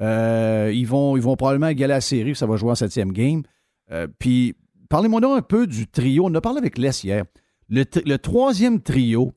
euh, 0.00 0.70
ils, 0.74 0.86
vont, 0.86 1.16
ils 1.16 1.22
vont 1.22 1.36
probablement 1.36 1.68
égaler 1.68 1.92
la 1.94 2.00
série, 2.00 2.34
ça 2.34 2.46
va 2.46 2.56
jouer 2.56 2.70
en 2.70 2.74
septième 2.74 3.12
game. 3.12 3.42
Euh, 3.90 4.06
puis, 4.18 4.54
parlez-moi 4.88 5.20
un 5.36 5.42
peu 5.42 5.66
du 5.66 5.86
trio. 5.86 6.24
On 6.26 6.34
a 6.34 6.40
parlé 6.40 6.58
avec 6.58 6.78
Les 6.78 7.04
hier. 7.04 7.24
Le, 7.68 7.84
le 8.04 8.16
troisième 8.18 8.80
trio 8.80 9.32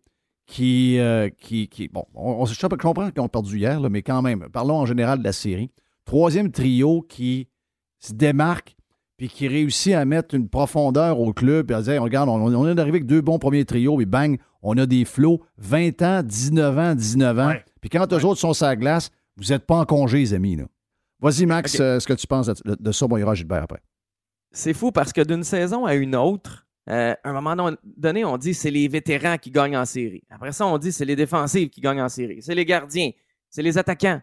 qui, 0.45 0.97
euh, 0.99 1.30
qui, 1.30 1.68
qui- 1.68 1.88
bon, 1.88 2.05
on, 2.14 2.45
je 2.45 2.59
comprends 2.68 3.09
qu'ils 3.11 3.22
ont 3.22 3.28
perdu 3.30 3.57
hier, 3.59 3.80
mais 3.89 4.01
quand 4.01 4.22
même, 4.22 4.47
parlons 4.51 4.78
en 4.78 4.86
général 4.86 5.20
de 5.20 5.24
la 5.24 5.32
série. 5.34 5.70
Troisième 6.05 6.51
trio 6.51 7.01
qui 7.01 7.47
se 7.99 8.14
démarque 8.14 8.76
puis 9.24 9.30
qui 9.30 9.47
réussit 9.47 9.93
à 9.93 10.03
mettre 10.03 10.36
une 10.36 10.49
profondeur 10.49 11.17
au 11.17 11.32
club, 11.32 11.67
puis 11.67 11.76
à 11.78 11.82
dire, 11.82 12.03
regarde, 12.03 12.28
on, 12.28 12.41
on 12.41 12.67
est 12.67 12.71
arrivé 12.78 12.97
avec 12.97 13.05
deux 13.05 13.21
bons 13.21 13.39
premiers 13.39 13.63
trios, 13.63 13.95
puis 13.95 14.05
bang, 14.05 14.38
on 14.61 14.78
a 14.78 14.86
des 14.86 15.05
flots, 15.05 15.41
20 15.59 16.01
ans, 16.01 16.24
19 16.24 16.78
ans, 16.78 16.93
19 16.93 17.39
ans. 17.39 17.47
Ouais. 17.47 17.63
Puis 17.80 17.89
quand 17.89 18.11
eux 18.11 18.26
autres 18.26 18.41
sont 18.41 18.53
sur 18.53 18.65
la 18.65 18.76
glace, 18.76 19.11
vous 19.38 19.45
n'êtes 19.53 19.65
pas 19.65 19.76
en 19.78 19.86
congé, 19.86 20.17
les 20.17 20.34
amis. 20.34 20.57
Vas-y, 21.21 21.45
Max, 21.45 21.80
euh, 21.80 22.01
ce 22.01 22.05
que 22.07 22.11
tu 22.11 22.28
penses 22.28 22.47
de, 22.47 22.76
de 22.78 22.91
ça, 22.91 23.07
bon, 23.07 23.15
il 23.15 23.21
y 23.21 23.24
aura 23.24 23.34
Gilbert 23.34 23.63
après. 23.63 23.80
C'est 24.51 24.74
fou 24.74 24.91
parce 24.91 25.13
que 25.13 25.21
d'une 25.21 25.45
saison 25.45 25.86
à 25.86 25.95
une 25.95 26.17
autre, 26.17 26.67
euh, 26.89 27.13
à 27.24 27.30
un 27.30 27.32
moment 27.32 27.55
don- 27.55 27.78
donné, 27.97 28.26
on 28.26 28.38
dit 28.38 28.53
c'est 28.53 28.71
les 28.71 28.89
vétérans 28.89 29.38
qui 29.38 29.51
gagnent 29.51 29.78
en 29.78 29.86
série. 29.86 30.24
Après 30.30 30.51
ça, 30.51 30.67
on 30.67 30.78
dit 30.78 30.91
c'est 30.91 31.05
les 31.05 31.15
défensives 31.15 31.69
qui 31.69 31.80
gagnent 31.80 32.01
en 32.01 32.09
série. 32.09 32.41
C'est 32.41 32.55
les 32.55 32.65
gardiens, 32.65 33.11
c'est 33.49 33.61
les 33.61 33.78
attaquants. 33.78 34.19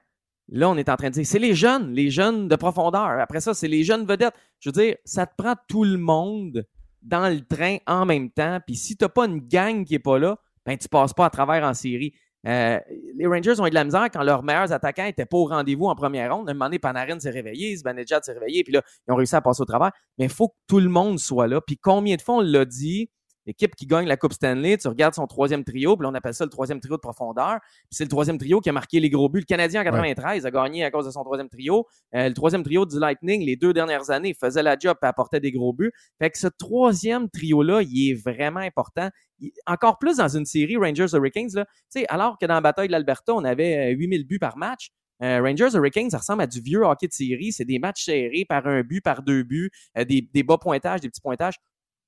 Là, 0.51 0.69
on 0.69 0.77
est 0.77 0.89
en 0.89 0.97
train 0.97 1.09
de 1.09 1.15
dire 1.15 1.27
c'est 1.27 1.39
les 1.39 1.55
jeunes, 1.55 1.93
les 1.93 2.11
jeunes 2.11 2.49
de 2.49 2.57
profondeur. 2.57 3.21
Après 3.21 3.41
ça, 3.41 3.55
c'est 3.55 3.69
les 3.69 3.85
jeunes 3.85 4.05
vedettes. 4.05 4.35
Je 4.59 4.69
veux 4.69 4.73
dire, 4.73 4.97
ça 5.05 5.27
te 5.27 5.35
prend 5.37 5.55
tout 5.69 5.85
le 5.85 5.97
monde 5.97 6.65
dans 7.03 7.29
le 7.29 7.41
train 7.41 7.79
en 7.87 8.05
même 8.05 8.31
temps. 8.31 8.59
Puis 8.67 8.77
si 8.77 8.97
tu 8.97 9.05
n'as 9.05 9.09
pas 9.09 9.27
une 9.27 9.41
gang 9.41 9.85
qui 9.85 9.93
n'est 9.93 10.01
pas 10.01 10.19
là, 10.19 10.37
ben, 10.67 10.77
tu 10.77 10.89
passes 10.89 11.15
pas 11.15 11.27
à 11.27 11.31
travers 11.31 11.65
en 11.65 11.73
série. 11.73 12.15
Euh, 12.47 12.81
les 13.17 13.27
Rangers 13.27 13.61
ont 13.61 13.67
eu 13.67 13.71
de 13.71 13.75
la 13.75 13.85
misère 13.85 14.09
quand 14.11 14.23
leurs 14.23 14.43
meilleurs 14.43 14.73
attaquants 14.73 15.05
n'étaient 15.05 15.27
pas 15.27 15.37
au 15.37 15.45
rendez-vous 15.45 15.87
en 15.87 15.95
première 15.95 16.35
ronde. 16.35 16.49
À 16.49 16.53
un 16.53 16.55
moment 16.55 16.67
donné, 16.67 16.79
Panarin 16.79 17.21
s'est 17.21 17.31
réveillé, 17.31 17.77
Zibanejad 17.77 18.25
s'est 18.25 18.33
réveillé, 18.33 18.65
puis 18.65 18.73
là, 18.73 18.83
ils 19.07 19.13
ont 19.13 19.17
réussi 19.17 19.37
à 19.37 19.41
passer 19.41 19.61
au 19.63 19.67
travers. 19.67 19.93
Mais 20.19 20.25
il 20.25 20.31
faut 20.31 20.49
que 20.49 20.55
tout 20.67 20.81
le 20.81 20.89
monde 20.89 21.19
soit 21.19 21.47
là. 21.47 21.61
Puis 21.61 21.77
combien 21.77 22.17
de 22.17 22.23
fois 22.23 22.37
on 22.37 22.41
l'a 22.41 22.65
dit, 22.65 23.11
l'équipe 23.47 23.75
qui 23.75 23.87
gagne 23.87 24.07
la 24.07 24.17
Coupe 24.17 24.33
Stanley, 24.33 24.77
tu 24.79 24.89
regardes 24.89 25.15
son 25.15 25.27
troisième 25.27 25.65
trio, 25.65 25.97
puis 25.97 26.05
là, 26.05 26.11
on 26.11 26.15
appelle 26.15 26.35
ça 26.35 26.45
le 26.45 26.51
troisième 26.51 26.81
trio 26.81 26.97
de 26.97 27.01
profondeur. 27.01 27.59
Puis 27.63 27.89
c'est 27.93 28.05
le 28.05 28.11
troisième 28.11 28.39
trio 28.39 28.61
qui 28.61 28.69
a 28.69 28.73
marqué 28.73 29.01
les 29.01 29.11
gros 29.11 29.29
buts. 29.29 29.41
Le 29.41 29.45
Canadien 29.45 29.81
en 29.81 29.85
93 29.85 30.47
a 30.47 30.51
gagné 30.51 30.85
à 30.85 30.91
cause 30.91 31.07
de 31.07 31.11
son 31.11 31.23
troisième 31.25 31.49
trio. 31.49 31.87
Euh, 32.15 32.29
le 32.29 32.35
troisième 32.35 32.63
trio 32.63 32.85
du 32.87 32.99
Lightning, 32.99 33.45
les 33.45 33.57
deux 33.57 33.73
dernières 33.73 34.11
années, 34.11 34.35
faisait 34.35 34.63
la 34.63 34.77
job 34.79 34.97
et 35.03 35.07
apportait 35.07 35.41
des 35.41 35.53
gros 35.53 35.73
buts. 35.73 35.93
Fait 36.19 36.31
que 36.31 36.39
ce 36.39 36.49
troisième 36.49 37.29
trio-là, 37.31 37.83
il 37.83 38.11
est 38.11 38.15
vraiment 38.15 38.61
important. 38.61 39.09
Il- 39.41 39.53
encore 39.67 39.99
plus 39.99 40.19
dans 40.19 40.29
une 40.29 40.45
série 40.47 40.77
Rangers 40.77 41.07
Hurricanes, 41.15 41.49
là, 41.55 41.65
tu 41.65 42.01
sais, 42.01 42.07
alors 42.09 42.39
que 42.39 42.47
dans 42.47 42.55
la 42.55 42.61
bataille 42.61 42.89
de 42.89 42.93
l'Alberta, 42.93 43.35
on 43.35 43.45
avait 43.45 43.93
euh, 43.93 43.97
8000 43.97 44.27
buts 44.27 44.39
par 44.39 44.57
match. 44.57 44.91
euh, 45.23 45.41
Rangers 45.43 45.69
Hurricanes, 45.75 46.09
ça 46.11 46.19
ressemble 46.19 46.43
à 46.43 46.47
du 46.47 46.61
vieux 46.61 46.83
hockey 46.83 47.07
de 47.09 47.13
série. 47.13 47.53
C'est 47.53 47.65
des 47.67 47.79
matchs 47.79 48.05
serrés 48.05 48.47
par 48.49 48.67
un 48.67 48.83
but, 48.83 49.01
par 49.03 49.23
deux 49.23 49.43
buts, 49.43 49.71
euh, 49.99 50.05
des, 50.05 50.23
des 50.33 50.43
bas 50.43 50.57
pointages, 50.59 51.01
des 51.01 51.09
petits 51.09 51.21
pointages. 51.21 51.57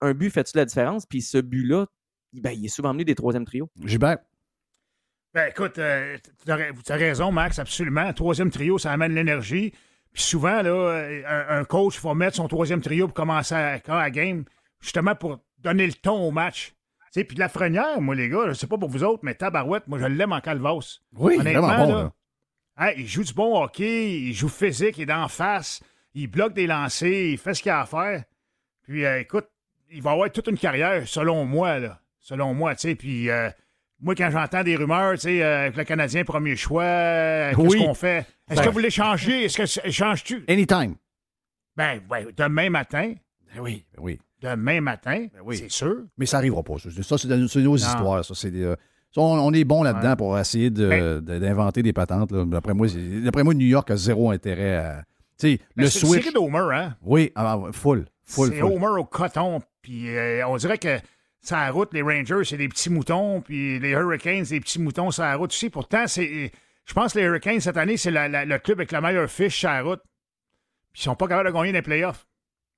Un 0.02 0.12
but 0.14 0.30
fait-tu 0.30 0.56
la 0.56 0.64
différence? 0.66 1.06
Puis 1.06 1.22
ce 1.22 1.38
but-là, 1.38 1.86
ben, 2.34 2.50
il 2.50 2.64
est 2.66 2.68
souvent 2.68 2.92
venu 2.92 3.04
des 3.04 3.14
troisièmes 3.14 3.44
trios. 3.46 3.70
Gilbert, 3.84 4.18
Ben 5.34 5.48
écoute, 5.48 5.78
euh, 5.78 6.18
tu 6.44 6.50
as 6.92 6.96
raison, 6.96 7.32
Max, 7.32 7.58
absolument. 7.58 8.12
Troisième 8.12 8.50
trio, 8.50 8.76
ça 8.78 8.92
amène 8.92 9.14
l'énergie. 9.14 9.72
Puis 10.12 10.22
souvent, 10.22 10.60
là, 10.60 10.70
euh, 10.70 11.22
un, 11.26 11.60
un 11.60 11.64
coach 11.64 11.98
va 12.02 12.14
mettre 12.14 12.36
son 12.36 12.48
troisième 12.48 12.82
trio 12.82 13.06
pour 13.06 13.14
commencer 13.14 13.54
à, 13.54 13.80
à 13.86 13.96
la 14.02 14.10
game, 14.10 14.44
justement 14.80 15.14
pour 15.14 15.38
donner 15.58 15.86
le 15.86 15.94
ton 15.94 16.20
au 16.20 16.30
match. 16.30 16.74
Tu 17.12 17.20
sais, 17.20 17.24
Puis 17.24 17.34
de 17.34 17.40
la 17.40 17.48
frenière, 17.48 18.00
moi, 18.00 18.14
les 18.14 18.28
gars, 18.28 18.48
je 18.48 18.52
sais 18.54 18.66
pas 18.66 18.76
pour 18.78 18.88
vous 18.90 19.04
autres, 19.04 19.20
mais 19.22 19.34
Tabarouette, 19.34 19.86
moi, 19.86 19.98
je 19.98 20.06
l'aime 20.06 20.32
en 20.32 20.40
calvas. 20.40 21.00
oui, 21.14 21.36
Honnêtement, 21.38 21.66
vraiment 21.66 21.86
bon. 21.86 21.94
là, 21.94 22.02
là. 22.02 22.12
Hein, 22.78 22.92
il 22.96 23.06
joue 23.06 23.22
du 23.22 23.34
bon 23.34 23.62
hockey, 23.62 24.18
il 24.20 24.32
joue 24.32 24.48
physique, 24.48 24.96
il 24.98 25.02
est 25.02 25.06
d'en 25.06 25.28
face, 25.28 25.82
il 26.14 26.26
bloque 26.26 26.54
des 26.54 26.66
lancers, 26.66 27.08
il 27.32 27.38
fait 27.38 27.54
ce 27.54 27.62
qu'il 27.62 27.70
a 27.70 27.80
à 27.82 27.86
faire. 27.86 28.24
Puis, 28.82 29.04
euh, 29.04 29.20
écoute, 29.20 29.46
il 29.92 30.02
va 30.02 30.12
avoir 30.12 30.30
toute 30.30 30.48
une 30.48 30.58
carrière, 30.58 31.06
selon 31.06 31.44
moi, 31.44 31.78
là. 31.78 32.00
Selon 32.20 32.54
moi, 32.54 32.74
tu 32.74 32.88
sais. 32.88 32.94
Puis, 32.94 33.28
euh, 33.30 33.48
moi, 34.00 34.14
quand 34.14 34.30
j'entends 34.30 34.62
des 34.62 34.76
rumeurs, 34.76 35.14
tu 35.14 35.20
sais, 35.20 35.42
euh, 35.42 35.62
avec 35.62 35.76
le 35.76 35.84
Canadien 35.84 36.24
premier 36.24 36.56
choix, 36.56 36.84
euh, 36.84 37.50
qu'est-ce 37.54 37.68
Oui. 37.68 37.84
qu'on 37.84 37.94
fait? 37.94 38.26
Est-ce 38.50 38.60
Ben- 38.60 38.64
que 38.66 38.70
vous 38.70 38.78
l'échangez? 38.78 39.44
Est-ce 39.44 39.56
que 39.56 39.66
c'est- 39.66 39.86
échanges-tu? 39.86 40.44
Anytime. 40.48 40.94
Ben, 41.76 42.00
ouais, 42.10 42.26
demain 42.36 42.70
matin, 42.70 43.14
Ben 43.54 43.60
oui, 43.60 43.84
ben 43.96 44.02
oui. 44.02 44.20
demain 44.40 44.80
matin, 44.80 45.26
oui. 45.44 45.56
c'est 45.56 45.70
sûr. 45.70 46.02
Mais 46.18 46.26
ça 46.26 46.36
n'arrivera 46.38 46.62
pas. 46.62 46.74
Ça, 46.78 46.90
c'est 47.18 47.48
c'est 47.48 47.60
nos 47.60 47.76
histoires. 47.76 48.24
Ça, 48.24 48.34
c'est 48.34 48.50
des, 48.50 48.74
on, 49.16 49.52
est 49.52 49.64
bon 49.64 49.82
là-dedans 49.82 50.16
pour 50.16 50.38
essayer 50.38 50.70
de- 50.70 51.20
d'inventer 51.20 51.82
des 51.82 51.92
patentes. 51.92 52.32
D'après 52.32 52.74
moi, 52.74 52.88
c'est- 52.88 52.98
moi, 53.42 53.54
New 53.54 53.66
York 53.66 53.90
a 53.90 53.96
zéro 53.96 54.30
intérêt 54.30 54.76
à. 54.76 55.02
Tu 55.38 55.52
sais, 55.52 55.60
le 55.76 55.86
c'est 55.86 55.98
switch. 56.06 56.22
série 56.24 56.34
d'Homer, 56.34 56.68
hein? 56.72 56.96
Oui, 57.02 57.32
ah, 57.34 57.58
full. 57.72 58.04
Full, 58.24 58.50
C'est. 58.54 58.62
Homer 58.62 58.98
au 59.00 59.04
coton. 59.04 59.60
Puis 59.82 60.08
euh, 60.16 60.46
on 60.46 60.56
dirait 60.56 60.78
que 60.78 60.98
sur 61.42 61.56
la 61.56 61.70
route, 61.70 61.92
les 61.92 62.02
Rangers, 62.02 62.44
c'est 62.44 62.56
des 62.56 62.68
petits 62.68 62.88
moutons. 62.90 63.40
Puis 63.40 63.78
les 63.80 63.90
Hurricanes, 63.90 64.44
des 64.44 64.60
petits 64.60 64.80
moutons 64.80 65.10
sur 65.10 65.24
la 65.24 65.36
route 65.36 65.50
aussi. 65.50 65.70
Pourtant, 65.70 66.06
c'est, 66.06 66.52
je 66.84 66.94
pense 66.94 67.12
que 67.12 67.18
les 67.18 67.24
Hurricanes, 67.26 67.60
cette 67.60 67.76
année, 67.76 67.96
c'est 67.96 68.10
la- 68.12 68.28
la- 68.28 68.44
le 68.44 68.58
club 68.58 68.78
avec 68.78 68.92
la 68.92 69.00
meilleure 69.00 69.28
fiche 69.30 69.58
sur 69.58 69.68
la 69.68 69.82
route. 69.82 70.00
Puis 70.92 71.00
ils 71.02 71.04
sont 71.04 71.16
pas 71.16 71.26
capables 71.26 71.48
de 71.48 71.54
gagner 71.54 71.72
des 71.72 71.82
playoffs. 71.82 72.26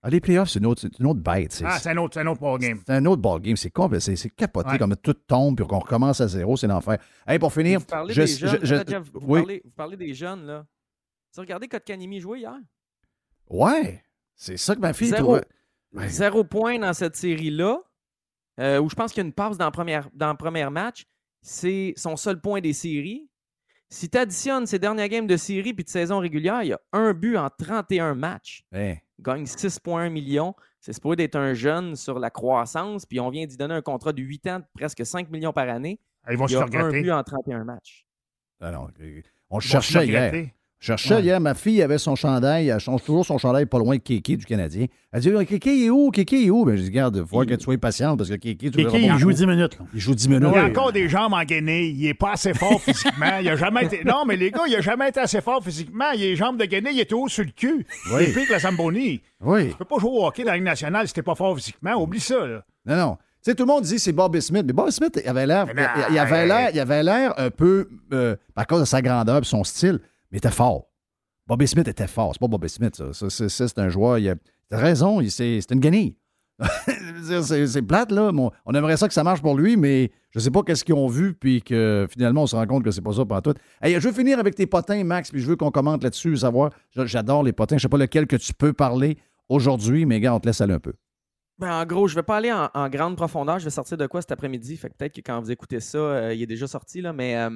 Ah, 0.06 0.10
les 0.10 0.20
playoffs, 0.20 0.50
c'est 0.50 0.58
une 0.58 0.66
autre, 0.66 0.82
c'est 0.82 0.98
une 0.98 1.06
autre 1.06 1.20
bête. 1.20 1.52
C'est, 1.52 1.64
Ah, 1.64 1.78
c'est 1.78 1.88
un 1.90 1.96
autre, 1.96 2.12
c'est 2.14 2.20
un 2.20 2.26
autre 2.26 2.40
ballgame. 2.40 2.78
c'est 2.86 2.92
un 2.92 3.04
autre 3.06 3.22
ballgame. 3.22 3.56
C'est 3.56 3.70
complet. 3.70 4.00
C'est, 4.00 4.16
c'est 4.16 4.28
capoté. 4.28 4.70
Ouais. 4.72 4.78
Comme 4.78 4.94
tout 4.96 5.14
tombe 5.14 5.56
puis 5.56 5.66
qu'on 5.66 5.78
recommence 5.78 6.20
à 6.20 6.28
zéro. 6.28 6.56
C'est 6.58 6.66
l'enfer. 6.66 6.98
Hey, 7.26 7.38
pour 7.38 7.52
finir. 7.52 7.80
Vous 7.80 7.86
parlez 7.86 8.12
je- 8.14 8.20
des 8.20 8.26
jeunes, 8.26 8.58
je- 8.60 8.66
je- 8.66 8.74
Attends, 8.74 8.90
Jeff, 8.92 9.02
vous, 9.14 9.20
oui. 9.22 9.40
parlez, 9.40 9.62
vous 9.64 9.70
parlez 9.70 9.96
des 9.96 10.12
jeunes, 10.14 10.44
là. 10.46 10.66
Tu 11.32 11.40
as 11.40 11.42
regardé 11.42 11.68
Kotkanimi 11.68 12.20
jouer 12.20 12.40
hier? 12.40 12.54
Ouais. 13.48 14.02
C'est 14.34 14.56
ça 14.56 14.74
que 14.74 14.80
ma 14.80 14.92
fille 14.92 15.08
Zéro. 15.08 15.22
trouvait. 15.22 15.44
Ouais. 15.94 16.08
Zéro 16.08 16.44
point 16.44 16.78
dans 16.78 16.92
cette 16.92 17.16
série-là, 17.16 17.78
euh, 18.60 18.80
où 18.80 18.88
je 18.90 18.94
pense 18.94 19.12
qu'il 19.12 19.22
y 19.22 19.24
a 19.24 19.26
une 19.26 19.32
passe 19.32 19.56
dans 19.56 19.66
le 19.66 19.70
premier, 19.72 20.00
dans 20.12 20.30
le 20.30 20.36
premier 20.36 20.68
match. 20.70 21.04
C'est 21.40 21.92
son 21.96 22.16
seul 22.16 22.40
point 22.40 22.60
des 22.60 22.72
séries. 22.72 23.28
Si 23.90 24.08
tu 24.08 24.18
additionnes 24.18 24.66
ses 24.66 24.78
dernières 24.78 25.08
games 25.08 25.26
de 25.26 25.36
série 25.36 25.72
puis 25.74 25.84
de 25.84 25.88
saison 25.90 26.18
régulière, 26.18 26.62
il 26.62 26.68
y 26.68 26.72
a 26.72 26.80
un 26.92 27.12
but 27.12 27.36
en 27.36 27.48
31 27.50 28.14
matchs. 28.14 28.64
Il 29.18 29.22
gagne 29.22 29.44
6,1 29.44 30.08
millions. 30.10 30.54
C'est 30.80 30.92
supposé 30.92 31.16
d'être 31.16 31.36
un 31.36 31.54
jeune 31.54 31.94
sur 31.94 32.18
la 32.18 32.30
croissance, 32.30 33.06
puis 33.06 33.20
on 33.20 33.30
vient 33.30 33.46
d'y 33.46 33.56
donner 33.56 33.74
un 33.74 33.82
contrat 33.82 34.12
de 34.12 34.20
8 34.22 34.46
ans 34.48 34.58
de 34.58 34.64
presque 34.74 35.04
5 35.06 35.30
millions 35.30 35.52
par 35.52 35.68
année. 35.68 36.00
Ils 36.30 36.36
vont 36.36 36.46
Il 36.46 36.50
se 36.50 36.54
y 36.54 36.56
a 36.56 36.66
faire 36.66 36.80
un 36.80 36.84
regretter. 36.86 37.02
but 37.02 37.10
en 37.12 37.22
31 37.22 37.64
matchs. 37.64 38.06
Non, 38.60 38.88
Ils 38.98 39.22
on 39.50 39.60
se 39.60 39.68
cherchait 39.68 40.06
hier. 40.06 40.32
Cherchais 40.80 41.14
Ouais. 41.14 41.22
hier. 41.22 41.40
Ma 41.40 41.54
fille 41.54 41.80
avait 41.82 41.98
son 41.98 42.14
chandail. 42.16 42.68
Elle 42.68 42.78
change 42.80 43.02
toujours 43.04 43.24
son 43.24 43.38
chandail 43.38 43.66
pas 43.66 43.78
loin 43.78 43.96
de 43.96 44.00
Kéké 44.00 44.36
du 44.36 44.44
Canadien. 44.44 44.86
Elle 45.12 45.20
dit 45.20 45.30
Kéké 45.46 45.74
il 45.76 45.86
est 45.86 45.90
où? 45.90 46.10
Kéké 46.10 46.36
il 46.40 46.46
est 46.46 46.50
où? 46.50 46.64
Ben, 46.64 46.76
je 46.76 46.82
dis 46.82 46.90
Garde, 46.90 47.16
il 47.16 47.26
faut 47.26 47.44
que 47.44 47.54
tu 47.54 47.62
sois 47.64 47.78
patiente 47.78 48.18
parce 48.18 48.28
que 48.30 48.34
Kéké, 48.34 48.70
tu 48.70 48.78
Kéké, 48.84 49.00
il 49.02 49.12
joue 49.18 49.28
beaucoup. 49.28 49.32
10 49.32 49.46
minutes. 49.46 49.78
là. 49.78 49.86
Il 49.94 50.00
joue 50.00 50.14
10 50.14 50.28
minutes. 50.28 50.48
Il 50.52 50.58
a 50.58 50.64
encore 50.66 50.92
des 50.92 51.08
jambes 51.08 51.32
engainées. 51.32 51.86
Il 51.86 52.06
est 52.06 52.14
pas 52.14 52.32
assez 52.32 52.52
fort 52.54 52.80
physiquement. 52.80 53.38
Il 53.40 53.48
a 53.48 53.56
jamais 53.56 53.84
été... 53.84 54.04
Non, 54.04 54.24
mais 54.26 54.36
les 54.36 54.50
gars, 54.50 54.62
il 54.68 54.74
a 54.76 54.80
jamais 54.80 55.08
été 55.08 55.20
assez 55.20 55.40
fort 55.40 55.62
physiquement. 55.64 56.10
Il 56.14 56.22
a 56.22 56.26
les 56.26 56.36
jambes 56.36 56.58
de 56.58 56.64
gainé. 56.64 56.90
Il 56.92 57.00
était 57.00 57.14
haut 57.14 57.28
sur 57.28 57.44
le 57.44 57.50
cul. 57.50 57.86
Oui. 58.12 58.26
Pire 58.32 58.46
que 58.46 58.52
la 58.52 58.58
Zamboni. 58.58 59.20
Oui. 59.40 59.70
Tu 59.70 59.76
peux 59.76 59.84
pas 59.84 59.98
jouer 59.98 60.10
au 60.10 60.26
hockey 60.26 60.42
dans 60.44 60.50
la 60.50 60.56
Ligue 60.56 60.64
nationale 60.66 61.06
si 61.08 61.14
t'es 61.14 61.22
pas 61.22 61.34
fort 61.34 61.56
physiquement. 61.56 61.94
Oublie 61.94 62.20
ça, 62.20 62.46
là. 62.46 62.64
Non, 62.86 62.96
non. 62.96 63.16
Tu 63.42 63.50
sais, 63.50 63.54
tout 63.54 63.64
le 63.64 63.68
monde 63.72 63.84
dit 63.84 63.98
c'est 63.98 64.12
Bobby 64.12 64.40
Smith, 64.40 64.64
mais 64.66 64.72
Bobby 64.72 64.90
Smith, 64.90 65.20
il 65.22 65.28
avait 65.28 65.46
l'air, 65.46 65.66
il, 65.68 66.14
il 66.14 66.18
avait 66.18 66.46
l'air, 66.46 66.68
hey. 66.68 66.74
il 66.74 66.80
avait 66.80 67.02
l'air 67.02 67.34
un 67.38 67.50
peu, 67.50 67.88
euh, 68.14 68.36
à 68.56 68.64
cause 68.64 68.80
de 68.80 68.84
sa 68.86 69.02
grandeur 69.02 69.42
et 69.42 69.44
son 69.44 69.64
style, 69.64 70.00
mais 70.34 70.38
était 70.38 70.50
fort. 70.50 70.90
Bobby 71.46 71.68
Smith 71.68 71.86
était 71.86 72.08
fort. 72.08 72.32
C'est 72.34 72.40
pas 72.40 72.48
Bobby 72.48 72.68
Smith, 72.68 72.96
ça. 72.96 73.12
Ça, 73.12 73.48
c'est, 73.48 73.78
un 73.78 73.88
joueur. 73.88 74.18
Il 74.18 74.34
raison, 74.72 75.20
c'est, 75.28 75.60
une 75.70 75.78
guenille. 75.78 76.16
C'est, 77.22 77.82
plate, 77.82 78.12
là. 78.12 78.30
On 78.64 78.74
aimerait 78.74 78.96
ça 78.96 79.08
que 79.08 79.14
ça 79.14 79.24
marche 79.24 79.42
pour 79.42 79.56
lui, 79.56 79.76
mais 79.76 80.10
je 80.30 80.40
sais 80.40 80.50
pas 80.50 80.62
qu'est-ce 80.62 80.84
qu'ils 80.84 80.94
ont 80.94 81.06
vu, 81.06 81.34
puis 81.34 81.62
que 81.62 82.06
finalement, 82.10 82.42
on 82.42 82.46
se 82.46 82.54
rend 82.54 82.66
compte 82.66 82.84
que 82.84 82.90
c'est 82.90 83.00
pas 83.00 83.12
ça 83.12 83.24
pour 83.24 83.42
tout. 83.42 83.54
Je 83.82 83.98
veux 83.98 84.12
finir 84.12 84.38
avec 84.38 84.54
tes 84.54 84.66
potins, 84.66 85.02
Max, 85.04 85.30
puis 85.30 85.40
je 85.40 85.46
veux 85.46 85.56
qu'on 85.56 85.70
commente 85.70 86.02
là-dessus, 86.02 86.36
savoir. 86.36 86.70
J'adore 86.94 87.42
les 87.42 87.52
potins. 87.52 87.76
Je 87.76 87.82
sais 87.82 87.88
pas 87.88 87.98
lequel 87.98 88.26
que 88.26 88.36
tu 88.36 88.52
peux 88.54 88.72
parler 88.72 89.18
aujourd'hui, 89.48 90.06
mais 90.06 90.20
gars, 90.20 90.34
on 90.34 90.40
te 90.40 90.46
laisse 90.46 90.60
aller 90.60 90.74
un 90.74 90.80
peu. 90.80 90.94
Ben, 91.58 91.72
en 91.72 91.86
gros, 91.86 92.08
je 92.08 92.14
vais 92.14 92.22
pas 92.22 92.36
aller 92.36 92.52
en, 92.52 92.88
grande 92.88 93.16
profondeur. 93.16 93.58
Je 93.58 93.64
vais 93.64 93.70
sortir 93.70 93.96
de 93.96 94.06
quoi 94.06 94.20
cet 94.20 94.32
après-midi? 94.32 94.76
Fait 94.76 94.90
que 94.90 94.94
peut-être 94.94 95.14
que 95.14 95.20
quand 95.20 95.40
vous 95.40 95.50
écoutez 95.50 95.80
ça, 95.80 95.98
euh, 95.98 96.34
il 96.34 96.42
est 96.42 96.46
déjà 96.46 96.66
sorti, 96.66 97.00
là, 97.00 97.12
mais 97.12 97.36
euh, 97.36 97.50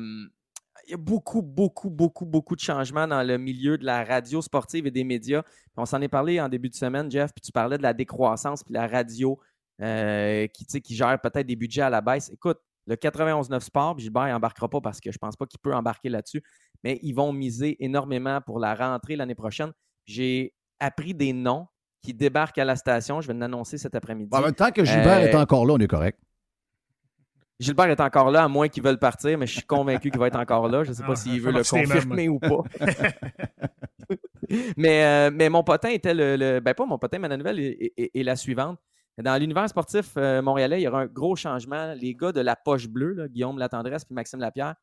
y 0.90 0.94
a 0.94 0.96
beaucoup, 0.96 1.42
beaucoup, 1.42 1.90
beaucoup, 1.90 2.24
beaucoup 2.24 2.54
de 2.56 2.60
changements 2.60 3.06
dans 3.06 3.22
le 3.22 3.38
milieu 3.38 3.78
de 3.78 3.84
la 3.84 4.04
radio 4.04 4.40
sportive 4.42 4.86
et 4.86 4.90
des 4.90 5.04
médias. 5.04 5.42
On 5.76 5.84
s'en 5.86 6.00
est 6.00 6.08
parlé 6.08 6.40
en 6.40 6.48
début 6.48 6.68
de 6.68 6.74
semaine, 6.74 7.10
Jeff, 7.10 7.32
puis 7.32 7.40
tu 7.42 7.52
parlais 7.52 7.78
de 7.78 7.82
la 7.82 7.92
décroissance, 7.92 8.64
puis 8.64 8.74
la 8.74 8.86
radio 8.86 9.38
euh, 9.80 10.46
qui, 10.48 10.66
qui 10.80 10.94
gère 10.94 11.20
peut-être 11.20 11.46
des 11.46 11.56
budgets 11.56 11.82
à 11.82 11.90
la 11.90 12.00
baisse. 12.00 12.30
Écoute, 12.30 12.58
le 12.86 12.96
91.9 12.96 13.60
Sport, 13.60 13.96
puis 13.96 14.04
Gilbert 14.04 14.26
n'embarquera 14.28 14.68
pas 14.68 14.80
parce 14.80 15.00
que 15.00 15.12
je 15.12 15.18
pense 15.18 15.36
pas 15.36 15.46
qu'il 15.46 15.60
peut 15.60 15.74
embarquer 15.74 16.08
là-dessus, 16.08 16.42
mais 16.82 16.98
ils 17.02 17.12
vont 17.12 17.32
miser 17.32 17.76
énormément 17.84 18.40
pour 18.40 18.58
la 18.58 18.74
rentrée 18.74 19.14
l'année 19.14 19.34
prochaine. 19.34 19.72
J'ai 20.06 20.54
appris 20.80 21.14
des 21.14 21.32
noms 21.32 21.66
qui 22.02 22.14
débarquent 22.14 22.58
à 22.58 22.64
la 22.64 22.76
station. 22.76 23.20
Je 23.20 23.28
vais 23.28 23.34
l'annoncer 23.34 23.76
cet 23.76 23.94
après-midi. 23.94 24.30
En 24.32 24.40
même 24.40 24.54
temps 24.54 24.70
que 24.70 24.84
Gilbert 24.84 25.18
Euh, 25.18 25.26
est 25.26 25.34
encore 25.34 25.66
là, 25.66 25.74
on 25.74 25.78
est 25.78 25.88
correct. 25.88 26.18
Gilbert 27.60 27.90
est 27.90 28.00
encore 28.00 28.30
là, 28.30 28.44
à 28.44 28.48
moins 28.48 28.68
qu'ils 28.68 28.82
veulent 28.84 28.98
partir, 29.00 29.36
mais 29.36 29.46
je 29.46 29.54
suis 29.54 29.62
convaincu 29.66 30.10
qu'il 30.10 30.20
va 30.20 30.28
être 30.28 30.38
encore 30.38 30.68
là. 30.68 30.84
Je 30.84 30.90
ne 30.90 30.94
sais 30.94 31.02
pas 31.02 31.12
Ah, 31.12 31.16
s'il 31.16 31.40
veut 31.40 31.50
le 31.50 31.64
confirmer 31.86 32.28
ou 32.28 32.38
pas. 32.38 32.62
mais, 34.76 35.04
euh, 35.04 35.30
mais 35.32 35.48
mon 35.48 35.62
potin 35.62 35.88
était 35.90 36.14
le, 36.14 36.36
le- 36.36 36.60
Ben, 36.60 36.74
pas 36.74 36.86
mon 36.86 36.98
potin, 36.98 37.18
mais 37.18 37.28
la 37.28 37.36
nouvelle 37.36 37.58
est, 37.60 37.92
est- 37.96 38.10
est 38.14 38.22
la 38.22 38.36
suivante. 38.36 38.78
Dans 39.22 39.36
l'univers 39.40 39.68
sportif 39.68 40.12
euh, 40.16 40.40
montréalais, 40.42 40.80
il 40.80 40.84
y 40.84 40.88
aura 40.88 41.00
un 41.02 41.06
gros 41.06 41.34
changement. 41.34 41.92
Les 41.94 42.14
gars 42.14 42.30
de 42.32 42.40
la 42.40 42.54
poche 42.54 42.86
bleue, 42.88 43.12
là, 43.14 43.28
Guillaume 43.28 43.58
Latendresse 43.58 44.06
et 44.08 44.14
Maxime 44.14 44.38
Lapierre, 44.40 44.76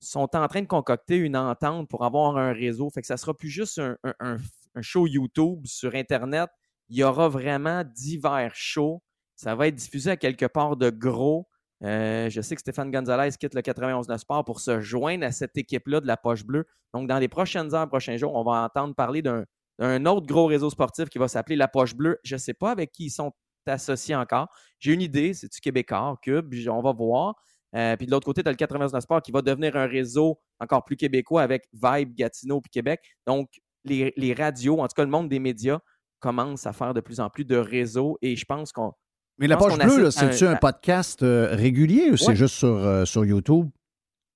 sont 0.00 0.34
en 0.34 0.48
train 0.48 0.62
de 0.62 0.66
concocter 0.66 1.16
une 1.16 1.36
entente 1.36 1.88
pour 1.88 2.04
avoir 2.04 2.38
un 2.38 2.52
réseau. 2.52 2.88
Fait 2.88 3.02
que 3.02 3.06
ça 3.06 3.16
sera 3.18 3.34
plus 3.34 3.50
juste 3.50 3.78
un, 3.78 3.96
un- 4.04 4.14
un- 4.20 4.36
un 4.74 4.82
show 4.82 5.06
YouTube 5.06 5.60
sur 5.66 5.94
Internet. 5.94 6.48
Il 6.88 6.96
y 6.96 7.02
aura 7.04 7.28
vraiment 7.28 7.82
divers 7.84 8.54
shows. 8.54 9.02
Ça 9.36 9.54
va 9.54 9.66
être 9.68 9.74
diffusé 9.74 10.10
à 10.12 10.16
quelque 10.16 10.46
part 10.46 10.76
de 10.76 10.88
gros. 10.88 11.46
Euh, 11.84 12.28
je 12.28 12.40
sais 12.40 12.54
que 12.54 12.60
Stéphane 12.60 12.90
Gonzalez 12.90 13.30
quitte 13.38 13.54
le 13.54 13.62
91 13.62 14.14
Sport 14.16 14.44
pour 14.44 14.60
se 14.60 14.80
joindre 14.80 15.24
à 15.24 15.30
cette 15.30 15.56
équipe-là 15.56 16.00
de 16.00 16.06
la 16.06 16.16
Poche 16.16 16.44
Bleue. 16.44 16.66
Donc, 16.92 17.08
dans 17.08 17.18
les 17.18 17.28
prochaines 17.28 17.74
heures, 17.74 17.88
prochains 17.88 18.16
jours, 18.16 18.34
on 18.34 18.42
va 18.42 18.64
entendre 18.64 18.94
parler 18.94 19.22
d'un 19.22 20.06
autre 20.06 20.26
gros 20.26 20.46
réseau 20.46 20.70
sportif 20.70 21.08
qui 21.08 21.18
va 21.18 21.28
s'appeler 21.28 21.56
la 21.56 21.68
Poche 21.68 21.94
Bleue. 21.94 22.18
Je 22.24 22.34
ne 22.34 22.38
sais 22.38 22.54
pas 22.54 22.70
avec 22.70 22.92
qui 22.92 23.06
ils 23.06 23.10
sont 23.10 23.32
associés 23.66 24.16
encore. 24.16 24.48
J'ai 24.78 24.94
une 24.94 25.02
idée, 25.02 25.34
c'est-tu 25.34 25.60
Québécois, 25.60 26.16
Cube, 26.22 26.54
on 26.68 26.80
va 26.80 26.92
voir. 26.92 27.34
Euh, 27.76 27.96
puis 27.96 28.06
de 28.06 28.10
l'autre 28.10 28.24
côté, 28.24 28.42
tu 28.42 28.48
as 28.48 28.52
le 28.52 28.56
89 28.56 29.02
Sport 29.02 29.22
qui 29.22 29.30
va 29.30 29.42
devenir 29.42 29.76
un 29.76 29.86
réseau 29.86 30.40
encore 30.58 30.84
plus 30.84 30.96
québécois 30.96 31.42
avec 31.42 31.68
Vibe, 31.74 32.14
Gatineau 32.14 32.60
puis 32.62 32.70
Québec. 32.70 33.00
Donc, 33.26 33.50
les, 33.84 34.12
les 34.16 34.34
radios, 34.34 34.80
en 34.80 34.88
tout 34.88 34.94
cas 34.96 35.04
le 35.04 35.10
monde 35.10 35.28
des 35.28 35.38
médias, 35.38 35.78
commence 36.18 36.66
à 36.66 36.72
faire 36.72 36.94
de 36.94 37.00
plus 37.00 37.20
en 37.20 37.30
plus 37.30 37.44
de 37.44 37.56
réseaux 37.56 38.18
et 38.22 38.36
je 38.36 38.44
pense 38.44 38.72
qu'on 38.72 38.92
Mais 39.38 39.46
la 39.46 39.56
qu'on 39.56 39.76
bleue, 39.76 40.10
c'est-tu 40.10 40.44
un- 40.46 40.52
un 40.52 40.56
podcast 40.56 41.22
euh, 41.22 41.48
régulier 41.54 42.10
ou 42.10 42.16
c'est 42.16 42.28
Ouais. 42.28 42.36
juste 42.36 42.54
sur, 42.54 42.68
euh, 42.68 43.04
sur 43.04 43.24
YouTube? 43.24 43.68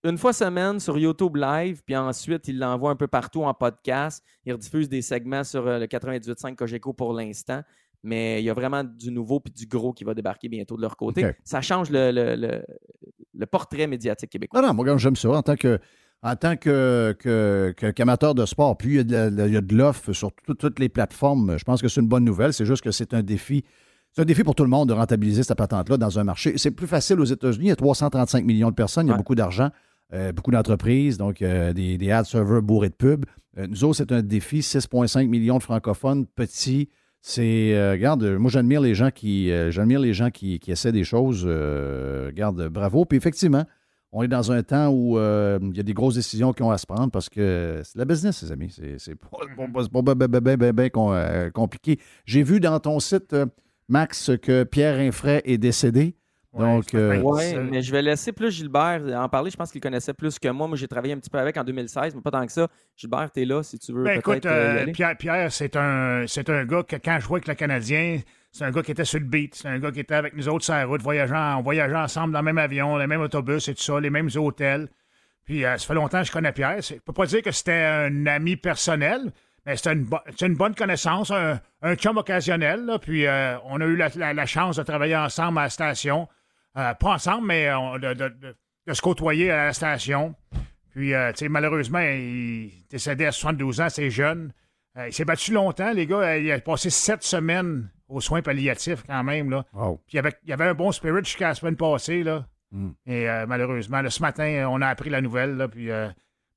une 0.04 0.18
fois 0.18 0.32
semaine 0.32 0.80
sur 0.80 0.98
YouTube 0.98 1.36
Live, 1.36 1.80
puis 1.86 1.94
ensuite, 1.96 2.48
il 2.48 2.58
l'envoie 2.58 2.90
un 2.90 2.96
peu 2.96 3.06
partout 3.06 3.44
en 3.44 3.54
podcast. 3.54 4.24
Il 4.44 4.52
rediffuse 4.52 4.88
des 4.88 5.00
segments 5.00 5.44
sur 5.44 5.64
euh, 5.68 5.78
le 5.78 5.86
98.5 5.86 6.56
Cogeco 6.56 6.92
pour 6.92 7.12
l'instant. 7.14 7.62
Mais 8.02 8.42
il 8.42 8.44
y 8.44 8.50
a 8.50 8.54
vraiment 8.54 8.82
du 8.82 9.12
nouveau 9.12 9.38
puis 9.38 9.52
du 9.52 9.64
gros 9.66 9.92
qui 9.92 10.02
va 10.02 10.12
débarquer 10.12 10.48
bientôt 10.48 10.76
de 10.76 10.82
leur 10.82 10.96
côté. 10.96 11.36
Ça 11.44 11.60
change 11.60 11.88
le, 11.90 12.10
le- 12.10 12.34
le- 12.34 12.64
le 13.32 13.46
portrait 13.46 13.86
médiatique 13.86 14.30
québécois. 14.30 14.60
Non, 14.60 14.68
non, 14.68 14.74
moi, 14.74 14.96
j'aime 14.98 15.14
ça. 15.14 15.30
En 15.30 15.42
tant 15.42 15.54
que. 15.54 15.78
En 16.24 16.34
tant 16.36 16.56
que, 16.56 17.16
que- 17.18 17.72
que- 17.76 17.90
qu'amateur 17.92 18.34
de 18.34 18.44
sport, 18.44 18.76
plus 18.76 18.90
il 18.90 18.96
y 18.96 19.00
a 19.00 19.04
de, 19.30 19.36
la- 19.36 19.46
il 19.46 19.52
y 19.54 19.56
a 19.56 19.60
de 19.60 19.74
l'offre 19.76 20.12
sur 20.12 20.32
tout- 20.32 20.54
toutes 20.54 20.78
les 20.80 20.88
plateformes, 20.88 21.56
je 21.58 21.64
pense 21.64 21.80
que 21.82 21.86
c'est 21.88 22.00
une 22.00 22.08
bonne 22.08 22.24
nouvelle. 22.24 22.52
C'est 22.52 22.64
juste 22.66 22.82
que 22.82 22.90
c'est 22.92 23.14
un 23.14 23.22
défi. 23.22 23.64
C'est 24.14 24.22
un 24.22 24.24
défi 24.26 24.44
pour 24.44 24.54
tout 24.54 24.62
le 24.64 24.68
monde 24.68 24.88
de 24.90 24.92
rentabiliser 24.94 25.42
cette 25.42 25.56
patente-là 25.56 25.96
dans 25.96 26.18
un 26.18 26.24
marché. 26.24 26.54
C'est 26.58 26.70
plus 26.70 26.86
facile 26.86 27.18
aux 27.20 27.24
États-Unis. 27.24 27.66
Il 27.66 27.68
y 27.68 27.72
a 27.72 27.76
335 27.76 28.44
millions 28.44 28.68
de 28.68 28.74
personnes, 28.74 29.06
il 29.06 29.08
y 29.08 29.10
a 29.10 29.14
Ouais. 29.14 29.18
beaucoup 29.18 29.34
d'argent, 29.34 29.70
euh, 30.12 30.32
beaucoup 30.32 30.50
d'entreprises, 30.50 31.16
donc 31.16 31.40
euh, 31.40 31.72
des, 31.72 31.96
des 31.96 32.10
ad 32.10 32.26
servers 32.26 32.60
bourrés 32.60 32.90
de 32.90 32.94
pubs. 32.94 33.24
Euh, 33.56 33.66
nous 33.66 33.84
autres, 33.84 33.96
c'est 33.96 34.12
un 34.12 34.20
défi. 34.22 34.60
6,5 34.60 35.26
millions 35.28 35.56
de 35.56 35.62
francophones, 35.62 36.26
petits. 36.26 36.90
C'est, 37.22 37.72
euh, 37.74 37.92
regarde, 37.92 38.24
moi 38.24 38.50
j'admire 38.50 38.80
les 38.82 38.94
gens 38.94 39.10
qui, 39.10 39.50
euh, 39.50 39.70
j'admire 39.70 40.00
les 40.00 40.12
gens 40.12 40.30
qui, 40.30 40.58
qui 40.58 40.72
essaient 40.72 40.92
des 40.92 41.04
choses. 41.04 41.44
euh, 41.46 42.26
regarde, 42.26 42.68
bravo. 42.68 43.04
Puis 43.06 43.16
effectivement, 43.16 43.64
on 44.10 44.22
est 44.22 44.28
dans 44.28 44.52
un 44.52 44.62
temps 44.62 44.88
où 44.88 45.16
euh, 45.16 45.58
il 45.62 45.76
y 45.76 45.80
a 45.80 45.84
des 45.84 45.94
grosses 45.94 46.16
décisions 46.16 46.52
qui 46.52 46.62
ont 46.62 46.70
à 46.70 46.76
se 46.78 46.84
prendre 46.86 47.10
parce 47.10 47.30
que 47.30 47.80
c'est 47.84 47.96
la 47.98 48.04
business, 48.04 48.42
les 48.42 48.52
amis. 48.52 48.74
C'est, 48.98 49.14
pas, 49.14 49.28
ben, 49.56 50.14
ben, 50.14 50.26
ben, 50.26 50.40
ben, 50.40 50.56
ben, 50.56 50.72
ben 50.72 50.90
euh, 50.96 51.50
compliqué. 51.50 51.98
J'ai 52.26 52.42
vu 52.42 52.60
dans 52.60 52.78
ton 52.80 52.98
site, 53.00 53.32
euh, 53.32 53.46
Max, 53.92 54.30
que 54.42 54.64
Pierre 54.64 54.98
Infray 54.98 55.42
est 55.44 55.58
décédé. 55.58 56.16
Ouais, 56.54 56.64
Donc, 56.66 56.92
euh, 56.94 57.22
c'est- 57.38 57.56
mais 57.58 57.80
je 57.82 57.92
vais 57.92 58.02
laisser 58.02 58.30
plus 58.32 58.50
Gilbert 58.50 59.00
en 59.16 59.28
parler. 59.28 59.50
Je 59.50 59.56
pense 59.56 59.70
qu'il 59.72 59.80
connaissait 59.80 60.12
plus 60.12 60.38
que 60.38 60.48
moi. 60.48 60.66
Moi, 60.68 60.76
j'ai 60.76 60.88
travaillé 60.88 61.14
un 61.14 61.18
petit 61.18 61.30
peu 61.30 61.38
avec 61.38 61.56
en 61.56 61.64
2016, 61.64 62.14
mais 62.14 62.20
pas 62.20 62.30
tant 62.30 62.44
que 62.44 62.52
ça. 62.52 62.68
Gilbert, 62.96 63.30
tu 63.32 63.40
es 63.42 63.44
là 63.46 63.62
si 63.62 63.78
tu 63.78 63.92
veux 63.92 64.04
Ben, 64.04 64.18
écoute, 64.18 64.44
euh, 64.44 64.50
y 64.50 64.52
euh, 64.78 64.82
aller. 64.82 64.92
Pierre, 64.92 65.16
Pierre 65.16 65.52
c'est 65.52 65.76
un, 65.76 66.24
c'est 66.26 66.50
un 66.50 66.64
gars 66.66 66.82
que 66.82 66.96
quand 66.96 67.16
je 67.20 67.24
jouais 67.26 67.36
avec 67.36 67.48
le 67.48 67.54
Canadien, 67.54 68.20
c'est 68.50 68.64
un 68.64 68.70
gars 68.70 68.82
qui 68.82 68.90
était 68.92 69.04
sur 69.06 69.18
le 69.20 69.24
beat. 69.26 69.54
C'est 69.54 69.68
un 69.68 69.78
gars 69.78 69.90
qui 69.90 70.00
était 70.00 70.14
avec 70.14 70.36
nous 70.36 70.46
autres 70.48 70.64
sur 70.64 70.74
la 70.74 70.84
route, 70.84 71.00
voyageant, 71.02 71.58
on 71.58 71.62
voyageait 71.62 71.96
ensemble 71.96 72.32
dans 72.34 72.40
le 72.40 72.44
même 72.46 72.58
avion, 72.58 72.96
le 72.98 73.06
même 73.06 73.20
autobus 73.22 73.68
et 73.68 73.74
tout 73.74 73.82
ça, 73.82 73.98
les 74.00 74.10
mêmes 74.10 74.28
hôtels. 74.36 74.88
Puis 75.44 75.64
euh, 75.64 75.78
ça 75.78 75.86
fait 75.86 75.94
longtemps 75.94 76.20
que 76.20 76.26
je 76.26 76.32
connais 76.32 76.52
Pierre. 76.52 76.76
C'est- 76.84 76.96
Je 76.96 77.00
peux 77.00 77.12
pas 77.14 77.24
dire 77.26 77.40
que 77.42 77.50
c'était 77.50 77.82
un 77.84 78.26
ami 78.26 78.56
personnel, 78.56 79.32
mais 79.66 79.76
c'était 79.76 79.92
une, 79.92 80.04
bo- 80.04 80.20
c'est 80.36 80.46
une 80.46 80.56
bonne 80.56 80.74
connaissance, 80.74 81.30
un, 81.30 81.60
un 81.82 81.94
chum 81.96 82.16
occasionnel. 82.16 82.84
là. 82.84 82.98
Puis 82.98 83.26
euh, 83.26 83.56
on 83.64 83.80
a 83.80 83.84
eu 83.84 83.96
la, 83.96 84.08
la- 84.16 84.34
la 84.34 84.46
chance 84.46 84.76
de 84.76 84.82
travailler 84.82 85.16
ensemble 85.16 85.58
à 85.58 85.62
la 85.64 85.70
station. 85.70 86.28
Euh, 86.76 86.94
pas 86.94 87.10
ensemble, 87.14 87.46
mais 87.46 87.72
on- 87.74 87.98
de, 87.98 88.14
de- 88.14 88.28
de- 88.28 88.56
de 88.86 88.92
se 88.94 89.00
côtoyer 89.02 89.50
à 89.50 89.66
la 89.66 89.72
station. 89.72 90.34
Puis, 90.90 91.14
euh, 91.14 91.30
tu 91.32 91.38
sais, 91.38 91.48
malheureusement, 91.48 92.00
il 92.00 92.66
est 92.66 92.90
décédé 92.90 93.24
à 93.26 93.32
72 93.32 93.80
ans, 93.80 93.88
c'est 93.88 94.10
jeune. 94.10 94.52
Euh, 94.98 95.06
il 95.08 95.12
s'est 95.12 95.24
battu 95.24 95.52
longtemps, 95.52 95.90
les 95.92 96.06
gars. 96.06 96.16
Euh, 96.18 96.38
Il 96.38 96.50
a 96.52 96.58
passé 96.60 96.90
sept 96.90 97.22
semaines 97.22 97.88
aux 98.08 98.20
soins 98.20 98.42
palliatifs 98.42 99.04
quand 99.06 99.22
même. 99.24 99.48
Là. 99.50 99.64
Puis 100.06 100.14
il 100.14 100.16
y 100.16 100.18
avait, 100.18 100.32
il 100.44 100.52
avait 100.52 100.66
un 100.66 100.74
bon 100.74 100.92
spirit 100.92 101.24
jusqu'à 101.24 101.48
la 101.48 101.54
semaine 101.54 101.76
passée. 101.76 102.22
Là. 102.22 102.44
Mm. 102.72 102.90
Et 103.06 103.26
euh, 103.30 103.46
malheureusement, 103.46 104.02
là, 104.02 104.10
ce 104.10 104.20
matin, 104.20 104.66
on 104.68 104.82
a 104.82 104.88
appris 104.88 105.08
la 105.08 105.22
nouvelle. 105.22 105.56
Là, 105.56 105.68
puis 105.68 105.90
euh, 105.90 106.08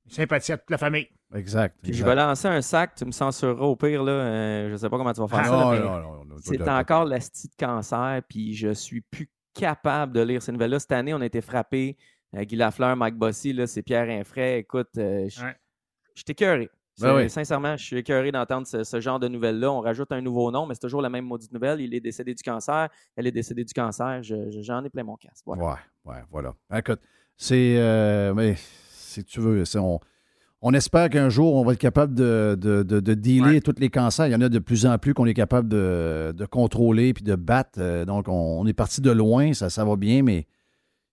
sympathie 0.08 0.52
à 0.52 0.58
toute 0.58 0.70
la 0.70 0.76
famille. 0.78 1.08
Exact. 1.34 1.76
Puis 1.82 1.92
je 1.92 2.04
vais 2.04 2.14
lancer 2.14 2.48
un 2.48 2.62
sac, 2.62 2.94
tu 2.94 3.04
me 3.04 3.10
censureras 3.10 3.64
au 3.64 3.76
pire. 3.76 4.02
Là. 4.04 4.12
Euh, 4.12 4.70
je 4.70 4.76
sais 4.76 4.88
pas 4.88 4.96
comment 4.96 5.12
tu 5.12 5.20
vas 5.20 5.28
faire 5.28 5.44
ça. 5.44 5.50
non, 5.50 5.72
non, 5.74 6.00
non, 6.00 6.24
non, 6.24 6.34
C'est 6.40 6.68
encore 6.68 7.04
la 7.04 7.18
de 7.18 7.24
cancer, 7.58 8.22
puis 8.28 8.54
je 8.54 8.72
suis 8.72 9.00
plus 9.00 9.28
capable 9.54 10.12
de 10.12 10.20
lire 10.22 10.40
ces 10.42 10.52
nouvelles-là. 10.52 10.78
Cette 10.78 10.92
année, 10.92 11.14
on 11.14 11.20
a 11.20 11.26
été 11.26 11.40
frappés. 11.40 11.96
Euh, 12.34 12.42
Guy 12.44 12.56
Lafleur, 12.56 12.96
Mike 12.96 13.16
Bossy, 13.16 13.52
là, 13.52 13.66
c'est 13.66 13.82
Pierre 13.82 14.08
Infray. 14.08 14.58
Écoute, 14.60 14.90
euh, 14.98 15.28
je 16.14 16.22
t'ai 16.22 16.32
écœuré. 16.32 16.70
Ben 16.98 17.14
oui. 17.16 17.28
Sincèrement, 17.28 17.76
je 17.76 17.84
suis 17.84 17.96
écœuré 17.98 18.32
d'entendre 18.32 18.66
ce, 18.66 18.82
ce 18.82 19.00
genre 19.00 19.18
de 19.20 19.28
nouvelles-là. 19.28 19.70
On 19.70 19.80
rajoute 19.80 20.10
un 20.12 20.20
nouveau 20.22 20.50
nom, 20.50 20.64
mais 20.66 20.74
c'est 20.74 20.80
toujours 20.80 21.02
la 21.02 21.10
même 21.10 21.26
maudite 21.26 21.52
nouvelle. 21.52 21.80
Il 21.82 21.92
est 21.92 22.00
décédé 22.00 22.34
du 22.34 22.42
cancer. 22.42 22.88
Elle 23.16 23.26
est 23.26 23.32
décédée 23.32 23.64
du 23.64 23.74
cancer. 23.74 24.22
Je- 24.22 24.50
je- 24.50 24.62
J'en 24.62 24.82
ai 24.82 24.88
plein 24.88 25.04
mon 25.04 25.16
casque. 25.16 25.42
Voilà. 25.44 25.62
Ouais, 25.64 25.74
ouais, 26.12 26.22
voilà. 26.30 26.54
Écoute, 26.74 27.00
c'est. 27.36 27.76
euh, 27.78 28.32
mais 28.32 28.54
si 28.88 29.22
tu 29.24 29.40
veux, 29.40 29.64
c'est- 29.66 29.78
on, 29.78 30.00
on 30.68 30.72
espère 30.74 31.08
qu'un 31.10 31.28
jour, 31.28 31.54
on 31.54 31.64
va 31.64 31.74
être 31.74 31.78
capable 31.78 32.14
de, 32.14 32.56
de, 32.60 32.82
de, 32.82 32.98
de 33.00 33.14
dealer 33.14 33.60
tous 33.60 33.74
les 33.78 33.88
cancers. 33.88 34.26
Il 34.26 34.32
y 34.32 34.34
en 34.34 34.40
a 34.40 34.48
de 34.48 34.58
plus 34.58 34.84
en 34.84 34.98
plus 34.98 35.14
qu'on 35.14 35.26
est 35.26 35.34
capable 35.34 35.68
de, 35.68 36.32
de 36.36 36.44
contrôler 36.46 37.12
puis 37.14 37.22
de 37.22 37.36
battre. 37.36 37.78
Euh, 37.78 38.04
Donc, 38.04 38.26
on, 38.28 38.32
on 38.60 38.66
est 38.66 38.72
parti 38.72 39.00
de 39.00 39.10
loin, 39.12 39.52
ça, 39.52 39.70
ça 39.70 39.84
va 39.84 39.94
bien, 39.96 40.22
mais 40.22 40.46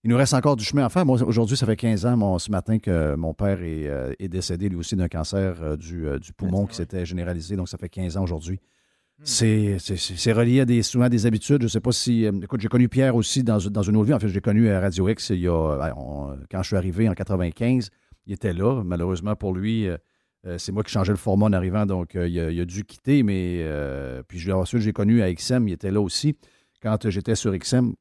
il 0.03 0.09
nous 0.09 0.17
reste 0.17 0.33
encore 0.33 0.55
du 0.55 0.63
chemin 0.65 0.83
à 0.85 0.89
faire. 0.89 1.05
Moi, 1.05 1.21
aujourd'hui, 1.23 1.55
ça 1.55 1.65
fait 1.65 1.75
15 1.75 2.05
ans, 2.05 2.17
mon- 2.17 2.39
ce 2.39 2.49
matin, 2.51 2.79
que 2.79 3.15
mon 3.15 3.33
père 3.33 3.61
est, 3.61 3.87
euh, 3.87 4.11
est 4.19 4.27
décédé, 4.27 4.69
lui 4.69 4.75
aussi, 4.77 4.95
d'un 4.95 5.07
cancer 5.07 5.55
euh, 5.61 5.77
du, 5.77 6.07
euh, 6.07 6.17
du 6.19 6.33
poumon 6.33 6.65
qui 6.65 6.75
s'était 6.75 7.05
généralisé. 7.05 7.55
Donc, 7.55 7.69
ça 7.69 7.77
fait 7.77 7.89
15 7.89 8.17
ans 8.17 8.23
aujourd'hui. 8.23 8.59
C'est, 9.23 9.77
c'est, 9.79 10.33
relié 10.33 10.61
à 10.61 10.65
des, 10.65 10.81
souvent 10.81 11.07
des 11.07 11.25
habitudes. 11.25 11.59
Je 11.61 11.65
ne 11.65 11.69
sais 11.69 11.79
pas 11.79 11.91
si. 11.93 12.25
écoute, 12.25 12.59
j'ai 12.59 12.67
connu 12.67 12.89
Pierre 12.89 13.15
aussi 13.15 13.43
dans, 13.43 13.57
dans 13.59 13.83
une 13.83 13.95
autre 13.95 14.07
vie. 14.07 14.13
En 14.13 14.19
fait, 14.19 14.27
je 14.27 14.33
l'ai 14.33 14.41
connu 14.41 14.67
à 14.69 14.79
Radio 14.81 15.07
X 15.07 15.29
il 15.29 15.39
y 15.41 15.47
a, 15.47 15.93
on- 15.95 16.35
quand 16.51 16.61
je 16.63 16.67
suis 16.67 16.75
arrivé 16.75 17.07
en 17.07 17.13
95. 17.13 17.89
Il 18.25 18.33
était 18.33 18.53
là. 18.53 18.83
Malheureusement 18.83 19.35
pour 19.35 19.53
lui, 19.53 19.87
euh, 19.87 19.97
euh, 20.45 20.57
c'est 20.57 20.71
moi 20.71 20.83
qui 20.83 20.91
changeais 20.91 21.11
le 21.11 21.17
format 21.17 21.45
en 21.47 21.53
arrivant, 21.53 21.85
donc 21.85 22.15
euh, 22.15 22.27
il, 22.27 22.59
a, 22.59 22.65
dû 22.65 22.83
quitter. 22.83 23.23
Mais 23.23 23.65
puis 24.27 24.51
ensuite, 24.51 24.81
j'ai 24.81 24.93
connu 24.93 25.21
à 25.21 25.33
XM, 25.33 25.67
il 25.67 25.73
était 25.73 25.91
là 25.91 26.01
aussi 26.01 26.37
quand 26.81 27.09
j'étais 27.09 27.35
sur 27.35 27.57
XM 27.57 27.93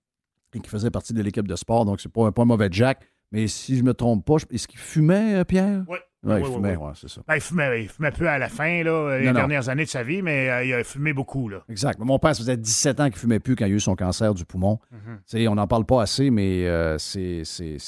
et 0.54 0.60
qui 0.60 0.68
faisait 0.68 0.90
partie 0.90 1.12
de 1.14 1.22
l'équipe 1.22 1.46
de 1.46 1.56
sport. 1.56 1.84
Donc, 1.84 2.00
c'est 2.00 2.12
pas, 2.12 2.26
un- 2.26 2.32
pas 2.32 2.42
un 2.42 2.46
mauvais 2.46 2.68
Jack. 2.70 3.00
Mais 3.30 3.46
si 3.46 3.78
je 3.78 3.82
me 3.82 3.94
trompe 3.94 4.26
pas, 4.26 4.36
est-ce 4.50 4.68
qu'il 4.68 4.78
fumait, 4.78 5.44
Pierre? 5.46 5.84
Oui. 5.88 5.98
Ouais, 6.24 6.40
il 6.40 6.46
fumait, 6.46 6.76
oui. 6.76 6.84
ouais, 6.86 6.92
c'est 6.94 7.08
ça. 7.08 7.20
Ben, 7.26 7.34
il, 7.34 7.40
fumait, 7.40 7.82
il 7.82 7.88
fumait 7.88 8.12
peu 8.12 8.28
à 8.28 8.38
la 8.38 8.48
fin, 8.48 8.84
là, 8.84 9.18
les 9.18 9.26
Non, 9.26 9.32
non. 9.32 9.38
dernières 9.40 9.68
années 9.68 9.84
de 9.84 9.88
sa 9.90 10.02
vie, 10.04 10.22
mais 10.22 10.48
euh, 10.50 10.64
il 10.64 10.72
a 10.72 10.84
fumé 10.84 11.12
beaucoup. 11.12 11.48
Là. 11.48 11.64
Exact. 11.68 11.98
Mon 11.98 12.18
père, 12.20 12.34
ça 12.36 12.42
faisait 12.42 12.56
17 12.56 13.00
ans 13.00 13.06
qu'il 13.10 13.18
fumait 13.18 13.40
plus 13.40 13.56
quand 13.56 13.66
il 13.66 13.72
a 13.72 13.74
eu 13.74 13.80
son 13.80 13.96
cancer 13.96 14.32
du 14.32 14.44
poumon. 14.44 14.78
Mhm. 14.92 15.48
On 15.48 15.54
n'en 15.56 15.66
parle 15.66 15.84
pas 15.84 16.00
assez, 16.02 16.30
mais 16.30 16.66
euh, 16.66 16.96
c'est 16.98 17.42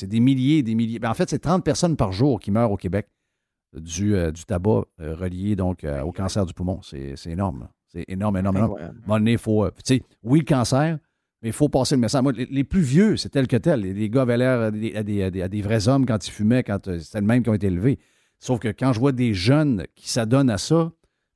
des 0.07 0.21
milliers, 0.21 0.63
des 0.65 0.75
milliers. 0.75 0.99
Ben, 0.99 1.11
en 1.11 1.15
fait, 1.15 1.31
c'est 1.31 1.39
30 1.39 1.65
personnes 1.65 1.97
par 1.97 2.11
jour 2.13 2.41
qui 2.41 2.51
meurent 2.51 2.73
au 2.73 2.77
Québec 2.77 3.07
du, 3.77 4.15
euh, 4.17 4.31
du 4.33 4.45
tabac 4.45 4.83
euh, 5.01 5.15
relié 5.15 5.57
donc 5.57 5.85
euh, 5.85 6.03
au 6.03 6.13
cancer 6.13 6.45
du 6.47 6.55
poumon. 6.55 6.81
C'est 6.83 7.15
énorme. 7.27 7.69
C'est 7.93 8.05
énorme, 8.09 8.37
énorme, 8.39 8.57
énorme. 8.57 8.71
Incroyable. 8.73 8.97
À 8.99 9.05
un 9.05 9.07
moment 9.07 9.19
donné, 9.21 9.33
il 9.33 9.39
faut. 9.39 9.65
euh, 9.65 9.71
tu 9.85 9.95
sais, 9.97 10.03
oui, 10.25 10.41
le 10.41 10.45
cancer, 10.45 10.99
mais 11.43 11.49
il 11.51 11.53
faut 11.53 11.69
passer 11.69 11.95
le 11.95 12.01
message. 12.01 12.23
Moi, 12.23 12.33
les, 12.33 12.47
les 12.47 12.65
plus 12.65 12.81
vieux, 12.81 13.17
c'est 13.17 13.29
tel 13.29 13.47
que 13.47 13.57
tel. 13.57 13.81
Les, 13.81 13.93
les 13.95 14.11
gars 14.11 14.23
avaient 14.23 14.37
l'air 14.39 14.61
à 14.61 14.71
des, 14.73 14.95
à 14.97 15.03
des- 15.05 15.43
à 15.43 15.49
vrais 15.63 15.87
hommes 15.89 16.05
quand 16.07 16.27
ils 16.27 16.31
fumaient, 16.33 16.65
quand 16.65 16.91
c'était 16.99 17.21
le 17.21 17.27
même 17.27 17.43
qui 17.45 17.51
ont 17.51 17.55
été 17.55 17.69
élevés. 17.69 17.99
Sauf 18.45 18.59
que 18.61 18.69
quand 18.69 18.93
je 18.93 19.01
vois 19.01 19.13
des 19.13 19.33
jeunes 19.33 19.85
qui 19.95 20.11
s'adonnent 20.11 20.51
à 20.51 20.59
ça, 20.59 20.91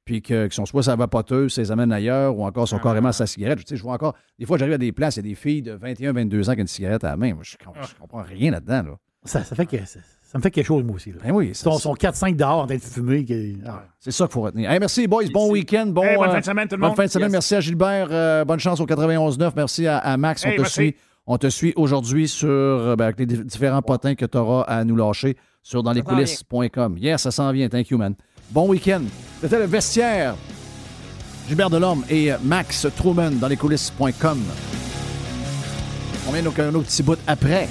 puis 0.05 0.21
que, 0.21 0.47
qui 0.47 0.55
sont 0.55 0.67
soit 0.67 0.83
sa 0.83 0.95
vapoteuse, 0.97 1.55
ça 1.55 1.63
les 1.63 1.71
amène 1.73 1.91
ailleurs, 1.93 2.37
ou 2.37 2.45
encore 2.45 2.69
sont 2.69 2.79
carrément 2.79 3.09
à 3.09 3.13
sa 3.13 3.27
cigarette. 3.27 3.59
Tu 3.61 3.65
sais, 3.67 3.77
je 3.77 3.83
vois 3.83 3.95
encore. 3.95 4.15
Des 4.39 4.45
fois, 4.45 4.59
j'arrive 4.59 4.75
à 4.75 4.79
des 4.79 4.93
places, 4.93 5.17
il 5.17 5.19
y 5.19 5.21
a 5.21 5.31
des 5.31 5.35
filles 5.35 5.63
de 5.63 5.73
21, 5.73 6.13
22 6.13 6.51
ans 6.51 6.53
qui 6.55 6.59
ont 6.59 6.63
une 6.63 6.67
cigarette 6.67 7.05
à 7.05 7.09
la 7.11 7.17
main. 7.17 7.33
Moi, 7.33 7.45
je, 7.45 7.53
je 7.53 7.95
comprends 7.99 8.23
rien 8.23 8.51
là-dedans. 8.51 8.83
Là. 8.91 8.97
Ça, 9.25 9.43
ça 9.43 9.55
fait 9.57 9.65
que, 9.67 9.79
ça, 9.87 10.01
ça 10.23 10.37
me 10.39 10.43
fait 10.43 10.51
quelque 10.51 10.67
chose, 10.67 10.83
moi 10.85 10.97
aussi. 10.97 11.13
Là. 11.13 11.19
Ben 11.25 11.31
oui, 11.33 11.55
ça- 11.55 11.65
sont, 11.71 11.79
sont 11.79 11.95
4-5 11.95 12.37
dehors 12.37 12.59
en 12.61 12.67
train 12.67 12.77
de 12.77 12.81
fumer. 12.83 13.25
ah. 13.67 13.85
c'est 13.99 14.11
ça 14.11 14.25
qu'il 14.27 14.33
faut 14.35 14.43
retenir. 14.43 14.71
Hey, 14.71 14.79
merci, 14.79 15.07
boys. 15.07 15.25
Bon 15.33 15.51
week-end. 15.51 15.87
Bon, 15.87 16.03
Hey, 16.05 16.17
bonne 16.17 16.29
euh, 16.29 16.33
fin 16.33 16.41
de 16.41 16.45
semaine, 16.45 16.69
tout 16.69 16.77
le 16.77 16.81
bonne 16.81 16.89
monde. 16.91 16.97
fin 16.97 17.05
de 17.07 17.11
semaine. 17.11 17.29
Yes. 17.29 17.33
Merci 17.33 17.55
à 17.55 17.61
Gilbert. 17.61 18.09
euh, 18.11 18.45
bonne 18.45 18.61
chance 18.61 18.81
au 18.81 18.87
91.9. 18.87 19.53
Merci 19.57 19.87
à, 19.87 19.97
à 19.99 20.17
Max. 20.19 20.45
Hey, 20.45 20.53
on 20.53 20.57
te 20.57 20.61
merci. 20.61 20.75
suit. 20.75 20.97
On 21.31 21.37
te 21.39 21.47
suit 21.49 21.73
aujourd'hui 21.77 22.27
sur 22.29 22.49
euh, 22.49 22.97
ben, 22.97 23.05
avec 23.07 23.19
les 23.19 23.27
di- 23.27 23.45
différents 23.45 23.83
potins 23.83 24.15
que 24.15 24.25
tu 24.25 24.39
auras 24.39 24.63
à 24.63 24.85
nous 24.85 24.97
lâcher 24.97 25.37
sur 25.63 25.83
dans 25.83 25.93
les 25.93 26.03
s'en 26.03 26.07
vient. 26.07 26.17
coulisses.com. 26.17 26.99
Yes, 26.99 27.23
ça 27.23 27.31
s'en 27.31 27.53
vient. 27.53 27.69
Thank 27.69 27.91
you, 27.91 27.99
man. 27.99 28.15
Bon 28.51 28.69
week-end. 28.69 29.03
C'était 29.41 29.59
le 29.59 29.67
vestiaire. 29.67 30.35
Gilbert 31.49 31.71
Delorme 31.71 32.05
et 32.11 32.31
Max 32.43 32.87
Truman 32.97 33.31
dans 33.33 33.49
les 33.49 33.57
coulisses.com. 33.57 34.43
On 36.29 36.33
vient 36.33 36.43
donc 36.43 36.59
à 36.59 36.67
un 36.67 36.75
autre 36.75 36.87
petit 36.87 37.03
bout 37.03 37.19
après. 37.27 37.69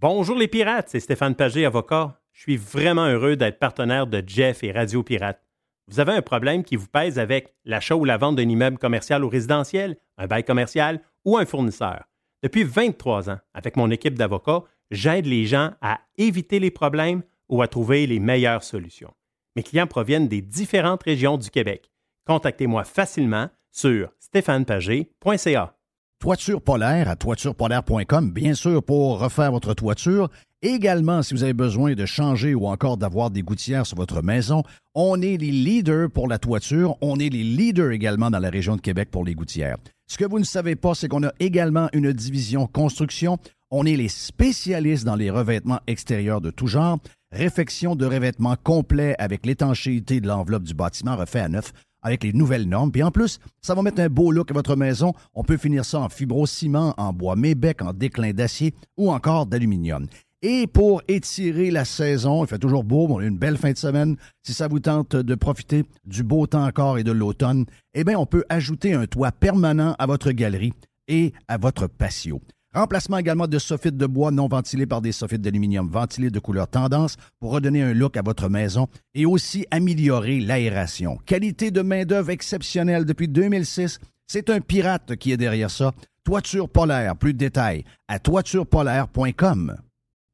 Bonjour 0.00 0.36
les 0.36 0.48
pirates, 0.48 0.88
c'est 0.90 1.00
Stéphane 1.00 1.34
Pagé, 1.34 1.64
avocat. 1.64 2.20
Je 2.32 2.42
suis 2.42 2.56
vraiment 2.56 3.06
heureux 3.06 3.36
d'être 3.36 3.58
partenaire 3.58 4.06
de 4.06 4.22
Jeff 4.26 4.62
et 4.64 4.72
Radio 4.72 5.02
Pirate. 5.02 5.40
Vous 5.88 6.00
avez 6.00 6.12
un 6.12 6.22
problème 6.22 6.64
qui 6.64 6.76
vous 6.76 6.86
pèse 6.86 7.18
avec 7.18 7.54
l'achat 7.64 7.96
ou 7.96 8.04
la 8.04 8.16
vente 8.16 8.36
d'un 8.36 8.48
immeuble 8.48 8.78
commercial 8.78 9.24
ou 9.24 9.28
résidentiel, 9.28 9.96
un 10.16 10.26
bail 10.26 10.44
commercial 10.44 11.00
ou 11.24 11.36
un 11.36 11.44
fournisseur. 11.44 12.04
Depuis 12.42 12.64
23 12.64 13.30
ans, 13.30 13.38
avec 13.52 13.76
mon 13.76 13.90
équipe 13.90 14.18
d'avocats, 14.18 14.64
j'aide 14.90 15.26
les 15.26 15.46
gens 15.46 15.72
à 15.80 16.00
éviter 16.16 16.58
les 16.58 16.70
problèmes 16.70 17.22
ou 17.48 17.62
à 17.62 17.68
trouver 17.68 18.06
les 18.06 18.20
meilleures 18.20 18.62
solutions. 18.62 19.12
Mes 19.56 19.62
clients 19.62 19.86
proviennent 19.86 20.28
des 20.28 20.42
différentes 20.42 21.02
régions 21.02 21.38
du 21.38 21.50
Québec. 21.50 21.90
Contactez-moi 22.26 22.84
facilement 22.84 23.48
sur 23.70 24.10
stéphanepagé.ca. 24.20 25.76
Toiture 26.18 26.62
polaire 26.62 27.10
à 27.10 27.16
toiturepolaire.com, 27.16 28.32
bien 28.32 28.54
sûr, 28.54 28.82
pour 28.82 29.20
refaire 29.20 29.52
votre 29.52 29.74
toiture. 29.74 30.30
Également, 30.66 31.22
si 31.22 31.34
vous 31.34 31.42
avez 31.42 31.52
besoin 31.52 31.92
de 31.92 32.06
changer 32.06 32.54
ou 32.54 32.68
encore 32.68 32.96
d'avoir 32.96 33.30
des 33.30 33.42
gouttières 33.42 33.84
sur 33.84 33.98
votre 33.98 34.22
maison, 34.22 34.62
on 34.94 35.20
est 35.20 35.36
les 35.36 35.50
leaders 35.50 36.10
pour 36.10 36.26
la 36.26 36.38
toiture. 36.38 36.96
On 37.02 37.18
est 37.18 37.28
les 37.28 37.44
leaders 37.44 37.90
également 37.90 38.30
dans 38.30 38.38
la 38.38 38.48
région 38.48 38.74
de 38.74 38.80
Québec 38.80 39.10
pour 39.10 39.26
les 39.26 39.34
gouttières. 39.34 39.76
Ce 40.06 40.16
que 40.16 40.24
vous 40.24 40.38
ne 40.38 40.44
savez 40.44 40.74
pas, 40.74 40.94
c'est 40.94 41.06
qu'on 41.06 41.22
a 41.22 41.32
également 41.38 41.90
une 41.92 42.14
division 42.14 42.66
construction. 42.66 43.36
On 43.70 43.84
est 43.84 43.96
les 43.96 44.08
spécialistes 44.08 45.04
dans 45.04 45.16
les 45.16 45.28
revêtements 45.28 45.80
extérieurs 45.86 46.40
de 46.40 46.50
tout 46.50 46.66
genre. 46.66 46.98
Réfection 47.30 47.94
de 47.94 48.06
revêtements 48.06 48.56
complet 48.56 49.14
avec 49.18 49.44
l'étanchéité 49.44 50.22
de 50.22 50.28
l'enveloppe 50.28 50.62
du 50.62 50.72
bâtiment 50.72 51.14
refait 51.14 51.40
à 51.40 51.48
neuf 51.50 51.74
avec 52.04 52.22
les 52.22 52.32
nouvelles 52.32 52.68
normes. 52.68 52.92
Puis 52.92 53.02
en 53.02 53.10
plus, 53.10 53.40
ça 53.60 53.74
va 53.74 53.82
mettre 53.82 54.00
un 54.00 54.08
beau 54.08 54.30
look 54.30 54.50
à 54.50 54.54
votre 54.54 54.76
maison. 54.76 55.12
On 55.34 55.42
peut 55.42 55.56
finir 55.56 55.84
ça 55.84 56.00
en 56.00 56.08
fibrociment, 56.08 56.94
en 56.96 57.12
bois 57.12 57.34
mébec, 57.34 57.82
en 57.82 57.92
déclin 57.92 58.32
d'acier 58.32 58.74
ou 58.96 59.10
encore 59.10 59.46
d'aluminium. 59.46 60.06
Et 60.46 60.66
pour 60.66 61.00
étirer 61.08 61.70
la 61.70 61.86
saison, 61.86 62.44
il 62.44 62.48
fait 62.48 62.58
toujours 62.58 62.84
beau, 62.84 63.06
on 63.08 63.18
a 63.18 63.24
une 63.24 63.38
belle 63.38 63.56
fin 63.56 63.72
de 63.72 63.78
semaine. 63.78 64.18
Si 64.42 64.52
ça 64.52 64.68
vous 64.68 64.78
tente 64.78 65.16
de 65.16 65.34
profiter 65.34 65.84
du 66.04 66.22
beau 66.22 66.46
temps 66.46 66.66
encore 66.66 66.98
et 66.98 67.02
de 67.02 67.12
l'automne, 67.12 67.64
eh 67.94 68.04
bien, 68.04 68.18
on 68.18 68.26
peut 68.26 68.44
ajouter 68.50 68.92
un 68.92 69.06
toit 69.06 69.32
permanent 69.32 69.96
à 69.98 70.04
votre 70.04 70.32
galerie 70.32 70.74
et 71.08 71.32
à 71.48 71.56
votre 71.56 71.86
patio. 71.86 72.42
Remplacement 72.74 73.16
également 73.16 73.46
de 73.46 73.58
soffites 73.58 73.96
de 73.96 74.04
bois 74.04 74.32
non 74.32 74.46
ventilés 74.46 74.84
par 74.84 75.00
des 75.00 75.12
soffites 75.12 75.40
d'aluminium 75.40 75.88
ventilés 75.88 76.28
de 76.28 76.40
couleur 76.40 76.68
tendance 76.68 77.16
pour 77.40 77.52
redonner 77.52 77.80
un 77.80 77.94
look 77.94 78.18
à 78.18 78.22
votre 78.22 78.50
maison 78.50 78.88
et 79.14 79.24
aussi 79.24 79.64
améliorer 79.70 80.40
l'aération. 80.40 81.16
Qualité 81.24 81.70
de 81.70 81.80
main-d'œuvre 81.80 82.28
exceptionnelle 82.28 83.06
depuis 83.06 83.28
2006. 83.28 83.98
C'est 84.26 84.50
un 84.50 84.60
pirate 84.60 85.16
qui 85.16 85.32
est 85.32 85.38
derrière 85.38 85.70
ça. 85.70 85.92
Toiture 86.22 86.68
polaire, 86.68 87.16
plus 87.16 87.32
de 87.32 87.38
détails 87.38 87.84
à 88.08 88.18
toiturepolaire.com. 88.18 89.76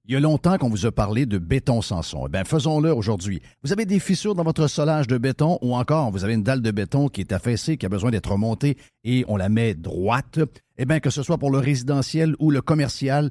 Il 0.06 0.14
y 0.14 0.16
a 0.16 0.20
longtemps 0.20 0.56
qu'on 0.56 0.70
vous 0.70 0.86
a 0.86 0.92
parlé 0.92 1.26
de 1.26 1.36
béton 1.36 1.82
Sanson. 1.82 2.24
Eh 2.26 2.30
bien, 2.30 2.42
faisons-le 2.44 2.92
aujourd'hui. 2.92 3.42
Vous 3.62 3.72
avez 3.72 3.84
des 3.84 4.00
fissures 4.00 4.34
dans 4.34 4.42
votre 4.42 4.66
solage 4.66 5.06
de 5.06 5.18
béton 5.18 5.58
ou 5.60 5.74
encore 5.76 6.10
vous 6.10 6.24
avez 6.24 6.32
une 6.32 6.42
dalle 6.42 6.62
de 6.62 6.70
béton 6.70 7.08
qui 7.08 7.20
est 7.20 7.32
affaissée, 7.32 7.76
qui 7.76 7.84
a 7.84 7.90
besoin 7.90 8.10
d'être 8.10 8.32
remontée 8.32 8.78
et 9.04 9.26
on 9.28 9.36
la 9.36 9.50
met 9.50 9.74
droite. 9.74 10.38
Eh 10.78 10.86
bien, 10.86 11.00
que 11.00 11.10
ce 11.10 11.22
soit 11.22 11.36
pour 11.36 11.50
le 11.50 11.58
résidentiel 11.58 12.34
ou 12.38 12.50
le 12.50 12.62
commercial, 12.62 13.30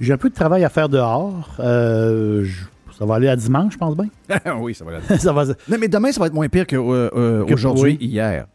J'ai 0.00 0.12
un 0.12 0.16
peu 0.18 0.30
de 0.30 0.34
travail 0.34 0.64
à 0.64 0.68
faire 0.68 0.88
dehors. 0.88 1.54
Euh, 1.60 2.42
je- 2.44 2.64
ça 2.98 3.04
va 3.06 3.14
aller 3.16 3.28
à 3.28 3.36
dimanche, 3.36 3.74
je 3.74 3.78
pense 3.78 3.96
bien. 3.96 4.08
oui, 4.60 4.74
ça 4.74 4.84
va 4.84 4.92
là. 4.92 5.00
ça 5.18 5.32
va, 5.32 5.44
Non, 5.46 5.76
mais 5.80 5.88
demain, 5.88 6.12
ça 6.12 6.20
va 6.20 6.26
être 6.26 6.34
moins 6.34 6.48
pire 6.48 6.66
qu'aujourd'hui, 6.66 7.98
oui. 8.00 8.06
hier. 8.06 8.46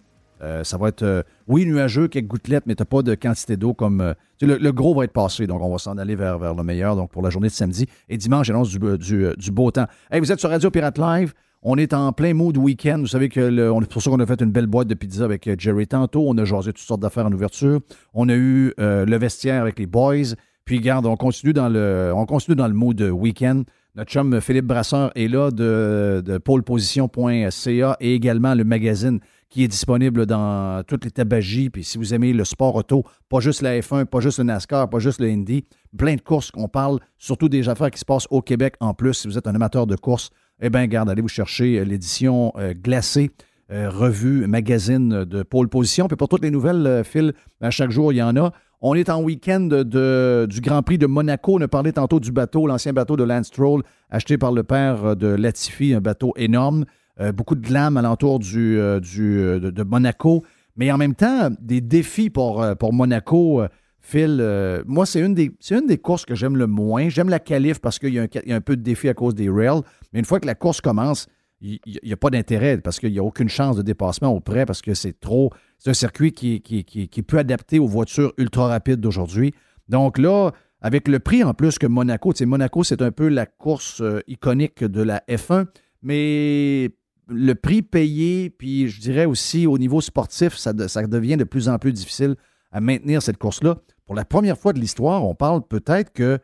Euh, 0.44 0.64
ça 0.64 0.78
va 0.78 0.90
être, 0.90 1.02
euh, 1.04 1.24
oui, 1.48 1.66
nuageux, 1.66 2.08
quelques 2.10 2.28
gouttelettes, 2.28 2.66
mais 2.68 2.76
tu 2.76 2.82
n'as 2.82 2.86
pas 2.86 3.02
de 3.02 3.16
quantité 3.16 3.56
d'eau 3.58 3.74
comme. 3.74 4.02
euh, 4.02 4.14
le, 4.42 4.58
le 4.58 4.72
gros 4.74 4.94
va 4.94 5.06
être 5.06 5.14
passé, 5.14 5.48
donc 5.48 5.62
on 5.62 5.72
va 5.72 5.78
s'en 5.78 5.98
aller 5.98 6.16
vers, 6.16 6.38
vers 6.38 6.54
le 6.54 6.62
meilleur 6.64 6.96
donc 6.98 7.10
pour 7.10 7.22
la 7.22 7.30
journée 7.30 7.48
de 7.48 7.54
samedi. 7.54 7.88
Et 8.10 8.18
dimanche, 8.18 8.48
j'annonce 8.48 8.70
du, 8.70 8.86
euh, 8.86 8.98
du, 8.98 9.26
euh, 9.26 9.34
du 9.38 9.52
beau 9.52 9.72
temps. 9.72 9.86
Hey, 10.12 10.20
vous 10.20 10.32
êtes 10.32 10.40
sur 10.40 10.50
Radio 10.50 10.70
Pirate 10.70 10.98
Live. 10.98 11.34
On 11.64 11.78
est 11.78 11.94
en 11.94 12.12
plein 12.12 12.34
mood 12.34 12.58
week-end. 12.58 12.98
Vous 13.00 13.08
savez 13.08 13.30
que 13.30 13.40
le- 13.40 13.72
on 13.72 13.82
pour 13.82 14.02
ça 14.04 14.12
qu'on 14.12 14.20
a 14.20 14.26
fait 14.26 14.40
une 14.42 14.52
belle 14.52 14.68
boîte 14.68 14.88
de 14.88 14.94
pizza 14.94 15.24
avec 15.24 15.48
euh, 15.48 15.56
Jerry 15.58 15.88
tantôt. 15.88 16.26
On 16.28 16.38
a 16.38 16.44
jasé 16.46 16.74
toutes 16.74 16.84
sortes 16.86 17.02
d'affaires 17.02 17.26
en 17.26 17.32
ouverture. 17.32 17.80
On 18.14 18.28
a 18.30 18.36
eu 18.36 18.74
euh, 18.80 19.06
le 19.06 19.18
vestiaire 19.18 19.62
avec 19.62 19.80
les 19.80 19.88
boys. 19.88 20.36
Puis, 20.66 20.80
garde, 20.80 21.06
on 21.06 21.16
continue 21.16 21.54
dans 21.54 21.70
le, 21.70 22.12
on 22.16 22.26
continue 22.26 22.58
le 22.58 22.74
mood 22.74 23.00
week-end. 23.00 23.64
Notre 23.96 24.12
chum 24.12 24.42
Philippe 24.42 24.66
Brasseur 24.66 25.12
est 25.16 25.30
là 25.30 25.52
de, 25.52 26.22
de 26.26 26.38
poleposition.ca 26.38 27.98
et 28.02 28.14
également 28.14 28.54
le 28.54 28.66
magazine 28.66 29.20
qui 29.50 29.64
est 29.64 29.70
disponible 29.70 30.26
dans 30.26 30.84
toutes 30.84 31.06
les 31.06 31.12
tabagies. 31.12 31.70
Puis 31.70 31.86
si 31.86 31.98
vous 31.98 32.14
aimez 32.14 32.34
le 32.34 32.44
sport 32.44 32.76
auto, 32.76 33.06
pas 33.30 33.40
juste 33.40 33.62
la 33.62 33.80
F1, 33.80 34.04
pas 34.06 34.20
juste 34.20 34.40
le 34.40 34.44
NASCAR, 34.44 34.90
pas 34.90 35.00
juste 35.00 35.22
le 35.22 35.28
Indy, 35.28 35.64
plein 35.98 36.16
de 36.16 36.22
courses 36.22 36.52
qu'on 36.52 36.68
parle, 36.68 37.00
surtout 37.18 37.48
des 37.48 37.70
affaires 37.70 37.90
qui 37.90 38.00
se 38.00 38.06
passent 38.06 38.28
au 38.32 38.42
Québec 38.42 38.76
en 38.82 38.94
plus. 38.94 39.14
Si 39.14 39.28
vous 39.30 39.38
êtes 39.38 39.48
un 39.48 39.56
amateur 39.56 39.88
de 39.88 39.96
courses, 39.96 40.30
eh 40.62 40.70
bien, 40.70 40.88
garde, 40.88 41.10
allez 41.10 41.22
vous 41.22 41.30
chercher 41.30 41.86
l'édition 41.86 42.52
euh, 42.58 42.74
glacée. 42.74 43.32
Euh, 43.72 43.90
revue, 43.90 44.46
magazine 44.48 45.24
de 45.24 45.44
pole 45.44 45.70
position. 45.70 46.08
Puis 46.08 46.18
pour 46.18 46.28
toutes 46.28 46.44
les 46.44 46.52
nouvelles, 46.52 47.02
Phil, 47.04 47.34
à 47.62 47.72
chaque 47.72 47.92
jour, 47.92 48.14
il 48.14 48.18
y 48.18 48.24
en 48.24 48.36
a. 48.38 48.52
On 48.82 48.94
est 48.94 49.10
en 49.10 49.24
week-end 49.24 49.68
du 49.84 50.62
Grand 50.62 50.84
Prix 50.84 50.98
de 50.98 51.08
Monaco. 51.08 51.58
On 51.58 51.62
a 51.62 51.68
parlé 51.68 51.92
tantôt 51.92 52.20
du 52.20 52.32
bateau, 52.32 52.68
l'ancien 52.68 52.94
bateau 52.94 53.18
de 53.18 53.24
Lance 53.24 53.48
Stroll, 53.48 53.82
acheté 54.12 54.38
par 54.38 54.52
le 54.52 54.64
père 54.64 55.16
de 55.16 55.28
Latifi, 55.28 55.94
un 55.94 56.02
bateau 56.02 56.34
énorme. 56.38 56.86
Euh, 57.22 57.32
beaucoup 57.32 57.56
de 57.56 57.66
glam 57.66 57.96
alentour 57.96 58.40
du, 58.40 58.78
euh, 58.78 59.00
euh, 59.20 59.72
de, 59.72 59.84
Monaco. 59.84 60.44
Mais 60.76 60.92
en 60.92 60.98
même 60.98 61.16
temps, 61.16 61.50
des 61.62 61.82
défis 61.82 62.30
pour, 62.30 62.66
Monaco. 62.92 63.64
Phil, 64.02 64.84
moi, 64.86 65.06
c'est 65.06 65.22
une, 65.22 65.34
des, 65.34 65.98
courses 65.98 66.26
que 66.26 66.36
j'aime 66.36 66.58
le 66.58 66.68
moins. 66.68 67.08
J'aime 67.10 67.30
la 67.30 67.40
qualif 67.40 67.80
parce 67.80 67.98
qu'il 67.98 68.14
y, 68.14 68.20
a 68.20 68.56
un 68.56 68.62
peu 68.62 68.76
de 68.76 68.82
défi 68.82 69.08
à 69.08 69.14
cause 69.14 69.34
des 69.34 69.50
rails. 69.50 69.82
Mais 70.12 70.20
une 70.20 70.26
fois 70.26 70.40
que 70.40 70.46
la 70.46 70.54
course 70.54 70.82
commence, 70.82 71.28
il 71.62 71.80
n'y 72.04 72.14
a 72.14 72.18
pas 72.18 72.30
d'intérêt 72.30 72.78
parce 72.78 73.00
qu'il 73.00 73.12
n'y 73.12 73.20
a 73.20 73.24
aucune 73.24 73.50
chance 73.50 73.76
de 73.76 73.82
dépassement 73.82 74.30
auprès 74.30 74.66
parce 74.66 74.82
que 74.82 74.94
c'est 74.94 75.20
trop. 75.20 75.52
C'est 75.80 75.90
un 75.90 75.94
circuit 75.96 76.32
qui, 76.32 76.62
qui, 76.62 76.84
qui, 76.84 77.10
est 77.18 77.34
adapté 77.34 77.80
aux 77.80 77.88
voitures 77.88 78.34
ultra 78.38 78.68
rapides 78.68 79.00
d'aujourd'hui. 79.00 79.54
Donc 79.88 80.18
là, 80.18 80.52
avec 80.82 81.08
le 81.08 81.20
prix 81.20 81.44
en 81.44 81.54
plus 81.54 81.80
que 81.80 81.88
Monaco, 81.88 82.34
tu 82.34 82.46
Monaco, 82.46 82.84
c'est 82.84 83.02
un 83.02 83.12
peu 83.12 83.28
la 83.30 83.46
course 83.46 84.04
iconique 84.28 84.84
de 84.84 85.02
la 85.02 85.24
F1, 85.30 85.66
mais 86.02 86.92
le 87.28 87.54
prix 87.54 87.82
payé, 87.82 88.50
puis 88.50 88.88
je 88.88 89.02
dirais 89.02 89.26
aussi 89.26 89.66
au 89.68 89.78
niveau 89.78 90.02
sportif, 90.02 90.56
ça, 90.56 90.74
ça 90.88 91.08
devient 91.08 91.38
de 91.38 91.44
plus 91.44 91.70
en 91.70 91.80
plus 91.80 91.94
difficile 91.94 92.36
à 92.72 92.82
maintenir 92.82 93.22
cette 93.22 93.38
course-là. 93.38 93.78
Pour 94.06 94.16
la 94.16 94.26
première 94.26 94.58
fois 94.58 94.74
de 94.74 94.80
l'histoire, 94.80 95.26
on 95.26 95.34
parle 95.34 95.66
peut-être 95.66 96.12
que 96.14 96.40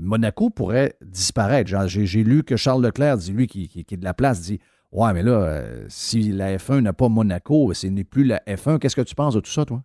Monaco 0.00 0.50
pourrait 0.50 0.94
disparaître. 1.04 1.70
J'ai 1.86 2.24
lu 2.24 2.42
que 2.42 2.56
Charles 2.56 2.84
Leclerc, 2.84 3.18
dit, 3.18 3.32
lui 3.32 3.46
qui, 3.46 3.70
est 3.76 3.96
de 3.96 4.04
la 4.04 4.14
place, 4.14 4.40
dit 4.40 4.58
Ouais, 4.92 5.12
mais 5.12 5.22
là, 5.22 5.32
euh, 5.32 5.84
si 5.88 6.30
la 6.30 6.56
F1 6.56 6.80
n'a 6.80 6.92
pas 6.92 7.08
Monaco, 7.08 7.72
ce 7.74 7.88
n'est 7.88 8.04
plus 8.04 8.24
la 8.24 8.40
F1. 8.46 8.78
Qu'est-ce 8.78 8.96
que 8.96 9.00
tu 9.00 9.14
penses 9.14 9.34
de 9.34 9.40
tout 9.40 9.50
ça, 9.50 9.64
toi? 9.64 9.82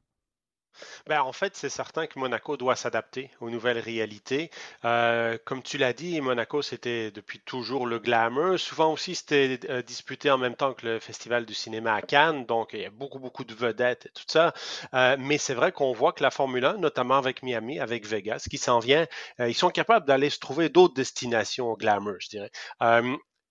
Ben, 1.08 1.22
en 1.22 1.34
fait, 1.34 1.56
c'est 1.56 1.70
certain 1.70 2.08
que 2.08 2.20
Monaco 2.20 2.58
doit 2.58 2.76
s'adapter 2.76 3.32
aux 3.42 3.50
nouvelles 3.50 3.80
réalités. 3.80 4.52
Euh, 4.86 5.38
comme 5.46 5.64
tu 5.64 5.78
l'as 5.78 5.94
dit, 5.94 6.20
Monaco, 6.22 6.62
c'était 6.62 7.12
depuis 7.12 7.40
toujours 7.40 7.88
le 7.88 8.00
glamour. 8.00 8.60
Souvent 8.60 8.94
aussi, 8.94 9.16
c'était 9.16 9.60
euh, 9.70 9.82
disputé 9.82 10.30
en 10.32 10.38
même 10.38 10.56
temps 10.56 10.74
que 10.74 10.86
le 10.86 11.00
Festival 11.00 11.46
du 11.46 11.54
cinéma 11.54 11.94
à 11.94 12.02
Cannes. 12.02 12.46
Donc, 12.46 12.72
il 12.74 12.82
y 12.82 12.86
a 12.86 12.90
beaucoup, 12.90 13.20
beaucoup 13.20 13.44
de 13.44 13.54
vedettes 13.54 14.08
et 14.08 14.10
tout 14.10 14.24
ça. 14.28 14.54
Euh, 14.94 15.16
mais 15.20 15.38
c'est 15.38 15.54
vrai 15.54 15.72
qu'on 15.72 15.94
voit 15.94 16.14
que 16.14 16.24
la 16.24 16.32
Formule 16.32 16.66
1, 16.66 16.78
notamment 16.78 17.18
avec 17.18 17.44
Miami, 17.44 17.80
avec 17.80 18.06
Vegas, 18.06 18.48
qui 18.50 18.58
s'en 18.58 18.80
vient, 18.80 19.06
ils 19.40 19.54
sont 19.56 19.70
capables 19.70 20.06
d'aller 20.06 20.30
se 20.30 20.40
trouver 20.40 20.70
d'autres 20.70 20.94
destinations 20.94 21.68
au 21.72 21.78
glamour, 21.78 22.16
je 22.20 22.30
dirais. 22.30 22.52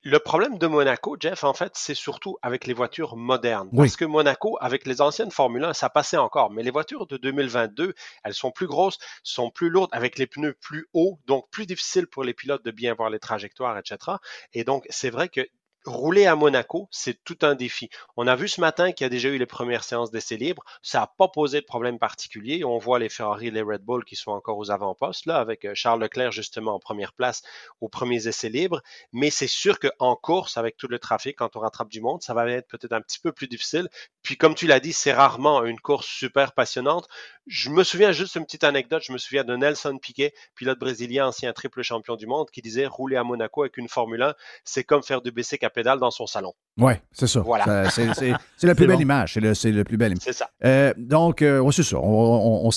Le 0.02 0.20
problème 0.20 0.58
de 0.58 0.66
Monaco, 0.68 1.16
Jeff, 1.18 1.42
en 1.42 1.54
fait, 1.54 1.72
c'est 1.74 1.94
surtout 1.94 2.38
avec 2.40 2.66
les 2.66 2.72
voitures 2.72 3.16
modernes. 3.16 3.68
Parce 3.76 3.96
que 3.96 4.04
Monaco, 4.04 4.56
avec 4.60 4.86
les 4.86 5.00
anciennes 5.00 5.32
Formule 5.32 5.64
1, 5.64 5.72
ça 5.72 5.90
passait 5.90 6.16
encore. 6.16 6.52
Mais 6.52 6.62
les 6.62 6.70
voitures 6.70 7.08
de 7.08 7.16
2022, 7.16 7.94
elles 8.22 8.34
sont 8.34 8.52
plus 8.52 8.68
grosses, 8.68 8.98
sont 9.24 9.50
plus 9.50 9.70
lourdes, 9.70 9.90
avec 9.92 10.16
les 10.16 10.28
pneus 10.28 10.54
plus 10.54 10.86
hauts, 10.92 11.18
donc 11.26 11.50
plus 11.50 11.66
difficile 11.66 12.06
pour 12.06 12.22
les 12.22 12.32
pilotes 12.32 12.64
de 12.64 12.70
bien 12.70 12.94
voir 12.94 13.10
les 13.10 13.18
trajectoires, 13.18 13.76
etc. 13.76 14.18
Et 14.52 14.62
donc, 14.62 14.86
c'est 14.88 15.10
vrai 15.10 15.28
que 15.28 15.40
rouler 15.84 16.26
à 16.26 16.36
Monaco, 16.36 16.88
c'est 16.90 17.22
tout 17.24 17.38
un 17.42 17.54
défi. 17.54 17.88
On 18.16 18.26
a 18.26 18.36
vu 18.36 18.48
ce 18.48 18.60
matin 18.60 18.92
qu'il 18.92 19.04
y 19.04 19.06
a 19.06 19.10
déjà 19.10 19.28
eu 19.28 19.38
les 19.38 19.46
premières 19.46 19.84
séances 19.84 20.10
d'essais 20.10 20.36
libres. 20.36 20.64
Ça 20.82 21.00
n'a 21.00 21.06
pas 21.06 21.28
posé 21.28 21.60
de 21.60 21.66
problème 21.66 21.98
particulier. 21.98 22.64
On 22.64 22.78
voit 22.78 22.98
les 22.98 23.08
Ferrari 23.08 23.48
et 23.48 23.50
les 23.50 23.62
Red 23.62 23.82
Bull 23.82 24.04
qui 24.04 24.16
sont 24.16 24.32
encore 24.32 24.58
aux 24.58 24.70
avant-postes, 24.70 25.26
là, 25.26 25.38
avec 25.38 25.64
euh, 25.64 25.72
Charles 25.74 26.00
Leclerc 26.00 26.32
justement 26.32 26.74
en 26.74 26.78
première 26.78 27.12
place 27.12 27.42
aux 27.80 27.88
premiers 27.88 28.26
essais 28.28 28.48
libres. 28.48 28.82
Mais 29.12 29.30
c'est 29.30 29.46
sûr 29.46 29.78
qu'en 29.78 30.16
course, 30.16 30.56
avec 30.56 30.76
tout 30.76 30.88
le 30.88 30.98
trafic, 30.98 31.36
quand 31.36 31.56
on 31.56 31.60
rattrape 31.60 31.88
du 31.88 32.00
monde, 32.00 32.22
ça 32.22 32.34
va 32.34 32.48
être 32.50 32.68
peut-être 32.68 32.92
un 32.92 33.00
petit 33.00 33.20
peu 33.20 33.32
plus 33.32 33.48
difficile. 33.48 33.88
Puis 34.22 34.36
comme 34.36 34.54
tu 34.54 34.66
l'as 34.66 34.80
dit, 34.80 34.92
c'est 34.92 35.12
rarement 35.12 35.64
une 35.64 35.80
course 35.80 36.06
super 36.06 36.52
passionnante. 36.52 37.08
Je 37.48 37.70
me 37.70 37.82
souviens 37.82 38.12
juste 38.12 38.36
une 38.36 38.44
petite 38.44 38.64
anecdote. 38.64 39.02
Je 39.04 39.12
me 39.12 39.18
souviens 39.18 39.42
de 39.42 39.56
Nelson 39.56 39.98
Piquet, 40.00 40.34
pilote 40.54 40.78
brésilien, 40.78 41.28
ancien 41.28 41.52
triple 41.52 41.82
champion 41.82 42.16
du 42.16 42.26
monde, 42.26 42.48
qui 42.52 42.60
disait 42.60 42.86
rouler 42.86 43.16
à 43.16 43.24
Monaco 43.24 43.62
avec 43.62 43.78
une 43.78 43.88
Formule 43.88 44.22
1, 44.22 44.34
c'est 44.64 44.84
comme 44.84 45.02
faire 45.02 45.22
du 45.22 45.32
BC 45.32 45.58
à 45.62 45.70
pédale 45.70 45.98
dans 45.98 46.10
son 46.10 46.26
salon. 46.26 46.52
Oui, 46.76 46.92
c'est 47.10 47.26
ça. 47.26 47.40
Voilà. 47.40 47.88
c'est 47.90 48.36
la 48.62 48.74
plus 48.74 48.86
belle 48.86 49.00
image. 49.00 49.38
C'est 49.54 49.72
le, 49.72 49.84
plus 49.84 49.96
belle 49.96 50.12
image. 50.12 50.22
C'est 50.22 50.34
ça. 50.34 50.50
Euh, 50.64 50.92
donc, 50.98 51.40
euh, 51.40 51.68
c'est 51.70 51.82
ça. 51.82 51.98
On, 51.98 52.70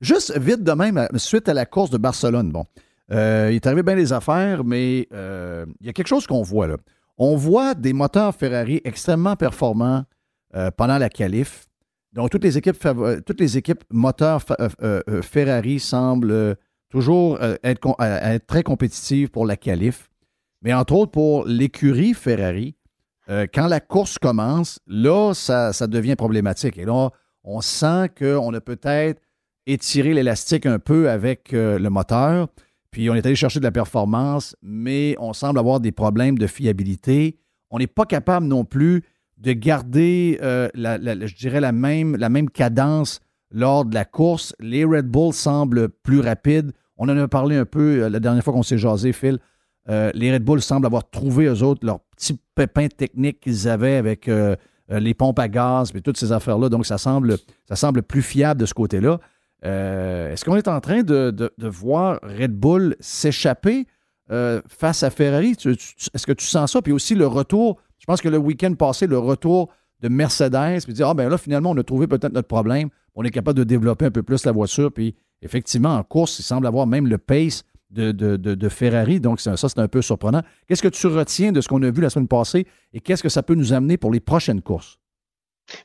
juste 0.00 0.38
vite 0.38 0.62
de 0.62 0.72
même, 0.72 1.08
suite 1.16 1.48
à 1.48 1.54
la 1.54 1.66
course 1.66 1.90
de 1.90 1.98
Barcelone, 1.98 2.52
bon, 2.52 2.64
euh, 3.10 3.48
il 3.50 3.56
est 3.56 3.66
arrivé 3.66 3.82
bien 3.82 3.96
des 3.96 4.12
affaires, 4.12 4.62
mais 4.62 5.08
il 5.10 5.86
y 5.86 5.88
a 5.88 5.92
quelque 5.92 6.08
chose 6.08 6.26
qu'on 6.26 6.42
voit 6.42 6.68
là. 6.68 6.76
On 7.18 7.34
voit 7.34 7.74
des 7.74 7.92
moteurs 7.92 8.34
Ferrari 8.34 8.80
extrêmement 8.84 9.36
performants 9.36 10.04
pendant 10.76 10.98
la 10.98 11.08
qualif. 11.08 11.66
Donc, 12.16 12.30
toutes 12.30 12.42
les 12.42 12.58
équipes, 12.58 12.76
toutes 13.24 13.40
les 13.40 13.56
équipes 13.56 13.84
moteurs 13.90 14.42
Ferrari 15.22 15.78
semblent 15.78 16.56
toujours 16.88 17.38
être, 17.62 18.40
très 18.46 18.62
compétitives 18.62 19.30
pour 19.30 19.46
la 19.46 19.56
qualif. 19.56 20.08
Mais 20.62 20.72
entre 20.74 20.94
autres, 20.94 21.12
pour 21.12 21.46
l'écurie 21.46 22.14
Ferrari, 22.14 22.74
euh, 23.28 23.46
quand 23.52 23.66
la 23.66 23.80
course 23.80 24.18
commence, 24.18 24.78
là, 24.86 25.32
ça, 25.34 25.72
devient 25.86 26.16
problématique. 26.16 26.78
Et 26.78 26.84
là, 26.84 27.10
on 27.44 27.60
sent 27.60 28.10
qu'on 28.18 28.54
a 28.54 28.60
peut-être 28.60 29.20
étiré 29.66 30.14
l'élastique 30.14 30.66
un 30.66 30.78
peu 30.78 31.10
avec 31.10 31.52
euh, 31.52 31.78
le 31.78 31.90
moteur, 31.90 32.48
puis 32.90 33.10
on 33.10 33.14
est 33.14 33.26
allé 33.26 33.34
chercher 33.34 33.58
de 33.58 33.64
la 33.64 33.72
performance, 33.72 34.56
mais 34.62 35.16
on 35.18 35.32
semble 35.32 35.58
avoir 35.58 35.80
des 35.80 35.92
problèmes 35.92 36.38
de 36.38 36.46
fiabilité. 36.46 37.36
On 37.70 37.78
n'est 37.78 37.88
pas 37.88 38.06
capable 38.06 38.46
non 38.46 38.64
plus 38.64 39.02
de 39.38 39.52
garder, 39.52 40.38
euh, 40.42 40.68
je 40.74 41.36
dirais, 41.36 41.60
la 41.60 41.72
même, 41.72 42.16
la 42.16 42.30
cadence 42.52 43.20
lors 43.50 43.84
de 43.84 43.94
la 43.94 44.04
course. 44.04 44.54
Les 44.60 44.84
Red 44.84 45.06
Bull 45.06 45.32
semblent 45.32 45.88
plus 45.88 46.20
rapides. 46.20 46.72
On 46.96 47.08
en 47.08 47.16
a 47.16 47.28
parlé 47.28 47.56
un 47.56 47.66
peu 47.66 48.08
la 48.08 48.20
dernière 48.20 48.42
fois 48.42 48.52
qu'on 48.52 48.62
s'est 48.62 48.78
jasé, 48.78 49.12
Phil. 49.12 49.38
Euh, 49.88 50.10
les 50.14 50.32
Red 50.32 50.44
Bull 50.44 50.60
semblent 50.60 50.86
avoir 50.86 51.08
trouvé, 51.08 51.46
eux 51.46 51.62
autres, 51.62 51.86
leur 51.86 52.00
petit 52.16 52.38
pépin 52.54 52.88
technique 52.88 53.40
qu'ils 53.40 53.68
avaient 53.68 53.96
avec 53.96 54.28
euh, 54.28 54.56
euh, 54.90 54.98
les 54.98 55.14
pompes 55.14 55.38
à 55.38 55.48
gaz 55.48 55.92
et 55.94 56.00
toutes 56.00 56.16
ces 56.16 56.32
affaires-là. 56.32 56.68
Donc, 56.68 56.86
ça 56.86 56.98
semble, 56.98 57.36
ça 57.68 57.76
semble 57.76 58.02
plus 58.02 58.22
fiable 58.22 58.60
de 58.60 58.66
ce 58.66 58.74
côté-là. 58.74 59.20
Est-ce 59.62 60.44
qu'on 60.44 60.56
est 60.56 60.68
en 60.68 60.80
train 60.80 61.02
de, 61.02 61.50
voir 61.58 62.20
Red 62.22 62.52
Bull 62.52 62.94
s'échapper 63.00 63.86
face 64.28 65.02
à 65.02 65.10
Ferrari? 65.10 65.56
Est-ce 65.64 66.26
que 66.26 66.32
tu 66.32 66.46
sens 66.46 66.72
ça? 66.72 66.82
Puis 66.82 66.92
aussi 66.92 67.16
le 67.16 67.26
retour, 67.26 67.80
je 68.06 68.12
pense 68.12 68.20
que 68.20 68.28
le 68.28 68.38
week-end 68.38 68.72
passé, 68.74 69.08
le 69.08 69.18
retour 69.18 69.68
de 70.00 70.08
Mercedes, 70.08 70.84
puis 70.84 70.92
dire, 70.92 71.08
ah 71.08 71.14
ben 71.14 71.28
là, 71.28 71.36
finalement, 71.38 71.72
on 71.72 71.76
a 71.76 71.82
trouvé 71.82 72.06
peut-être 72.06 72.32
notre 72.32 72.46
problème. 72.46 72.88
On 73.16 73.24
est 73.24 73.32
capable 73.32 73.58
de 73.58 73.64
développer 73.64 74.04
un 74.04 74.12
peu 74.12 74.22
plus 74.22 74.44
la 74.44 74.52
voiture. 74.52 74.92
Puis 74.92 75.16
effectivement, 75.42 75.96
en 75.96 76.04
course, 76.04 76.38
il 76.38 76.44
semble 76.44 76.68
avoir 76.68 76.86
même 76.86 77.08
le 77.08 77.18
pace 77.18 77.64
de, 77.90 78.12
de, 78.12 78.68
Ferrari. 78.68 79.18
Donc, 79.18 79.40
ça, 79.40 79.56
c'est 79.56 79.78
un 79.80 79.88
peu 79.88 80.02
surprenant. 80.02 80.42
Qu'est-ce 80.68 80.82
que 80.82 80.88
tu 80.88 81.08
retiens 81.08 81.50
de 81.50 81.60
ce 81.60 81.66
qu'on 81.66 81.82
a 81.82 81.90
vu 81.90 82.00
la 82.00 82.10
semaine 82.10 82.28
passée 82.28 82.64
et 82.92 83.00
qu'est-ce 83.00 83.24
que 83.24 83.28
ça 83.28 83.42
peut 83.42 83.56
nous 83.56 83.72
amener 83.72 83.96
pour 83.96 84.12
les 84.12 84.20
prochaines 84.20 84.62
courses? 84.62 85.00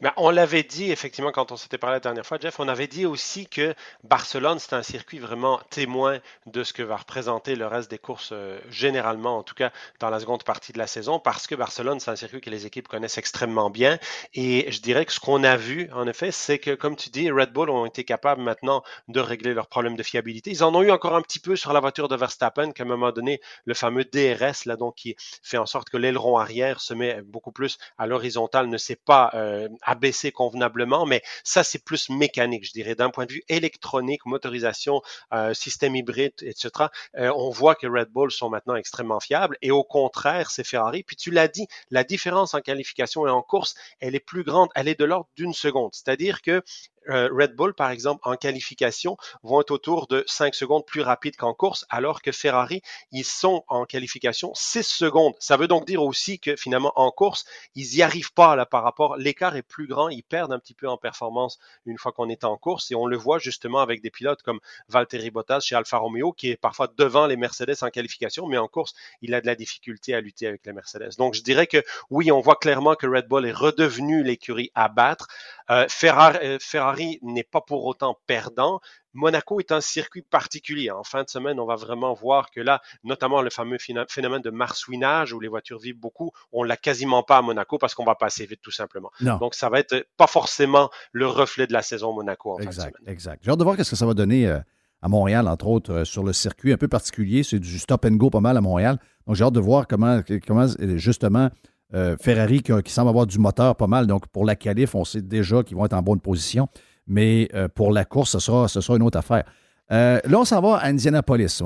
Ben, 0.01 0.13
on 0.17 0.29
l'avait 0.29 0.63
dit 0.63 0.91
effectivement 0.91 1.31
quand 1.31 1.51
on 1.51 1.57
s'était 1.57 1.77
parlé 1.77 1.95
la 1.95 1.99
dernière 1.99 2.25
fois, 2.25 2.37
Jeff, 2.39 2.59
on 2.59 2.67
avait 2.67 2.87
dit 2.87 3.05
aussi 3.05 3.47
que 3.47 3.73
Barcelone, 4.03 4.59
c'est 4.59 4.73
un 4.73 4.83
circuit 4.83 5.17
vraiment 5.19 5.59
témoin 5.69 6.19
de 6.45 6.63
ce 6.63 6.71
que 6.73 6.83
va 6.83 6.97
représenter 6.97 7.55
le 7.55 7.65
reste 7.65 7.89
des 7.89 7.97
courses, 7.97 8.29
euh, 8.31 8.59
généralement, 8.69 9.37
en 9.37 9.43
tout 9.43 9.55
cas 9.55 9.71
dans 9.99 10.09
la 10.09 10.19
seconde 10.19 10.43
partie 10.43 10.71
de 10.71 10.77
la 10.77 10.87
saison, 10.87 11.19
parce 11.19 11.47
que 11.47 11.55
Barcelone, 11.55 11.99
c'est 11.99 12.11
un 12.11 12.15
circuit 12.15 12.41
que 12.41 12.49
les 12.49 12.65
équipes 12.67 12.87
connaissent 12.87 13.17
extrêmement 13.17 13.69
bien. 13.69 13.97
Et 14.33 14.71
je 14.71 14.81
dirais 14.81 15.05
que 15.05 15.11
ce 15.13 15.19
qu'on 15.19 15.43
a 15.43 15.57
vu, 15.57 15.89
en 15.93 16.07
effet, 16.07 16.31
c'est 16.31 16.59
que, 16.59 16.75
comme 16.75 16.95
tu 16.95 17.09
dis, 17.09 17.31
Red 17.31 17.51
Bull 17.51 17.69
ont 17.69 17.85
été 17.85 18.03
capables 18.03 18.41
maintenant 18.41 18.83
de 19.07 19.19
régler 19.19 19.53
leurs 19.53 19.67
problèmes 19.67 19.95
de 19.95 20.03
fiabilité. 20.03 20.51
Ils 20.51 20.63
en 20.63 20.75
ont 20.75 20.83
eu 20.83 20.91
encore 20.91 21.15
un 21.15 21.21
petit 21.21 21.39
peu 21.39 21.55
sur 21.55 21.73
la 21.73 21.79
voiture 21.79 22.07
de 22.07 22.15
Verstappen, 22.15 22.71
qu'à 22.71 22.83
un 22.83 22.87
moment 22.87 23.11
donné, 23.11 23.41
le 23.65 23.73
fameux 23.73 24.05
DRS, 24.05 24.65
là, 24.65 24.75
donc, 24.75 24.95
qui 24.95 25.15
fait 25.41 25.57
en 25.57 25.65
sorte 25.65 25.89
que 25.89 25.97
l'aileron 25.97 26.37
arrière 26.37 26.81
se 26.81 26.93
met 26.93 27.21
beaucoup 27.23 27.51
plus 27.51 27.77
à 27.97 28.05
l'horizontale, 28.05 28.67
ne 28.67 28.77
s'est 28.77 28.95
pas 28.95 29.31
euh, 29.33 29.67
abaissé 29.81 30.31
convenablement, 30.31 31.05
mais 31.05 31.21
ça, 31.43 31.63
c'est 31.63 31.83
plus 31.83 32.09
mécanique, 32.09 32.65
je 32.65 32.71
dirais, 32.71 32.95
d'un 32.95 33.09
point 33.09 33.25
de 33.25 33.33
vue 33.33 33.43
électronique, 33.49 34.25
motorisation, 34.25 35.01
euh, 35.33 35.53
système 35.53 35.95
hybride, 35.95 36.33
etc. 36.41 36.69
Euh, 37.17 37.31
on 37.35 37.49
voit 37.49 37.75
que 37.75 37.87
Red 37.87 38.09
Bull 38.09 38.31
sont 38.31 38.49
maintenant 38.49 38.75
extrêmement 38.75 39.19
fiables 39.19 39.57
et 39.61 39.71
au 39.71 39.83
contraire, 39.83 40.51
c'est 40.51 40.63
Ferrari. 40.63 41.03
Puis 41.03 41.15
tu 41.15 41.31
l'as 41.31 41.47
dit, 41.47 41.67
la 41.89 42.03
différence 42.03 42.53
en 42.53 42.61
qualification 42.61 43.27
et 43.27 43.29
en 43.29 43.41
course, 43.41 43.75
elle 43.99 44.15
est 44.15 44.19
plus 44.19 44.43
grande, 44.43 44.69
elle 44.75 44.87
est 44.87 44.99
de 44.99 45.05
l'ordre 45.05 45.29
d'une 45.35 45.53
seconde. 45.53 45.91
C'est-à-dire 45.93 46.41
que 46.41 46.63
euh, 47.09 47.29
Red 47.31 47.55
Bull, 47.55 47.73
par 47.73 47.91
exemple, 47.91 48.21
en 48.23 48.35
qualification, 48.35 49.17
vont 49.43 49.61
être 49.61 49.71
autour 49.71 50.07
de 50.07 50.23
5 50.27 50.55
secondes 50.55 50.85
plus 50.85 51.01
rapides 51.01 51.35
qu'en 51.35 51.53
course, 51.53 51.85
alors 51.89 52.21
que 52.21 52.31
Ferrari, 52.31 52.81
ils 53.11 53.25
sont 53.25 53.63
en 53.67 53.85
qualification 53.85 54.51
6 54.53 54.83
secondes. 54.83 55.33
Ça 55.39 55.57
veut 55.57 55.67
donc 55.67 55.85
dire 55.85 56.01
aussi 56.03 56.39
que 56.39 56.55
finalement, 56.55 56.93
en 56.95 57.11
course, 57.11 57.45
ils 57.75 57.95
n'y 57.95 58.01
arrivent 58.01 58.33
pas 58.33 58.55
là 58.55 58.65
par 58.65 58.83
rapport. 58.83 59.17
L'écart 59.17 59.55
est 59.55 59.61
plus 59.63 59.87
grand, 59.87 60.09
ils 60.09 60.23
perdent 60.23 60.53
un 60.53 60.59
petit 60.59 60.73
peu 60.73 60.87
en 60.87 60.97
performance 60.97 61.59
une 61.85 61.97
fois 61.97 62.11
qu'on 62.11 62.29
est 62.29 62.43
en 62.43 62.57
course, 62.57 62.91
et 62.91 62.95
on 62.95 63.05
le 63.05 63.17
voit 63.17 63.39
justement 63.39 63.79
avec 63.79 64.01
des 64.01 64.11
pilotes 64.11 64.41
comme 64.43 64.59
Valtteri 64.87 65.31
Bottas 65.31 65.61
chez 65.61 65.75
Alfa 65.75 65.97
Romeo, 65.97 66.31
qui 66.31 66.49
est 66.49 66.57
parfois 66.57 66.87
devant 66.97 67.27
les 67.27 67.37
Mercedes 67.37 67.75
en 67.81 67.89
qualification, 67.89 68.47
mais 68.47 68.57
en 68.57 68.67
course, 68.67 68.93
il 69.21 69.33
a 69.33 69.41
de 69.41 69.47
la 69.47 69.55
difficulté 69.55 70.13
à 70.13 70.21
lutter 70.21 70.47
avec 70.47 70.65
les 70.65 70.73
Mercedes. 70.73 71.11
Donc, 71.17 71.33
je 71.33 71.41
dirais 71.41 71.67
que 71.67 71.83
oui, 72.09 72.31
on 72.31 72.39
voit 72.39 72.55
clairement 72.55 72.95
que 72.95 73.07
Red 73.07 73.27
Bull 73.27 73.45
est 73.45 73.51
redevenu 73.51 74.23
l'écurie 74.23 74.71
à 74.75 74.87
battre. 74.87 75.27
Euh, 75.69 75.81
euh, 75.81 75.87
Ferrari, 75.89 76.90
n'est 77.21 77.43
pas 77.43 77.61
pour 77.61 77.85
autant 77.85 78.17
perdant. 78.27 78.79
Monaco 79.13 79.59
est 79.59 79.71
un 79.71 79.81
circuit 79.81 80.21
particulier. 80.21 80.89
En 80.91 81.03
fin 81.03 81.23
de 81.23 81.29
semaine, 81.29 81.59
on 81.59 81.65
va 81.65 81.75
vraiment 81.75 82.13
voir 82.13 82.49
que 82.51 82.61
là, 82.61 82.81
notamment 83.03 83.41
le 83.41 83.49
fameux 83.49 83.77
phénomène 84.07 84.41
de 84.41 84.49
marsouinage 84.49 85.33
où 85.33 85.39
les 85.39 85.47
voitures 85.47 85.79
vivent 85.79 85.99
beaucoup, 85.99 86.31
on 86.51 86.63
l'a 86.63 86.77
quasiment 86.77 87.23
pas 87.23 87.37
à 87.37 87.41
Monaco 87.41 87.77
parce 87.77 87.93
qu'on 87.93 88.05
va 88.05 88.15
passer 88.15 88.45
vite 88.45 88.61
tout 88.61 88.71
simplement. 88.71 89.11
Donc 89.39 89.55
ça 89.55 89.69
va 89.69 89.79
être 89.79 90.07
pas 90.17 90.27
forcément 90.27 90.89
le 91.11 91.27
reflet 91.27 91.67
de 91.67 91.73
la 91.73 91.81
saison 91.81 92.13
Monaco 92.13 92.53
en 92.53 92.57
exact, 92.59 92.71
fin 92.71 92.89
de 92.89 92.95
semaine. 92.95 93.13
Exact. 93.13 93.41
J'ai 93.43 93.51
hâte 93.51 93.59
de 93.59 93.63
voir 93.63 93.75
ce 93.77 93.89
que 93.89 93.95
ça 93.95 94.05
va 94.05 94.13
donner 94.13 94.47
euh, 94.47 94.59
à 95.01 95.09
Montréal, 95.09 95.47
entre 95.47 95.67
autres, 95.67 96.03
sur 96.03 96.23
le 96.23 96.33
circuit 96.33 96.71
un 96.73 96.77
peu 96.77 96.87
particulier. 96.87 97.43
C'est 97.43 97.59
du 97.59 97.79
stop 97.79 98.05
and 98.05 98.15
go 98.15 98.29
pas 98.29 98.39
mal 98.39 98.57
à 98.57 98.61
Montréal. 98.61 98.99
Donc 99.27 99.35
j'ai 99.35 99.43
hâte 99.43 99.53
de 99.53 99.59
voir 99.59 99.87
comment, 99.87 100.21
comment 100.47 100.67
justement 100.95 101.49
euh, 101.93 102.15
Ferrari 102.19 102.61
qui, 102.61 102.91
semble 102.91 103.09
avoir 103.09 103.27
du 103.27 103.37
moteur 103.37 103.75
pas 103.75 103.87
mal. 103.87 104.07
Donc, 104.07 104.27
pour 104.27 104.45
la 104.45 104.55
qualif, 104.55 104.95
on 104.95 105.03
sait 105.03 105.21
déjà 105.21 105.63
qu'ils 105.63 105.75
vont 105.75 105.85
être 105.85 105.93
en 105.93 106.01
bonne 106.01 106.21
position. 106.21 106.67
Mais 107.07 107.49
euh, 107.53 107.67
pour 107.67 107.91
la 107.91 108.05
course, 108.05 108.31
ce 108.37 108.39
sera, 108.39 108.95
une 108.95 109.03
autre 109.03 109.17
affaire. 109.17 109.43
Euh, 109.91 110.19
là, 110.25 110.39
on 110.39 110.45
s'en 110.45 110.61
va 110.61 110.77
à 110.77 110.87
Indianapolis. 110.87 111.61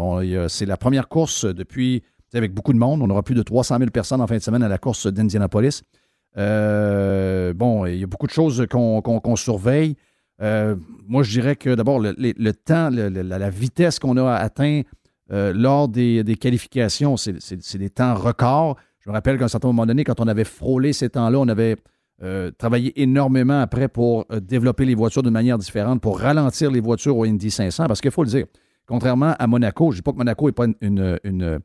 c'est 0.48 0.66
la 0.66 0.78
première 0.78 1.08
course 1.08 1.46
depuis, 1.46 2.04
avec 2.34 2.54
beaucoup 2.54 2.74
de 2.74 2.80
monde. 2.80 3.02
On 3.04 3.10
aura 3.10 3.22
plus 3.22 3.36
de 3.36 3.44
300 3.44 3.78
000 3.78 3.92
personnes 3.92 4.22
en 4.22 4.28
fin 4.28 4.38
de 4.38 4.42
semaine 4.42 4.64
à 4.64 4.68
la 4.68 4.80
course 4.80 5.06
d'Indianapolis. 5.06 5.84
bon, 6.36 7.86
il 7.86 7.98
y 7.98 8.04
a 8.04 8.08
beaucoup 8.08 8.28
de 8.28 8.32
choses 8.32 8.66
qu'on 8.68 9.36
surveille. 9.36 9.96
moi, 10.40 11.22
je 11.22 11.30
dirais 11.30 11.56
que 11.56 11.76
d'abord, 11.76 12.00
le, 12.00 12.52
temps, 12.54 12.90
la, 12.90 13.50
vitesse 13.52 14.00
qu'on 14.00 14.18
a 14.18 14.34
atteint 14.34 14.82
lors 15.30 15.88
des 15.88 16.38
qualifications, 16.40 17.16
c'est 17.16 17.78
des 17.78 17.92
temps 17.92 18.16
records. 18.16 18.76
Je 19.06 19.12
me 19.12 19.14
rappelle 19.14 19.38
qu'à 19.38 19.46
un 19.46 19.50
certain 19.50 19.68
moment 19.68 19.86
donné, 19.86 20.04
quand 20.04 20.20
on 20.20 20.28
avait 20.28 20.44
frôlé 20.44 20.92
ces 20.92 21.10
temps-là, 21.10 21.38
on 21.40 21.48
avait 21.48 21.76
euh, 22.24 22.50
travaillé 22.58 23.00
énormément 23.00 23.62
après 23.62 23.88
pour 23.88 24.26
euh, 24.32 24.40
développer 24.40 24.84
les 24.84 24.96
voitures 24.96 25.22
de 25.22 25.30
manière 25.30 25.60
différente, 25.60 26.02
pour 26.02 26.20
ralentir 26.20 26.72
les 26.72 26.80
voitures 26.80 27.16
au 27.16 27.24
Indy 27.24 27.52
500, 27.52 27.86
parce 27.86 28.02
qu'il 28.02 28.10
faut 28.10 28.24
le 28.24 28.30
dire, 28.30 28.48
contrairement 28.88 29.36
à 29.38 29.46
Monaco, 29.46 29.92
je 29.92 29.98
ne 29.98 30.00
dis 30.00 30.02
pas 30.02 30.12
que 30.12 30.18
Monaco 30.18 30.48
n'est 30.48 30.54
pas 30.54 30.66
une, 30.82 31.20
une, 31.24 31.60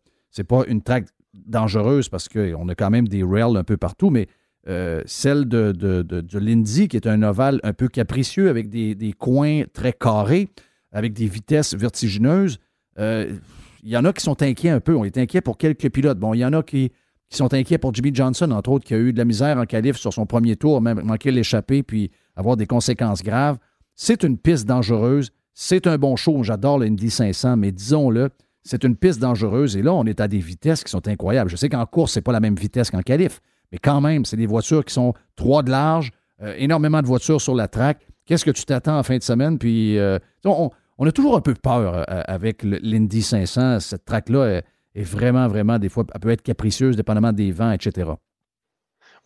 pas 0.46 0.64
une 0.68 0.82
track 0.82 1.06
dangereuse 1.32 2.10
parce 2.10 2.28
qu'on 2.28 2.68
a 2.68 2.74
quand 2.74 2.90
même 2.90 3.08
des 3.08 3.22
rails 3.22 3.56
un 3.56 3.64
peu 3.64 3.78
partout, 3.78 4.10
mais 4.10 4.26
euh, 4.68 5.02
celle 5.06 5.48
de, 5.48 5.72
de, 5.72 6.38
l'Indy, 6.38 6.88
qui 6.88 6.96
est 6.98 7.06
un 7.06 7.22
ovale 7.22 7.60
un 7.62 7.72
peu 7.72 7.88
capricieux 7.88 8.50
avec 8.50 8.68
des, 8.68 8.94
des 8.94 9.14
coins 9.14 9.62
très 9.72 9.94
carrés, 9.94 10.50
avec 10.92 11.14
des 11.14 11.26
vitesses 11.26 11.74
vertigineuses, 11.74 12.58
il 12.98 13.88
y 13.88 13.96
en 13.96 14.04
a 14.04 14.12
qui 14.12 14.22
sont 14.22 14.42
inquiets 14.42 14.68
un 14.68 14.80
peu. 14.80 14.94
On 14.94 15.04
est 15.04 15.16
inquiet 15.16 15.40
pour 15.40 15.56
quelques 15.56 15.88
pilotes. 15.90 16.18
Bon, 16.18 16.34
il 16.34 16.40
y 16.40 16.44
en 16.44 16.52
a 16.52 16.62
qui 16.62 16.92
qui 17.30 17.36
sont 17.36 17.54
inquiets 17.54 17.78
pour 17.78 17.94
Jimmy 17.94 18.10
Johnson, 18.12 18.50
entre 18.50 18.70
autres, 18.70 18.84
qui 18.84 18.92
a 18.92 18.98
eu 18.98 19.12
de 19.12 19.18
la 19.18 19.24
misère 19.24 19.56
en 19.56 19.64
qualif 19.64 19.96
sur 19.96 20.12
son 20.12 20.26
premier 20.26 20.56
tour, 20.56 20.80
même 20.80 21.00
manqué 21.02 21.30
l'échapper, 21.30 21.82
puis 21.84 22.10
avoir 22.34 22.56
des 22.56 22.66
conséquences 22.66 23.22
graves. 23.22 23.56
C'est 23.94 24.24
une 24.24 24.36
piste 24.36 24.66
dangereuse. 24.66 25.30
C'est 25.54 25.86
un 25.86 25.96
bon 25.96 26.16
show. 26.16 26.42
J'adore 26.42 26.80
l'Indy 26.80 27.08
500, 27.08 27.56
mais 27.56 27.70
disons-le, 27.70 28.30
c'est 28.64 28.82
une 28.82 28.96
piste 28.96 29.20
dangereuse. 29.20 29.76
Et 29.76 29.82
là, 29.82 29.94
on 29.94 30.04
est 30.06 30.20
à 30.20 30.26
des 30.26 30.38
vitesses 30.38 30.82
qui 30.82 30.90
sont 30.90 31.06
incroyables. 31.06 31.48
Je 31.48 31.56
sais 31.56 31.68
qu'en 31.68 31.86
course, 31.86 32.12
c'est 32.12 32.20
pas 32.20 32.32
la 32.32 32.40
même 32.40 32.56
vitesse 32.56 32.90
qu'en 32.90 33.02
qualif, 33.02 33.40
mais 33.70 33.78
quand 33.78 34.00
même, 34.00 34.24
c'est 34.24 34.36
des 34.36 34.46
voitures 34.46 34.84
qui 34.84 34.92
sont 34.92 35.14
trois 35.36 35.62
de 35.62 35.70
large, 35.70 36.10
euh, 36.42 36.54
énormément 36.58 37.00
de 37.00 37.06
voitures 37.06 37.40
sur 37.40 37.54
la 37.54 37.68
track. 37.68 38.06
Qu'est-ce 38.26 38.44
que 38.44 38.50
tu 38.50 38.64
t'attends 38.64 38.98
en 38.98 39.02
fin 39.04 39.18
de 39.18 39.22
semaine? 39.22 39.56
Puis, 39.58 39.98
euh, 39.98 40.18
on, 40.44 40.70
a 41.06 41.12
toujours 41.12 41.36
un 41.36 41.40
peu 41.40 41.54
peur 41.54 41.94
euh, 41.94 42.22
avec 42.26 42.64
l'Indy 42.64 43.22
500. 43.22 43.80
Cette 43.80 44.04
track-là, 44.04 44.62
est 44.94 45.02
vraiment, 45.02 45.46
vraiment, 45.48 45.78
des 45.78 45.88
fois, 45.88 46.04
elle 46.12 46.20
peut 46.20 46.30
être 46.30 46.42
capricieuse, 46.42 46.96
dépendamment 46.96 47.32
des 47.32 47.52
vents, 47.52 47.72
etc. 47.72 48.10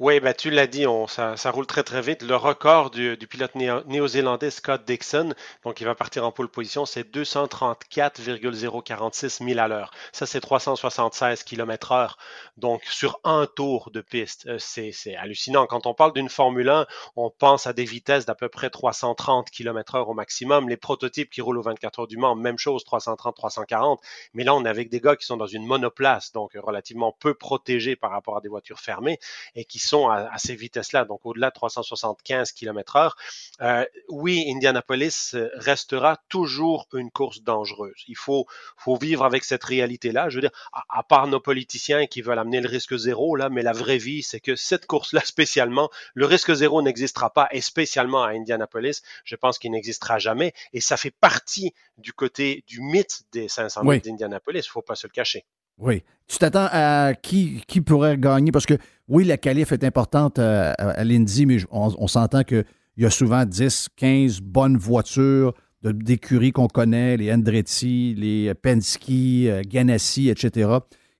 Oui, 0.01 0.19
ben, 0.19 0.35
tu 0.35 0.51
l'as 0.51 0.67
dit, 0.67 0.89
on, 0.89 1.07
ça, 1.07 1.37
ça, 1.37 1.53
roule 1.53 1.69
très 1.69 1.85
très 1.85 2.03
vite. 2.03 2.23
Le 2.23 2.35
record 2.35 2.91
du, 2.91 3.17
du 3.17 3.29
pilote 3.29 3.55
néo-zélandais 3.55 4.51
Scott 4.51 4.85
Dixon, 4.85 5.35
donc 5.63 5.81
il 5.81 5.85
va 5.85 5.95
partir 5.95 6.27
en 6.27 6.33
pole 6.33 6.49
position, 6.49 6.85
c'est 6.85 7.09
234,046 7.15 9.41
milles 9.41 9.61
à 9.61 9.69
l'heure. 9.69 9.93
Ça, 10.11 10.27
c'est 10.27 10.41
376 10.41 11.45
km 11.45 11.93
heure. 11.93 12.17
Donc 12.57 12.83
sur 12.87 13.21
un 13.23 13.47
tour 13.47 13.93
de 13.93 14.01
piste, 14.01 14.49
euh, 14.49 14.59
c'est 14.59 15.15
hallucinant. 15.15 15.67
Quand 15.67 15.87
on 15.87 15.95
parle 15.95 16.13
d'une 16.13 16.29
Formule 16.29 16.71
1, 16.71 16.87
on 17.15 17.31
pense 17.31 17.69
à 17.69 17.73
des 17.73 17.85
vitesses 17.85 18.27
d'à 18.27 18.35
peu 18.35 18.49
près 18.49 18.71
330 18.71 19.49
km 19.51 19.95
heure 19.95 20.09
au 20.09 20.15
maximum. 20.15 20.69
Les 20.69 20.77
prototypes 20.77 21.31
qui 21.31 21.41
roulent 21.41 21.59
aux 21.59 21.63
24 21.63 22.01
heures 22.01 22.09
du 22.09 22.17
Mans, 22.17 22.35
même 22.35 22.59
chose, 22.59 22.85
330, 22.85 23.37
340. 23.37 24.01
Mais 24.33 24.43
là, 24.43 24.57
on 24.57 24.65
est 24.65 24.69
avec 24.69 24.91
des 24.91 25.01
gars 25.01 25.15
qui 25.15 25.25
sont 25.25 25.37
dans 25.37 25.47
une 25.47 25.65
monoplace, 25.65 26.33
donc 26.33 26.59
relativement 26.61 27.13
peu 27.13 27.35
protégés 27.35 27.95
par 27.95 28.11
rapport 28.11 28.37
à 28.37 28.41
des 28.41 28.49
voitures 28.49 28.81
fermées 28.81 29.21
et 29.55 29.65
qui 29.65 29.84
sont 29.85 30.09
à, 30.09 30.37
ces 30.39 30.55
vitesses-là, 30.55 31.05
donc 31.05 31.21
au-delà 31.25 31.51
de 31.51 31.55
375 31.55 32.53
km/h. 32.53 33.13
Euh, 33.61 33.85
oui, 34.09 34.45
Indianapolis 34.49 35.35
euh, 35.35 35.51
restera 35.55 36.19
toujours 36.29 36.87
une 36.95 37.11
course 37.11 37.43
dangereuse. 37.43 38.05
Il 38.09 38.17
faut, 38.17 38.47
faut 38.77 38.97
vivre 38.97 39.25
avec 39.25 39.45
cette 39.45 39.65
réalité-là. 39.65 40.29
Je 40.29 40.37
veux 40.37 40.41
dire, 40.41 40.51
à, 40.73 41.03
part 41.03 41.27
nos 41.27 41.41
politiciens 41.41 42.07
qui 42.07 42.23
veulent 42.23 42.39
amener 42.39 42.61
le 42.61 42.69
risque 42.69 42.97
zéro, 42.97 43.37
là, 43.37 43.49
mais 43.49 43.63
la 43.63 43.73
vraie 43.73 43.99
vie, 43.99 44.23
c'est 44.23 44.41
que 44.41 44.57
cette 44.57 44.87
course-là 44.87 45.21
spécialement, 45.25 45.91
le 46.15 46.27
risque 46.27 46.53
zéro 46.53 46.83
n'existera 46.83 47.31
pas, 47.31 47.49
et 47.51 47.61
spécialement 47.61 48.23
à 48.23 48.31
Indianapolis, 48.31 49.03
je 49.25 49.37
pense 49.37 49.59
qu'il 49.59 49.71
n'existera 49.71 50.19
jamais, 50.19 50.53
et 50.73 50.81
ça 50.81 50.97
fait 50.97 51.11
partie 51.11 51.75
du 51.99 52.13
côté 52.13 52.65
du 52.67 52.81
mythe 52.81 53.23
des 53.33 53.49
500 53.49 53.85
mètres 53.85 54.05
d'Indianapolis, 54.05 54.65
il 54.65 54.69
ne 54.69 54.73
faut 54.73 54.83
pas 54.83 54.97
se 54.97 55.07
le 55.07 55.13
cacher. 55.13 55.45
Oui. 55.79 56.03
Tu 56.27 56.39
t'attends 56.39 56.69
à 56.71 57.15
qui, 57.15 57.63
pourrait 57.85 58.17
gagner? 58.17 58.53
Parce 58.53 58.67
que 58.67 58.75
oui, 59.09 59.25
la 59.25 59.37
qualif 59.37 59.73
est 59.73 59.85
importante 59.85 60.39
euh, 60.39 60.73
à, 60.79 61.05
l'Indy, 61.05 61.47
mais 61.47 61.59
on, 61.71 62.07
s'entend 62.07 62.43
qu'il 62.43 62.65
y 62.97 63.05
a 63.05 63.11
souvent 63.11 63.45
10, 63.45 63.89
15 63.97 64.41
bonnes 64.41 64.77
voitures 64.77 65.53
d'écuries 65.83 66.53
qu'on 66.53 66.67
connaît, 66.67 67.19
les 67.19 67.31
Andretti, 67.31 68.15
les 68.17 68.55
Penske, 68.55 69.11
euh, 69.11 69.63
Ganassi, 69.67 70.31
etc. 70.31 70.71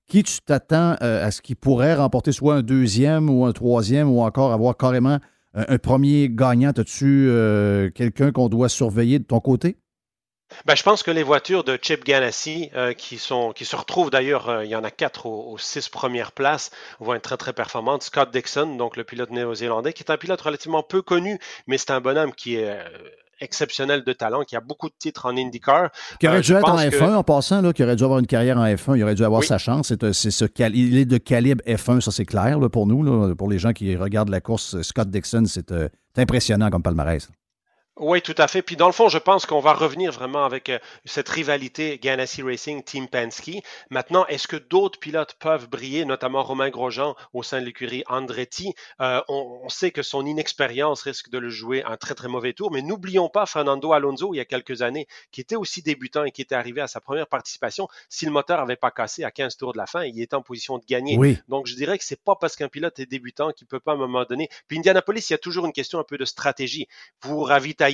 Qui 0.07 0.23
tu 0.23 0.39
t'attends 0.43 0.95
euh, 1.03 1.25
à 1.25 1.29
ce 1.29 1.41
qui 1.41 1.53
pourrait 1.53 1.93
remporter 1.93 2.31
soit 2.31 2.55
un 2.55 2.61
deuxième 2.63 3.29
ou 3.29 3.45
un 3.45 3.51
troisième 3.51 4.09
ou 4.09 4.21
encore 4.21 4.53
avoir 4.53 4.75
carrément 4.75 5.19
un, 5.53 5.77
premier 5.77 6.29
gagnant? 6.29 6.71
As-tu 6.71 7.29
quelqu'un 7.93 8.31
qu'on 8.31 8.49
doit 8.49 8.69
surveiller 8.69 9.19
de 9.19 9.23
ton 9.23 9.39
côté? 9.39 9.77
Ben, 10.65 10.75
je 10.75 10.83
pense 10.83 11.03
que 11.03 11.11
les 11.11 11.23
voitures 11.23 11.63
de 11.63 11.77
Chip 11.81 12.03
Ganassi, 12.03 12.69
euh, 12.75 12.93
qui, 12.93 13.17
sont, 13.17 13.51
qui 13.51 13.65
se 13.65 13.75
retrouvent 13.75 14.09
d'ailleurs, 14.09 14.49
euh, 14.49 14.65
il 14.65 14.69
y 14.69 14.75
en 14.75 14.83
a 14.83 14.91
quatre 14.91 15.25
aux, 15.25 15.57
six 15.57 15.89
premières 15.89 16.31
places, 16.31 16.71
vont 16.99 17.13
être 17.13 17.23
très 17.23 17.37
très 17.37 17.53
performantes. 17.53 18.03
Scott 18.03 18.31
Dixon, 18.31 18.75
donc 18.75 18.95
le 18.95 19.03
pilote 19.03 19.31
néo-zélandais, 19.31 19.93
qui 19.93 20.03
est 20.03 20.11
un 20.11 20.17
pilote 20.17 20.39
relativement 20.41 20.83
peu 20.83 21.01
connu, 21.01 21.39
mais 21.67 21.77
c'est 21.77 21.91
un 21.91 21.99
bonhomme 21.99 22.33
qui 22.33 22.55
est 22.55 22.69
euh, 22.69 22.83
exceptionnel 23.41 24.03
de 24.03 24.13
talent, 24.13 24.43
qui 24.43 24.55
a 24.55 24.61
beaucoup 24.61 24.87
de 24.87 24.95
titres 24.97 25.25
en 25.25 25.35
IndyCar. 25.35 25.89
Qui 26.19 26.27
aurait 26.27 26.41
dû 26.41 26.53
être 26.53 26.69
en 26.69 26.77
F1 26.77 27.15
en 27.15 27.23
passant, 27.23 27.61
là, 27.61 27.73
qui 27.73 27.83
aurait 27.83 27.95
dû 27.95 28.03
avoir 28.03 28.19
une 28.19 28.27
carrière 28.27 28.57
en 28.57 28.65
F1, 28.65 28.97
il 28.97 29.03
aurait 29.03 29.15
dû 29.15 29.25
avoir 29.25 29.43
sa 29.43 29.57
chance. 29.57 29.93
C'est, 30.13 30.31
ce 30.31 30.45
il 30.73 30.97
est 30.97 31.05
de 31.05 31.17
calibre 31.17 31.63
F1, 31.65 32.01
ça 32.01 32.11
c'est 32.11 32.25
clair 32.25 32.59
pour 32.71 32.87
nous, 32.87 33.35
pour 33.35 33.49
les 33.49 33.59
gens 33.59 33.73
qui 33.73 33.95
regardent 33.95 34.29
la 34.29 34.41
course. 34.41 34.81
Scott 34.83 35.09
Dixon, 35.09 35.43
c'est 35.47 35.71
impressionnant 36.17 36.69
comme 36.69 36.83
palmarès. 36.83 37.29
Oui, 37.97 38.21
tout 38.21 38.35
à 38.37 38.49
fait. 38.49 38.61
Puis 38.61 38.75
dans 38.75 38.87
le 38.87 38.91
fond, 38.91 39.07
je 39.07 39.17
pense 39.17 39.45
qu'on 39.45 39.61
va 39.61 39.71
revenir 39.71 40.11
vraiment 40.11 40.43
avec 40.43 40.67
euh, 40.67 40.79
cette 41.05 41.29
rivalité 41.29 41.97
Ganassi 41.97 42.43
Racing 42.43 42.83
Team 42.83 43.07
Penske. 43.07 43.63
Maintenant, 43.89 44.25
est-ce 44.25 44.49
que 44.49 44.57
d'autres 44.57 44.99
pilotes 44.99 45.35
peuvent 45.39 45.69
briller, 45.69 46.03
notamment 46.03 46.43
Romain 46.43 46.69
Grosjean 46.69 47.15
au 47.31 47.41
sein 47.41 47.61
de 47.61 47.65
l'écurie 47.65 48.03
Andretti? 48.07 48.73
Euh, 48.99 49.21
on, 49.29 49.69
sait 49.69 49.91
que 49.91 50.03
son 50.03 50.25
inexpérience 50.25 51.03
risque 51.03 51.29
de 51.29 51.37
le 51.37 51.49
jouer 51.49 51.83
un 51.85 51.95
très 51.95 52.15
très 52.15 52.27
mauvais 52.27 52.51
tour, 52.51 52.69
mais 52.69 52.81
n'oublions 52.81 53.29
pas 53.29 53.45
Fernando 53.45 53.93
Alonso 53.93 54.33
il 54.33 54.37
y 54.37 54.41
a 54.41 54.45
quelques 54.45 54.81
années, 54.81 55.07
qui 55.31 55.39
était 55.39 55.55
aussi 55.55 55.81
débutant 55.81 56.25
et 56.25 56.31
qui 56.31 56.41
était 56.41 56.55
arrivé 56.55 56.81
à 56.81 56.87
sa 56.87 56.99
première 56.99 57.27
participation. 57.27 57.87
Si 58.09 58.25
le 58.25 58.31
moteur 58.31 58.59
n'avait 58.59 58.75
pas 58.75 58.91
cassé 58.91 59.23
à 59.23 59.31
15 59.31 59.55
tours 59.55 59.71
de 59.71 59.77
la 59.77 59.85
fin, 59.85 60.03
il 60.03 60.21
était 60.21 60.35
en 60.35 60.41
position 60.41 60.77
de 60.79 60.85
gagner. 60.85 61.17
Donc 61.47 61.65
je 61.65 61.75
dirais 61.75 61.97
que 61.97 62.03
c'est 62.03 62.21
pas 62.21 62.35
parce 62.35 62.57
qu'un 62.57 62.67
pilote 62.67 62.99
est 62.99 63.05
débutant 63.05 63.53
qu'il 63.53 63.67
peut 63.67 63.79
pas 63.79 63.91
à 63.91 63.95
un 63.95 63.97
moment 63.97 64.25
donné. 64.25 64.49
Puis 64.67 64.77
Indianapolis, 64.77 65.29
il 65.29 65.33
y 65.33 65.35
a 65.35 65.39
toujours 65.39 65.65
une 65.65 65.73
question 65.73 65.97
un 65.97 66.03
peu 66.03 66.17
de 66.17 66.25
stratégie. 66.25 66.89
Vous 67.21 67.41
ravitez 67.41 67.84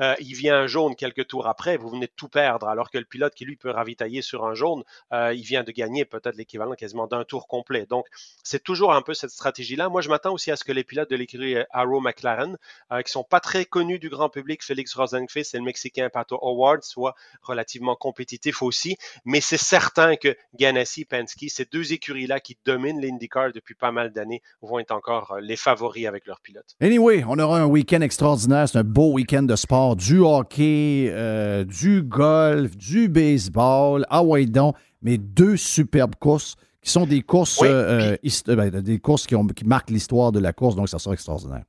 euh, 0.00 0.14
il 0.20 0.34
vient 0.34 0.56
un 0.56 0.66
jaune 0.66 0.94
quelques 0.94 1.26
tours 1.26 1.46
après, 1.46 1.76
vous 1.76 1.88
venez 1.88 2.06
de 2.06 2.12
tout 2.14 2.28
perdre, 2.28 2.68
alors 2.68 2.90
que 2.90 2.98
le 2.98 3.04
pilote 3.04 3.34
qui 3.34 3.44
lui 3.44 3.56
peut 3.56 3.70
ravitailler 3.70 4.22
sur 4.22 4.44
un 4.44 4.54
jaune, 4.54 4.84
euh, 5.12 5.34
il 5.34 5.42
vient 5.42 5.64
de 5.64 5.72
gagner 5.72 6.04
peut-être 6.04 6.36
l'équivalent 6.36 6.74
quasiment 6.74 7.06
d'un 7.06 7.24
tour 7.24 7.48
complet. 7.48 7.86
Donc, 7.86 8.06
c'est 8.44 8.62
toujours 8.62 8.92
un 8.92 9.02
peu 9.02 9.14
cette 9.14 9.30
stratégie-là. 9.30 9.88
Moi, 9.88 10.00
je 10.00 10.08
m'attends 10.08 10.32
aussi 10.32 10.50
à 10.50 10.56
ce 10.56 10.64
que 10.64 10.72
les 10.72 10.84
pilotes 10.84 11.10
de 11.10 11.16
l'écurie 11.16 11.56
Arrow 11.70 12.00
McLaren, 12.00 12.56
euh, 12.92 13.02
qui 13.02 13.10
sont 13.10 13.24
pas 13.24 13.40
très 13.40 13.64
connus 13.64 13.98
du 13.98 14.08
grand 14.08 14.28
public, 14.28 14.62
Félix 14.62 14.94
Rosenqvist 14.94 15.54
et 15.54 15.58
le 15.58 15.64
Mexicain 15.64 16.08
Pato 16.10 16.38
Howard, 16.40 16.82
soient 16.82 17.14
relativement 17.42 17.96
compétitifs 17.96 18.62
aussi. 18.62 18.96
Mais 19.24 19.40
c'est 19.40 19.56
certain 19.58 20.16
que 20.16 20.36
Ganassi, 20.54 21.04
Penske, 21.04 21.46
ces 21.48 21.64
deux 21.64 21.92
écuries-là 21.92 22.40
qui 22.40 22.56
dominent 22.64 23.00
l'IndyCar 23.00 23.52
depuis 23.52 23.74
pas 23.74 23.92
mal 23.92 24.12
d'années, 24.12 24.42
vont 24.62 24.78
être 24.78 24.92
encore 24.92 25.38
les 25.40 25.56
favoris 25.56 26.06
avec 26.06 26.26
leurs 26.26 26.40
pilotes. 26.40 26.76
Anyway, 26.80 27.24
on 27.26 27.38
aura 27.38 27.60
un 27.60 27.66
week-end 27.66 28.00
extraordinaire. 28.00 28.68
C'est 28.68 28.78
un 28.78 28.84
beau 28.84 29.12
week-end 29.12 29.27
de 29.36 29.56
sport. 29.56 29.96
Du 29.96 30.20
hockey, 30.20 31.08
euh, 31.10 31.64
du 31.64 32.02
golf, 32.02 32.76
du 32.76 33.08
baseball. 33.08 34.04
Ah 34.10 34.22
ouais, 34.22 34.46
donc. 34.46 34.76
Mais 35.00 35.16
deux 35.16 35.56
superbes 35.56 36.16
courses 36.16 36.56
qui 36.82 36.90
sont 36.90 37.06
des 37.06 37.22
courses, 37.22 37.60
euh, 37.62 38.16
euh, 38.24 38.56
ben, 38.56 38.70
des 38.80 38.98
courses 38.98 39.26
qui, 39.26 39.36
ont, 39.36 39.46
qui 39.46 39.64
marquent 39.64 39.90
l'histoire 39.90 40.32
de 40.32 40.40
la 40.40 40.52
course. 40.52 40.74
Donc, 40.74 40.88
ça 40.88 40.98
sera 40.98 41.14
extraordinaire. 41.14 41.62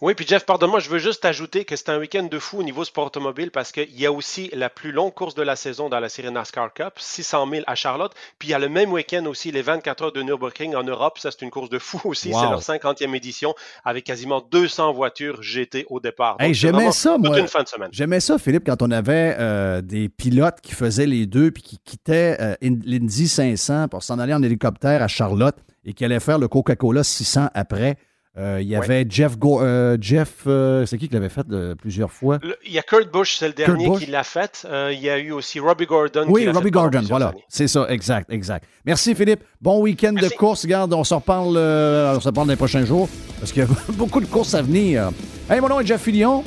Oui, 0.00 0.14
puis 0.14 0.24
Jeff, 0.24 0.46
pardonne-moi, 0.46 0.78
je 0.78 0.90
veux 0.90 1.00
juste 1.00 1.24
ajouter 1.24 1.64
que 1.64 1.74
c'est 1.74 1.88
un 1.88 1.98
week-end 1.98 2.22
de 2.22 2.38
fou 2.38 2.58
au 2.58 2.62
niveau 2.62 2.84
sport 2.84 3.06
automobile 3.06 3.50
parce 3.50 3.72
qu'il 3.72 3.98
y 3.98 4.06
a 4.06 4.12
aussi 4.12 4.48
la 4.52 4.70
plus 4.70 4.92
longue 4.92 5.12
course 5.12 5.34
de 5.34 5.42
la 5.42 5.56
saison 5.56 5.88
dans 5.88 5.98
la 5.98 6.08
série 6.08 6.30
NASCAR 6.30 6.72
Cup, 6.72 6.92
600 6.98 7.48
000 7.50 7.64
à 7.66 7.74
Charlotte. 7.74 8.12
Puis 8.38 8.46
il 8.46 8.50
y 8.52 8.54
a 8.54 8.60
le 8.60 8.68
même 8.68 8.92
week-end 8.92 9.26
aussi 9.26 9.50
les 9.50 9.60
24 9.60 10.04
heures 10.04 10.12
de 10.12 10.22
Nürburgring 10.22 10.76
en 10.76 10.84
Europe. 10.84 11.18
Ça, 11.18 11.32
c'est 11.32 11.42
une 11.42 11.50
course 11.50 11.68
de 11.68 11.80
fou 11.80 12.00
aussi. 12.04 12.32
C'est 12.32 12.48
leur 12.48 12.60
50e 12.60 13.12
édition 13.12 13.56
avec 13.84 14.04
quasiment 14.04 14.40
200 14.40 14.92
voitures 14.92 15.42
GT 15.42 15.84
au 15.90 15.98
départ. 15.98 16.36
J'aimais 16.52 16.92
ça, 16.92 17.18
moi. 17.18 17.36
une 17.36 17.48
fin 17.48 17.64
de 17.64 17.68
semaine. 17.68 17.88
J'aimais 17.90 18.20
ça, 18.20 18.38
Philippe, 18.38 18.66
quand 18.66 18.80
on 18.82 18.92
avait 18.92 19.34
euh, 19.40 19.82
des 19.82 20.08
pilotes 20.08 20.60
qui 20.62 20.74
faisaient 20.74 21.06
les 21.06 21.26
deux 21.26 21.50
puis 21.50 21.64
qui 21.64 21.78
quittaient 21.78 22.36
euh, 22.38 22.54
l'Indy 22.62 23.26
500 23.26 23.88
pour 23.88 24.04
s'en 24.04 24.20
aller 24.20 24.32
en 24.32 24.44
hélicoptère 24.44 25.02
à 25.02 25.08
Charlotte 25.08 25.56
et 25.84 25.92
qui 25.92 26.04
allaient 26.04 26.20
faire 26.20 26.38
le 26.38 26.46
Coca-Cola 26.46 27.02
600 27.02 27.48
après. 27.52 27.96
Euh, 28.36 28.58
il 28.60 28.68
y 28.68 28.76
avait 28.76 29.04
Jeff, 29.08 29.32
euh, 29.42 29.96
Jeff 30.00 30.44
euh, 30.46 30.86
c'est 30.86 30.96
qui 30.98 31.08
qui 31.08 31.14
l'avait 31.14 31.28
fait 31.28 31.46
plusieurs 31.80 32.12
fois? 32.12 32.38
il 32.64 32.72
y 32.72 32.78
a 32.78 32.82
Kurt 32.82 33.10
Busch, 33.10 33.36
c'est 33.38 33.48
le 33.48 33.54
dernier 33.54 33.90
qui 33.98 34.06
l'a 34.06 34.22
fait. 34.22 34.66
il 34.92 35.00
y 35.00 35.10
a 35.10 35.18
eu 35.18 35.32
aussi 35.32 35.58
Robbie 35.60 35.86
Gordon. 35.86 36.26
Oui, 36.28 36.48
Robbie 36.48 36.70
Gordon, 36.70 37.02
voilà. 37.08 37.32
C'est 37.48 37.68
ça, 37.68 37.86
exact, 37.88 38.30
exact. 38.32 38.66
Merci 38.84 39.14
Philippe. 39.14 39.42
Bon 39.60 39.80
week-end 39.80 40.12
de 40.12 40.28
course. 40.36 40.62
Regarde, 40.62 40.92
on 40.92 41.04
s'en 41.04 41.18
reparle, 41.18 41.56
on 41.56 42.20
s'en 42.20 42.32
parle 42.32 42.46
dans 42.46 42.52
les 42.52 42.56
prochains 42.56 42.84
jours 42.84 43.08
parce 43.40 43.52
qu'il 43.52 43.62
y 43.62 43.66
a 43.66 43.68
beaucoup 43.94 44.20
de 44.20 44.26
courses 44.26 44.54
à 44.54 44.62
venir. 44.62 45.10
Hey, 45.50 45.60
mon 45.60 45.68
nom 45.68 45.80
est 45.80 45.86
Jeff 45.86 46.02
Fillion. 46.02 46.44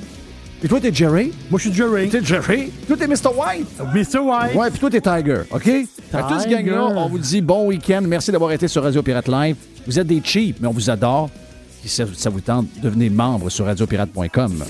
Et 0.64 0.68
toi, 0.68 0.80
t'es 0.80 0.94
Jerry? 0.94 1.34
Moi, 1.50 1.60
je 1.60 1.70
suis 1.70 1.74
Jerry. 1.74 2.08
T'es 2.10 2.24
Jerry? 2.24 2.72
Toi, 2.88 2.96
t'es 2.96 3.08
Mr. 3.08 3.32
White? 3.36 3.68
Mr. 3.96 4.20
White. 4.20 4.56
Ouais, 4.56 4.70
puis 4.70 4.80
toi, 4.80 4.92
t'es 4.92 5.02
Tiger. 5.02 5.42
OK? 5.50 5.68
À 6.14 6.24
tous 6.24 6.42
ce 6.42 6.48
gang-là, 6.48 6.86
on 6.86 7.10
vous 7.10 7.18
dit 7.18 7.42
bon 7.42 7.66
week-end. 7.66 8.04
Merci 8.06 8.32
d'avoir 8.32 8.52
été 8.52 8.68
sur 8.68 8.84
Radio 8.84 9.02
Pirate 9.02 9.28
Live. 9.28 9.56
Vous 9.88 9.98
êtes 9.98 10.06
des 10.06 10.22
cheap, 10.24 10.58
mais 10.62 10.68
on 10.68 10.72
vous 10.72 10.92
adore. 10.92 11.32
Si 11.82 11.90
ça, 11.90 12.30
vous 12.30 12.42
tente, 12.42 12.68
devenez 12.82 13.10
membre 13.10 13.50
sur 13.50 13.66
radiopirate.com. 13.66 14.64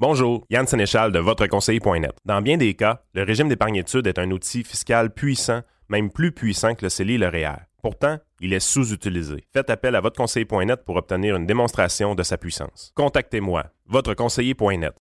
Bonjour, 0.00 0.46
Yann 0.48 0.64
Sénéchal 0.64 1.10
de 1.10 1.18
votreconseiller.net. 1.18 2.12
Dans 2.24 2.40
bien 2.40 2.56
des 2.56 2.74
cas, 2.74 3.02
le 3.14 3.24
régime 3.24 3.48
d'épargne-études 3.48 4.06
est 4.06 4.20
un 4.20 4.30
outil 4.30 4.62
fiscal 4.62 5.12
puissant, 5.12 5.62
même 5.88 6.12
plus 6.12 6.30
puissant 6.30 6.76
que 6.76 6.84
le 6.84 6.88
CELI 6.88 7.14
et 7.14 7.18
le 7.18 7.26
REER. 7.26 7.56
Pourtant, 7.82 8.18
il 8.40 8.52
est 8.52 8.60
sous-utilisé. 8.60 9.44
Faites 9.52 9.70
appel 9.70 9.96
à 9.96 10.00
votreconseiller.net 10.00 10.84
pour 10.84 10.94
obtenir 10.96 11.34
une 11.34 11.46
démonstration 11.46 12.14
de 12.14 12.22
sa 12.22 12.38
puissance. 12.38 12.92
Contactez-moi, 12.94 13.64
votreconseiller.net. 13.86 14.94